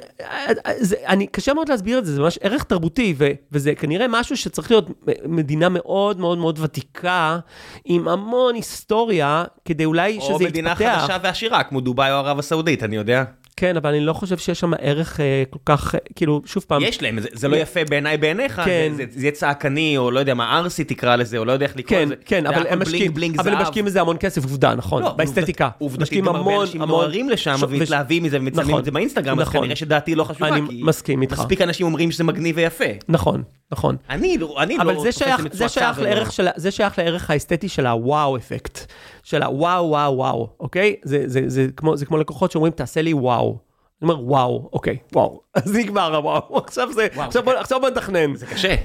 זה, 0.77 0.95
אני, 1.07 1.27
קשה 1.27 1.53
מאוד 1.53 1.69
להסביר 1.69 1.99
את 1.99 2.05
זה, 2.05 2.13
זה 2.13 2.21
ממש 2.21 2.39
ערך 2.41 2.63
תרבותי, 2.63 3.13
ו, 3.17 3.27
וזה 3.51 3.75
כנראה 3.75 4.05
משהו 4.09 4.37
שצריך 4.37 4.71
להיות 4.71 4.89
מדינה 5.25 5.69
מאוד 5.69 6.19
מאוד 6.19 6.37
מאוד 6.37 6.59
ותיקה, 6.61 7.39
עם 7.85 8.07
המון 8.07 8.55
היסטוריה, 8.55 9.43
כדי 9.65 9.85
אולי 9.85 10.13
שזה 10.13 10.23
יתפתח. 10.23 10.41
או 10.41 10.47
מדינה 10.49 10.75
חדשה 10.75 11.17
ועשירה, 11.23 11.63
כמו 11.63 11.81
דובאי 11.81 12.11
או 12.11 12.15
ערב 12.15 12.39
הסעודית, 12.39 12.83
אני 12.83 12.95
יודע. 12.95 13.23
כן, 13.59 13.77
אבל 13.77 13.89
אני 13.89 13.99
לא 14.05 14.13
חושב 14.13 14.37
שיש 14.37 14.59
שם 14.59 14.71
ערך 14.81 15.19
אה, 15.19 15.43
כל 15.49 15.59
כך, 15.65 15.95
אה, 15.95 15.99
כאילו, 16.15 16.41
שוב 16.45 16.65
פעם... 16.67 16.81
יש 16.83 17.01
להם, 17.01 17.19
זה, 17.19 17.27
זה 17.33 17.47
לא 17.47 17.55
יפה 17.55 17.79
בעיניי 17.89 18.17
בעיניך, 18.17 18.61
כן. 18.65 18.89
זה, 18.91 18.97
זה, 18.97 19.19
זה 19.19 19.25
יהיה 19.25 19.31
צעקני, 19.31 19.97
או 19.97 20.11
לא 20.11 20.19
יודע 20.19 20.33
מה, 20.33 20.57
ארסי 20.59 20.83
תקרא 20.83 21.15
לזה, 21.15 21.37
או 21.37 21.45
לא 21.45 21.51
יודע 21.51 21.65
איך 21.65 21.77
לקרוא 21.77 21.99
כן, 21.99 22.05
לזה. 22.05 22.15
כן, 22.25 22.45
אבל 22.45 22.67
הם 22.69 22.81
משקיעים, 22.81 23.13
אבל 23.39 23.53
הם. 23.53 23.61
משקיעים 23.61 23.85
בזה 23.85 24.01
המון 24.01 24.17
כסף, 24.19 24.43
עובדה, 24.43 24.75
נכון, 24.75 25.03
לא, 25.03 25.11
באסתטיקה. 25.11 25.69
עובדתית 25.77 26.23
גם 26.23 26.35
הרבה 26.35 26.51
המון, 26.51 26.61
אנשים 26.65 26.81
המון. 26.81 26.95
נוהרים 26.95 27.29
לשם 27.29 27.57
ש- 27.57 27.63
ומתלהבים 27.69 28.23
מזה 28.23 28.37
ומצלמים 28.37 28.69
נכון, 28.69 28.79
את 28.79 28.85
זה 28.85 28.91
באינסטגרם, 28.91 29.39
אז 29.39 29.47
נכון. 29.47 29.61
כנראה 29.61 29.75
שדעתי 29.75 30.15
לא 30.15 30.23
חשובה, 30.23 30.47
אני 30.47 30.61
כי 30.69 30.81
מסכים 30.83 31.21
איתך. 31.21 31.39
מספיק 31.39 31.61
אנשים 31.61 31.85
אומרים 31.85 32.11
שזה 32.11 32.23
מגניב 32.23 32.57
ויפה. 32.57 32.85
נכון, 33.09 33.43
נכון. 33.71 33.95
אני 34.09 34.37
לא 34.37 34.55
אני 34.63 34.77
לא 34.77 34.81
אבל 34.83 34.93
זה 34.99 35.09
תופס 35.11 35.45
את 35.45 35.53
זה 35.53 36.01
לערך 36.03 36.31
של, 36.31 36.47
ה- 36.47 36.51
זה 36.55 36.71
שייך 36.71 36.97
לערך 36.99 37.29
האסתטי 37.29 37.69
של 37.69 37.85
הוואו 37.87 38.37
אפקט. 38.37 38.91
של 39.23 39.43
הוואו, 39.43 39.89
וואו, 39.89 40.13
וואו, 40.17 40.49
אוקיי? 40.59 40.95
זה, 41.03 41.23
זה, 41.25 41.41
זה, 41.47 41.67
כמו, 41.75 41.97
זה 41.97 42.05
כמו 42.05 42.17
לקוחות 42.17 42.51
שאומרים, 42.51 42.73
תעשה 42.73 43.01
לי 43.01 43.13
וואו. 43.13 43.57
אני 44.01 44.11
אומר, 44.11 44.23
וואו, 44.25 44.69
אוקיי, 44.73 44.97
וואו. 45.13 45.41
אז 45.55 45.75
נגמר 45.75 46.15
הוואו. 46.15 46.57
עכשיו 46.65 46.93
זה, 46.93 47.07
וואו, 47.15 47.27
עכשיו 47.27 47.41
זה 47.41 47.45
בוא, 47.45 47.53
עכשיו 47.53 47.79
בוא 47.79 47.89
נתכנן. 47.89 48.35
זה 48.35 48.45
קשה. 48.45 48.75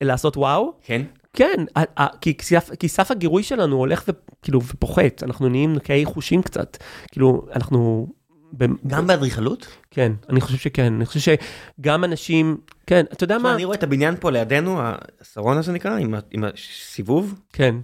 לעשות 0.00 0.36
וואו? 0.36 0.72
כן? 0.82 1.02
כן, 1.32 1.64
כי 2.20 2.34
כי 2.78 2.88
סף 2.88 3.10
הגירוי 3.10 3.42
שלנו 3.42 3.76
הולך 3.76 4.04
וכאילו 4.08 4.60
ופוחת, 4.62 5.22
אנחנו 5.22 5.48
נהיים 5.48 5.72
נקי 5.72 6.04
חושים 6.04 6.42
קצת. 6.42 6.76
כאילו, 7.12 7.46
אנחנו... 7.54 8.06
גם 8.86 9.06
באדריכלות? 9.06 9.66
כן, 9.90 10.12
אני 10.28 10.40
חושב 10.40 10.58
שכן, 10.58 10.94
אני 10.94 11.06
חושב 11.06 11.34
שגם 11.80 12.04
אנשים, 12.04 12.56
כן, 12.86 13.04
אתה 13.12 13.24
יודע 13.24 13.38
מה? 13.38 13.54
אני 13.54 13.64
רואה 13.64 13.76
את 13.76 13.82
הבניין 13.82 14.14
פה 14.20 14.30
לידינו, 14.30 14.80
השרון 15.20 15.56
הזה 15.58 15.72
נקרא, 15.72 15.98
עם 16.30 16.44
הסיבוב. 16.44 17.34
כן, 17.52 17.74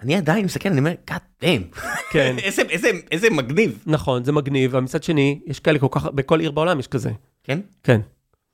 אני 0.00 0.14
עדיין 0.16 0.44
מסתכל, 0.44 0.68
אני 0.68 0.78
אומר, 0.78 0.92
God 1.10 1.44
damn. 1.44 1.78
כן. 2.10 2.36
איזה- 2.44 2.62
איזה- 2.62 2.90
איזה 3.12 3.30
מגניב. 3.30 3.82
נכון, 3.86 4.24
זה 4.24 4.32
מגניב, 4.32 4.70
אבל 4.74 4.84
מצד 4.84 5.02
שני, 5.02 5.40
יש 5.46 5.60
כאלה 5.60 5.78
כל 5.78 5.86
כך, 5.90 6.04
בכל 6.06 6.40
עיר 6.40 6.50
בעולם 6.50 6.78
יש 6.80 6.86
כזה. 6.86 7.10
כן? 7.44 7.60
כן. 7.82 8.00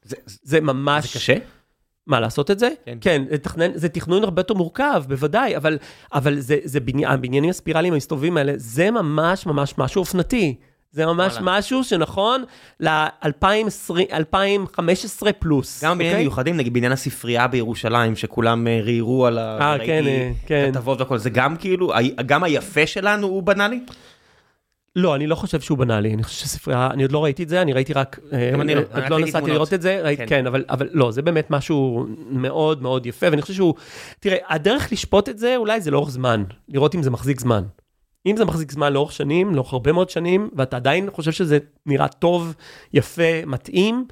זה- 0.04 0.16
זה 0.26 0.36
זה 0.42 0.60
ממש... 0.60 1.12
זה 1.12 1.18
קשה? 1.18 1.34
מה, 2.06 2.20
לעשות 2.20 2.50
את 2.50 2.58
זה? 2.58 2.68
כן. 2.86 2.98
כן, 3.00 3.22
לתכנן, 3.30 3.70
זה 3.74 3.88
תכנון 3.88 4.24
הרבה 4.24 4.40
יותר 4.40 4.54
מורכב, 4.54 5.02
בוודאי, 5.08 5.56
אבל, 5.56 5.78
אבל 6.12 6.40
זה, 6.40 6.56
זה 6.64 6.80
בניין, 6.80 7.10
הבניינים 7.10 7.50
הספירליים 7.50 7.92
המסתובבים 7.94 8.36
האלה, 8.36 8.52
זה 8.56 8.90
ממש 8.90 9.46
ממש 9.46 9.74
משהו 9.78 10.00
אופנתי. 10.00 10.56
זה 10.92 11.06
ממש 11.06 11.32
וואלה. 11.32 11.58
משהו 11.58 11.84
שנכון 11.84 12.44
ל-2015 12.80 15.32
פלוס. 15.38 15.84
גם 15.84 15.98
בניינים 15.98 16.12
אוקיי? 16.12 16.24
מיוחדים, 16.24 16.56
נגיד 16.56 16.74
בניין 16.74 16.92
הספרייה 16.92 17.46
בירושלים, 17.46 18.16
שכולם 18.16 18.66
אה, 18.66 18.80
ראיירו 18.82 19.26
על 19.26 19.38
ה... 19.38 19.58
אה, 19.60 19.86
כן, 19.86 20.06
אה, 20.06 20.30
כן. 20.46 20.70
כתבות 20.72 21.00
והכל, 21.00 21.18
זה 21.18 21.30
גם 21.30 21.56
כאילו, 21.56 21.92
גם 22.26 22.44
היפה 22.44 22.86
שלנו 22.86 23.26
הוא 23.26 23.42
בנאלי? 23.42 23.80
לא, 24.96 25.14
אני 25.14 25.26
לא 25.26 25.34
חושב 25.34 25.60
שהוא 25.60 25.78
בנאלי, 25.78 26.14
אני 26.14 26.22
חושב 26.22 26.44
שספרייה, 26.44 26.88
אני 26.92 27.02
עוד 27.02 27.12
לא 27.12 27.24
ראיתי 27.24 27.42
את 27.42 27.48
זה, 27.48 27.62
אני 27.62 27.72
ראיתי 27.72 27.92
רק, 27.92 28.18
אה, 28.32 28.50
גם 28.52 28.60
אני 28.60 28.74
לא, 28.74 28.80
עוד 28.80 29.10
לא 29.10 29.20
נסעתי. 29.20 29.50
לראות 29.50 29.74
את 29.74 29.82
זה, 29.82 30.00
ראיתי, 30.02 30.22
כן. 30.22 30.28
כן, 30.28 30.46
אבל, 30.46 30.64
אבל 30.70 30.88
לא, 30.92 31.10
זה 31.10 31.22
באמת 31.22 31.50
משהו 31.50 32.06
מאוד 32.30 32.82
מאוד 32.82 33.06
יפה, 33.06 33.26
ואני 33.30 33.42
חושב 33.42 33.54
שהוא, 33.54 33.74
תראה, 34.20 34.38
הדרך 34.48 34.92
לשפוט 34.92 35.28
את 35.28 35.38
זה 35.38 35.56
אולי 35.56 35.80
זה 35.80 35.90
לאורך 35.90 36.10
זמן, 36.10 36.44
לראות 36.68 36.94
אם 36.94 37.02
זה 37.02 37.10
מחזיק 37.10 37.40
זמן. 37.40 37.62
אם 38.26 38.36
זה 38.36 38.44
מחזיק 38.44 38.72
זמן 38.72 38.92
לאורך 38.92 39.12
שנים, 39.12 39.54
לאורך 39.54 39.72
הרבה 39.72 39.92
מאוד 39.92 40.10
שנים, 40.10 40.50
ואתה 40.56 40.76
עדיין 40.76 41.10
חושב 41.10 41.32
שזה 41.32 41.58
נראה 41.86 42.08
טוב, 42.08 42.54
יפה, 42.92 43.46
מתאים 43.46 44.06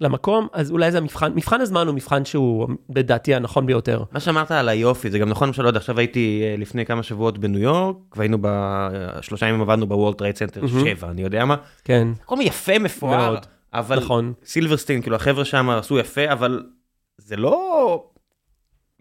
למקום, 0.00 0.48
אז 0.52 0.70
אולי 0.70 0.92
זה 0.92 0.98
המבחן, 0.98 1.32
מבחן 1.34 1.60
הזמן 1.60 1.86
הוא 1.86 1.94
מבחן 1.94 2.24
שהוא 2.24 2.68
לדעתי 2.96 3.34
הנכון 3.34 3.66
ביותר. 3.66 4.02
מה 4.12 4.20
שאמרת 4.20 4.50
על 4.50 4.68
היופי, 4.68 5.10
זה 5.10 5.18
גם 5.18 5.28
נכון, 5.28 5.48
למשל, 5.48 5.62
לא 5.62 5.68
יודע, 5.68 5.78
עכשיו 5.78 5.98
הייתי 5.98 6.42
אה, 6.44 6.54
לפני 6.58 6.86
כמה 6.86 7.02
שבועות 7.02 7.38
בניו 7.38 7.60
יורק, 7.60 7.96
והיינו 8.16 8.38
בשלושה 8.40 9.46
ימים 9.46 9.60
עבדנו 9.60 9.86
ב-World 9.86 10.18
Trade 10.18 10.36
Center 10.36 10.60
מהמם. 10.60 10.84
7, 10.96 11.10
אני 11.10 11.22
יודע 11.22 11.44
מה, 11.44 11.56
כן, 11.84 12.08
הכל 12.22 12.36
יפה, 12.40 12.78
מפואר, 12.78 13.16
מאוד. 13.16 13.46
אבל 13.74 13.98
נכון. 13.98 14.32
סילברסטין, 14.44 15.02
כאילו 15.02 15.16
החבר'ה 15.16 15.44
שם 15.44 15.70
עשו 15.70 15.98
יפה, 15.98 16.32
אבל 16.32 16.62
זה 17.18 17.36
לא 17.36 18.04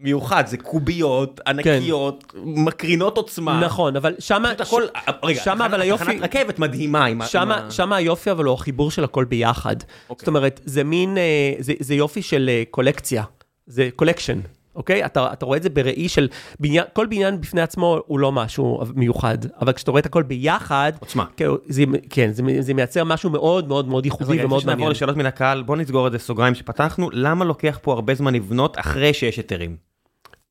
מיוחד, 0.02 0.44
זה 0.48 0.58
קוביות 0.58 1.40
ענקיות, 1.48 2.34
מקרינות 2.44 3.18
עוצמה. 3.18 3.60
נכון, 3.60 3.96
אבל 3.96 4.14
שמה, 4.20 4.52
הכל, 4.52 4.84
רגע, 5.24 5.42
שמה, 5.44 5.66
אבל 5.66 5.82
היופי- 5.82 6.04
תחנת 6.06 6.22
רכבת 6.22 6.60
מדהימה 6.60 7.06
עם 7.06 7.22
שמה, 7.26 7.72
שמה 7.72 7.96
היופי 7.96 8.32
אבל 8.32 8.46
הוא 8.46 8.54
החיבור 8.54 8.92
של 8.92 9.04
הכל 9.04 9.26
ביחד. 9.26 9.76
אוקיי. 10.10 10.22
זאת 10.22 10.28
אומרת, 10.28 10.60
זה 10.66 10.84
מין, 10.84 11.18
אה, 11.18 11.54
זה, 11.60 11.74
זה 11.80 11.96
יופי 11.96 12.22
של 12.22 12.50
אה, 12.50 12.64
קולקציה, 12.72 13.24
זה 13.68 13.90
collection, 13.96 14.40
אוקיי? 14.76 15.06
אתה, 15.06 15.34
אתה 15.34 15.46
רואה 15.46 15.58
את 15.58 15.64
זה 15.64 15.70
בראי 15.70 16.10
של 16.10 16.28
בניין, 16.60 16.84
כל 16.94 17.06
בניין 17.06 17.42
בפני 17.42 17.62
עצמו 17.62 18.00
הוא 18.06 18.20
לא 18.20 18.32
משהו 18.32 18.82
מיוחד, 18.96 19.38
אבל 19.62 19.74
כשאתה 19.74 19.92
רואה 19.92 20.00
את 20.02 20.06
הכל 20.06 20.24
ביחד, 20.24 20.92
עוצמה. 21.00 21.26
כן, 21.38 21.48
זה, 21.68 21.84
כן, 22.10 22.32
זה, 22.34 22.44
זה 22.60 22.74
מייצר 22.74 23.04
משהו 23.04 23.30
מאוד 23.30 23.68
מאוד 23.68 23.88
מאוד 23.88 24.04
אז 24.04 24.06
ייחודי 24.06 24.24
רגע, 24.24 24.34
לפני 24.34 24.46
ומאוד 24.46 24.62
שנעבור 24.62 24.78
מעניין. 24.80 24.92
לשאלות 24.92 25.18
מן 25.18 25.26
הקהל, 25.26 25.64
בוא 25.64 25.76
נסגור 25.76 26.08
את 26.08 26.12
זה 26.12 26.20
סוגריים 26.20 26.56
שפתחנו, 26.56 27.10
למה 27.14 27.46
לוקח 27.46 27.80
פה 27.82 27.94
הרבה 27.94 28.16
זמן 28.16 28.34
לבנות 28.36 28.80
אחרי 28.80 29.14
שיש 29.14 29.38
היתרים? 29.38 29.91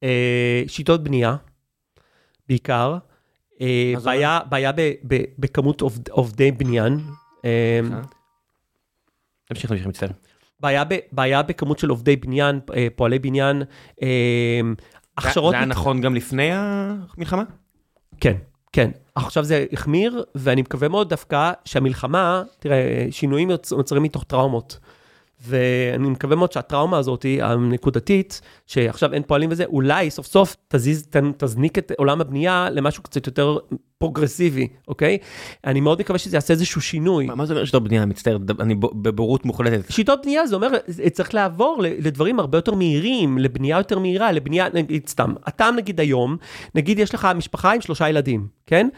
אה, 0.03 0.63
שיטות 0.67 1.05
בנייה, 1.05 1.37
בעיקר. 2.49 2.97
אה, 3.61 3.93
בעיה, 4.05 4.39
בעיה 4.49 4.73
ב, 4.73 4.81
ב, 5.09 5.23
בכמות 5.39 5.81
עובד, 5.81 6.09
עובדי 6.09 6.53
בניין. 6.53 6.99
אה, 7.45 7.81
תמשיך, 9.45 9.71
תמשיך, 9.71 9.87
מצטער. 9.87 10.09
בעיה, 10.61 10.85
ב, 10.85 10.95
בעיה 11.13 11.43
בכמות 11.43 11.79
של 11.79 11.89
עובדי 11.91 12.17
בניין, 12.17 12.61
אה, 12.77 12.87
פועלי 12.97 13.19
בניין, 13.19 13.63
אה, 14.03 14.61
הכשרות... 15.17 15.51
זה 15.53 15.57
היה 15.57 15.67
מת- 15.67 15.71
נכון 15.73 16.01
גם 16.01 16.15
לפני 16.15 16.51
המלחמה? 16.53 17.43
כן, 18.21 18.37
כן. 18.73 18.91
עכשיו 19.15 19.45
זה 19.45 19.67
החמיר, 19.73 20.25
ואני 20.35 20.63
מקווה 20.63 20.89
מאוד 20.89 21.09
דווקא 21.09 21.53
שהמלחמה, 21.65 22.43
תראה, 22.59 23.07
שינויים 23.11 23.51
יוצ- 23.51 23.73
נוצרים 23.77 24.03
מתוך 24.03 24.25
טראומות. 24.25 24.79
ואני 25.43 26.09
מקווה 26.09 26.37
מאוד 26.37 26.53
שהטראומה 26.53 26.99
הזאת, 26.99 27.27
הנקודתית, 27.43 28.41
שעכשיו 28.67 29.13
אין 29.15 29.23
פועלים 29.23 29.51
וזה, 29.53 29.65
אולי 29.65 30.11
סוף 30.11 30.27
סוף 30.27 30.57
תזיז, 30.69 31.09
תזניק 31.37 31.79
את 31.79 31.93
עולם 31.99 32.21
הבנייה 32.21 32.69
למשהו 32.71 33.03
קצת 33.03 33.27
יותר 33.27 33.59
פרוגרסיבי, 33.99 34.69
אוקיי? 34.89 35.19
אני 35.67 35.81
מאוד 35.81 36.01
מקווה 36.01 36.19
שזה 36.19 36.37
יעשה 36.37 36.53
איזשהו 36.53 36.81
שינוי. 36.81 37.27
מה 37.27 37.35
מה 37.35 37.47
זה 37.47 37.53
אומר 37.53 37.65
שיטות 37.65 37.85
בנייה? 37.85 38.07
מצטער, 38.07 38.37
אני 38.61 38.75
בבורות 38.75 39.45
מוחלטת. 39.45 39.91
שיטות 39.91 40.21
בנייה 40.23 40.47
זה 40.47 40.55
אומר, 40.55 40.69
צריך 41.13 41.35
לעבור 41.35 41.83
לדברים 41.83 42.41
הרבה 42.41 42.59
יותר 42.59 42.75
מהירים, 42.75 43.39
לבנייה 43.39 43.77
יותר 43.77 43.99
מהירה, 43.99 44.33
לבנייה, 44.33 44.69
נגיד 44.75 45.09
סתם, 45.09 45.35
אתה 45.49 45.71
נגיד 45.77 46.01
היום, 46.01 46.37
נגיד 46.75 46.99
יש 46.99 47.15
לך 47.15 47.29
משפחה 47.37 47.73
עם 47.73 47.81
שלושה 47.81 48.09
ילדים, 48.09 48.47
כן? 48.67 48.89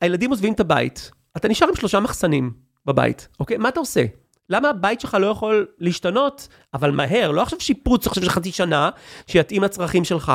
הילדים 0.00 0.30
עוזבים 0.30 0.52
את 0.52 0.60
הבית, 0.60 1.10
אתה 1.36 1.48
נשאר 1.48 1.68
עם 1.68 1.76
שלושה 1.76 2.00
מחסנים 2.00 2.50
בבית, 2.86 3.28
אוקיי? 3.40 3.56
מה 3.56 3.68
אתה 3.68 3.80
עושה? 3.80 4.04
למה 4.50 4.68
הבית 4.70 5.00
שלך 5.00 5.14
לא 5.14 5.26
יכול 5.26 5.66
להשתנות, 5.78 6.48
אבל 6.74 6.90
מהר, 6.90 7.30
לא 7.30 7.42
עכשיו 7.42 7.60
שיפוץ 7.60 8.06
עכשיו 8.06 8.22
של 8.22 8.30
חצי 8.30 8.52
שנה, 8.52 8.90
שיתאים 9.26 9.62
לצרכים 9.62 10.04
שלך, 10.04 10.32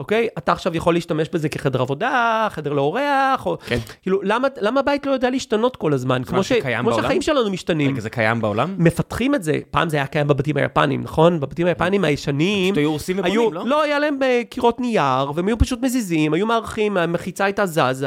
אוקיי? 0.00 0.28
אתה 0.38 0.52
עכשיו 0.52 0.76
יכול 0.76 0.94
להשתמש 0.94 1.28
בזה 1.32 1.48
כחדר 1.48 1.80
עבודה, 1.80 2.10
חדר 2.50 2.72
לאורח, 2.72 3.46
או... 3.46 3.56
כן. 3.66 3.78
כאילו, 4.02 4.20
למה, 4.22 4.48
למה 4.60 4.80
הבית 4.80 5.06
לא 5.06 5.12
יודע 5.12 5.30
להשתנות 5.30 5.76
כל 5.76 5.92
הזמן? 5.92 6.22
כמו, 6.24 6.42
ש... 6.42 6.52
כמו 6.52 6.90
בעולם? 6.90 7.02
שהחיים 7.02 7.22
שלנו 7.22 7.50
משתנים. 7.50 7.90
רגע, 7.92 8.00
זה 8.00 8.10
קיים 8.10 8.40
בעולם? 8.40 8.74
מפתחים 8.78 9.34
את 9.34 9.42
זה, 9.42 9.58
פעם 9.70 9.88
זה 9.88 9.96
היה 9.96 10.06
קיים 10.06 10.26
בבתים 10.28 10.56
היפנים, 10.56 11.00
נכון? 11.02 11.40
בבתים 11.40 11.66
היפנים 11.66 12.04
הישנים, 12.04 12.74
פשוט 12.74 12.78
היו 12.78 12.88
הורסים 12.88 13.24
היו, 13.24 13.42
ובונים, 13.42 13.54
לא? 13.54 13.76
לא, 13.76 13.82
היה 13.82 13.98
להם 13.98 14.18
אה, 14.22 14.40
קירות 14.50 14.80
נייר, 14.80 15.32
והם 15.34 15.46
היו 15.46 15.58
פשוט 15.58 15.82
מזיזים, 15.82 16.34
היו 16.34 16.46
מארחים, 16.46 16.96
המחיצה 16.96 17.44
הייתה 17.44 17.66
זזה, 17.66 18.06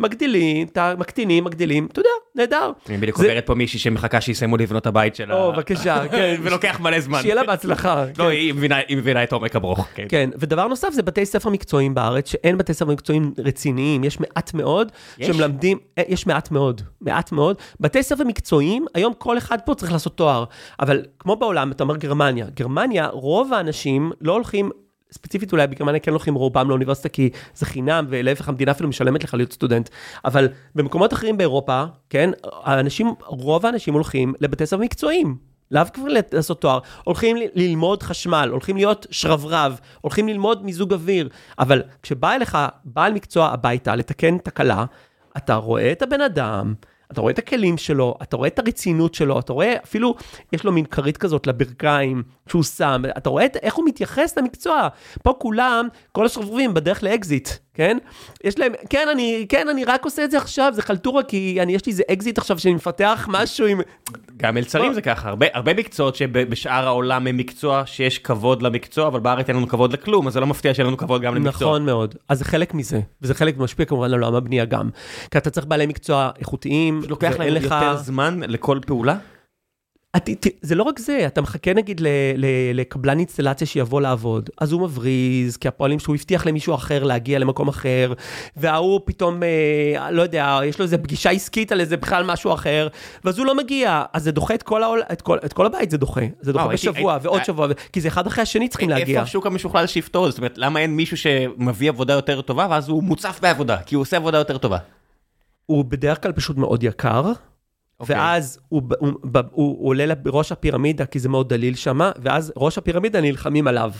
מגדילים, 0.00 0.66
ת- 0.66 0.78
מקטינים, 0.98 1.44
מגדילים, 1.44 1.88
אתה 1.92 2.00
יודע, 2.00 2.08
נהדר. 2.34 2.70
אני 2.88 2.96
בדיוק 2.96 3.18
זה- 3.18 3.24
עוברת 3.26 3.46
פה 3.46 3.54
מישהי 3.54 3.78
שמחכה 3.78 4.20
שיסיימו 4.20 4.56
לבנות 4.56 4.86
הבית 4.86 5.14
שלה. 5.16 5.34
או, 5.34 5.52
בבקשה, 5.52 6.02
כן. 6.10 6.36
ולוקח 6.42 6.80
מלא 6.80 7.00
זמן. 7.00 7.20
שיהיה 7.22 7.34
לה 7.34 7.44
בהצלחה. 7.44 8.04
לא, 8.18 8.24
כן. 8.24 8.30
היא 8.30 8.54
מבינה- 8.54 8.78
היא 8.88 8.96
מבינה 8.96 9.22
את 9.22 9.32
עומק 9.32 9.56
הברוך. 9.56 9.86
כן. 9.94 10.06
כן, 10.08 10.30
ודבר 10.38 10.66
נוסף 10.66 10.88
זה 10.92 11.02
בתי 11.02 11.26
ספר 11.32 11.50
מקצועיים 11.50 11.94
בארץ, 11.94 12.30
שאין 12.30 12.58
בתי 12.58 12.74
ספר 12.74 12.90
מקצועיים 12.90 13.34
רציניים, 13.38 14.04
יש 14.04 14.20
מעט 14.20 14.54
מאוד, 14.54 14.92
יש? 15.18 15.26
שמלמדים, 15.26 15.78
אה, 15.98 16.02
יש 16.08 16.26
מעט 16.26 16.50
מאוד, 16.50 16.82
מעט 17.00 17.32
מאוד. 17.32 17.56
בתי 17.80 18.02
ספר 18.02 18.24
מקצועיים, 18.24 18.86
היום 18.94 19.12
כל 19.18 19.38
אחד 19.38 19.58
פה 19.64 19.74
צריך 19.74 19.92
לעשות 19.92 20.16
תואר, 20.16 20.44
אבל 20.80 21.02
כמו 21.18 21.36
בעולם, 21.36 21.72
אתה 21.72 21.82
אומר 21.82 21.96
גרמניה, 21.96 22.46
גרמניה, 22.54 23.08
רוב 23.08 23.52
האנשים 23.52 24.12
לא 24.20 24.32
הולכים... 24.32 24.70
ספציפית 25.12 25.52
אולי 25.52 25.66
בגרמניה 25.66 26.00
כן 26.00 26.10
הולכים 26.10 26.34
רובם 26.34 26.68
לאוניברסיטה 26.68 27.08
כי 27.08 27.30
זה 27.54 27.66
חינם 27.66 28.06
ולהפך 28.08 28.48
המדינה 28.48 28.72
אפילו 28.72 28.88
משלמת 28.88 29.24
לך 29.24 29.34
להיות 29.34 29.52
סטודנט 29.52 29.88
אבל 30.24 30.48
במקומות 30.74 31.12
אחרים 31.12 31.36
באירופה 31.36 31.84
כן 32.10 32.30
האנשים 32.44 33.14
רוב 33.26 33.66
האנשים 33.66 33.94
הולכים 33.94 34.34
לבתי 34.40 34.66
ספר 34.66 34.76
מקצועיים 34.80 35.51
לאו 35.72 35.82
כבר 35.94 36.08
לעשות 36.32 36.60
תואר, 36.60 36.78
הולכים 37.04 37.36
ללמוד 37.54 38.02
חשמל, 38.02 38.48
הולכים 38.52 38.76
להיות 38.76 39.06
שרברב, 39.10 39.80
הולכים 40.00 40.28
ללמוד 40.28 40.64
מיזוג 40.64 40.92
אוויר, 40.92 41.28
אבל 41.58 41.82
כשבא 42.02 42.32
אליך 42.34 42.58
בעל 42.84 43.12
מקצוע 43.12 43.48
הביתה 43.48 43.96
לתקן 43.96 44.38
תקלה, 44.38 44.84
אתה 45.36 45.54
רואה 45.54 45.92
את 45.92 46.02
הבן 46.02 46.20
אדם, 46.20 46.74
אתה 47.12 47.20
רואה 47.20 47.32
את 47.32 47.38
הכלים 47.38 47.78
שלו, 47.78 48.14
אתה 48.22 48.36
רואה 48.36 48.48
את 48.48 48.58
הרצינות 48.58 49.14
שלו, 49.14 49.38
אתה 49.38 49.52
רואה, 49.52 49.74
אפילו 49.84 50.14
יש 50.52 50.64
לו 50.64 50.72
מין 50.72 50.84
כרית 50.84 51.16
כזאת 51.16 51.46
לברכיים 51.46 52.22
שהוא 52.48 52.62
שם, 52.62 53.02
אתה 53.16 53.30
רואה 53.30 53.44
את, 53.44 53.56
איך 53.56 53.74
הוא 53.74 53.84
מתייחס 53.86 54.38
למקצוע. 54.38 54.88
פה 55.22 55.34
כולם, 55.38 55.88
כל 56.12 56.26
השרברבים 56.26 56.74
בדרך 56.74 57.02
לאקזיט, 57.02 57.48
כן? 57.74 57.98
יש 58.44 58.58
להם, 58.58 58.72
כן, 58.90 59.08
אני, 59.12 59.46
כן, 59.48 59.68
אני 59.68 59.84
רק 59.84 60.04
עושה 60.04 60.24
את 60.24 60.30
זה 60.30 60.36
עכשיו, 60.36 60.72
זה 60.74 60.82
חלטורה, 60.82 61.22
כי 61.22 61.58
אני, 61.62 61.74
יש 61.74 61.86
לי 61.86 61.92
איזה 61.92 62.02
אקזיט 62.12 62.38
עכשיו 62.38 62.58
שאני 62.58 62.74
מפתח 62.74 63.28
משהו 63.30 63.66
עם... 63.66 63.80
גם 64.36 64.54
מלצרים 64.54 64.92
זה 64.92 65.02
ככה, 65.02 65.28
הרבה, 65.28 65.46
הרבה 65.54 65.74
מקצועות 65.74 66.16
שבשאר 66.16 66.86
העולם 66.86 67.26
הם 67.26 67.36
מקצוע 67.36 67.82
שיש 67.86 68.18
כבוד 68.18 68.62
למקצוע, 68.62 69.06
אבל 69.06 69.20
בארץ 69.20 69.48
אין 69.48 69.56
לנו 69.56 69.68
כבוד 69.68 69.92
לכלום, 69.92 70.26
אז 70.26 70.32
זה 70.32 70.40
לא 70.40 70.46
מפתיע 70.46 70.74
שאין 70.74 70.86
לנו 70.86 70.96
כבוד 70.96 71.22
גם 71.22 71.34
למקצוע. 71.34 71.68
נכון 71.68 71.86
מאוד, 71.86 72.14
אז 72.28 72.38
זה 72.38 72.44
חלק 72.44 72.74
מזה, 72.74 73.00
וזה 73.22 73.34
חלק 73.34 73.58
משפיע 73.58 73.86
כמובן 73.86 74.04
על 74.04 74.12
עולם 74.12 74.34
הבנייה 74.34 74.64
גם. 74.64 74.90
כי 75.30 75.38
אתה 75.38 75.50
צריך 75.50 75.66
בעלי 75.66 75.86
מקצוע 75.86 76.30
איכותיים, 76.38 77.02
לוקח 77.08 77.30
להם 77.30 77.40
ואין 77.40 77.54
לך... 77.54 77.62
יותר 77.62 77.96
זמן 77.96 78.40
לכל 78.48 78.78
פעולה? 78.86 79.16
את- 80.16 80.28
ת- 80.28 80.58
זה 80.62 80.74
לא 80.74 80.82
רק 80.82 80.98
זה, 80.98 81.24
אתה 81.26 81.40
מחכה 81.40 81.74
נגיד 81.74 82.00
ל- 82.00 82.06
ל- 82.36 82.46
לקבלן 82.80 83.18
אינסטלציה 83.18 83.66
שיבוא 83.66 84.00
לעבוד, 84.00 84.50
אז 84.60 84.72
הוא 84.72 84.80
מבריז, 84.80 85.56
כי 85.56 85.68
הפועלים 85.68 85.98
שהוא 85.98 86.14
הבטיח 86.14 86.46
למישהו 86.46 86.74
אחר 86.74 87.02
להגיע 87.04 87.38
למקום 87.38 87.68
אחר, 87.68 88.12
וההוא 88.56 89.00
פתאום, 89.04 89.42
אה, 89.42 90.10
לא 90.10 90.22
יודע, 90.22 90.60
יש 90.64 90.78
לו 90.78 90.82
איזה 90.84 90.98
פגישה 90.98 91.30
עסקית 91.30 91.72
על 91.72 91.80
איזה 91.80 91.96
בכלל 91.96 92.24
משהו 92.24 92.54
אחר, 92.54 92.88
ואז 93.24 93.38
הוא 93.38 93.46
לא 93.46 93.54
מגיע, 93.56 94.04
אז 94.12 94.22
זה 94.24 94.32
דוחה 94.32 94.54
את 94.54 94.62
כל, 94.62 94.82
העול, 94.82 95.02
את 95.12 95.22
כל, 95.22 95.38
את 95.44 95.52
כל 95.52 95.66
הבית, 95.66 95.90
זה 95.90 95.98
דוחה, 95.98 96.20
זה 96.40 96.52
דוחה 96.52 96.70
הייתי- 96.70 96.88
בשבוע 96.90 97.12
הייתי- 97.12 97.26
ועוד 97.28 97.38
אה, 97.40 97.44
שבוע, 97.44 97.66
ו- 97.70 97.92
כי 97.92 98.00
זה 98.00 98.08
אחד 98.08 98.26
אחרי 98.26 98.42
השני 98.42 98.68
צריכים 98.68 98.88
להגיע. 98.90 99.06
איפה 99.16 99.22
השוק 99.22 99.46
המשוכלל 99.46 99.86
שיפתור? 99.86 100.28
זאת 100.30 100.38
אומרת, 100.38 100.58
למה 100.58 100.80
אין 100.80 100.96
מישהו 100.96 101.16
שמביא 101.16 101.88
עבודה 101.88 102.12
יותר 102.12 102.40
טובה, 102.40 102.66
ואז 102.70 102.88
הוא 102.88 103.02
מוצף 103.02 103.38
בעבודה, 103.42 103.76
כי 103.86 103.94
הוא 103.94 104.02
עושה 104.02 104.16
עבודה 104.16 104.38
יותר 104.38 104.58
טובה? 104.58 104.78
הוא 105.66 105.84
בדרך 105.84 106.22
כלל 106.22 106.32
פשוט 106.32 106.56
מאוד 106.56 106.82
יקר, 106.82 107.32
אוקיי. 108.00 108.16
ואז 108.16 108.60
הוא, 108.68 108.82
הוא, 108.98 109.12
ב- 109.24 109.36
הוא, 109.36 109.46
הוא 109.50 109.88
עולה 109.88 110.04
לראש 110.06 110.52
הפירמידה, 110.52 111.06
כי 111.06 111.18
זה 111.18 111.28
מאוד 111.28 111.48
דליל 111.48 111.74
שמה, 111.74 112.10
ואז 112.22 112.52
ראש 112.56 112.78
הפירמידה 112.78 113.20
נלחמים 113.20 113.66
עליו. 113.66 113.92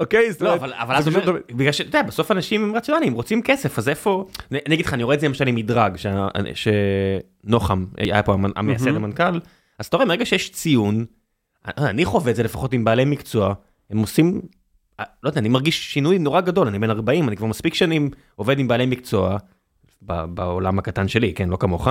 אוקיי? 0.00 0.32
זאת 0.32 0.40
לא, 0.40 0.48
אומרת, 0.48 0.62
אבל, 0.62 0.72
אבל 0.72 0.94
אז 0.94 1.04
זה 1.04 1.10
אומר, 1.10 1.32
בגלל 1.48 1.72
שאתה 1.72 1.88
יודע, 1.88 2.02
בסוף 2.02 2.30
אנשים 2.30 2.64
הם 2.64 2.76
רציונליים, 2.76 3.12
רוצים 3.12 3.42
כסף, 3.42 3.78
אז 3.78 3.88
איפה... 3.88 4.26
אני 4.52 4.74
אגיד 4.74 4.86
לך, 4.86 4.94
אני 4.94 5.02
רואה 5.02 5.14
את 5.14 5.20
זה 5.20 5.26
למשל 5.28 5.46
עם 5.46 5.54
מדרג, 5.54 5.96
שנוחם 6.54 7.84
היה 7.96 8.22
פה 8.22 8.36
המייסד. 8.56 8.88
המנכ"ל, 8.88 9.40
אז 9.78 9.86
אתה 9.86 9.96
רואה, 9.96 10.08
מרגע 10.08 10.26
שיש 10.26 10.50
ציון, 10.52 11.04
אני 11.66 12.04
חווה 12.04 12.30
את 12.30 12.36
זה 12.36 12.42
לפחות 12.42 12.72
עם 12.72 12.84
בעלי 12.84 13.04
מקצוע, 13.04 13.54
הם 13.90 13.98
עושים, 13.98 14.40
אה, 15.00 15.04
לא 15.22 15.28
יודע, 15.28 15.40
אני 15.40 15.48
מרגיש 15.48 15.92
שינוי 15.92 16.18
נורא 16.18 16.40
גדול, 16.40 16.68
אני 16.68 16.78
בן 16.78 16.90
40, 16.90 17.28
אני 17.28 17.36
כבר 17.36 17.46
מספיק 17.46 17.74
שנים 17.74 18.10
עובד 18.36 18.58
עם 18.58 18.68
בעלי 18.68 18.86
מקצוע, 18.86 19.36
ב- 20.02 20.24
בעולם 20.24 20.78
הקטן 20.78 21.08
שלי, 21.08 21.34
כן, 21.34 21.48
לא 21.48 21.56
כמוך, 21.56 21.88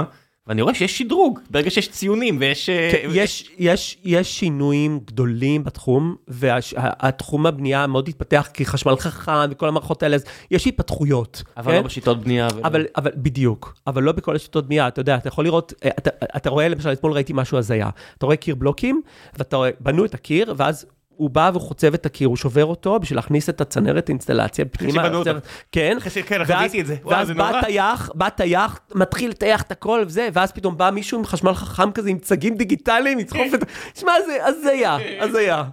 ואני 0.48 0.62
רואה 0.62 0.74
שיש 0.74 0.98
שדרוג, 0.98 1.40
ברגע 1.50 1.70
שיש 1.70 1.90
ציונים 1.90 2.38
ויש... 2.40 2.70
אה, 2.70 2.90
כן, 2.92 3.10
יש, 3.14 3.50
יש, 3.58 3.98
יש 4.04 4.40
שינויים 4.40 5.00
גדולים 5.06 5.64
בתחום, 5.64 6.16
והתחום 6.28 7.46
הבנייה 7.46 7.88
מאוד 7.88 8.08
התפתח, 8.08 8.50
כי 8.54 8.66
חשמל 8.66 8.96
חכם 8.96 9.32
וכל 9.52 9.68
המערכות 9.68 10.04
האלה, 10.04 10.16
אז 10.16 10.26
יש 10.52 10.68
התפתחויות. 10.68 11.44
אבל 11.58 11.72
כן? 11.72 11.78
לא 11.78 11.84
בשיטות 11.84 12.24
בנייה. 12.24 12.48
ו- 12.56 12.68
אבל, 12.68 12.86
אבל 12.96 13.12
בדיוק, 13.16 13.76
אבל 13.88 14.04
לא 14.04 14.12
בכל 14.12 14.36
השיטות 14.36 14.68
בנייה, 14.68 14.88
אתה 14.88 15.02
יודע, 15.02 15.16
אתה 15.16 15.28
יכול 15.28 15.46
לראות, 15.46 15.74
אה, 15.86 15.90
אתה, 15.98 16.10
אתה 16.38 16.50
רואה, 16.50 16.68
למשל, 16.68 16.92
אתמול 16.92 17.14
ראיתי 17.14 17.34
משהו 17.36 17.58
הזיה, 17.58 17.90
אתה 18.18 18.26
רואה 18.26 18.38
קיר 18.38 18.56
בלוקים, 18.56 19.02
ואתה 19.38 19.58
רואה, 19.58 19.70
בנו 19.80 20.06
את 20.06 20.14
הקיר, 20.14 20.54
ואז 20.58 20.86
הוא 21.20 21.30
בא 21.30 21.50
והוא 21.54 21.62
חוצב 21.62 21.94
את 21.94 22.06
הקיר, 22.06 22.28
הוא 22.28 22.38
שובר 22.38 22.66
אותו 22.66 23.00
בשביל 23.00 23.18
להכניס 23.18 23.50
את 23.50 23.62
הצנרת 23.62 24.10
אינסטלציה 24.10 24.66
פנימה. 24.66 24.94
שבנו 24.94 25.18
אותו. 25.18 25.32
כן, 25.72 25.98
אחרי 25.98 26.24
כן, 26.24 26.46
חוויתי 26.46 26.82
את 26.82 26.86
זה. 26.86 26.96
ואז 27.06 27.32
בא. 27.32 27.62
טייח, 27.62 28.10
בא 28.16 28.30
טייח, 28.30 28.80
מתחיל 28.96 29.30
לטייח 29.30 29.62
את 29.62 29.72
הכל 29.72 30.04
וזה, 30.06 30.30
ואז 30.34 30.52
פתאום 30.52 30.78
בא 30.78 30.90
מישהו 30.90 31.18
עם 31.18 31.26
חשמל 31.26 31.54
חכם 31.54 31.92
כזה, 31.92 32.10
עם 32.10 32.20
צגים 32.20 32.56
דיגיטליים, 32.56 33.20
ידחוף 33.20 33.54
את... 33.54 33.60
שמע, 34.00 34.12
זה 34.26 34.46
הזיה, 34.46 34.98
הזיה. 35.20 35.64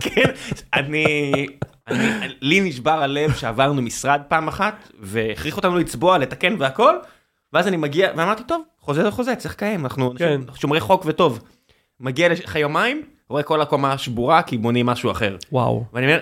כן, 0.00 0.30
אני... 0.74 1.46
לי 2.40 2.60
נשבר 2.60 3.02
הלב 3.02 3.32
שעברנו 3.34 3.82
משרד 3.82 4.20
פעם 4.28 4.48
אחת, 4.48 4.88
והכריח 5.00 5.56
אותנו 5.56 5.78
לצבוע, 5.78 6.18
לתקן 6.18 6.56
והכל, 6.58 6.94
ואז 7.52 7.68
אני 7.68 7.76
מגיע, 7.76 8.10
ואמרתי, 8.16 8.42
טוב, 8.42 8.62
חוזה 8.80 9.02
זה 9.02 9.10
חוזה, 9.10 9.36
צריך 9.36 9.54
לקיים, 9.54 9.84
אנחנו 9.84 10.14
כן. 10.18 10.40
שומרי 10.54 10.80
חוק 10.80 11.02
וטוב. 11.06 11.40
מגיע 12.00 12.28
לך 12.28 12.56
יומיים, 12.56 13.02
רואה 13.32 13.42
כל 13.42 13.60
הקומה 13.60 13.98
שבורה, 13.98 14.42
כי 14.42 14.58
בונים 14.58 14.86
משהו 14.86 15.10
אחר. 15.10 15.36
וואו. 15.52 15.84
ואני 15.92 16.06
אומר, 16.06 16.20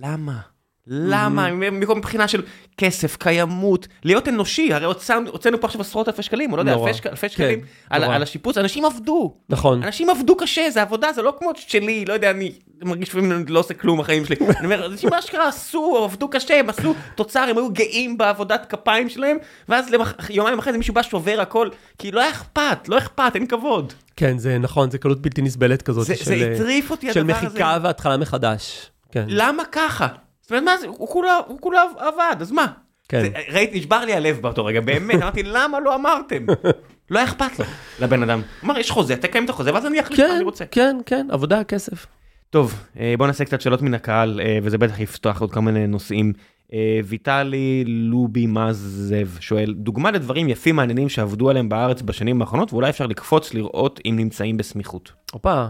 למה? 0.00 0.40
למה? 0.86 1.50
מכל 1.52 1.94
מבחינה 1.94 2.28
של 2.28 2.42
כסף, 2.78 3.16
קיימות, 3.16 3.88
להיות 4.04 4.28
אנושי, 4.28 4.72
הרי 4.72 4.84
הוצאנו 4.84 5.60
פה 5.60 5.66
עכשיו 5.66 5.80
עשרות 5.80 6.08
אלפי 6.08 6.22
שקלים, 6.22 6.52
או 6.52 6.56
לא 6.56 6.62
יודע. 6.62 6.74
אלפי 6.74 7.28
כן, 7.28 7.28
שקלים, 7.28 7.60
על 7.90 8.04
נורא. 8.04 8.14
על 8.14 8.22
השיפוץ, 8.22 8.58
אנשים 8.58 8.84
עבדו. 8.84 9.34
נכון. 9.48 9.82
אנשים 9.82 10.10
עבדו 10.10 10.36
קשה, 10.36 10.70
זה 10.70 10.82
עבודה, 10.82 11.12
זה 11.12 11.22
לא 11.22 11.34
כמו 11.38 11.50
שלי, 11.56 12.04
לא 12.04 12.12
יודע, 12.12 12.30
אני 12.30 12.52
מרגיש 12.84 13.08
לפעמים 13.08 13.44
לא 13.48 13.58
עושה 13.60 13.74
כלום 13.74 13.98
בחיים 14.00 14.24
שלי. 14.24 14.36
אני 14.58 14.64
אומר, 14.64 14.86
אנשים 14.86 15.12
אשכרה 15.14 15.48
עשו, 15.48 16.00
עבדו 16.04 16.28
קשה, 16.28 16.60
הם 16.60 16.70
עשו 16.70 16.94
תוצר, 17.14 17.40
הם 17.40 17.58
היו 17.58 17.70
גאים 17.72 18.18
בעבודת 18.18 18.66
כפיים 18.68 19.08
שלהם, 19.08 19.36
ואז 19.68 19.90
למח- 19.90 20.30
יומיים 20.30 20.58
אחרי 20.58 20.72
זה 20.72 20.78
מישהו 20.78 20.94
בא 20.94 21.02
שובר 21.02 21.40
הכל, 21.40 21.68
כי 21.98 22.10
לא 22.10 22.20
היה 22.20 22.30
אכפת, 22.30 22.88
לא 22.88 22.98
אכפת, 22.98 23.32
אין 23.34 23.46
כבוד. 23.46 23.92
כן, 24.16 24.38
זה 24.38 24.58
נכון, 24.58 24.90
זה 24.90 24.98
קלות 24.98 25.22
בלתי 25.22 25.42
נסבלת 25.42 25.82
כזאת. 25.82 26.06
זה 26.06 26.16
של. 26.16 27.24
מחיקה 27.24 27.78
והתחלה 27.82 28.16
מחדש. 28.16 28.90
כן. 29.12 29.24
למה 29.28 29.62
ככה? 29.72 30.06
זאת 30.44 30.50
אומרת, 30.50 30.64
מה 30.64 30.76
זה, 30.76 30.86
הוא 30.86 31.08
כולה, 31.08 31.38
הוא 31.46 31.58
כולה 31.60 31.82
עבד, 31.98 32.36
אז 32.40 32.52
מה? 32.52 32.66
כן. 33.08 33.20
זה- 33.20 33.28
ראיתי, 33.52 33.78
נשבר 33.78 34.04
לי 34.04 34.12
הלב 34.14 34.38
באותו 34.40 34.64
רגע, 34.64 34.80
באמת, 34.80 35.22
אמרתי, 35.22 35.42
למה 35.42 35.80
לא 35.80 35.94
אמרתם? 35.94 36.46
לא 37.10 37.18
היה 37.18 37.28
אכפת 37.28 37.58
לו, 37.58 37.64
לבן 38.00 38.22
אדם. 38.22 38.42
אמר, 38.64 38.78
יש 38.78 38.90
חוזה, 38.90 39.16
תקיים 39.16 39.44
את 39.44 39.50
החוזה, 39.50 39.74
ואז 39.74 39.86
אני 39.86 40.00
אחליט 40.00 40.20
מה 40.20 40.26
כן, 40.26 40.32
אני 40.34 40.44
רוצה. 40.44 40.64
כן, 40.70 40.96
כן, 41.06 41.26
עבודה, 41.30 41.64
כסף. 41.64 42.06
טוב, 42.50 42.74
אה, 43.00 43.14
בוא 43.18 43.26
נעשה 43.26 43.44
קצת 43.44 43.60
שאלות 43.60 43.82
מן 43.82 43.94
הקהל, 43.94 44.40
אה, 44.44 44.58
וזה 44.62 44.78
בטח 44.78 45.00
יפתח 45.00 45.40
עוד 45.40 45.50
מיני 45.60 45.86
נושאים. 45.86 46.32
אה, 46.72 47.00
ויטלי 47.04 47.84
לובי 47.86 48.46
מזב 48.46 49.28
שואל, 49.40 49.74
דוגמה 49.78 50.10
לדברים 50.10 50.48
יפים 50.48 50.76
מעניינים 50.76 51.08
שעבדו 51.08 51.50
עליהם 51.50 51.68
בארץ 51.68 52.02
בשנים 52.02 52.40
האחרונות, 52.40 52.72
ואולי 52.72 52.90
אפשר 52.90 53.06
לקפוץ 53.06 53.54
לראות 53.54 54.00
אם 54.06 54.14
נמצאים 54.16 54.56
בסמיכות. 54.56 55.12
הופה, 55.32 55.66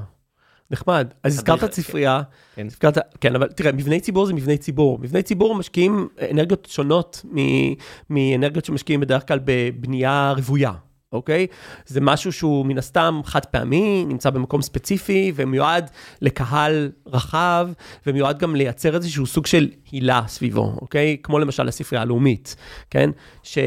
נחמד. 0.71 1.09
אז 1.23 1.35
הזכרת 1.35 1.65
את 1.65 1.73
ספרייה, 1.75 2.23
כן. 2.55 2.67
הזכרת, 2.67 2.99
כן, 3.21 3.35
אבל 3.35 3.49
תראה, 3.49 3.73
מבני 3.73 4.01
ציבור 4.01 4.27
זה 4.27 4.33
מבני 4.35 4.59
ציבור. 4.59 4.99
מבני 4.99 5.23
ציבור 5.23 5.55
משקיעים 5.55 6.09
אנרגיות 6.31 6.69
שונות 6.71 7.25
מ- 7.35 7.75
מאנרגיות 8.11 8.65
שמשקיעים 8.65 9.01
בדרך 9.01 9.29
כלל 9.29 9.39
בבנייה 9.45 10.35
רוויה. 10.37 10.73
אוקיי? 11.13 11.47
זה 11.87 12.01
משהו 12.01 12.33
שהוא 12.33 12.67
מן 12.67 12.79
הסתם 12.79 13.21
חד 13.25 13.45
פעמי, 13.45 14.05
נמצא 14.09 14.31
במקום 14.31 14.63
ספציפי 14.63 15.33
ומיועד 15.35 15.91
לקהל 16.23 16.91
רחב, 17.07 17.69
ומיועד 18.07 18.39
גם 18.39 18.57
לייצר 18.57 18.95
איזשהו 18.97 19.27
סוג 19.27 19.47
של 19.47 19.69
הילה 19.93 20.23
סביבו, 20.27 20.77
אוקיי? 20.81 21.17
כמו 21.23 21.39
למשל 21.39 21.69
הספרייה 21.69 22.03
הלאומית, 22.03 22.57
כן? 22.91 23.11
ש... 23.43 23.59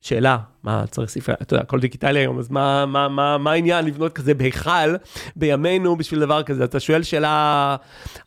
שאלה, 0.00 0.38
מה 0.62 0.84
צריך 0.86 1.10
ספרייה, 1.10 1.38
אתה 1.42 1.54
יודע, 1.54 1.62
הכל 1.62 1.80
דיגיטלי 1.80 2.18
היום, 2.18 2.38
אז 2.38 2.50
מה, 2.50 2.86
מה, 2.86 3.08
מה, 3.08 3.38
מה 3.38 3.52
העניין 3.52 3.84
לבנות 3.84 4.12
כזה 4.12 4.34
בהיכל 4.34 4.96
בימינו 5.36 5.96
בשביל 5.96 6.20
דבר 6.20 6.42
כזה? 6.42 6.64
אתה 6.64 6.80
שואל 6.80 7.02
שאלה, 7.02 7.76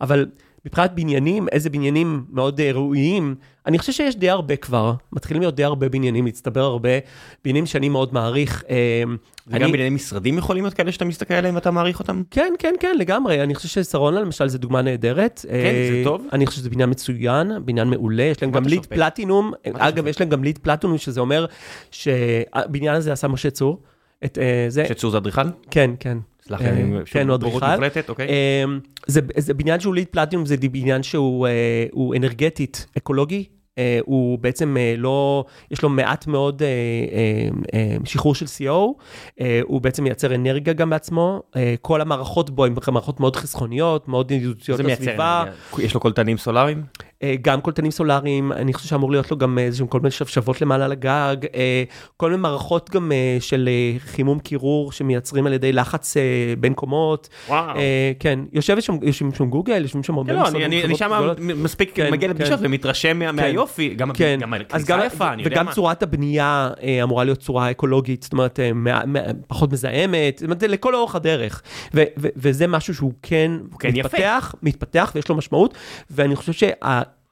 אבל 0.01 0.25
מבחינת 0.65 0.91
בניינים, 0.91 1.47
איזה 1.51 1.69
בניינים 1.69 2.25
מאוד 2.29 2.59
אה, 2.59 2.71
ראויים, 2.71 3.35
אני 3.67 3.79
חושב 3.79 3.91
שיש 3.91 4.15
די 4.15 4.29
הרבה 4.29 4.55
כבר, 4.55 4.93
מתחילים 5.13 5.41
להיות 5.41 5.55
די 5.55 5.63
הרבה 5.63 5.89
בניינים, 5.89 6.25
להצטבר 6.25 6.61
הרבה, 6.63 6.89
בניינים 7.43 7.65
שאני 7.65 7.89
מאוד 7.89 8.13
מעריך. 8.13 8.63
אה, 8.69 9.03
וגם 9.47 9.61
אני- 9.63 9.71
בענייני 9.71 9.95
משרדים 9.95 10.37
יכולים 10.37 10.63
להיות 10.63 10.73
כאלה 10.73 10.91
שאתה 10.91 11.05
מסתכל 11.05 11.33
עליהם 11.33 11.55
ואתה 11.55 11.71
מעריך 11.71 11.99
אותם? 11.99 12.23
כן, 12.31 12.53
כן, 12.59 12.73
כן, 12.79 12.95
לגמרי. 12.99 13.43
אני 13.43 13.55
חושב 13.55 13.67
ששרונה 13.83 14.19
למשל 14.21 14.47
זה 14.47 14.57
דוגמה 14.57 14.81
נהדרת. 14.81 15.39
כן, 15.49 15.49
זה 15.51 15.95
אה, 15.97 16.01
טוב. 16.03 16.25
אני 16.33 16.45
חושב 16.45 16.59
שזה 16.59 16.69
בניין 16.69 16.89
מצוין, 16.89 17.51
בניין 17.65 17.89
מעולה, 17.89 18.23
יש 18.23 18.41
להם 18.41 18.51
גם 18.51 18.63
ליד? 18.65 18.85
פלטינום. 18.85 19.51
אגב? 19.73 20.07
יש 20.07 20.19
להם 20.19 20.29
גם 20.29 20.43
ליד 20.43 20.57
פלטינום, 20.57 20.97
שזה 20.97 21.19
אומר 21.21 21.45
שהבניין 21.91 22.95
הזה 22.95 23.11
עשה 23.13 23.27
משה 23.27 23.49
צור. 23.49 23.81
את 24.25 24.37
אה, 24.37 24.65
זה, 24.69 24.85
שצור 24.89 25.11
זה 25.11 25.17
אדריכל? 25.17 25.41
כן, 25.71 25.91
כן. 25.99 26.17
סלח 26.57 26.61
לי, 26.61 26.67
אה, 26.67 26.99
כן. 27.05 27.29
מוחלטת, 27.29 28.09
אוקיי? 28.09 28.27
אמ, 28.29 28.79
זה, 29.07 29.21
זה 29.37 29.53
בניין 29.53 29.79
שהוא 29.79 29.95
ליד 29.95 30.07
פלטינום, 30.11 30.45
זה 30.45 30.55
בניין 30.71 31.03
שהוא 31.03 31.47
אה, 31.47 32.17
אנרגטית 32.17 32.85
אקולוגי. 32.97 33.45
אה, 33.77 33.99
הוא 34.05 34.39
בעצם 34.39 34.77
לא, 34.97 35.45
יש 35.71 35.81
לו 35.81 35.89
מעט 35.89 36.27
מאוד 36.27 36.61
שחרור 38.05 38.35
של 38.35 38.45
CO, 38.45 38.73
הוא 39.63 39.81
בעצם 39.81 40.03
מייצר 40.03 40.35
אנרגיה 40.35 40.73
גם 40.73 40.89
בעצמו, 40.89 41.41
כל 41.81 42.01
המערכות 42.01 42.49
בו 42.49 42.65
הן 42.65 42.75
מערכות 42.91 43.19
מאוד 43.19 43.35
חסכוניות, 43.35 44.07
מאוד 44.07 44.31
ידידותיות 44.31 44.77
זה 44.77 44.83
מייצר 44.83 45.03
לסביבה. 45.03 45.43
יש 45.79 45.93
לו 45.93 45.99
קולטנים 45.99 46.37
סולאריים? 46.37 46.83
אה, 47.23 47.35
גם 47.41 47.61
קולטנים 47.61 47.91
סולאריים, 47.91 48.51
אני 48.51 48.73
חושב 48.73 48.87
שאמור 48.89 49.11
להיות 49.11 49.31
לו 49.31 49.37
גם 49.37 49.57
איזשהם 49.59 49.87
כל 49.87 49.99
מיני 49.99 50.11
שבשבות 50.11 50.61
למעלה 50.61 50.87
לגג, 50.87 51.35
אה, 51.55 51.83
כל 52.17 52.29
מיני 52.29 52.41
מערכות 52.41 52.89
גם 52.89 53.11
אה, 53.11 53.37
של 53.39 53.69
אה, 53.71 53.99
חימום 53.99 54.39
קירור 54.39 54.91
שמייצרים 54.91 55.47
על 55.47 55.53
ידי 55.53 55.73
לחץ 55.73 56.17
אה, 56.17 56.21
בין 56.59 56.73
קומות. 56.73 57.29
וואו. 57.47 57.75
אה, 57.77 58.11
כן, 58.19 58.39
יושבת 58.53 58.83
שם, 58.83 58.95
יושבים 59.01 59.33
שם 59.33 59.45
גוגל, 59.49 59.81
יושבים 59.81 60.03
שם 60.03 60.17
הרבה 60.17 60.29
כן, 60.33 60.39
לא, 60.39 60.43
משרדים, 60.43 60.61
אני- 60.63 60.83
אני 60.83 60.95
שם. 60.97 61.11
מספיק 61.55 61.91
כן, 61.95 62.11
מגיע 62.11 62.29
כן. 62.29 62.35
לפגישות 62.35 62.59
ומתרשם 62.63 63.19
מה- 63.19 63.31
מהיופי, 63.31 63.89
גם 63.89 64.11
כן, 64.13 64.37
גם 64.41 64.53
הכניסה 64.53 65.05
יפה, 65.05 65.33
אני 65.33 65.43
יודע 65.43 65.55
וגם 65.55 65.65
מה. 65.65 65.71
צורת 65.73 66.03
הבנייה 66.03 66.69
אה, 66.83 67.03
אמורה 67.03 67.23
להיות 67.23 67.39
צורה 67.39 67.71
אקולוגית, 67.71 68.23
זאת 68.23 68.33
אומרת, 68.33 68.59
אה, 68.59 68.71
פחות 69.47 69.71
מזהמת, 69.71 70.37
זאת 70.37 70.45
אומרת, 70.45 70.63
לכל 70.63 70.95
אורך 70.95 71.15
הדרך. 71.15 71.61
ו- 71.93 72.03
ו- 72.19 72.27
וזה 72.35 72.67
משהו 72.67 72.95
שהוא 72.95 73.13
כן, 73.21 73.51
כן 73.79 73.89
יפה. 73.95 73.99
מתפתח, 74.07 74.55
מתפתח 74.63 75.11
ויש 75.15 75.29
לו 75.29 75.35
משמעות, 75.35 75.73
ואני 76.11 76.35
חושב 76.35 76.53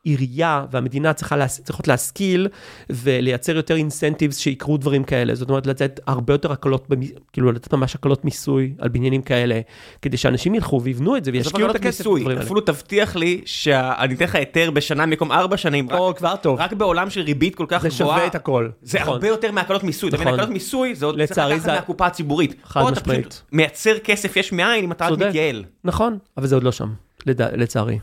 שהעירייה 0.06 0.66
והמדינה 0.72 1.14
צריכה 1.14 1.38
להס- 1.38 1.62
צריכות 1.64 1.88
להשכיל 1.88 2.48
ולייצר 2.90 3.56
יותר 3.56 3.76
אינסנטיבס 3.76 4.38
שיקרו 4.38 4.78
דברים 4.78 5.04
כאלה, 5.04 5.36
זאת 5.36 5.50
אומרת, 5.50 5.68
לתת 5.68 6.00
הרבה 6.08 6.34
יותר 6.34 6.52
הקלות, 6.52 6.90
במ- 6.90 7.02
כאילו 7.34 7.52
לתת 7.52 7.74
ממש 7.74 7.96
הקלות 7.96 8.26
מיסוי 8.26 8.74
על 8.80 8.90
בניינים 8.90 9.22
כאלה, 9.22 9.60
כדי 10.02 10.18
שאנשים 10.18 10.56
ילכו 10.56 10.82
ויבנו 10.84 11.18
את 11.18 11.26
זה 11.26 11.32
וישקיעו 11.34 11.70
את 11.72 11.76
הכסף 11.76 12.06
מיסוי. 12.08 12.40
אפילו 12.42 12.62
תבטיח 12.62 13.16
לי 13.16 13.42
שאני 13.46 14.14
אתן 14.16 14.24
לך 14.26 14.36
היתר 14.36 14.72
בשנה 14.72 15.06
במקום 15.06 15.32
ארבע 15.32 15.58
שנים, 15.58 15.90
רק- 15.90 16.00
או, 16.00 16.16
כבר 16.16 16.36
טוב. 16.36 16.60
רק 16.60 16.74
בעולם 16.74 17.10
של 17.10 17.22
ריבית 17.22 17.56
כל 17.56 17.66
כך 17.68 17.82
זה 17.82 17.90
גבוהה. 17.90 18.18
שווה 18.18 18.28
את 18.28 18.36
הכל. 18.36 18.70
זה 18.82 19.00
נכון. 19.00 19.14
הרבה 19.14 19.28
יותר 19.28 19.52
מהקלות 19.52 19.84
מיסוי, 19.84 20.10
נכון. 20.14 20.28
הקלות 20.28 20.50
מיסוי 20.50 20.96
זה 20.96 21.06
עוד 21.06 21.16
צריך 21.16 21.32
לצערי 21.32 21.54
לקחת 21.54 21.66
זה- 21.66 21.72
מהקופה 21.74 22.06
הציבורית. 22.06 22.56
חד 22.64 22.82
משמעית. 22.92 23.44
מייצר 23.52 23.98
כסף 24.04 24.38
יש 24.38 24.52
מאין 24.52 24.84
אם 24.84 24.92
אתה 24.92 25.08
רק. 25.08 25.20
מתייעל. 25.20 25.64
נכון, 25.84 26.18
אבל 26.38 26.48
זה 26.48 26.56
עוד 26.56 26.64
לא 26.64 26.72
שם, 26.72 26.90
לדע- 27.26 27.56
לצערי. 27.58 28.00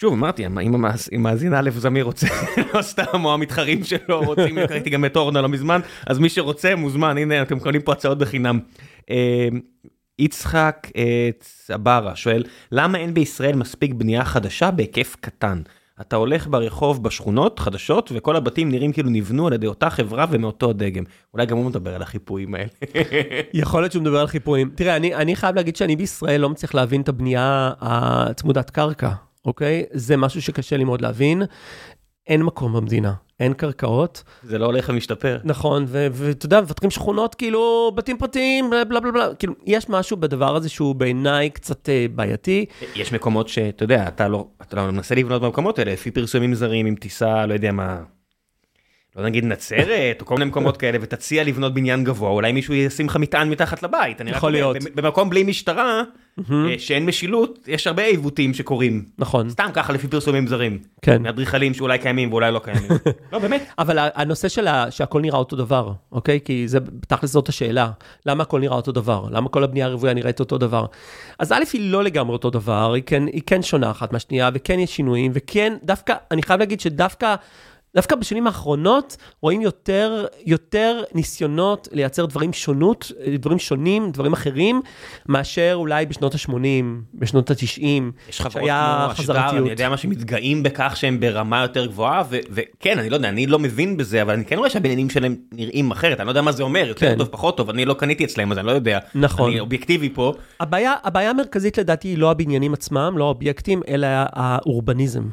שוב, 0.00 0.12
אמרתי, 0.12 0.46
אם 0.46 1.22
מאזין 1.22 1.54
א' 1.54 1.70
זמיר 1.70 2.04
רוצה, 2.04 2.26
לא 2.74 2.82
סתם, 2.82 3.24
או 3.24 3.34
המתחרים 3.34 3.84
שלו 3.84 4.20
רוצים, 4.24 4.58
ראיתי 4.70 4.90
גם 4.90 5.04
את 5.04 5.16
אורנה 5.16 5.40
לא 5.40 5.48
מזמן, 5.48 5.80
אז 6.06 6.18
מי 6.18 6.28
שרוצה 6.28 6.76
מוזמן, 6.76 7.18
הנה 7.18 7.42
אתם 7.42 7.56
מקבלים 7.56 7.82
פה 7.82 7.92
הצעות 7.92 8.18
בחינם. 8.18 8.60
אה, 9.10 9.48
יצחק 10.18 10.88
אה, 10.96 11.30
צברה 11.40 12.16
שואל, 12.16 12.44
למה 12.72 12.98
אין 12.98 13.14
בישראל 13.14 13.56
מספיק 13.56 13.94
בנייה 13.94 14.24
חדשה 14.24 14.70
בהיקף 14.70 15.16
קטן? 15.20 15.62
אתה 16.00 16.16
הולך 16.16 16.46
ברחוב 16.46 17.02
בשכונות 17.02 17.58
חדשות 17.58 18.12
וכל 18.14 18.36
הבתים 18.36 18.70
נראים 18.70 18.92
כאילו 18.92 19.10
נבנו 19.10 19.46
על 19.46 19.52
ידי 19.52 19.66
אותה 19.66 19.90
חברה 19.90 20.26
ומאותו 20.30 20.70
הדגם. 20.70 21.04
אולי 21.34 21.46
גם 21.46 21.56
הוא 21.56 21.66
מדבר 21.66 21.94
על 21.94 22.02
החיפויים 22.02 22.54
האלה. 22.54 22.68
יכול 23.54 23.82
להיות 23.82 23.92
שהוא 23.92 24.02
מדבר 24.02 24.20
על 24.20 24.26
חיפויים. 24.26 24.70
תראה, 24.74 24.96
אני, 24.96 25.14
אני 25.14 25.36
חייב 25.36 25.56
להגיד 25.56 25.76
שאני 25.76 25.96
בישראל 25.96 26.40
לא 26.40 26.50
מצליח 26.50 26.74
להבין 26.74 27.00
את 27.00 27.08
הבנייה 27.08 27.70
הצמודת 27.80 28.70
קרקע, 28.70 29.12
אוקיי? 29.48 29.84
זה 29.92 30.16
משהו 30.16 30.42
שקשה 30.42 30.76
לי 30.76 30.84
מאוד 30.84 31.00
להבין. 31.00 31.42
אין 32.26 32.42
מקום 32.42 32.72
במדינה, 32.72 33.12
אין 33.40 33.52
קרקעות, 33.54 34.22
זה 34.42 34.58
לא 34.58 34.66
הולך 34.66 34.88
ומשתפר. 34.92 35.38
נכון, 35.44 35.84
ואתה 35.88 36.46
יודע, 36.46 36.60
מפתחים 36.60 36.90
שכונות, 36.90 37.34
כאילו, 37.34 37.92
בתים 37.94 38.18
פרטיים, 38.18 38.70
בלה 38.70 38.84
בלה 38.84 39.00
בלה. 39.12 39.34
כאילו, 39.34 39.54
יש 39.66 39.88
משהו 39.88 40.16
בדבר 40.16 40.56
הזה 40.56 40.68
שהוא 40.68 40.94
בעיניי 40.94 41.50
קצת 41.50 41.88
אה, 41.88 42.06
בעייתי. 42.14 42.64
יש 42.94 43.12
מקומות 43.12 43.48
שאתה 43.48 43.84
יודע, 43.84 44.08
אתה 44.08 44.28
לא, 44.28 44.46
אתה 44.62 44.76
לא 44.76 44.90
מנסה 44.92 45.14
לבנות 45.14 45.42
במקומות 45.42 45.78
האלה, 45.78 45.92
לפי 45.92 46.10
פרסומים 46.10 46.54
זרים, 46.54 46.86
עם 46.86 46.94
טיסה, 46.94 47.46
לא 47.46 47.54
יודע 47.54 47.72
מה, 47.72 47.98
לא 49.16 49.24
נגיד 49.24 49.44
נצרת, 49.44 50.20
או 50.20 50.26
כל 50.26 50.34
מיני 50.34 50.44
מקומות 50.50 50.76
כאלה, 50.80 50.98
ותציע 51.00 51.44
לבנות 51.44 51.74
בניין 51.74 52.04
גבוה, 52.04 52.30
אולי 52.30 52.52
מישהו 52.52 52.74
ישים 52.74 53.06
לך 53.06 53.16
מטען 53.16 53.50
מתחת 53.50 53.82
לבית. 53.82 54.20
יכול 54.26 54.52
להיות. 54.52 54.76
במ- 54.76 54.94
במקום 54.94 55.30
בלי 55.30 55.42
משטרה, 55.42 56.02
שאין 56.78 57.06
משילות, 57.06 57.58
יש 57.66 57.86
הרבה 57.86 58.04
עיוותים 58.04 58.54
שקורים. 58.54 59.04
נכון, 59.18 59.50
סתם 59.50 59.68
ככה 59.74 59.92
לפי 59.92 60.08
פרסומים 60.08 60.46
זרים. 60.46 60.78
כן. 61.02 61.22
מאדריכלים 61.22 61.74
שאולי 61.74 61.98
קיימים 61.98 62.32
ואולי 62.32 62.52
לא 62.52 62.58
קיימים. 62.58 62.90
לא, 63.32 63.38
באמת. 63.38 63.66
אבל 63.78 63.98
הנושא 64.14 64.48
של 64.48 64.66
שהכל 64.90 65.20
נראה 65.20 65.38
אותו 65.38 65.56
דבר, 65.56 65.92
אוקיי? 66.12 66.40
כי 66.44 66.68
זה, 66.68 66.78
תכל'ס 67.08 67.32
זאת 67.32 67.48
השאלה. 67.48 67.90
למה 68.26 68.42
הכל 68.42 68.60
נראה 68.60 68.76
אותו 68.76 68.92
דבר? 68.92 69.24
למה 69.30 69.48
כל 69.48 69.64
הבנייה 69.64 69.86
הרוויה 69.86 70.14
נראית 70.14 70.40
אותו 70.40 70.58
דבר? 70.58 70.86
אז 71.38 71.52
א', 71.52 71.62
היא 71.72 71.90
לא 71.92 72.04
לגמרי 72.04 72.32
אותו 72.32 72.50
דבר, 72.50 72.92
היא 72.92 73.02
כן, 73.06 73.26
היא 73.26 73.42
כן 73.46 73.62
שונה 73.62 73.90
אחת 73.90 74.12
מהשנייה, 74.12 74.50
וכן 74.54 74.78
יש 74.78 74.96
שינויים, 74.96 75.30
וכן, 75.34 75.72
דווקא, 75.84 76.14
אני 76.30 76.42
חייב 76.42 76.60
להגיד 76.60 76.80
שדווקא... 76.80 77.34
דווקא 77.94 78.16
בשנים 78.16 78.46
האחרונות 78.46 79.16
רואים 79.42 79.60
יותר, 79.60 80.26
יותר 80.46 81.02
ניסיונות 81.14 81.88
לייצר 81.92 82.26
דברים 82.26 82.52
שונות, 82.52 83.12
דברים 83.38 83.58
שונים, 83.58 84.10
דברים 84.10 84.32
אחרים, 84.32 84.82
מאשר 85.28 85.72
אולי 85.74 86.06
בשנות 86.06 86.34
ה-80, 86.34 86.54
בשנות 87.14 87.50
ה-90, 87.50 87.58
יש 88.28 88.40
חברות 88.40 88.52
שהיה 88.52 88.96
כמו 88.98 89.10
השטר, 89.12 89.22
חזרתיות. 89.22 89.62
אני 89.62 89.70
יודע 89.70 89.88
מה, 89.88 89.96
שמתגאים 89.96 90.62
בכך 90.62 90.96
שהם 90.96 91.20
ברמה 91.20 91.62
יותר 91.62 91.86
גבוהה, 91.86 92.22
ו- 92.30 92.38
וכן, 92.50 92.98
אני 92.98 93.10
לא 93.10 93.16
יודע, 93.16 93.28
אני 93.28 93.46
לא 93.46 93.58
מבין 93.58 93.96
בזה, 93.96 94.22
אבל 94.22 94.34
אני 94.34 94.44
כן 94.44 94.58
רואה 94.58 94.70
שהבניינים 94.70 95.10
שלהם 95.10 95.36
נראים 95.52 95.90
אחרת, 95.90 96.20
אני 96.20 96.26
לא 96.26 96.30
יודע 96.30 96.42
מה 96.42 96.52
זה 96.52 96.62
אומר, 96.62 96.84
יותר 96.88 97.10
כן. 97.10 97.18
טוב, 97.18 97.28
פחות 97.28 97.56
טוב, 97.56 97.70
אני 97.70 97.84
לא 97.84 97.94
קניתי 97.94 98.24
אצלם, 98.24 98.52
אז 98.52 98.58
אני 98.58 98.66
לא 98.66 98.72
יודע. 98.72 98.98
נכון. 99.14 99.50
אני 99.50 99.60
אובייקטיבי 99.60 100.10
פה. 100.10 100.32
הבעיה, 100.60 100.94
הבעיה 101.04 101.30
המרכזית 101.30 101.78
לדעתי 101.78 102.08
היא 102.08 102.18
לא 102.18 102.30
הבניינים 102.30 102.74
עצמם, 102.74 103.14
לא 103.16 103.24
האובייקטים, 103.24 103.82
אלא 103.88 104.06
האורבניזם. 104.32 105.28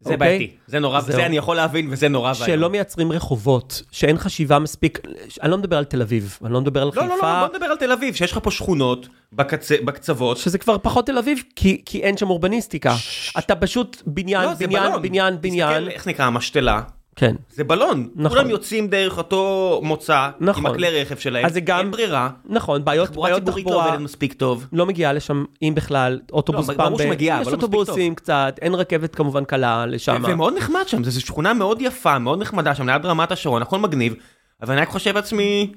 זה 0.00 0.14
אוקיי? 0.14 0.28
בעייתי, 0.28 0.56
זה 0.66 0.78
נורא, 0.78 1.00
זהו. 1.00 1.16
זה 1.16 1.26
אני 1.26 1.36
יכול 1.36 1.56
להבין 1.56 1.88
וזה 1.90 2.08
נורא 2.08 2.32
ואיום. 2.38 2.46
שלא 2.46 2.70
מייצרים 2.70 3.12
רחובות, 3.12 3.82
שאין 3.90 4.18
חשיבה 4.18 4.58
מספיק, 4.58 5.00
אני 5.42 5.50
לא 5.50 5.58
מדבר 5.58 5.78
על 5.78 5.84
תל 5.84 6.02
אביב, 6.02 6.38
אני 6.44 6.52
לא 6.52 6.60
מדבר 6.60 6.82
על 6.82 6.90
לא, 6.94 7.06
לא, 7.06 7.14
חיפה, 7.14 7.40
לא, 7.40 7.46
בוא 7.46 7.56
נדבר 7.56 7.66
על 7.66 7.76
תל 7.76 7.92
אביב, 7.92 8.14
שיש 8.14 8.32
לך 8.32 8.38
פה 8.42 8.50
שכונות 8.50 9.08
בקצה, 9.32 9.76
בקצוות. 9.84 10.36
שזה 10.36 10.58
כבר 10.58 10.78
פחות 10.78 11.06
תל 11.06 11.18
אביב, 11.18 11.42
כי, 11.56 11.82
כי 11.86 12.02
אין 12.02 12.16
שם 12.16 12.30
אורבניסטיקה. 12.30 12.96
אתה 13.38 13.56
פשוט 13.56 14.02
בניין, 14.06 14.42
לא, 14.44 14.54
זה 14.54 14.66
בניין, 14.66 14.82
בלון. 14.88 15.02
בניין, 15.02 15.40
בניין. 15.40 15.72
תסתכל, 15.72 15.90
איך 15.90 16.06
נקרא, 16.06 16.24
המשתלה, 16.24 16.82
כן. 17.18 17.36
זה 17.50 17.64
בלון. 17.64 18.08
נכון. 18.16 18.38
כולם 18.38 18.50
יוצאים 18.50 18.88
דרך 18.88 19.18
אותו 19.18 19.80
מוצא, 19.84 20.28
נכון. 20.40 20.66
עם 20.66 20.72
הכלי 20.72 21.00
רכב 21.02 21.16
שלהם, 21.16 21.46
אז 21.46 21.52
זה 21.52 21.60
גם- 21.60 21.78
אין 21.78 21.90
ברירה. 21.90 22.30
נכון, 22.44 22.84
בעיות, 22.84 23.08
תחבורה 23.08 23.28
בעיות 23.28 23.44
ציבורית 23.44 23.64
לא 23.66 23.70
תחבורה, 23.70 23.86
עובדת 23.86 24.00
מספיק 24.04 24.32
טוב. 24.32 24.66
לא 24.72 24.86
מגיעה 24.86 25.12
לשם, 25.12 25.44
אם 25.62 25.72
בכלל, 25.76 26.20
אוטובוס 26.32 26.68
לא, 26.68 26.74
פעם 26.74 26.86
ברור 26.86 26.98
שמגיעה, 27.02 27.40
יש 27.40 27.46
לא 27.46 27.52
אוטובוסים 27.52 28.14
קצת, 28.14 28.58
אין 28.62 28.74
רכבת 28.74 29.14
כמובן 29.14 29.44
קלה 29.44 29.86
לשם. 29.86 30.22
ומאוד 30.26 30.54
נחמד 30.56 30.82
שם, 30.86 31.04
זו 31.04 31.20
שכונה 31.20 31.54
מאוד 31.54 31.82
יפה, 31.82 32.18
מאוד 32.18 32.40
נחמדה 32.40 32.74
שם, 32.74 32.88
ליד 32.88 33.06
רמת 33.06 33.32
השרון, 33.32 33.62
הכל 33.62 33.78
מגניב, 33.78 34.14
אבל 34.62 34.72
אני 34.72 34.82
רק 34.82 34.88
חושב 34.88 35.14
לעצמי, 35.14 35.72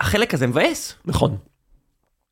החלק 0.00 0.34
הזה 0.34 0.46
מבאס. 0.46 0.94
נכון. 1.04 1.36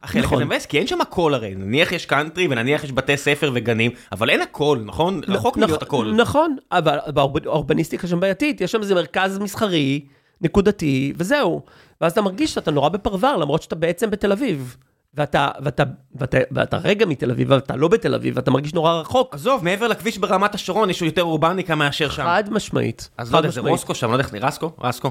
החלק 0.02 0.24
נכון. 0.24 0.38
הזה 0.38 0.44
מבאס, 0.44 0.66
כי 0.66 0.78
אין 0.78 0.86
שם 0.86 1.00
הכל 1.00 1.34
הרי, 1.34 1.54
נניח 1.54 1.92
יש 1.92 2.06
קאנטרי 2.06 2.46
ונניח 2.50 2.84
יש 2.84 2.92
בתי 2.92 3.16
ספר 3.16 3.50
וגנים, 3.54 3.90
אבל 4.12 4.30
אין 4.30 4.40
הכל, 4.40 4.78
נכון? 4.84 5.20
רחוק 5.28 5.56
מלהיות 5.56 5.82
הכל. 5.82 6.12
נכון, 6.16 6.56
אבל 6.72 6.98
באורבניסטיקה 7.12 8.06
שם 8.06 8.20
בעייתית, 8.20 8.60
יש 8.60 8.72
שם 8.72 8.80
איזה 8.80 8.94
מרכז 8.94 9.38
מסחרי, 9.38 10.00
נקודתי, 10.40 11.12
וזהו. 11.16 11.62
ואז 12.00 12.12
אתה 12.12 12.22
מרגיש 12.22 12.54
שאתה 12.54 12.70
נורא 12.70 12.88
בפרבר, 12.88 13.36
למרות 13.36 13.62
שאתה 13.62 13.74
בעצם 13.74 14.10
בתל 14.10 14.32
אביב. 14.32 14.76
ואתה, 15.18 15.48
ואתה, 15.60 15.82
ואתה, 16.14 16.38
ואתה 16.50 16.76
רגע 16.76 17.06
מתל 17.06 17.30
אביב, 17.30 17.50
ואתה 17.50 17.76
לא 17.76 17.88
בתל 17.88 18.14
אביב, 18.14 18.36
ואתה 18.36 18.50
מרגיש 18.50 18.74
נורא 18.74 18.92
רחוק. 18.92 19.34
עזוב, 19.34 19.64
מעבר 19.64 19.88
לכביש 19.88 20.18
ברמת 20.18 20.54
השרון 20.54 20.90
יש 20.90 21.02
יותר 21.02 21.22
אורבניקה 21.22 21.74
מאשר 21.74 22.08
שם. 22.10 22.22
חד 22.24 22.44
משמעית. 22.50 23.10
אז 23.18 23.32
לא 23.32 23.38
יודע, 23.38 23.50
זה. 23.50 23.60
רוסקו 23.60 23.94
שם, 23.94 24.08
לא 24.08 24.12
יודע 24.12 24.24
איך 24.24 24.34
נראה, 24.34 24.48
רסקו? 24.48 24.70
רסקו? 24.80 25.10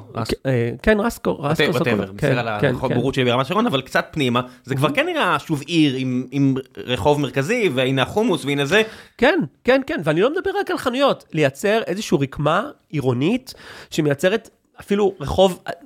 כן, 0.81 0.99
רסקו, 0.99 1.39
רסקו. 1.39 1.63
ווטאבר, 1.73 2.11
מצטער 2.11 2.39
על 2.39 2.59
כן, 2.61 2.67
הרחוב 2.67 2.89
כן. 2.89 2.95
בורות 2.95 3.13
שלי 3.13 3.25
ברמת 3.25 3.45
השרון, 3.45 3.67
אבל 3.67 3.81
קצת 3.81 4.05
פנימה, 4.11 4.41
זה 4.63 4.75
כבר 4.75 4.89
כן 4.93 5.05
נראה 5.05 5.39
שוב 5.39 5.61
עיר 5.67 5.95
עם- 6.31 6.55
רחוב 6.77 7.19
מרכזי, 7.21 7.69
והנה 7.75 8.01
החומוס, 8.01 8.45
והנה 8.45 8.65
זה. 8.65 8.81
כן, 9.17 9.39
כן, 9.63 9.81
כן, 9.87 9.99
ואני 10.03 10.21
לא 10.21 10.29
מדבר 10.31 10.51
רק 10.59 10.71
על 10.71 10.77
חנויות, 10.77 11.25
לייצר 11.33 11.81
איזושהי 11.87 12.17
רקמה 12.21 12.63
עירונית 12.89 13.53
שמייצרת 13.89 14.49
אפילו 14.79 15.13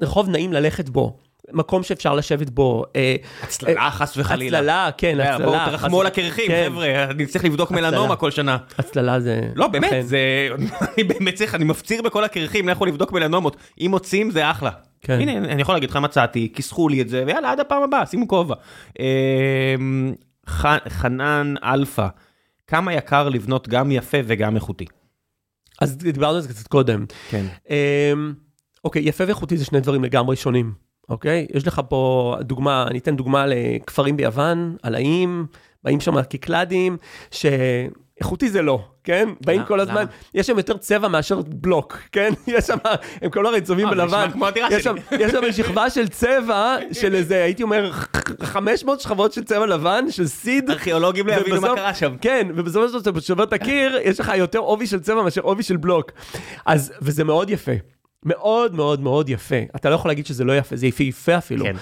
רחוב 0.01 0.29
נעים 0.29 0.53
ללכת 0.53 0.89
בו, 0.89 1.17
מקום 1.53 1.83
שאפשר 1.83 2.15
לשבת 2.15 2.49
בו. 2.49 2.85
אה, 2.95 3.15
הצללה 3.43 3.81
אה, 3.81 3.91
חס 3.91 4.17
וחלילה. 4.17 4.57
הצללה, 4.57 4.89
כן, 4.97 5.09
יודע, 5.11 5.33
הצללה. 5.33 5.49
בואו 5.49 5.59
תרחמו 5.65 6.01
על 6.01 6.07
הקרחים, 6.07 6.47
כן, 6.47 6.67
חבר'ה, 6.69 7.03
אני 7.03 7.25
צריך 7.25 7.45
לבדוק. 7.45 7.71
מלנומה 7.71 8.15
כל 8.15 8.31
שנה. 8.31 8.57
הצללה 8.77 9.19
זה... 9.19 9.41
לא, 9.55 9.67
באמת, 9.67 9.89
כן, 9.89 10.01
זה... 10.01 10.19
אני 10.95 11.03
באמת 11.03 11.33
צריך, 11.33 11.55
אני 11.55 11.63
מפציר 11.63 12.01
בכל 12.01 12.23
הקרחים, 12.23 12.69
לכו 12.69 12.85
לבדוק 12.85 13.11
מלנומות. 13.11 13.57
אם 13.81 13.87
מוצאים 13.89 14.31
זה 14.31 14.51
אחלה. 14.51 14.71
כן. 15.01 15.19
הנה, 15.19 15.37
אני 15.37 15.61
יכול 15.61 15.75
להגיד 15.75 15.89
לך, 15.89 15.95
מצאתי, 15.95 16.51
כיסחו 16.55 16.89
לי 16.89 17.01
את 17.01 17.09
זה, 17.09 17.23
ויאללה, 17.27 17.51
עד 17.51 17.59
הפעם 17.59 17.83
הבאה, 17.83 18.05
שימו 18.05 18.27
כובע. 18.27 18.55
אמ, 18.99 20.13
חנן 20.89 21.53
אלפא, 21.63 22.07
כמה 22.67 22.93
יקר 22.93 23.29
לבנות 23.29 23.67
גם 23.67 23.91
יפה 23.91 24.17
וגם 24.25 24.55
איכותי? 24.55 24.85
אז 25.81 25.97
דיברנו 25.97 26.35
על 26.35 26.41
זה 26.41 26.49
קצת 26.49 26.67
קודם. 26.67 27.05
כן. 27.29 27.45
אמ, 27.69 28.33
אוקיי, 28.83 29.01
יפה 29.09 29.23
ואיכותי 29.27 29.57
זה 29.57 29.65
שני 29.65 29.79
דברים 29.79 30.03
לגמרי 30.03 30.35
שונים, 30.35 30.73
אוקיי? 31.11 31.47
יש 31.53 31.67
לך 31.67 31.81
פה 31.89 32.35
דוגמה, 32.41 32.85
אני 32.87 32.99
אתן 32.99 33.15
דוגמה 33.15 33.45
לכפרים 33.47 34.17
ביוון, 34.17 34.75
על 34.83 34.95
האיים, 34.95 35.45
באים 35.83 35.99
שם 35.99 36.21
קיקלדים, 36.21 36.97
איכותי 38.19 38.49
זה 38.49 38.61
לא, 38.61 38.83
כן? 39.03 39.29
באים? 39.45 39.63
כל 39.63 39.79
הזמן? 39.79 40.05
יש 40.33 40.47
שם 40.47 40.57
יותר 40.57 40.77
צבע 40.77 41.07
מאשר 41.07 41.41
בלוק, 41.47 41.97
כן? 42.11 42.33
יש 42.47 42.65
שם, 42.65 42.77
הם 43.21 43.29
כל 43.29 43.45
הרי 43.45 43.61
צובעים 43.61 43.87
אה, 43.87 43.91
בלבן. 43.91 44.29
יש 45.19 45.31
שם- 45.31 45.51
שכבה 45.51 45.89
של 45.89 46.07
צבע, 46.07 46.75
של 46.91 47.15
איזה, 47.15 47.43
הייתי 47.43 47.63
אומר, 47.63 47.91
500 48.43 48.99
שכבות 48.99 49.33
של 49.33 49.43
צבע 49.43 49.65
לבן, 49.65 50.05
של 50.11 50.27
סיד. 50.27 50.69
ארכיאולוגים 50.69 51.27
לא 51.27 51.33
יבינו 51.33 51.61
מה 51.61 51.75
קרה 51.75 51.93
שם. 51.93 52.15
כן, 52.21 52.47
ובסופו 52.55 52.87
של 52.87 52.93
דבר, 52.93 53.01
כשאתה 53.01 53.21
שובר 53.21 53.43
את 53.43 53.53
הקיר, 53.53 53.97
יש 54.03 54.19
לך 54.19 54.31
יותר 54.35 54.59
עובי 54.59 54.87
של 54.87 54.99
צבע 54.99 55.21
מאשר 55.23 55.41
עובי 55.41 55.63
של 55.63 55.77
בלוק. 55.77 56.11
אז, 56.65 56.93
וזה 57.01 57.23
מאוד 57.23 57.49
יפה. 57.49 57.71
מאוד 58.25 58.75
מאוד 58.75 58.99
מאוד 59.01 59.29
יפה. 59.29 59.55
אתה 59.75 59.89
לא 59.89 59.95
יכול 59.95 60.11
להגיד 60.11 60.25
שזה 60.25 60.43
לא 60.43 60.57
יפה, 60.57 60.75
זה 60.75 60.87
יפהפה 60.87 61.37
אפילו. 61.37 61.65
כן. 61.65 61.75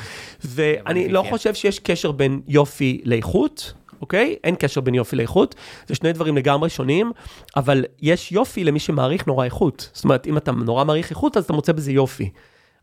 ואני 0.46 1.10
לא 1.10 1.22
כן. 1.24 1.30
חושב 1.30 1.54
שיש 1.54 1.80
קשר 1.80 2.12
בין 2.12 2.42
יופי 2.48 3.02
לאיכות, 3.06 3.74
אוקיי? 4.02 4.36
אין 4.44 4.56
קשר 4.56 4.82
בין 4.82 4.96
יופי 4.96 5.16
לאיכות, 5.16 5.56
זה 5.88 5.96
שני 5.96 6.14
דברים 6.14 6.38
לגמרי 6.38 6.70
שונים, 6.70 7.12
אבל 7.56 7.86
יש 8.02 8.32
יופי 8.32 8.64
למי 8.64 8.80
שמעריך 8.80 9.28
נורא 9.28 9.46
איכות. 9.46 9.90
זאת 9.94 10.04
אומרת, 10.04 10.28
אם 10.28 10.38
אתה 10.38 10.52
נורא 10.52 10.84
מעריך 10.84 11.10
איכות, 11.10 11.38
אז 11.38 11.44
אתה 11.44 11.54
מוצא 11.54 11.72
בזה 11.72 11.92
יופי. 11.92 12.30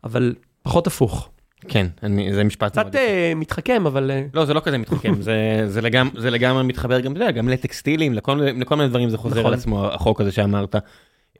אבל 0.03 0.35
פחות 0.63 0.87
הפוך. 0.87 1.29
כן, 1.67 1.87
אני- 2.03 2.33
זה 2.33 2.43
משפט 2.43 2.75
מאוד 2.77 2.87
קצת 2.87 2.95
אה, 2.95 3.33
מתחכם, 3.35 3.83
אבל... 3.87 4.11
אה, 4.11 4.23
לא, 4.33 4.45
זה 4.45 4.53
לא 4.53 4.59
כזה 4.59 4.77
מתחכם, 4.77 5.21
זה, 5.21 5.63
זה, 5.67 5.81
לגמ, 5.81 6.09
זה 6.17 6.29
לגמרי 6.31 6.63
מתחבר 6.63 6.99
גם, 6.99 7.11
אתה 7.11 7.21
יודע, 7.21 7.31
גם 7.31 7.49
לטקסטילים, 7.49 8.13
לכל, 8.13 8.33
לכל 8.55 8.75
מיני 8.75 8.89
דברים 8.89 9.09
זה 9.09 9.17
חוזר 9.17 9.39
נכון. 9.39 9.45
על 9.45 9.53
עצמו, 9.53 9.85
החוק 9.85 10.21
הזה 10.21 10.31
שאמרת. 10.31 10.75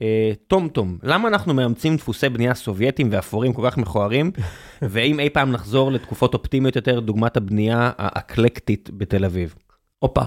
אה, 0.02 0.32
טום 0.46 0.68
טום, 0.68 0.98
למה 1.02 1.28
אנחנו 1.28 1.54
מאמצים 1.54 1.96
דפוסי 1.96 2.28
בנייה 2.28 2.54
סובייטיים 2.54 3.08
ואפורים 3.12 3.52
כל 3.52 3.62
כך 3.70 3.78
מכוערים, 3.78 4.30
ואם 4.82 5.20
אי 5.20 5.30
פעם 5.30 5.52
נחזור 5.52 5.92
לתקופות 5.92 6.34
אופטימיות 6.34 6.76
יותר, 6.76 7.00
דוגמת 7.00 7.36
הבנייה 7.36 7.90
האקלקטית 7.98 8.90
בתל 8.92 9.24
אביב? 9.24 9.54
הופה. 9.98 10.22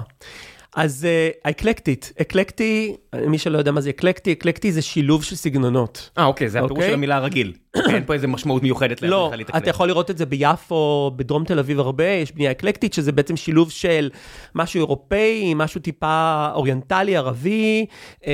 אז 0.76 1.06
אה, 1.06 1.30
אקלקטית, 1.52 2.14
אקלקטי, 2.22 2.96
מי 3.28 3.38
שלא 3.38 3.58
יודע 3.58 3.72
מה 3.72 3.82
זה 3.82 3.90
אקלקטי, 3.90 4.32
אקלקטי 4.32 4.72
זה 4.72 4.82
שילוב 4.82 5.24
של 5.24 5.36
סגנונות. 5.36 6.10
אה, 6.18 6.26
אוקיי, 6.26 6.50
זה 6.50 6.58
הפירוש 6.60 6.72
אוקיי. 6.72 6.88
של 6.88 6.94
המילה 6.94 7.16
הרגיל. 7.16 7.54
אין 7.96 8.04
פה 8.06 8.14
איזה 8.14 8.28
משמעות 8.28 8.64
מיוחדת 8.64 9.02
לא, 9.02 9.32
אתה. 9.58 9.70
יכול 9.70 9.88
לראות 9.88 10.12
את 10.12 10.18
זה 10.18 10.26
ביפו, 10.26 11.12
בדרום 11.16 11.44
תל 11.46 11.60
אביב 11.60 11.80
הרבה, 11.80 12.04
יש 12.06 12.32
בנייה 12.32 12.52
אקלקטית, 12.52 12.94
שזה 12.94 13.12
בעצם 13.12 13.38
שילוב 13.38 13.72
של 13.72 14.10
משהו 14.56 14.78
אירופאי, 14.80 15.54
משהו 15.56 15.82
טיפה 15.82 16.48
אוריינטלי, 16.54 17.18
ערבי, 17.18 17.86
אה, 18.28 18.34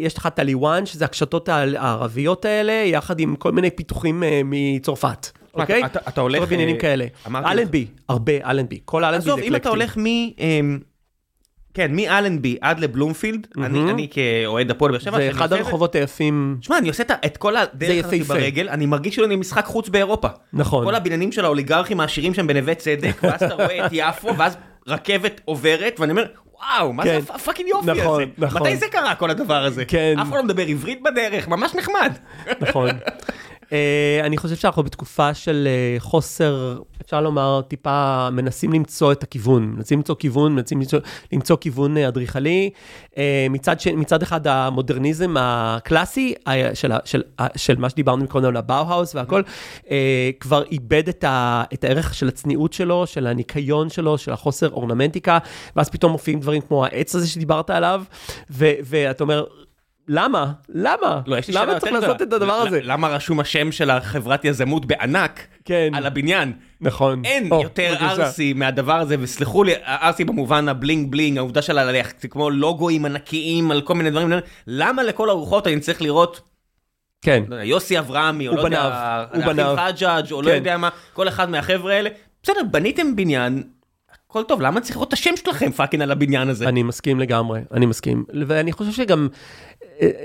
יש 0.00 0.18
לך 0.18 0.26
טליוואן, 0.26 0.86
שזה 0.86 1.04
הקשתות 1.04 1.48
הע- 1.48 1.54
הערביות 1.78 2.44
האלה, 2.44 2.72
יחד 2.72 3.20
עם 3.20 3.36
כל 3.36 3.52
מיני 3.52 3.70
פיתוחים 3.70 4.22
אה, 4.22 4.40
מצרפת, 4.44 5.30
אוקיי? 5.54 5.84
אתה- 5.84 5.98
אתה 6.08 6.20
הולך, 6.20 6.40
כל 6.40 6.46
בניינים 6.46 6.74
אה, 6.76 6.80
כאלה. 6.80 7.06
אלנבי, 7.34 7.86
הרבה 8.08 8.32
אלנבי, 8.50 8.78
כל 8.84 9.04
אלנבי 9.04 9.20
זה 9.24 9.30
עזוב, 9.30 9.38
אקלקטי. 9.38 9.50
אם 9.50 9.60
אתה 9.60 9.68
הולך 9.68 9.98
מ... 9.98 10.04
כן, 11.74 11.96
מאלנבי 11.96 12.56
עד 12.60 12.80
לבלומפילד, 12.80 13.46
אני 13.58 14.08
כאוהד 14.10 14.70
הפועל 14.70 14.92
באר 14.92 15.00
שבע, 15.00 15.16
זה 15.16 15.22
שאני 15.22 15.30
אחד 15.30 15.52
הרחובות 15.52 15.94
היפים, 15.94 16.56
שמע, 16.60 16.78
אני 16.78 16.88
עושה 16.88 17.02
את 17.26 17.36
כל 17.36 17.56
הדרך 17.56 18.04
הזאת. 18.04 18.26
ברגל, 18.26 18.68
אני 18.68 18.86
מרגיש 18.86 19.14
כאילו 19.14 19.26
אני 19.26 19.36
משחק 19.36 19.64
חוץ 19.64 19.88
באירופה. 19.88 20.28
נכון. 20.52 20.84
כל 20.84 20.94
הבניינים 20.94 21.32
של 21.32 21.44
האוליגרכים 21.44 22.00
העשירים 22.00 22.34
שם 22.34 22.46
בנווה 22.46 22.74
צדק, 22.74 23.16
ואז 23.22 23.42
אתה 23.42 23.54
רואה 23.54 23.86
את 23.86 23.90
יפו, 23.94 24.36
ואז 24.38 24.56
רכבת 24.86 25.40
עוברת, 25.44 26.00
ואני 26.00 26.10
אומר, 26.10 26.24
וואו, 26.54 26.92
מה 26.92 27.02
זה 27.04 27.08
כן. 27.10 27.16
הפ- 27.18 27.30
הפאקינג 27.30 27.68
יופי 27.68 27.86
נכון, 28.00 28.22
הזה? 28.22 28.30
נכון. 28.38 28.62
מתי 28.62 28.76
זה 28.76 28.86
קרה, 28.88 29.14
כל 29.14 29.30
הדבר 29.30 29.64
הזה? 29.64 29.84
כן. 29.84 30.14
אף 30.22 30.28
אחד 30.28 30.36
לא 30.36 30.42
מדבר 30.42 30.62
עברית 30.66 31.02
בדרך, 31.02 31.48
ממש 31.48 31.74
נחמד. 31.74 32.12
נכון. 32.60 32.88
אה, 33.72 34.20
אני 34.22 34.36
חושב 34.36 34.56
שאנחנו 34.56 34.82
בתקופה 34.82 35.34
של 35.34 35.68
אה, 35.70 36.00
חוסר, 36.00 36.78
אפשר 37.00 37.20
לומר, 37.20 37.60
טיפה 37.68 38.28
מנסים 38.32 38.72
למצוא 38.72 39.12
את 39.12 39.22
הכיוון, 39.22 39.64
מנסים 39.76 39.98
למצוא 39.98 40.14
כיוון, 40.18 40.54
מנסים 40.54 40.80
למצוא, 40.80 40.98
למצוא 41.32 41.56
כיוון 41.60 41.96
אה, 41.96 42.08
אדריכלי. 42.08 42.70
מצד, 43.50 43.80
ש... 43.80 43.86
מצד 43.86 44.22
אחד 44.22 44.46
המודרניזם 44.46 45.34
הקלאסי 45.38 46.34
של, 46.74 46.92
של, 47.04 47.22
של 47.56 47.78
מה 47.78 47.90
שדיברנו 47.90 48.28
קודם 48.28 48.48
על 48.48 48.56
הבאו-האוס 48.56 49.14
והכל, 49.14 49.42
כבר 50.40 50.62
איבד 50.70 51.08
את, 51.08 51.24
ה... 51.24 51.64
את 51.74 51.84
הערך 51.84 52.14
של 52.14 52.28
הצניעות 52.28 52.72
שלו, 52.72 53.06
של 53.06 53.26
הניקיון 53.26 53.90
שלו, 53.90 54.18
של 54.18 54.32
החוסר 54.32 54.70
אורנמנטיקה, 54.70 55.38
ואז 55.76 55.90
פתאום 55.90 56.12
מופיעים 56.12 56.40
דברים 56.40 56.60
כמו 56.60 56.84
העץ 56.84 57.14
הזה 57.14 57.28
שדיברת 57.28 57.70
עליו, 57.70 58.02
ו... 58.50 58.70
ואתה 58.84 59.24
אומר, 59.24 59.44
למה? 60.08 60.52
למה? 60.68 61.20
לא, 61.26 61.36
יש 61.36 61.48
לי 61.48 61.54
למה 61.54 61.80
צריך. 61.80 61.92
לעשות 61.92 62.22
את 62.22 62.32
הדבר 62.32 62.52
הזה? 62.52 62.80
למה 62.82 63.08
רשום 63.08 63.40
השם 63.40 63.72
של 63.72 63.90
החברת 63.90 64.44
יזמות 64.44 64.86
בענק 64.86 65.46
כן. 65.64 65.90
על 65.94 66.06
הבניין? 66.06 66.52
נכון. 66.80 67.24
אין 67.24 67.48
או, 67.52 67.62
יותר. 67.62 67.94
ארסי 68.00 68.52
מהדבר 68.52 68.94
הזה, 69.00 69.16
וסלחו 69.20 69.64
לי, 69.64 69.72
ארסי 69.84 70.24
במובן 70.24 70.68
ה-bling 70.68 71.10
bling, 71.10 71.38
העובדה 71.38 71.62
של 71.62 71.78
הלך, 71.78 72.12
זה 72.20 72.28
כמו 72.28 72.50
לוגוים 72.50 73.04
ענקיים 73.04 73.70
על 73.70 73.80
כל 73.80 73.94
מיני 73.94 74.10
דברים, 74.10 74.30
למה 74.66 75.02
לכל 75.02 75.30
הרוחות 75.30 75.66
אני 75.66 75.80
צריך 75.80 76.02
לראות 76.02 76.40
כן. 77.22 77.42
לא 77.48 77.54
יודע, 77.54 77.64
יוסי 77.64 77.98
אברהמי, 77.98 78.48
או 78.48 78.54
לא 78.54 78.60
יודע, 78.60 78.68
בניו, 78.68 78.90
האחים 78.92 79.40
בניו. 79.40 79.76
חג'אג', 79.78 80.32
או 80.32 80.42
לא 80.42 80.48
כן. 80.48 80.54
יודע 80.54 80.76
מה, 80.76 80.88
כל 81.12 81.28
אחד 81.28 81.50
מהחבר'ה 81.50 81.92
האלה, 81.92 82.10
בסדר, 82.42 82.60
בניתם 82.70 83.16
בניין, 83.16 83.62
הכל 84.34 84.42
טוב, 84.42 84.60
למה 84.60 84.80
צריך 84.80 84.96
לראות 84.96 85.08
את 85.08 85.12
השם 85.12 85.36
שלכם 85.36 85.70
fucking 85.70 86.02
על 86.02 86.10
הבניין 86.10 86.48
הזה? 86.48 86.68
אני 86.68 86.82
מסכים 86.82 87.20
לגמרי, 87.20 87.60
אני 87.72 87.86
מסכים. 87.86 88.24
ואני 88.46 88.72
חושב 88.72 88.92
שגם 88.92 89.28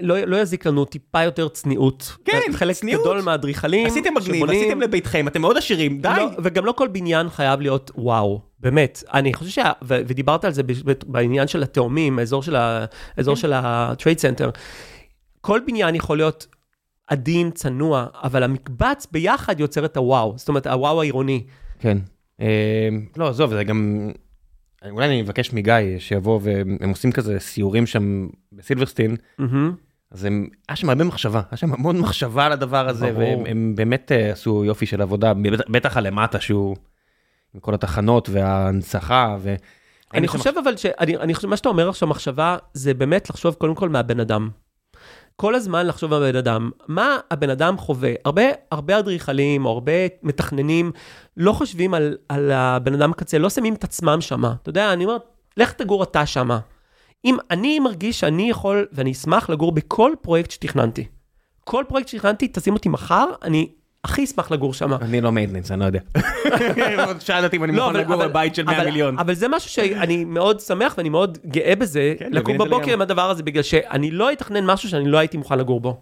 לא, 0.01 0.19
לא 0.19 0.37
יזיק 0.37 0.65
לנו 0.65 0.85
טיפה 0.85 1.23
יותר 1.23 1.47
צניעות. 1.47 2.15
כן, 2.25 2.39
חלק 2.53 2.75
צניעות. 2.75 3.01
גדול 3.01 3.21
מהאדריכלים 3.21 3.85
עשיתם 3.87 4.13
מגניב, 4.15 4.35
שבונים- 4.35 4.59
עשיתם 4.61 4.81
לביתכם, 4.81 5.27
אתם 5.27 5.41
מאוד 5.41 5.57
עשירים, 5.57 6.01
די. 6.01 6.09
לא, 6.17 6.25
וגם 6.43 6.65
לא 6.65 6.71
כל 6.71 6.87
בניין 6.87 7.29
חייב 7.29 7.61
להיות 7.61 7.91
וואו, 7.95 8.41
באמת. 8.59 9.03
אני 9.13 9.33
חושב 9.33 9.49
ש... 9.51 9.59
ו- 9.83 10.01
ודיברת 10.07 10.45
על 10.45 10.51
זה 10.51 10.61
בעניין 11.07 11.47
של 11.47 11.63
התאומים, 11.63 12.19
האזור 12.19 12.43
של 12.43 12.55
ה- 12.55 12.85
האזור 13.17 13.35
כן. 13.35 13.41
של 13.41 13.53
ה-trade 13.53 14.19
center. 14.21 14.49
כל 15.41 15.59
בניין 15.67 15.95
יכול 15.95 16.17
להיות 16.17 16.47
עדין, 17.07 17.51
צנוע, 17.51 18.05
אבל 18.23 18.43
המקבץ 18.43 19.07
ביחד 19.11 19.59
יוצר 19.59 19.85
את 19.85 19.97
הוואו, 19.97 20.33
זאת 20.37 20.47
אומרת, 20.49 20.67
הוואו 20.67 21.01
העירוני. 21.01 21.43
כן. 21.79 21.97
אה, 22.41 22.89
לא, 23.17 23.27
עזוב, 23.29 23.53
זה 23.53 23.63
גם... 23.63 24.11
אולי 24.91 25.06
אני 25.07 25.22
אבקש 25.22 25.53
מגיא 25.53 25.73
שיבוא 25.99 26.39
והם 26.43 26.89
עושים 26.89 27.11
כזה 27.11 27.39
סיורים 27.39 27.85
שם 27.88 28.27
בסילברסטין, 28.53 29.15
מהמם. 29.38 29.76
אז 30.11 30.26
הם, 30.26 30.47
היה 30.69 30.76
שם 30.76 30.89
הרבה 30.89 31.03
מחשבה, 31.03 31.41
היה 31.51 31.57
שם 31.57 31.73
המון 31.73 31.99
מחשבה 31.99 32.45
על 32.45 32.51
הדבר 32.51 32.88
הזה, 32.89 33.11
ברור. 33.11 33.19
והם 33.19 33.45
הם 33.45 33.73
באמת 33.76 34.11
אה, 34.11 34.31
עשו 34.31 34.65
יופי 34.65 34.85
של 34.85 35.01
עבודה, 35.01 35.34
בטח- 35.69 35.97
הלמטה 35.97 36.39
שהוא, 36.39 36.76
עם 37.53 37.60
כל 37.60 37.73
התחנות 37.73 38.30
וההנצחה, 38.30 39.35
ו... 39.39 39.56
אני 40.14 40.27
חושב 40.27 40.51
אבל 40.64 40.77
ש... 40.77 40.85
אני, 40.85 41.18
אני 41.18 41.34
חושב, 41.34 41.47
מה 41.47 41.57
שאתה 41.57 41.69
אומר 41.69 41.89
עכשיו, 41.89 42.07
מחשבה, 42.07 42.57
זה 42.73 42.93
באמת 42.93 43.30
לחשוב 43.30 43.53
קודם 43.53 43.76
כל 43.76 43.89
מהבן 43.89 44.19
אדם. 44.19 44.49
כל 45.40 45.56
הזמן 45.56 45.88
לחשוב 45.88 46.11
מהבן 46.11 46.36
אדם, 46.36 46.72
מה 46.88 47.18
הבן 47.32 47.49
אדם 47.49 47.78
חווה. 47.78 48.14
הרבה, 48.26 48.44
הרבה 48.72 48.99
אדריכלים 48.99 49.66
או 49.66 49.72
הרבה 49.72 49.91
מתכננים 50.24 50.91
לא 51.38 51.52
חושבים 51.53 51.94
על, 51.94 52.18
על 52.30 52.52
הבן 52.52 52.94
אדם 52.94 53.14
קצה, 53.14 53.38
לא 53.38 53.49
שמים 53.49 53.74
את 53.74 53.84
עצמם 53.84 54.22
שמה. 54.22 54.53
אתה 54.61 54.70
יודע, 54.70 54.94
אני 54.94 55.06
אומר, 55.06 55.18
לך 55.57 55.72
תגור 55.72 56.03
אתה 56.03 56.26
שמה. 56.26 56.60
אם 57.26 57.38
אני 57.52 57.80
מרגיש 57.80 58.20
שאני 58.20 58.49
יכול, 58.49 58.88
ואני 58.91 59.11
אשמח 59.11 59.49
לגור 59.49 59.72
בכל 59.72 60.11
פרויקט 60.22 60.52
שתכננתי. 60.52 61.07
כל 61.64 61.84
פרויקט 61.88 62.07
שתכננתי, 62.07 62.48
תשים 62.53 62.74
אותי 62.74 62.90
מחר, 62.90 63.30
אני 63.44 63.70
הכי 64.03 64.23
אשמח 64.23 64.51
לגור 64.51 64.73
שמה. 64.73 64.97
אני 65.01 65.21
לא 65.21 65.31
מיידנס, 65.31 65.71
אני 65.71 65.80
לא 65.80 65.85
יודע. 65.85 65.99
שאלת 67.19 67.43
אותי 67.43 67.57
אם 67.57 67.63
אני 67.63 67.76
לא, 67.76 67.88
מוכן 67.88 67.99
לגור 67.99 68.15
בבית 68.27 68.55
של 68.55 68.63
100 68.63 68.76
אבל- 68.77 68.85
מיליון. 68.85 69.19
אבל 69.19 69.34
זה 69.34 69.47
משהו 69.47 69.69
שאני 69.69 70.26
מאוד 70.26 70.59
שמח 70.59 70.93
ואני 70.97 71.09
מאוד 71.09 71.38
גאה 71.45 71.76
בזה, 71.76 72.13
כן, 72.19 72.30
לקום 72.34 72.57
בבוקר. 72.57 72.93
עם 72.93 73.01
הדבר 73.01 73.30
הזה, 73.30 73.43
בגלל 73.43 73.63
שאני 73.63 74.11
לא 74.11 74.31
אתכנן 74.31 74.65
משהו 74.65 74.89
שאני 74.89 75.07
לא 75.09 75.17
הייתי 75.17 75.38
מוכן 75.38 75.57
לגור 75.59 75.81
בו. 75.81 76.01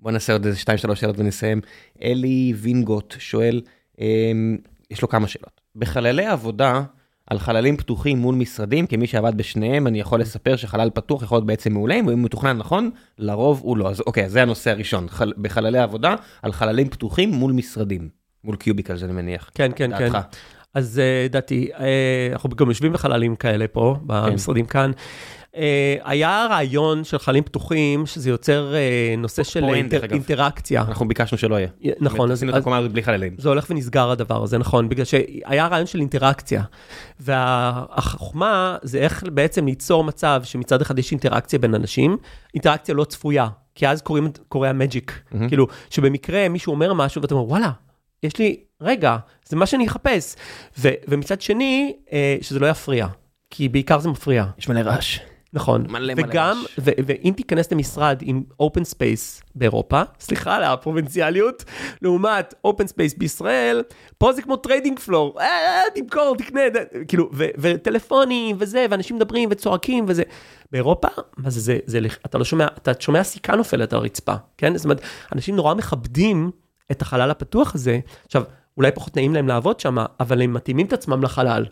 בוא 0.00 0.10
נעשה 0.10 0.32
עוד 0.32 0.46
איזה 0.46 0.58
2-3 0.90 0.94
שאלות 0.94 1.18
ונסיים. 1.18 1.60
אלי 2.02 2.52
וינגוט 2.56 3.14
שואל, 3.18 3.60
אמ, 4.00 4.56
יש 4.90 5.02
לו 5.02 5.08
כמה 5.08 5.28
שאלות. 5.28 5.60
בחללי 5.76 6.26
עבודה, 6.26 6.82
על 7.26 7.38
חללים 7.38 7.76
פתוחים 7.76 8.18
מול 8.18 8.34
משרדים, 8.34 8.86
כמי 8.86 9.06
שעבד 9.06 9.36
בשניהם, 9.36 9.86
אני 9.86 10.00
יכול 10.00 10.20
לספר 10.20 10.56
שחלל 10.56 10.90
פתוח 10.94 11.22
יכול 11.22 11.36
להיות 11.36 11.46
בעצם 11.46 11.72
מעולה, 11.72 11.94
ואם 11.94 12.18
הוא 12.18 12.24
מתוכנן 12.24 12.56
נכון, 12.56 12.90
לרוב 13.18 13.60
הוא 13.62 13.76
לא. 13.76 13.88
אז 13.90 14.00
אוקיי, 14.00 14.28
זה 14.28 14.42
הנושא 14.42 14.70
הראשון. 14.70 15.08
חל... 15.08 15.32
בחללי 15.38 15.78
עבודה, 15.78 16.14
על 16.42 16.52
חללים 16.52 16.88
פתוחים 16.88 17.30
מול 17.30 17.52
משרדים. 17.52 18.08
מול 18.44 18.56
קיוביקלס, 18.56 19.02
אני 19.02 19.12
מניח. 19.12 19.50
כן, 19.54 19.70
כן, 19.76 19.98
כן. 19.98 20.12
דעתך. 20.12 20.26
אז 20.74 20.98
אה, 20.98 21.26
דעתי, 21.30 21.68
אה, 21.78 22.28
אנחנו 22.32 22.50
גם 22.50 22.68
יושבים 22.68 22.92
בחללים 22.92 23.36
כאלה 23.36 23.68
פה, 23.68 23.96
במשרדים 24.06 24.66
כאן. 24.66 24.90
אה, 25.56 25.96
היה 26.04 26.46
רעיון 26.50 27.04
של 27.04 27.18
חללים 27.18 27.44
פתוחים, 27.44 28.06
שזה 28.06 28.30
יוצר 28.30 28.74
אה, 28.74 29.14
נושא 29.18 29.42
של. 29.42 29.64
אינטראקציה. 30.12 30.82
אנחנו 30.82 31.08
ביקשנו 31.08 31.38
שלא 31.38 31.54
יהיה. 31.54 31.68
נכון, 32.00 32.30
אז 32.30 32.38
עשינו 32.38 32.52
את 32.52 32.56
הקומה 32.56 32.78
הזאת 32.78 32.92
בלי 32.92 33.02
חללים. 33.02 33.34
זה 33.38 33.48
הולך 33.48 33.66
ונסגר 33.70 34.10
הדבר 34.10 34.42
הזה, 34.42 34.58
נכון, 34.58 34.88
בגלל 34.88 35.04
שהיה 35.04 35.66
רעיון 35.66 35.86
של 35.86 36.00
אינטראקציה. 36.00 36.62
והחוכמה 37.20 38.76
זה 38.82 38.98
איך 38.98 39.24
בעצם 39.32 39.66
ליצור 39.66 40.04
מצב 40.04 40.40
שמצד 40.44 40.80
אחד 40.80 40.98
יש 40.98 41.10
אינטראקציה 41.10 41.58
בין 41.58 41.74
אנשים, 41.74 42.16
אינטראקציה 42.54 42.94
לא 42.94 43.04
צפויה, 43.04 43.48
כי 43.74 43.88
אז 43.88 44.02
קוראים, 44.02 44.28
קורה 44.48 44.70
המג'יק. 44.70 45.20
כאילו, 45.48 45.66
שבמקרה 45.90 46.48
מישהו 46.48 46.72
אומר 46.72 46.92
משהו 46.92 47.22
ואתה 47.22 47.34
אומר, 47.34 47.48
וואלה, 47.48 47.70
יש 48.22 48.38
לי, 48.38 48.56
רגע, 48.80 49.16
זה 49.48 49.56
מה 49.56 49.66
שאני 49.66 49.86
אחפש. 49.86 50.36
ומצד 51.08 51.40
שני, 51.40 51.96
אה, 52.12 52.36
שזה 52.40 52.58
לא 52.58 52.66
יפריע, 52.66 53.06
כי 53.50 53.68
בעיקר 53.68 53.98
זה 53.98 54.08
מפריע. 54.08 54.44
יש 54.58 54.68
מלא 54.68 54.80
רעש. 54.80 55.18
נכון, 55.56 55.86
מלא 55.88 56.14
מלא 56.14 56.24
וגם, 56.26 56.62
יש. 56.64 56.78
ו- 56.78 56.90
ואם 57.06 57.32
תיכנס 57.36 57.72
למשרד 57.72 58.18
עם 58.22 58.42
open 58.60 58.84
space 58.84 59.42
באירופה, 59.54 60.02
סליחה 60.20 60.56
על 60.56 60.62
הפרובינציאליות, 60.62 61.64
לעומת 62.02 62.54
open 62.64 62.86
space 62.86 63.14
בישראל, 63.14 63.82
פה 64.18 64.32
זה 64.32 64.42
כמו 64.42 64.56
trading 64.56 64.98
floor, 64.98 65.40
אה, 65.40 65.44
אה, 65.46 65.82
תמכור, 65.94 66.36
תקנה, 66.38 66.60
כאילו, 67.08 67.30
ו- 67.32 67.48
וטלפונים 67.58 68.56
וזה, 68.58 68.86
ואנשים 68.90 69.16
מדברים 69.16 69.48
וצועקים 69.52 70.04
וזה. 70.08 70.22
באירופה, 70.72 71.08
מה 71.36 71.50
זה, 71.50 71.60
זה, 71.60 71.78
זה, 71.86 71.98
אתה 72.26 72.38
לא 72.38 72.44
שומע, 72.44 72.66
אתה 72.66 72.92
שומע 73.00 73.22
סיכה 73.22 73.56
נופלת 73.56 73.92
על 73.92 73.98
הרצפה, 73.98 74.34
כן? 74.58 74.76
זאת 74.76 74.84
אומרת, 74.84 75.00
אנשים 75.32 75.56
נורא 75.56 75.74
מכבדים 75.74 76.50
את 76.90 77.02
החלל 77.02 77.30
הפתוח 77.30 77.74
הזה. 77.74 77.98
עכשיו, 78.26 78.42
אולי 78.76 78.92
פחות 78.92 79.16
נעים 79.16 79.34
להם 79.34 79.48
לעבוד 79.48 79.80
שם, 79.80 79.96
אבל 80.20 80.42
הם 80.42 80.52
מתאימים 80.52 80.86
את 80.86 80.92
עצמם 80.92 81.22
לחלל. 81.22 81.66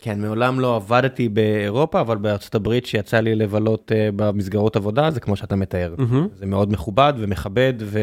כן, 0.00 0.20
מעולם 0.20 0.60
לא 0.60 0.76
עבדתי 0.76 1.28
באירופה, 1.28 2.00
אבל 2.00 2.16
בארצות 2.16 2.54
הברית 2.54 2.86
שיצא 2.86 3.20
לי 3.20 3.34
לבלות 3.34 3.92
uh, 3.92 3.94
במסגרות 4.16 4.76
עבודה, 4.76 5.10
זה 5.10 5.20
כמו 5.20 5.36
שאתה 5.36 5.56
מתאר. 5.56 5.94
מהמם. 5.98 6.28
זה 6.34 6.46
מאוד 6.46 6.72
מכובד 6.72 7.12
ומכבד, 7.16 7.74
וגם 7.78 7.96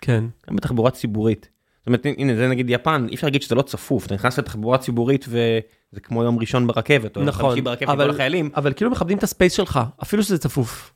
כן. 0.00 0.24
בתחבורה 0.50 0.90
ציבורית. 0.90 1.48
זאת 1.78 1.86
אומרת, 1.86 2.06
הנה, 2.18 2.36
זה 2.36 2.48
נגיד 2.48 2.70
יפן, 2.70 3.06
אי 3.08 3.14
אפשר 3.14 3.26
להגיד 3.26 3.42
שזה 3.42 3.54
לא 3.54 3.62
צפוף, 3.62 4.06
אתה 4.06 4.14
נכנס 4.14 4.38
לתחבורה 4.38 4.78
ציבורית 4.78 5.24
וזה 5.28 6.00
כמו 6.02 6.24
יום 6.24 6.38
ראשון 6.38 6.66
ברכבת, 6.66 7.16
או 7.16 7.22
נכון, 7.22 7.46
חמישי 7.46 7.60
ברכבת 7.60 7.88
עם 7.88 7.94
אבל- 7.94 8.04
כל 8.04 8.10
החיילים. 8.10 8.50
אבל 8.56 8.72
כאילו 8.72 8.90
מכבדים 8.90 9.18
את 9.18 9.22
הספייס 9.22 9.52
שלך, 9.52 9.80
אפילו 10.02 10.22
שזה 10.22 10.38
צפוף. 10.38 10.92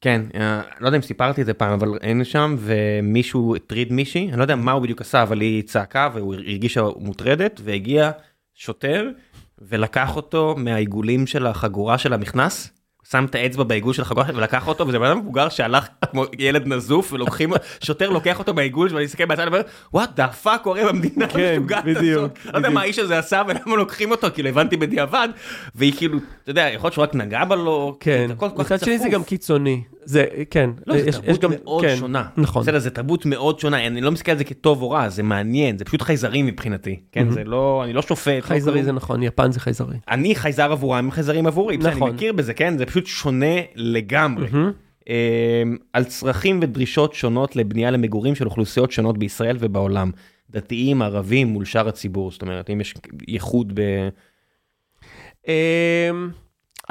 כן, 0.00 0.22
אה, 0.34 0.60
לא 0.80 0.86
יודע 0.88 0.96
אם 0.96 1.02
סיפרתי 1.02 1.40
את 1.40 1.46
זה 1.46 1.54
פעם, 1.54 1.72
אבל 1.72 1.98
היינו 2.00 2.24
שם 2.24 2.56
ומישהו 2.58 3.56
הטריד 3.56 3.92
מישהי, 3.92 4.28
אני 4.30 4.36
לא 4.38 4.42
יודע 4.42 4.56
מה 4.56 4.72
הוא 4.72 4.82
בדיוק 4.82 5.00
עשה, 5.00 5.22
אבל 5.22 5.40
היא 5.40 5.62
צעקה 5.62 6.08
והוא 6.14 6.34
הרגישה 6.34 6.82
מוטרדת, 6.96 7.60
והגיע 7.64 8.10
שוטר 8.54 9.08
ולקח 9.60 10.16
אותו 10.16 10.54
מהעיגולים 10.58 11.26
של 11.26 11.46
החגורה 11.46 11.98
של 11.98 12.12
המכנס. 12.12 12.70
שם 13.10 13.24
את 13.24 13.34
האצבע 13.34 13.64
בעיגול 13.64 13.92
של 13.92 14.02
החגורה 14.02 14.26
ולקח 14.34 14.68
אותו 14.68 14.88
וזה 14.88 14.98
בן 14.98 15.06
אדם 15.06 15.18
מבוגר 15.18 15.48
שהלך 15.48 15.88
כמו 16.10 16.24
ילד 16.38 16.66
נזוף 16.66 17.12
ולוקחים 17.12 17.52
שוטר 17.84 18.10
לוקח 18.10 18.38
אותו 18.38 18.54
מהעיגול 18.54 18.88
ואני 18.92 19.04
מסתכל 19.04 19.24
בצד 19.24 19.42
ואומר 19.42 19.60
what 19.92 20.10
the 20.14 20.28
fuck 20.28 20.62
קורה 20.62 20.84
במדינה 20.92 21.28
כן, 21.28 21.54
המשוגעת 21.56 21.84
בדיוק, 21.84 22.22
הזאת?" 22.22 22.38
לא 22.52 22.58
יודע. 22.58 22.70
מה 22.70 22.80
האיש 22.80 22.98
הזה 22.98 23.18
עשה 23.18 23.42
ולמה 23.48 23.76
לוקחים 23.76 24.10
אותו 24.10 24.26
כאילו 24.34 24.48
הבנתי 24.48 24.76
בדיעבד 24.76 25.28
והיא 25.74 25.92
כאילו 25.96 26.18
אתה 26.42 26.50
יודע 26.50 26.68
יכול 26.74 26.86
להיות 26.86 26.94
שהוא 26.94 27.02
רק 27.02 27.14
נגע 27.14 27.44
בה 27.44 27.56
לו 27.56 27.96
כן, 28.00 28.30
כך 28.40 28.52
מצד 28.56 28.80
שני 28.80 28.98
זה. 28.98 29.08
גם 29.08 29.24
קיצוני. 29.24 29.82
זה, 30.04 30.24
כן. 30.50 30.70
לא, 30.86 30.94
זו 31.10 31.20
תרבות 31.20 31.40
גם- 31.40 31.50
מאוד 31.64 31.84
כן, 31.84 31.96
שונה. 31.96 32.24
נכון. 32.36 32.62
בסדר, 32.62 32.78
זו 32.78 32.90
תרבות 32.90 33.26
מאוד 33.26 33.60
שונה, 33.60 33.86
אני 33.86 34.00
לא 34.00 34.10
מסתכל 34.10 34.32
על 34.32 34.38
זה 34.38 34.44
כטוב 34.44 34.82
או 34.82 34.90
רע, 34.90 35.08
זה 35.08 35.22
מעניין, 35.22 35.78
זה 35.78 35.84
פשוט 35.84 36.02
חייזרים 36.02 36.46
מבחינתי. 36.46 37.00
כן, 37.12 37.30
זה 37.30 37.44
לא, 37.44 37.84
אני 37.84 37.92
לא 37.92 38.02
שופט. 38.02 38.28
לא 38.36 38.40
חייזרי. 38.40 38.84
זה 38.84 38.92
נכון, 38.92 39.22
יפן 39.22 39.52
זה 39.52 39.60
חייזרי. 39.60 39.96
אני 40.10 40.34
חייזר 40.34 40.72
עבורם, 40.72 40.98
הם 40.98 41.10
חייזרים 41.10 41.46
עבורי. 41.46 41.76
נכון. 41.76 42.02
אני 42.02 42.10
מכיר 42.16 42.32
בזה, 42.32 42.54
כן? 42.54 42.78
זה 42.78 42.86
פשוט 42.86 43.06
שונה 43.06 43.46
לגמרי. 43.74 44.48
אמ, 45.08 45.76
על 45.92 46.04
צרכים 46.04 46.58
ודרישות 46.62 47.14
שונות 47.14 47.56
לבנייה 47.56 47.90
למגורים 47.90 48.34
של 48.34 48.46
אוכלוסיות 48.46 48.92
שונות 48.92 49.18
בישראל 49.18 49.56
ובעולם. 49.60 50.10
דתיים, 50.50 51.02
ערבים, 51.02 51.48
מול 51.48 51.64
שאר 51.64 51.88
הציבור. 51.88 52.30
זאת 52.30 52.42
אומרת, 52.42 52.70
אם 52.70 52.80
יש 52.80 52.94
ייחוד 53.28 53.72
ב... 53.74 54.08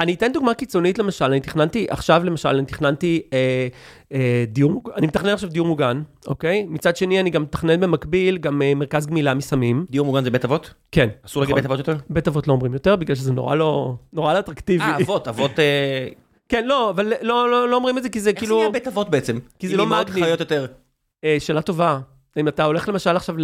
אני 0.00 0.14
אתן 0.14 0.32
דוגמה 0.32 0.54
קיצונית 0.54 0.98
למשל, 0.98 1.24
אני 1.24 1.40
תכננתי, 1.40 1.86
עכשיו 1.90 2.24
למשל, 2.24 2.48
אני 2.48 2.66
תכננתי 2.66 3.22
אה, 3.32 3.68
אה, 4.12 4.44
דיור, 4.48 4.82
אני 4.96 5.06
מתכנן 5.06 5.28
עכשיו 5.32 5.48
דיור 5.48 5.66
מוגן, 5.66 6.02
אוקיי? 6.26 6.66
מצד 6.68 6.96
שני, 6.96 7.20
אני 7.20 7.30
גם 7.30 7.42
מתכנן 7.42 7.80
במקביל 7.80 8.38
גם 8.38 8.62
אה, 8.62 8.74
מרכז 8.74 9.06
גמילה 9.06 9.34
מסמים. 9.34 9.86
דיור 9.90 10.06
מוגן 10.06 10.24
זה 10.24 10.30
בית 10.30 10.44
אבות? 10.44 10.74
כן. 10.92 11.08
אסור 11.26 11.42
להגיד 11.42 11.52
נכון. 11.52 11.62
בית 11.62 11.66
אבות 11.66 11.78
יותר? 11.78 12.04
בית 12.10 12.28
אבות 12.28 12.48
לא 12.48 12.52
אומרים 12.52 12.72
יותר, 12.72 12.96
בגלל 12.96 13.16
שזה 13.16 13.32
נורא 13.32 13.54
לא, 13.54 13.94
נורא 14.12 14.34
לא 14.34 14.38
אטרקטיבי. 14.38 14.84
אה, 14.84 14.96
אבות, 14.96 15.28
אבות... 15.28 15.58
אה, 15.58 16.08
כן, 16.48 16.66
לא, 16.66 16.90
אבל 16.90 17.12
לא, 17.22 17.50
לא, 17.50 17.68
לא 17.68 17.76
אומרים 17.76 17.98
את 17.98 18.02
זה, 18.02 18.08
כי 18.08 18.20
זה 18.20 18.30
איך 18.30 18.36
זה 18.36 18.40
כאילו, 18.40 18.58
נהיה 18.58 18.70
בית 18.70 18.86
אבות 18.86 19.10
בעצם? 19.10 19.38
כי 19.58 19.68
זה 19.68 19.76
לא 19.76 19.86
מגניב. 19.86 20.24
חיות 20.24 20.40
יותר. 20.40 20.66
אה, 21.24 21.36
שאלה 21.38 21.62
טובה. 21.62 21.98
אם 22.36 22.48
אתה 22.48 22.64
הולך 22.64 22.88
למשל 22.88 23.16
עכשיו 23.16 23.34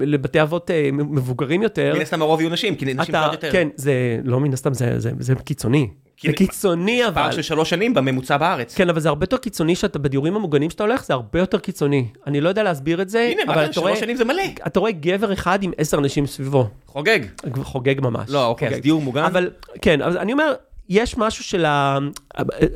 לבתי 0.00 0.42
אבות 0.42 0.70
אה, 0.70 0.88
מבוגרים 0.92 1.62
יותר, 1.62 1.92
מן 1.94 2.00
הסתם 2.00 2.22
הרוב 2.22 2.40
יהיו 2.40 2.50
נשים, 2.50 2.74
כי 2.74 2.84
נשים 2.84 3.14
חיות 3.14 3.32
יותר. 3.32 3.52
כן, 3.52 3.68
זה 3.76 4.20
לא 4.24 4.40
מן 4.40 4.52
הסתם, 4.52 4.74
זה, 4.74 5.00
זה, 5.00 5.10
זה 5.18 5.34
קיצוני. 5.34 5.88
זה 6.22 6.32
קיצוני 6.32 7.06
אבל. 7.06 7.14
פער 7.14 7.30
של 7.30 7.42
שלוש 7.42 7.70
שנים 7.70 7.94
בממוצע 7.94 8.36
בארץ. 8.36 8.74
כן, 8.74 8.88
אבל 8.88 9.00
זה 9.00 9.08
הרבה 9.08 9.24
יותר 9.24 9.36
קיצוני 9.36 9.76
שאתה 9.76 9.98
בדיורים 9.98 10.36
המוגנים 10.36 10.70
שאתה 10.70 10.82
הולך, 10.82 11.04
זה 11.04 11.14
הרבה 11.14 11.38
יותר 11.38 11.58
קיצוני. 11.58 12.08
אני 12.26 12.40
לא 12.40 12.48
יודע 12.48 12.62
להסביר 12.62 13.02
את 13.02 13.08
זה, 13.08 13.30
הנה, 13.32 13.42
אבל 13.52 13.64
אתה 13.64 13.80
רואה, 13.80 13.92
שלוש 13.92 14.00
שנים 14.00 14.16
זה 14.16 14.24
מלא. 14.24 14.42
אתה 14.66 14.80
רואה 14.80 14.92
גבר 14.92 15.32
אחד 15.32 15.62
עם 15.62 15.72
עשר 15.78 16.00
נשים 16.00 16.26
סביבו. 16.26 16.68
חוגג. 16.86 17.18
חוגג 17.62 18.00
ממש. 18.00 18.30
לא, 18.30 18.46
אוקיי, 18.46 18.68
אז 18.68 18.72
חוגג. 18.74 18.82
דיור 18.82 19.00
מוגן? 19.00 19.22
אבל, 19.22 19.50
כן, 19.82 20.02
אז 20.02 20.16
אני 20.16 20.32
אומר, 20.32 20.54
יש 20.88 21.18
משהו 21.18 21.44
של 21.44 21.64
ה... 21.64 21.98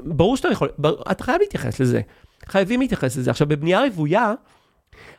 ברור 0.04 0.36
שאתה 0.36 0.48
יכול, 0.48 0.68
אתה 1.10 1.24
חייב 1.24 1.40
להתייחס 1.40 1.80
לזה. 1.80 2.00
חייבים 2.46 2.80
להתייחס 2.80 3.16
לזה. 3.16 3.30
עכשיו, 3.30 3.48
בבנייה 3.48 3.80
רוויה, 3.84 4.34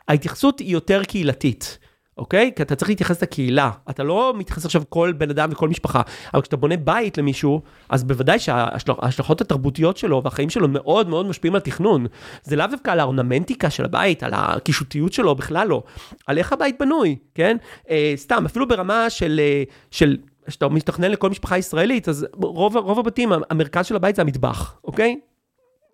ההתייחסות 0.08 0.58
היא 0.58 0.72
יותר 0.72 1.04
קהילתית. 1.04 1.78
אוקיי? 2.18 2.52
כי 2.56 2.62
אתה 2.62 2.76
צריך 2.76 2.88
להתייחס 2.88 3.22
לקהילה. 3.22 3.70
אתה 3.90 4.02
לא 4.02 4.34
מתייחס 4.36 4.64
עכשיו 4.64 4.82
כל 4.88 5.12
בן 5.18 5.30
אדם 5.30 5.48
וכל 5.52 5.68
משפחה. 5.68 6.02
אבל 6.34 6.42
כשאתה 6.42 6.56
בונה 6.56 6.76
בית 6.76 7.18
למישהו, 7.18 7.62
אז 7.88 8.04
בוודאי 8.04 8.38
שההשלכות 8.38 9.40
התרבותיות 9.40 9.96
שלו 9.96 10.22
והחיים 10.24 10.50
שלו 10.50 10.68
מאוד 10.68 11.08
מאוד 11.08 11.26
משפיעים 11.26 11.54
על 11.54 11.60
תכנון. 11.60 12.06
זה 12.42 12.56
לאו 12.56 12.66
דווקא 12.66 12.90
על 12.90 13.00
האורנמנטיקה 13.00 13.70
של 13.70 13.84
הבית, 13.84 14.22
על 14.22 14.30
הקישוטיות 14.34 15.12
שלו, 15.12 15.34
בכלל 15.34 15.68
לא. 15.68 15.82
על 16.26 16.38
איך 16.38 16.52
הבית 16.52 16.76
בנוי, 16.80 17.16
כן? 17.34 17.56
אה, 17.90 18.12
סתם, 18.16 18.44
אפילו 18.46 18.68
ברמה 18.68 19.10
של... 19.10 19.40
אה, 19.40 19.62
של 19.90 20.16
כשאתה 20.46 20.68
מתכנן 20.68 21.10
לכל 21.10 21.30
משפחה 21.30 21.58
ישראלית, 21.58 22.08
אז 22.08 22.26
רוב, 22.34 22.76
רוב 22.76 22.98
הבתים, 22.98 23.32
המרכז 23.50 23.86
של 23.86 23.96
הבית 23.96 24.16
זה 24.16 24.22
המטבח, 24.22 24.74
אוקיי? 24.84 25.20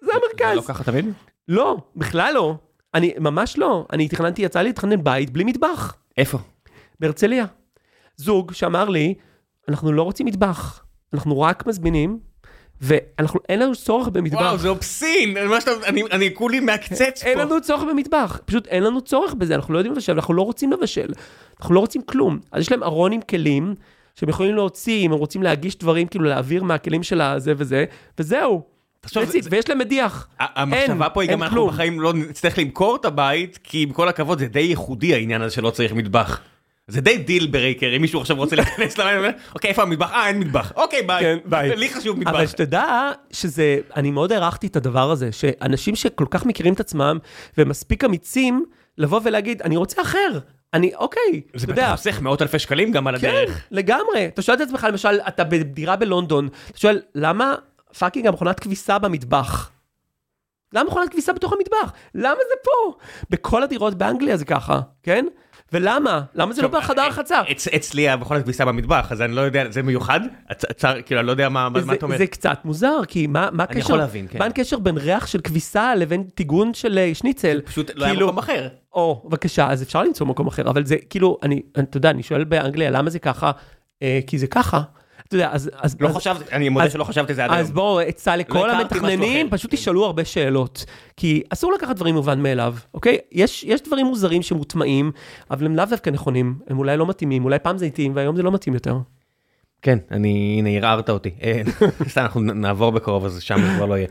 זה 0.01 0.13
המרכז. 0.13 0.49
זה 0.49 0.55
לא 0.55 0.63
ככה 0.63 0.85
תמיד? 0.85 1.05
לא, 1.49 1.77
בכלל 1.97 2.35
לא. 2.35 2.55
אני, 2.95 3.15
ממש 3.19 3.59
לא. 3.59 3.87
אני 3.93 4.09
תכננתי, 4.09 4.43
יצא 4.43 4.61
לי 4.61 4.69
לתכנן 4.69 5.05
בית 5.05 5.31
בלי 5.31 5.45
מטבח. 5.45 5.95
איפה? 6.19 6.39
בהרצליה. 7.01 7.45
זוג 8.17 8.53
שאמר 8.53 8.89
לי, 8.89 9.15
אנחנו 9.69 9.93
לא 9.93 10.03
רוצים 10.03 10.27
מטבח, 10.27 10.85
אנחנו 11.15 11.41
רק 11.41 11.67
מזמינים, 11.67 12.19
ואנחנו, 12.81 13.41
אין 13.49 13.59
לנו 13.61 13.75
צורך 13.77 14.09
במטבח. 14.09 14.41
וואו, 14.41 14.59
זה 14.59 14.69
אובסין, 14.69 15.37
מה 15.49 15.61
שאתה- 15.61 15.87
אני- 15.87 16.03
אני 16.11 16.35
כולי 16.35 16.61
מעקצץ 16.61 17.23
אין 17.25 17.39
פה. 17.39 17.45
לנו 17.45 17.61
צורך 17.61 17.83
במטבח, 17.91 18.41
פשוט 18.45 18.67
אין 18.67 18.83
לנו 18.83 19.01
צורך 19.01 19.35
בזה, 19.35 19.55
אנחנו 19.55 19.75
לא 19.75 19.79
יודעים 19.79 19.93
לבשל, 19.95 20.13
אנחנו 20.13 20.35
לא 20.35 20.43
רוצים 20.43 20.73
לבשל, 20.73 21.13
אנחנו 21.61 21.75
לא 21.75 21.81
רוצים 21.81 22.03
כלום. 22.03 22.39
אז 22.53 22.63
יש 22.63 22.73
להם 22.73 22.83
ארון 22.83 23.13
עם 23.13 23.21
כלים, 23.21 23.75
שהם 24.15 24.29
יכולים 24.29 24.55
להוציא, 24.55 25.07
אם 25.07 25.13
הם 25.13 25.19
רוצים 25.19 25.43
להגיש 25.43 25.79
דברים, 25.79 26.07
כאילו 26.07 26.25
להעביר 26.25 26.63
מהכלים 26.63 27.03
של 27.03 27.21
הזה 27.21 27.53
וזה, 27.57 27.85
וזהו. 28.19 28.63
תחשוב, 29.01 29.25
זה- 29.25 29.39
ויש 29.51 29.69
להם 29.69 29.79
מדיח. 29.79 30.29
המחשבה 30.39 31.09
פה 31.09 31.23
היא 31.23 31.31
גם 31.31 31.43
אנחנו. 31.43 31.67
בחיים 31.69 32.01
לא 32.01 32.13
נצטרך 32.15 32.59
למכור 32.59 32.97
את 32.97 33.05
הבית, 33.05 33.59
כי 33.65 33.83
עם 33.83 33.91
כל 33.93 34.09
הכבוד 34.09 34.39
זה 34.39 34.47
די 34.47 34.61
ייחודי 34.61 35.15
העניין 35.15 35.43
הזה 35.43 35.55
שלא 35.55 35.71
צריך 35.71 35.93
מטבח. 35.93 36.41
זה 36.89 37.01
די 37.01 37.19
deal 37.19 37.47
breaker, 37.47 37.97
אם 37.97 38.03
מישהו 38.03 38.21
עכשיו 38.21 38.37
רוצה 38.37 38.57
להיכנס 38.61 38.99
למים, 38.99 39.31
אוקיי, 39.55 39.71
איפה 39.71 39.83
המטבח? 39.83 40.11
אה, 40.13 40.29
אין 40.29 40.39
מטבח. 40.39 40.73
אוקיי, 40.77 41.03
ביי. 41.03 41.21
כן, 41.23 41.39
ביי. 41.45 41.77
לי 41.77 41.89
חשוב 41.89 42.21
אבל 42.27 42.37
מטבח. 42.39 42.51
שתדע 42.51 42.91
שזה, 43.31 43.79
אני 43.97 44.11
מאוד 44.11 44.33
הערכתי 44.33 44.67
את 44.67 44.77
הדבר 44.77 45.11
הזה, 45.11 45.33
שאנשים 45.33 45.97
שכל 45.97 46.25
כך 46.31 46.47
מכירים 46.47 46.75
את 46.75 46.81
עצמם, 46.81 47.19
ומספיק 47.59 48.05
אמיצים, 48.05 48.65
לבוא 48.99 49.21
ולהגיד, 49.25 49.63
אני 49.63 49.77
רוצה 49.77 50.03
אחר. 50.03 50.39
אני, 50.75 50.95
אוקיי, 50.95 51.41
זה 51.57 51.65
אתה 51.65 51.73
יודע, 51.73 51.91
חוסך 51.97 52.21
מאות 52.21 52.43
אלפי 52.43 52.59
שקלים 52.59 52.91
גם 52.93 53.07
על 53.07 53.19
כן, 53.19 53.29
הדרך. 53.29 53.65
לגמרי. 53.71 54.27
אתה 54.27 54.43
שואל 54.43 54.57
את 54.57 54.63
עצמך, 54.63 54.87
למשל, 54.91 55.19
אתה 55.29 55.45
בדירה 55.45 55.97
בלונדון, 55.97 56.49
אתה 56.71 56.79
שואל, 56.79 57.01
למה 57.15 57.55
fucking 57.99 58.27
המכונת 58.27 58.61
כביסה 58.61 58.99
במטבח? 58.99 59.71
למה 60.73 60.85
מכונת 60.91 61.09
כביסה 61.09 61.33
בתוך 61.33 61.53
המטבח? 61.53 61.93
למה 62.15 62.35
זה 62.49 62.55
פה? 62.65 62.99
בכל 63.31 63.63
הדירות 63.63 63.95
באנגליה 63.95 64.37
זה 64.37 64.45
ככה, 64.45 64.81
כן? 65.03 65.27
ולמה? 65.73 66.23
למה 66.35 66.53
זה 66.53 66.63
לא 66.63 66.69
בחדר 66.69 67.03
אה, 67.03 67.07
החצר? 67.07 67.43
אצ- 67.51 67.69
אצלי 67.77 68.09
המכונת 68.09 68.43
כביסה 68.45 68.65
במטבח, 68.65 69.13
אז 69.13 69.23
אני 69.23 69.33
לא 69.33 69.41
יודע, 69.41 69.71
זה 69.71 69.83
מיוחד? 69.83 70.21
הצ- 70.51 70.73
צר- 70.77 71.03
כאילו, 71.07 71.21
אני 71.21 71.27
לא 71.27 71.33
יודע 71.33 71.49
מה 71.49 71.69
מה 71.69 71.81
זה, 71.81 71.93
אתה 71.93 72.07
אומר. 72.07 72.19
זה 72.19 72.27
קצת 72.27 72.59
מוזר, 72.65 73.01
כי 73.09 73.27
מה, 73.27 73.49
מה 73.53 73.63
הקשר, 73.63 73.79
יכול 73.79 73.99
להבין, 73.99 74.27
כן. 74.31 74.39
מה 74.39 74.45
הקשר 74.45 74.79
בין 74.79 74.97
ריח 74.97 75.27
של 75.27 75.41
כביסה 75.41 75.95
לבין 75.95 76.23
טיגון 76.23 76.75
של 76.75 76.99
אה, 76.99 77.11
שניצל? 77.15 77.61
פשוט 77.65 77.91
לא 77.95 78.05
היה 78.05 78.13
כאילו- 78.15 78.27
מקום 78.27 78.39
אחר. 78.39 78.69
או, 78.93 79.23
בבקשה, 79.29 79.71
אז 79.71 79.83
אפשר 79.83 80.03
למצוא 80.03 80.27
מקום 80.27 80.47
אחר, 80.47 80.71
אבל 80.71 80.85
זה 80.85 80.97
כאילו, 81.11 81.39
אני, 81.43 81.63
אתה 81.79 81.97
יודע, 81.97 82.11
אני 82.11 82.23
שואל 82.23 82.45
באנגליה, 82.45 82.91
למה 82.91 83.11
זה 83.11 83.19
ככה? 83.19 83.51
אה, 84.03 84.21
כי 84.27 84.39
זה 84.39 84.47
ככה. 84.47 84.83
אתה 85.29 85.37
יודע, 85.37 85.49
אז... 85.53 85.71
אז 85.81 85.97
לא 86.01 86.09
אז, 86.09 86.17
חשבתי, 86.17 86.45
אני 86.53 86.69
מודה 86.69 86.85
אז- 86.85 86.93
שלא 86.93 87.05
חשבתי 87.05 87.35
זה 87.35 87.45
עד 87.45 87.51
אז 87.51 87.67
היום. 87.67 87.75
בואו, 87.75 88.01
עצה 88.01 88.37
לכל 88.37 88.59
משהו 88.59 88.71
המתכננים. 88.81 89.51
פשוט 89.51 89.71
כן. 89.71 89.77
תשאלו 89.77 90.05
הרבה 90.05 90.25
שאלות. 90.25 90.85
כי 91.17 91.43
אסור 91.51 91.73
לקחת 91.73 91.97
דברים 91.97 92.15
מובן 92.15 92.43
מאליו, 92.43 92.75
אוקיי? 92.95 93.19
יש, 93.33 93.65
יש 93.65 93.81
דברים 93.83 94.07
מוזרים 94.07 94.43
שמוטמעים, 94.43 95.13
אבל 95.51 95.67
הם 95.67 95.77
לאו 95.77 95.85
דווקא 95.85 96.11
נכונים, 96.11 96.55
הם 96.69 96.79
אולי 96.79 96.97
לא 96.97 97.07
מתאימים, 97.07 97.45
אולי 97.45 97.59
פעם 97.59 97.79
זה 97.79 97.87
התאים 97.87 98.13
והיום 98.17 98.37
זה 98.37 98.43
לא 98.43 98.53
מתאים 98.53 98.75
יותר. 98.75 98.97
כן, 99.83 99.99
אני, 100.11 100.57
הנה, 100.59 100.71
ערערת 100.71 101.11
אותי. 101.11 101.31
אה, 101.43 101.61
סתם, 102.09 102.21
אנחנו 102.21 102.41
נעבור 102.41 102.93
בקרוב, 102.93 103.25
אז 103.25 103.43
שם 103.43 103.61
זה 103.61 103.77
כבר 103.77 103.87
לא 103.87 103.95
יהיה. 103.95 104.07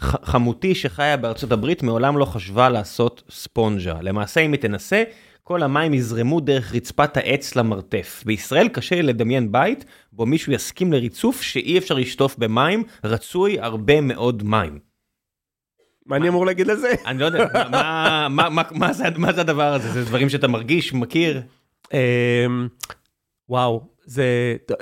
ח- 0.00 0.24
חמותי 0.24 0.74
שחיה 0.74 1.16
בארצות 1.16 1.52
הברית 1.52 1.82
מעולם 1.82 2.18
לא 2.18 2.24
חשבה 2.24 2.68
לעשות 2.68 3.22
ספונג'ה. 3.30 3.94
למעשה, 4.00 4.40
אם 4.40 4.52
היא 4.52 4.60
תנסה, 4.60 5.02
כל 5.48 5.62
המים 5.62 5.94
יזרמו 5.94 6.40
דרך 6.40 6.74
רצפת 6.74 7.16
העץ 7.16 7.56
למרתף. 7.56 8.22
בישראל 8.26 8.68
קשה 8.68 9.02
לדמיין 9.02 9.52
בית 9.52 9.84
בו 10.12 10.26
מישהו 10.26 10.52
יסכים 10.52 10.92
לריצוף 10.92 11.42
שאי 11.42 11.78
אפשר 11.78 11.94
לשטוף 11.94 12.38
במים, 12.38 12.84
רצוי 13.04 13.60
הרבה 13.60 14.00
מאוד 14.00 14.42
מים. 14.42 14.78
מה 16.06 16.16
אני 16.16 16.28
אמור 16.28 16.46
להגיד 16.46 16.66
לזה? 16.66 16.94
אני 17.06 17.18
לא 17.18 17.24
יודע, 17.24 17.68
מה, 18.74 18.92
זה 18.92 19.40
הדבר 19.40 19.74
הזה? 19.74 19.88
זה 19.88 20.04
דברים 20.04 20.28
שאתה 20.28 20.48
מרגיש, 20.48 20.92
מכיר? 20.92 21.42
אמ, 21.92 22.68
וואו, 23.48 23.84
זה, 24.06 24.24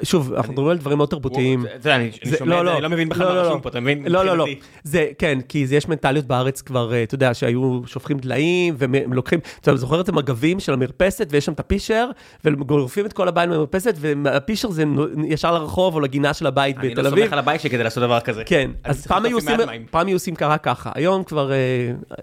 שוב, 0.02 0.32
אנחנו 0.34 0.52
מדברים 0.52 0.70
על 0.70 0.78
דברים 0.78 0.96
מאוד 0.98 1.08
תרבותיים. 1.08 1.64
יודע, 1.74 1.96
אני 1.96 2.10
אני 2.22 2.30
זה- 2.30 2.36
שומע 2.36 2.54
לא, 2.54 2.60
את 2.60 2.66
זה, 2.66 2.70
לא. 2.70 2.74
אני 2.74 2.82
לא 2.82 2.88
מבין 2.88 3.08
בכלל 3.08 3.26
לא, 3.26 3.32
מה 3.34 3.36
לא, 3.36 3.46
רשום 3.46 3.56
לא. 3.56 3.62
פה, 3.62 3.68
אתה 3.68 3.80
מבין? 3.80 4.04
לא, 4.06 4.24
לא, 4.24 4.36
לא. 4.38 4.46
זה, 4.82 5.06
כן, 5.18 5.38
כי 5.48 5.66
זה, 5.66 5.76
יש 5.76 5.88
מנטליות 5.88 6.24
בארץ 6.26 6.62
כבר, 6.62 6.92
אה, 6.94 7.02
אתה 7.02 7.14
יודע, 7.14 7.34
שהיו 7.34 7.80
שופכים 7.86 8.18
דליים, 8.18 8.74
והם 8.78 9.12
לוקחים, 9.12 9.40
אתה 9.60 9.76
זוכר 9.76 10.00
את 10.00 10.08
המגבים 10.08 10.60
של 10.60 10.72
המרפסת, 10.72 11.26
ויש 11.30 11.44
שם 11.44 11.52
את 11.52 11.60
הפישר, 11.60 12.08
וגורפים 12.44 13.06
את 13.06 13.12
כל 13.12 13.28
הבית 13.28 13.48
מהמרפסת, 13.50 13.94
והפישר 13.98 14.70
זה 14.70 14.84
ישר 15.28 15.52
לרחוב 15.54 15.94
או 15.94 16.00
לגינה 16.00 16.34
של 16.34 16.46
הבית 16.46 16.78
אני 16.78 16.88
בתל 16.88 17.02
לא 17.02 17.08
אביב. 17.08 17.18
סומך 17.20 17.32
על 17.32 17.38
הבית 17.38 17.60
שלי 17.60 17.70
כדי 17.70 17.84
לעשות 17.84 18.02
דבר 18.02 18.20
כזה. 18.20 18.42
כן, 18.46 18.56
אני 18.84 18.90
אז 18.92 19.06
פעם 19.06 19.24
היו 19.24 19.36
עושים. 19.36 19.56
פעם 19.90 20.06
היו 20.06 20.16
עושים 20.16 20.34
קרה 20.34 20.58
ככה, 20.58 20.90
היום 20.94 21.24
כבר 21.24 21.50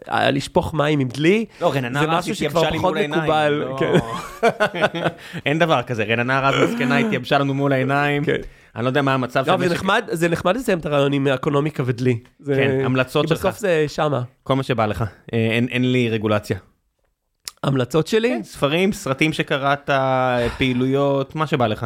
אה, 0.09 0.31
לשפוך 0.31 0.73
מים 0.73 0.99
עם 0.99 1.07
דלי, 1.07 1.45
לא, 1.61 1.71
זה 1.93 2.07
משהו 2.07 2.35
שכבר 2.35 2.69
פחות. 2.71 2.95
מקובל, 3.09 3.49
לא. 3.49 3.77
כן. 3.79 3.93
אין 5.45 5.59
דבר 5.59 5.81
כזה, 5.81 6.03
רננה 6.03 6.49
רז 6.49 6.69
מסכנה 6.93 7.07
התייבשה 7.07 7.37
לנו 7.37 7.53
מול 7.53 7.73
העיניים. 7.73 8.23
כן. 8.25 8.35
אני 8.75 8.83
לא 8.83 8.89
יודע 8.89 9.01
מה 9.01 9.13
המצב 9.13 9.39
לא, 9.39 9.45
של 9.45 9.51
המשק. 9.51 9.83
זה 10.11 10.29
נחמד 10.29 10.55
לסיים 10.55 10.77
את 10.79 10.85
הרעיון 10.85 11.13
עם 11.13 11.27
אקונומיקה 11.27 11.83
ודלי. 11.85 12.19
כן, 12.45 12.81
המלצות 12.85 13.25
כי 13.25 13.29
שלך. 13.29 13.37
בסוף 13.45 13.59
זה 13.59 13.85
שמה. 13.87 14.21
כל 14.43 14.55
מה 14.55 14.63
שבא 14.63 14.85
לך. 14.85 15.01
אה, 15.33 15.37
אין- 15.71 15.91
לי 15.91 16.09
רגולציה. 16.09 16.57
המלצות 17.63 18.07
שלי? 18.07 18.39
ספרים, 18.43 18.91
סרטים 18.91 19.33
שקראת, 19.33 19.89
אה, 19.89 20.47
פעילויות, 20.57 21.35
מה 21.35 21.47
שבא 21.47 21.67
לך. 21.67 21.85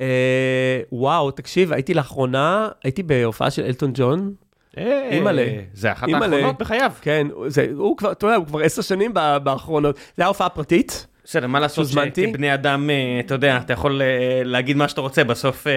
אה, 0.00 0.80
וואו, 0.92 1.30
תקשיב, 1.30 1.72
הייתי 1.72 1.94
לאחרונה, 1.94 2.68
הייתי 2.84 3.02
בהופעה 3.02 3.50
של 3.50 3.62
אלטון 3.62 3.90
ג'ון. 3.94 4.32
אה, 4.78 5.08
אימא'לה. 5.12 5.46
זה 5.74 5.92
אחת. 5.92 6.08
האחרונות 6.14 6.58
בחייו. 6.58 6.92
כן, 7.00 7.26
זה, 7.46 7.66
הוא 7.76 7.96
כבר, 7.96 8.12
אתה 8.12 8.26
יודע, 8.26 8.36
הוא 8.36 8.46
כבר 8.46 8.60
עשר 8.60 8.82
שנים 8.82 9.14
באחרונות. 9.42 9.96
זה 9.96 10.22
היה 10.22 10.28
הופעה 10.28 10.48
פרטית. 10.48 11.06
בסדר, 11.28 11.46
מה 11.46 11.60
לעשות? 11.60 11.86
שכבני 11.88 12.54
אדם, 12.54 12.90
אה, 12.90 13.20
אתה 13.20 13.34
יודע, 13.34 13.56
אתה 13.56 13.72
יכול 13.72 14.02
אה, 14.02 14.42
להגיד 14.44 14.76
מה 14.76 14.88
שאתה 14.88 15.00
רוצה, 15.00 15.24
בסוף 15.24 15.66
אה, 15.66 15.72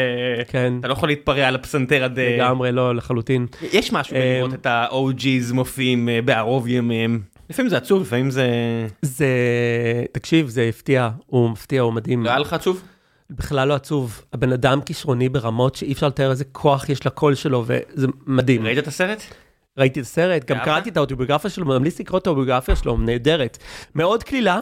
כן, 0.48 0.73
אתה 0.80 0.88
לא 0.88 0.94
יכול 0.94 1.10
להתפרע 1.10 1.48
על 1.48 1.56
הפסנתר 1.56 2.03
עד... 2.03 2.19
לגמרי, 2.19 2.72
לא, 2.72 2.95
לחלוטין. 2.95 3.48
יש 3.73 3.94
משהו 3.94 4.15
בלראות 4.15 4.53
את 4.53 4.65
ה-OG's 4.65 5.53
מופיעים 5.53 6.10
בערוב 6.26 6.68
ימיהם. 6.68 7.22
לפעמים 7.49 7.69
זה 7.69 7.78
עצוב, 7.78 8.02
לפעמים 8.02 8.30
זה... 8.30 8.48
זה, 9.02 9.28
תקשיב, 10.11 10.48
זה 10.48 10.64
הפתיע, 10.69 11.10
הוא 11.26 11.49
מפתיע, 11.49 11.82
הוא 11.82 11.94
מדהים. 11.94 12.23
לא 12.23 12.30
היה 12.30 12.40
לך 12.40 12.53
עצוב? 12.53 12.82
בכלל 13.30 13.68
לא 13.68 13.73
עצוב. 13.73 14.22
הבן 14.34 14.52
אדם 14.53 14.82
כישרוני 14.82 15.30
ברמות 15.30 15.76
שאי 15.76 15.94
אפשר 15.94 16.07
לתאר 16.07 16.32
איזה 16.32 16.45
כוח 16.52 16.90
יש 16.90 17.06
לקול 17.06 17.36
שלו, 17.36 17.64
וזה 17.68 18.07
מדהים. 18.28 18.65
ראית 18.65 18.78
את 18.78 18.88
הסרט? 18.88 19.23
ראיתי 19.78 19.99
את 19.99 20.06
הסרט, 20.06 20.45
גם? 20.45 20.57
קראתי 20.65 20.90
את 20.90 20.98
האוטוביוגרפיה 20.98 21.49
שלו, 21.49 21.65
ממליץ 21.65 21.99
לקרוא 21.99 22.19
את 22.19 22.28
האוטוביוגרפיה 22.28 22.76
שלו, 22.76 22.98
נהדרת. 22.98 23.57
מאוד 23.95 24.23
קלילה, 24.23 24.60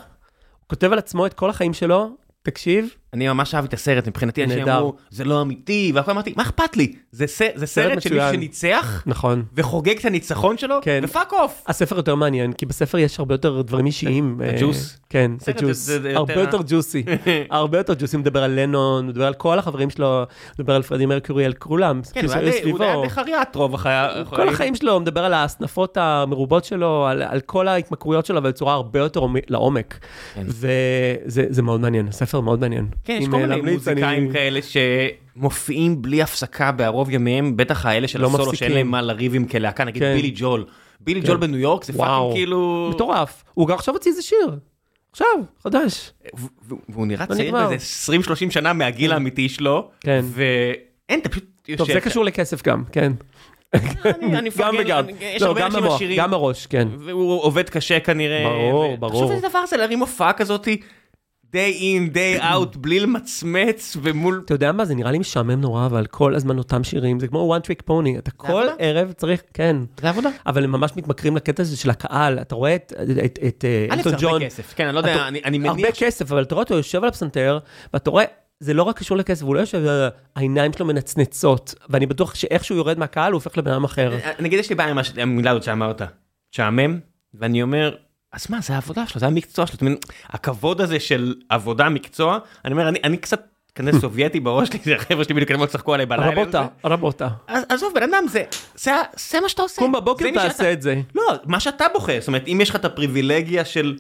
כותב 0.69 0.91
על 0.91 0.99
עצמו 0.99 1.25
את 1.25 1.33
כל 1.33 1.49
החיים 1.49 1.73
שלו, 1.73 2.09
תקשיב, 2.41 2.95
אני 3.13 3.27
ממש 3.27 3.55
אהבתי 3.55 3.67
את 3.67 3.79
הסרט, 3.79 4.07
מבחינתי 4.07 4.43
אנשים. 4.43 4.67
אמרו, 4.69 4.93
זה 5.09 5.23
לא 5.23 5.41
אמיתי, 5.41 5.91
והכל 5.95 6.11
אמרתי, 6.11 6.33
מה 6.37 6.43
אכפת 6.43 6.77
לי? 6.77 6.93
זה 7.11 7.27
ס- 7.27 7.41
זה 7.55 7.65
סרט 7.65 7.85
של 7.85 7.95
מישהו 7.95 8.09
מצוין. 8.15 8.33
שניצח, 8.35 9.03
נכון. 9.05 9.43
וחוגג 9.55 9.97
את 9.97 10.05
הניצחון 10.05 10.57
שלו, 10.57 10.75
כן. 10.81 11.01
ו 11.03 11.09
fuck 11.09 11.33
off. 11.33 11.63
הספר 11.67 11.95
יותר 11.97 12.15
מעניין, 12.15 12.53
כי 12.53 12.65
בספר 12.65 12.97
יש 12.97 13.19
הרבה 13.19 13.33
יותר 13.33 13.61
דברים 13.61 13.85
אישיים. 13.85 14.35
זה 14.39 14.65
אה. 14.65 14.71
כן, 15.09 15.31
זה 15.39 15.51
ג'וס. 15.61 15.89
הרבה 16.15 16.33
יותר- 16.33 16.61
ג'וסי. 16.67 17.03
הרבה 17.49 17.77
יותר 17.77 17.93
ג'וסי, 17.93 18.15
הוא 18.15 18.21
מדבר 18.21 18.43
על 18.43 18.59
לנון, 18.59 19.03
הוא 19.03 19.09
מדבר 19.11 19.27
על 19.27 19.33
כל 19.33 19.59
החברים 19.59 19.89
שלו, 19.89 20.17
הוא 20.19 20.25
מדבר 20.59 20.75
על 20.75 20.81
פרדי 20.81 21.05
מרקורי, 21.05 21.45
על 21.45 21.53
כולם. 21.53 22.01
כן, 22.13 22.25
הוא 22.25 22.33
היה 22.83 23.09
חריאת 23.09 23.55
רוב 23.55 23.75
החיים. 23.75 24.25
כל 24.25 24.49
החיים 24.49 24.75
שלו, 24.75 24.93
הוא 24.93 25.01
מדבר 25.01 25.25
על 25.25 25.33
ההסנפות 25.33 25.97
המרובות 25.97 26.65
שלו, 26.65 27.07
על, 27.07 27.39
כל 27.45 27.67
ההתמכרויות 27.67 28.25
שלו, 28.25 28.37
אבל 28.37 28.49
בצורה 28.49 28.73
הרבה 28.73 28.99
יותר 28.99 29.19
עומק- 29.19 29.45
לעומק. 29.49 29.99
כן. 30.35 30.45
וזה 30.47 31.45
זה 31.49 31.61
מאוד 31.61 31.81
מעניין, 31.81 32.07
הספר 32.07 32.39
מאוד 32.39 32.59
מעניין. 32.59 32.87
כן, 33.03 33.19
יש 33.21 33.27
כל 33.27 33.35
אה, 33.35 33.47
מיני 33.57 33.71
מוזיקאים 33.71 34.31
כאלה 34.33 34.59
שמופיעים 35.35 36.01
בלי 36.01 36.21
הפסקה 36.21 36.71
בערוב 36.71 37.09
ימיהם, 37.09 37.57
בטח 37.57 37.85
האלה 37.85 38.07
של 38.07 38.21
לא 38.21 38.27
הסולו 38.27 38.55
שאין. 38.55 38.71
להם 38.71 38.87
מה 38.87 39.01
לריב 39.01 39.35
עם 39.35 39.45
כלהקה, 39.45 39.83
נגיד 39.83 40.03
כן. 40.03 40.15
בילי 40.15 40.31
ג'ול. 40.35 40.65
בילי 41.01 41.21
כן. 41.21 41.27
ג'ול 41.27 41.37
בניו 41.37 41.59
יורק 41.59 41.83
זה. 41.83 41.93
fucking 41.93 42.33
כאילו... 42.33 42.89
מטורף. 42.95 43.43
הוא 43.53 43.67
גם 43.67 43.75
עכשיו 43.75 43.93
הוציא 43.93 44.11
איזה 44.11 44.21
שיר. 44.21 44.57
עכשיו, 45.11 45.27
חדש. 45.63 46.11
והוא 46.89 47.07
נראה 47.07 47.25
לא 47.29 47.35
צעיר. 47.35 47.51
באיזה 47.67 48.11
20-30 48.47 48.51
שנה 48.51 48.73
מהגיל 48.73 49.11
האמיתי 49.11 49.49
שלו. 49.49 49.89
כן. 49.99 50.21
ואין, 50.25 51.19
אתה 51.19 51.29
פשוט 51.29 51.45
יושב... 51.67 51.77
טוב, 51.85 51.93
זה 51.93 52.01
קשור 52.01 52.25
לכסף 52.25 52.63
גם, 52.63 52.83
כן. 52.91 53.11
אני- 53.73 54.49
גם 54.59 54.75
וגם. 54.79 55.03
לא, 55.41 55.45
הרבה 55.45 55.69
גם 55.69 55.83
עשירים. 55.85 56.17
גם 56.17 56.31
בראש, 56.31 56.65
כן. 56.65 56.87
והוא 56.99 57.41
עובד 57.43 57.69
קשה 57.69 57.99
כנראה. 57.99 58.43
ברור, 58.43 58.97
ברור. 58.97 59.11
תחשוב 59.11 59.31
איזה 59.31 59.49
דבר 59.49 59.65
זה 59.65 59.77
להרים 59.77 59.99
הופעה 59.99 60.33
כזאתי, 60.33 60.81
day 61.55 61.79
in, 61.81 62.13
day 62.15 62.41
out, 62.43 62.77
בלי 62.77 62.99
למצמץ, 62.99 63.97
ומול... 64.01 64.41
אתה 64.45 64.53
יודע 64.53 64.71
מה, 64.71 64.85
זה 64.85 64.95
נראה 64.95 65.11
לי 65.11 65.19
משעמם 65.19 65.61
נורא, 65.61 65.85
אבל 65.85 66.05
כל 66.05 66.35
הזמן 66.35 66.57
אותם 66.57 66.83
שירים, 66.83 67.19
זה 67.19 67.27
כמו 67.27 67.55
one 67.57 67.65
trick 67.65 67.89
pony, 67.89 68.17
אתה 68.17 68.31
כל 68.31 68.47
עבודה? 68.47 68.73
ערב 68.79 69.11
צריך, 69.11 69.41
כן. 69.53 69.75
זה 70.01 70.09
עבודה. 70.09 70.29
אבל 70.45 70.63
הם 70.63 70.71
ממש 70.71 70.91
מתמכרים 70.95 71.35
לקטע 71.35 71.63
הזה 71.63 71.77
של 71.77 71.89
הקהל, 71.89 72.39
אתה 72.39 72.55
רואה 72.55 72.75
את- 72.75 72.93
את 73.25 73.39
את, 73.47 73.65
אה, 73.65 73.85
א', 73.89 73.93
אלטון 73.93 74.03
זה 74.03 74.25
הרבה 74.25 74.31
ג'ון, 74.39 74.45
כסף. 74.45 74.73
כן, 74.75 74.85
אני 74.85 74.95
לא 74.95 74.99
יודע, 74.99 75.27
אני- 75.27 75.41
אני 75.45 75.67
הרבה 75.67 75.81
מניח... 75.81 75.95
ש- 75.95 76.03
כסף, 76.03 76.31
אבל 76.31 76.43
אתה 76.43 76.55
רואה 76.55 76.63
אותו 76.63 76.73
יושב 76.75 77.03
על 77.03 77.09
הפסנתר, 77.09 77.59
ואתה 77.93 78.09
רואה, 78.09 78.25
זה 78.59 78.73
לא 78.73 78.83
רק 78.83 78.99
קשור 78.99 79.17
לכסף, 79.17 79.43
הוא 79.43 79.55
לא 79.55 79.59
יושב, 79.59 79.85
אה, 79.87 80.09
העיניים 80.35 80.73
שלו 80.73 80.85
מנצנצות, 80.85 81.75
ואני 81.89 82.05
בטוח 82.05 82.35
שאיך 82.35 82.63
שהוא 82.65 82.75
יורד 82.77 82.99
מהקהל, 82.99 83.31
הוא 83.31 83.37
הופך 83.37 83.57
לבן 83.57 83.71
אדם 83.71 83.83
אחר. 83.83 84.17
נגיד 84.39 84.59
יש 84.59 84.69
לי 84.69 84.75
בעיה 84.75 84.89
עם 84.89 84.97
המילה 85.21 85.51
הזאת 85.51 85.63
שאמרת, 85.63 86.01
תשעמם, 86.51 86.99
ואני 87.33 87.61
אומר, 87.61 87.95
אז 88.33 88.45
מה, 88.49 88.61
זה 88.61 88.73
העבודה 88.73 89.07
שלו, 89.07 89.19
זה 89.19 89.27
המקצוע 89.27 89.67
שלו, 89.67 89.77
מבין, 89.81 89.97
הכבוד 90.29 90.81
הזה 90.81 90.99
של 90.99 91.35
עבודה, 91.49 91.89
מקצוע, 91.89 92.37
אני 92.65 92.71
אומר, 92.73 92.89
אני- 92.89 92.99
אני 93.03 93.17
קצת 93.17 93.41
כנראה 93.75 93.99
סובייטי 94.01 94.39
בראש 94.39 94.67
שלי, 94.69 94.79
זה 94.83 94.95
החבר'ה 94.95 95.23
שלי 95.23 95.33
בדיוק 95.33 95.51
אתמול 95.51 95.67
צחקו 95.67 95.93
עליי 95.93 96.05
בלילה. 96.05 96.31
רבותה, 96.31 96.67
זה. 96.83 96.89
רבותה. 96.89 97.27
עזוב, 97.47 97.93
בן 97.95 98.03
אדם, 98.03 98.23
זה- 98.27 98.43
זה 98.75 98.91
זה 99.31 99.41
מה 99.41 99.49
שאתה 99.49 99.61
עושה. 99.61 99.81
קום 99.81 99.91
בבוקר 99.91 100.25
מי 100.25 100.31
שאתה. 100.33 100.47
תעשה 100.49 100.73
את 100.73 100.81
זה. 100.81 101.01
לא, 101.15 101.23
מה 101.45 101.59
שאתה 101.59 101.85
בוחר, 101.93 102.17
זאת 102.19 102.27
אומרת, 102.27 102.47
אם 102.47 102.59
יש 102.61 102.69
לך 102.69 102.75
את 102.75 102.85
הפריבילגיה 102.85 103.65
של 103.65 103.97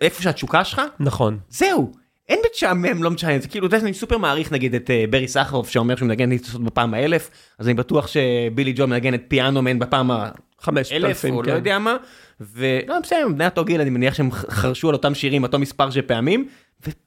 איפה 0.00 0.22
שהתשוקה 0.22 0.64
שלך, 0.64 0.82
נכון. 1.00 1.38
זהו. 1.48 1.92
אין 2.28 2.38
משעמם, 2.54 3.02
לא 3.02 3.10
משעמם, 3.10 3.40
זה 3.40 3.48
כאילו, 3.48 3.66
אתה 3.66 3.76
יודע, 3.76 3.86
אני 3.86 3.94
סופר 3.94 4.18
מעריך 4.18 4.52
נגיד 4.52 4.74
את 4.74 4.90
אה, 4.90 5.04
ברי 5.10 5.28
סחרוף 5.28 5.68
שאומר 5.70 5.96
שהוא 5.96 6.08
מנגן 6.08 6.28
ניצוצות 6.28 6.64
בפעם 6.64 6.94
האלף, 6.94 7.30
אז 7.58 7.66
אני 7.66 7.74
בטוח 7.74 8.06
שבילי 8.06 8.72
ג'ון 8.76 8.90
מנגן 8.90 9.14
את 9.14 9.22
פיאנו 9.28 9.62
מן 9.62 9.78
בפעם 9.78 10.10
האלף, 10.10 11.24
או 11.30 11.42
לא 11.42 11.48
כן. 11.48 11.54
יודע 11.56 11.78
מה, 11.78 11.96
ולא, 12.40 13.00
בסדר, 13.02 13.28
בני 13.34 13.46
אותו 13.46 13.64
גיל, 13.64 13.80
אני 13.80 13.90
מניח 13.90 14.14
שהם 14.14 14.30
חרשו 14.30 14.88
על 14.88 14.94
אותם 14.94 15.14
שירים 15.14 15.42
אותו 15.42 15.58
מספר 15.58 15.90
של 15.90 16.02
פעמים, 16.02 16.48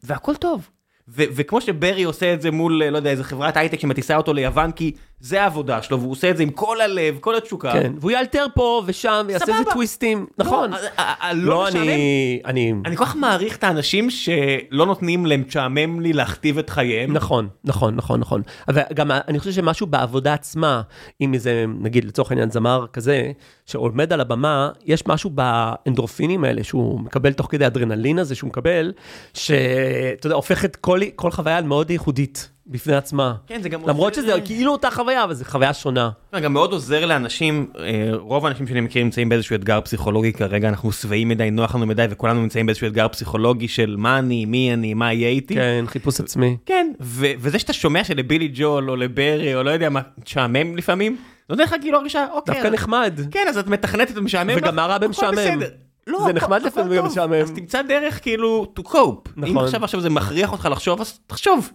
והכל 0.04 0.36
טוב. 0.36 0.70
וכמו 1.08 1.62
שברי 1.62 2.04
עושה 2.04 2.34
את 2.34 2.42
זה 2.42 2.52
מול, 2.52 2.84
אה, 2.84 2.90
לא 2.90 2.98
יודע, 2.98 3.10
איזה 3.10 3.24
חברת 3.24 3.58
הייטק 3.58 3.80
שמטיסה 3.80 4.18
אותו 4.18 4.34
ליוון, 4.34 4.72
כי 4.72 4.92
זה 5.20 5.42
העבודה 5.42 5.82
שלו, 5.82 6.00
והוא 6.00 6.12
עושה 6.12 6.30
את 6.30 6.38
זה 6.38 6.44
עם 6.44 6.50
כל 6.50 6.82
הלב, 6.82 7.18
כל 7.20 7.36
התשוקה. 7.36 7.72
כן, 7.72 7.94
והוא 8.00 8.12
יאלתר 8.12 8.46
פה 8.56 8.82
ושם, 8.86 9.26
ויעשה 9.28 9.58
איזה. 9.60 9.72
טוויסטים, 9.72 10.26
נכון. 10.38 10.72
לא, 10.72 10.76
ה- 10.98 11.02
ה- 11.02 11.28
ה- 11.28 11.34
לא 11.34 11.50
לא, 11.50 11.66
משעמם. 11.68 11.82
אני... 11.84 12.42
אני... 12.46 12.74
אני 12.86 12.96
כל 12.96 13.06
כך 13.06 13.16
מעריך 13.16 13.58
את 13.58 13.64
האנשים 13.64 14.10
שלא 14.10 14.86
נותנים 14.86 15.26
להם 15.26 15.44
תשעמם 15.44 16.00
לי 16.00 16.14
להכתיב 16.14 16.58
את 16.58 16.70
חייהם. 16.70 17.14
נכון, 17.14 17.48
נכון, 17.64 17.96
נכון, 17.96 18.20
נכון. 18.20 18.42
אבל 18.68 18.82
גם 18.94 19.12
אני 19.12 19.40
חושב 19.40 19.52
שמשהו 19.52 19.88
בעבודה 19.88 20.34
עצמה, 20.34 20.82
אם 21.22 21.34
איזה, 21.34 21.66
נגיד 21.82 22.06
לצורך 22.06 22.32
העניין 22.32 22.52
זמר 22.52 22.86
כזה, 22.94 23.32
שעומד 23.66 24.14
על 24.14 24.22
הבמה, 24.22 24.70
יש 24.86 25.08
משהו 25.08 25.30
באנדרופינים 25.30 26.44
האלה 26.44 26.64
שהוא 26.64 27.00
מקבל 27.00 27.34
תוך 27.34 27.48
כדי 27.52 27.64
האדרנלין 27.66 28.20
הזה 28.20 28.36
שהוא 28.36 28.48
מקבל, 28.48 28.94
שאתה 29.34 30.28
יודע, 30.28 30.36
הופך 30.36 30.66
את 30.66 30.76
כל, 30.76 31.00
כל 31.16 31.32
חוויה 31.32 31.62
למאוד 31.62 31.92
ייחודית 31.92 32.50
בפני 32.70 32.96
עצמה. 32.96 33.34
כן, 33.48 33.62
זה 33.62 33.70
גם 33.70 33.82
למרות 33.88 34.18
עוזר- 34.18 34.30
שזה 34.32 34.42
כאילו 34.46 34.72
אותה 34.72 34.92
חוויה, 34.92 35.24
אבל 35.24 35.34
זו 35.34 35.46
חוויה 35.46 35.74
שונה. 35.74 36.10
גם 36.42 36.54
מאוד 36.54 36.72
עוזר 36.72 37.06
לאנשים, 37.06 37.68
אה, 37.80 37.84
רוב 38.14 38.46
האנשים 38.46 38.68
שאני 38.68 38.82
מכיר 38.82 39.04
נמצאים 39.04 39.30
באיזשהו 39.30 39.56
אתגר 39.56 39.82
פסיכולוגי 39.82 40.34
כרגע, 40.34 40.70
אנחנו 40.70 40.92
שבעים 40.92 41.30
מדי, 41.30 41.52
נוח 41.52 41.76
לנו 41.76 41.86
מדי, 41.86 42.06
וכולנו 42.10 42.42
נמצאים 42.42 42.66
באיזשהו 42.66 42.88
אתגר 42.88 43.08
פסיכולוגי 43.08 43.68
של 43.68 43.96
מה 43.98 44.20
אני, 44.20 44.46
מי 44.46 44.74
אני, 44.74 44.94
מה 44.94 45.14
יהיה 45.14 45.30
איתי. 45.30 45.56
כן, 45.56 45.86
חיפוש 45.88 46.20
עצמי. 46.20 46.58
כן, 46.66 46.92
ו- 47.02 47.32
וזה 47.40 47.60
שאתה 47.60 47.74
שומע 47.74 48.04
שלבילי 48.04 48.52
ג'ול 48.54 48.90
או 48.90 48.96
לברי 48.96 49.56
או 49.56 49.64
לא 49.64 49.70
יודע 49.72 49.90
מה, 49.90 50.02
תשעמם 50.24 50.78
לפעמים, 50.78 51.18
נותן 51.50 51.64
לך 51.64 51.76
כאילו 51.82 51.98
הרגשה, 51.98 52.26
אוקיי, 52.34 52.54
דווקא 52.56 52.68
נחמד. 52.68 53.20
כן, 53.32 53.46
אז 53.50 53.58
את 53.58 53.68
מתכננת 53.68 54.12
את 54.12 54.18
המשעמם 54.18 54.54
וגם 54.58 54.76
מה 54.76 54.86
רע 54.86 54.98
במשעמם? 54.98 55.60
לא, 56.08 56.20
זה 56.28 56.34
נחמד 56.34 56.62
לפעמים 56.62 56.98
גם. 56.98 57.06
משעמם. 57.06 57.34
אז 57.34 57.52
תמצא 57.52 57.82
דרך 57.82 58.22
כאילו 58.22 58.74
to 58.80 58.84
cope. 58.84 58.96
אם 59.38 59.44
נכון. 59.44 59.66
עכשיו 59.66 59.84
עכשיו 59.84 60.02
זה 60.02 60.10
מכריח 60.10 60.52
אותך 60.52 60.68
לחשוב, 60.72 61.02
אז 61.02 61.20
תחשוב. 61.28 61.70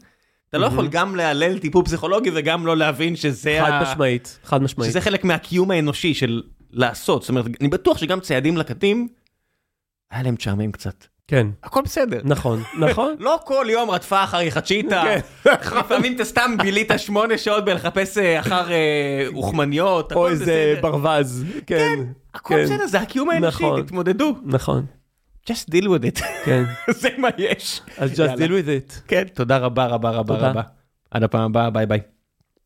אתה 0.53 0.61
לא 0.61 0.67
יכול 0.67 0.89
גם 0.89 1.17
להלל 1.17 1.59
טיפול 1.59 1.85
פסיכולוגי 1.85 2.31
וגם 2.35 2.67
לא 2.67 2.77
להבין 2.77 3.17
שזה 3.17 3.59
חד 3.61 3.83
משמעית, 3.83 4.39
חד 4.45 4.63
משמעית. 4.63 4.91
שזה 4.91 5.01
חלק 5.01 5.25
מהקיום 5.25 5.71
האנושי 5.71 6.15
של 6.15 6.43
לעשות. 6.71 7.23
זאת 7.23 7.29
אומרת, 7.29 7.45
אני 7.61 7.69
בטוח 7.69 7.99
שגם 7.99 8.21
ציידים 8.21 8.57
לקטים, 8.57 9.09
היה 10.11 10.23
להם 10.23 10.35
משעמם 10.35 10.73
קצת. 10.73 11.05
כן, 11.29 11.47
הכל 11.63 11.83
בסדר. 11.83 12.21
נכון, 12.25 12.63
נכון. 12.79 13.15
לא 13.21 13.39
כל 13.45 13.67
יום 13.69 13.91
רדפה 13.91 14.25
אחרי 14.25 14.51
חצ'יטה, 14.51 15.05
לפעמים 15.79 16.17
אתה 16.17 16.25
סתם 16.25 16.55
בילית 16.63 16.91
שמונה 16.97 17.39
שעות 17.39 17.65
בלחפש 17.65 18.19
אה, 18.19 18.41
אחר 18.41 18.73
אה, 18.73 19.27
אוכמניות, 19.35 20.13
או 20.13 20.27
הכל 20.27 20.31
איזה. 20.31 20.79
ברווז. 20.81 21.45
כן, 21.67 21.99
הכל 22.35 22.55
כן. 22.55 22.65
בסדר, 22.65 22.87
זה 22.87 23.01
הקיום 23.01 23.31
האנושי, 23.31 23.65
נכון. 23.65 23.83
תתמודדו. 23.83 24.37
נכון, 24.45 24.87
just 25.51 25.71
deal 25.71 25.85
with 25.85 26.05
it, 26.05 26.23
כן. 26.45 26.65
זה 27.01 27.09
מה 27.19 27.29
יש. 27.39 27.81
אז 27.99 28.21
just 28.21 28.37
deal 28.37 28.49
with 28.51 28.69
it. 28.91 29.01
כן, 29.09 29.25
תודה 29.35 29.59
רבה 29.59 29.87
רבה 29.87 30.11
רבה. 30.11 30.35
רבה. 30.51 30.63
עד 31.11 31.23
הפעם 31.23 31.43
הבאה, 31.51 31.71
ביי 31.71 31.87
ביי. 31.87 32.01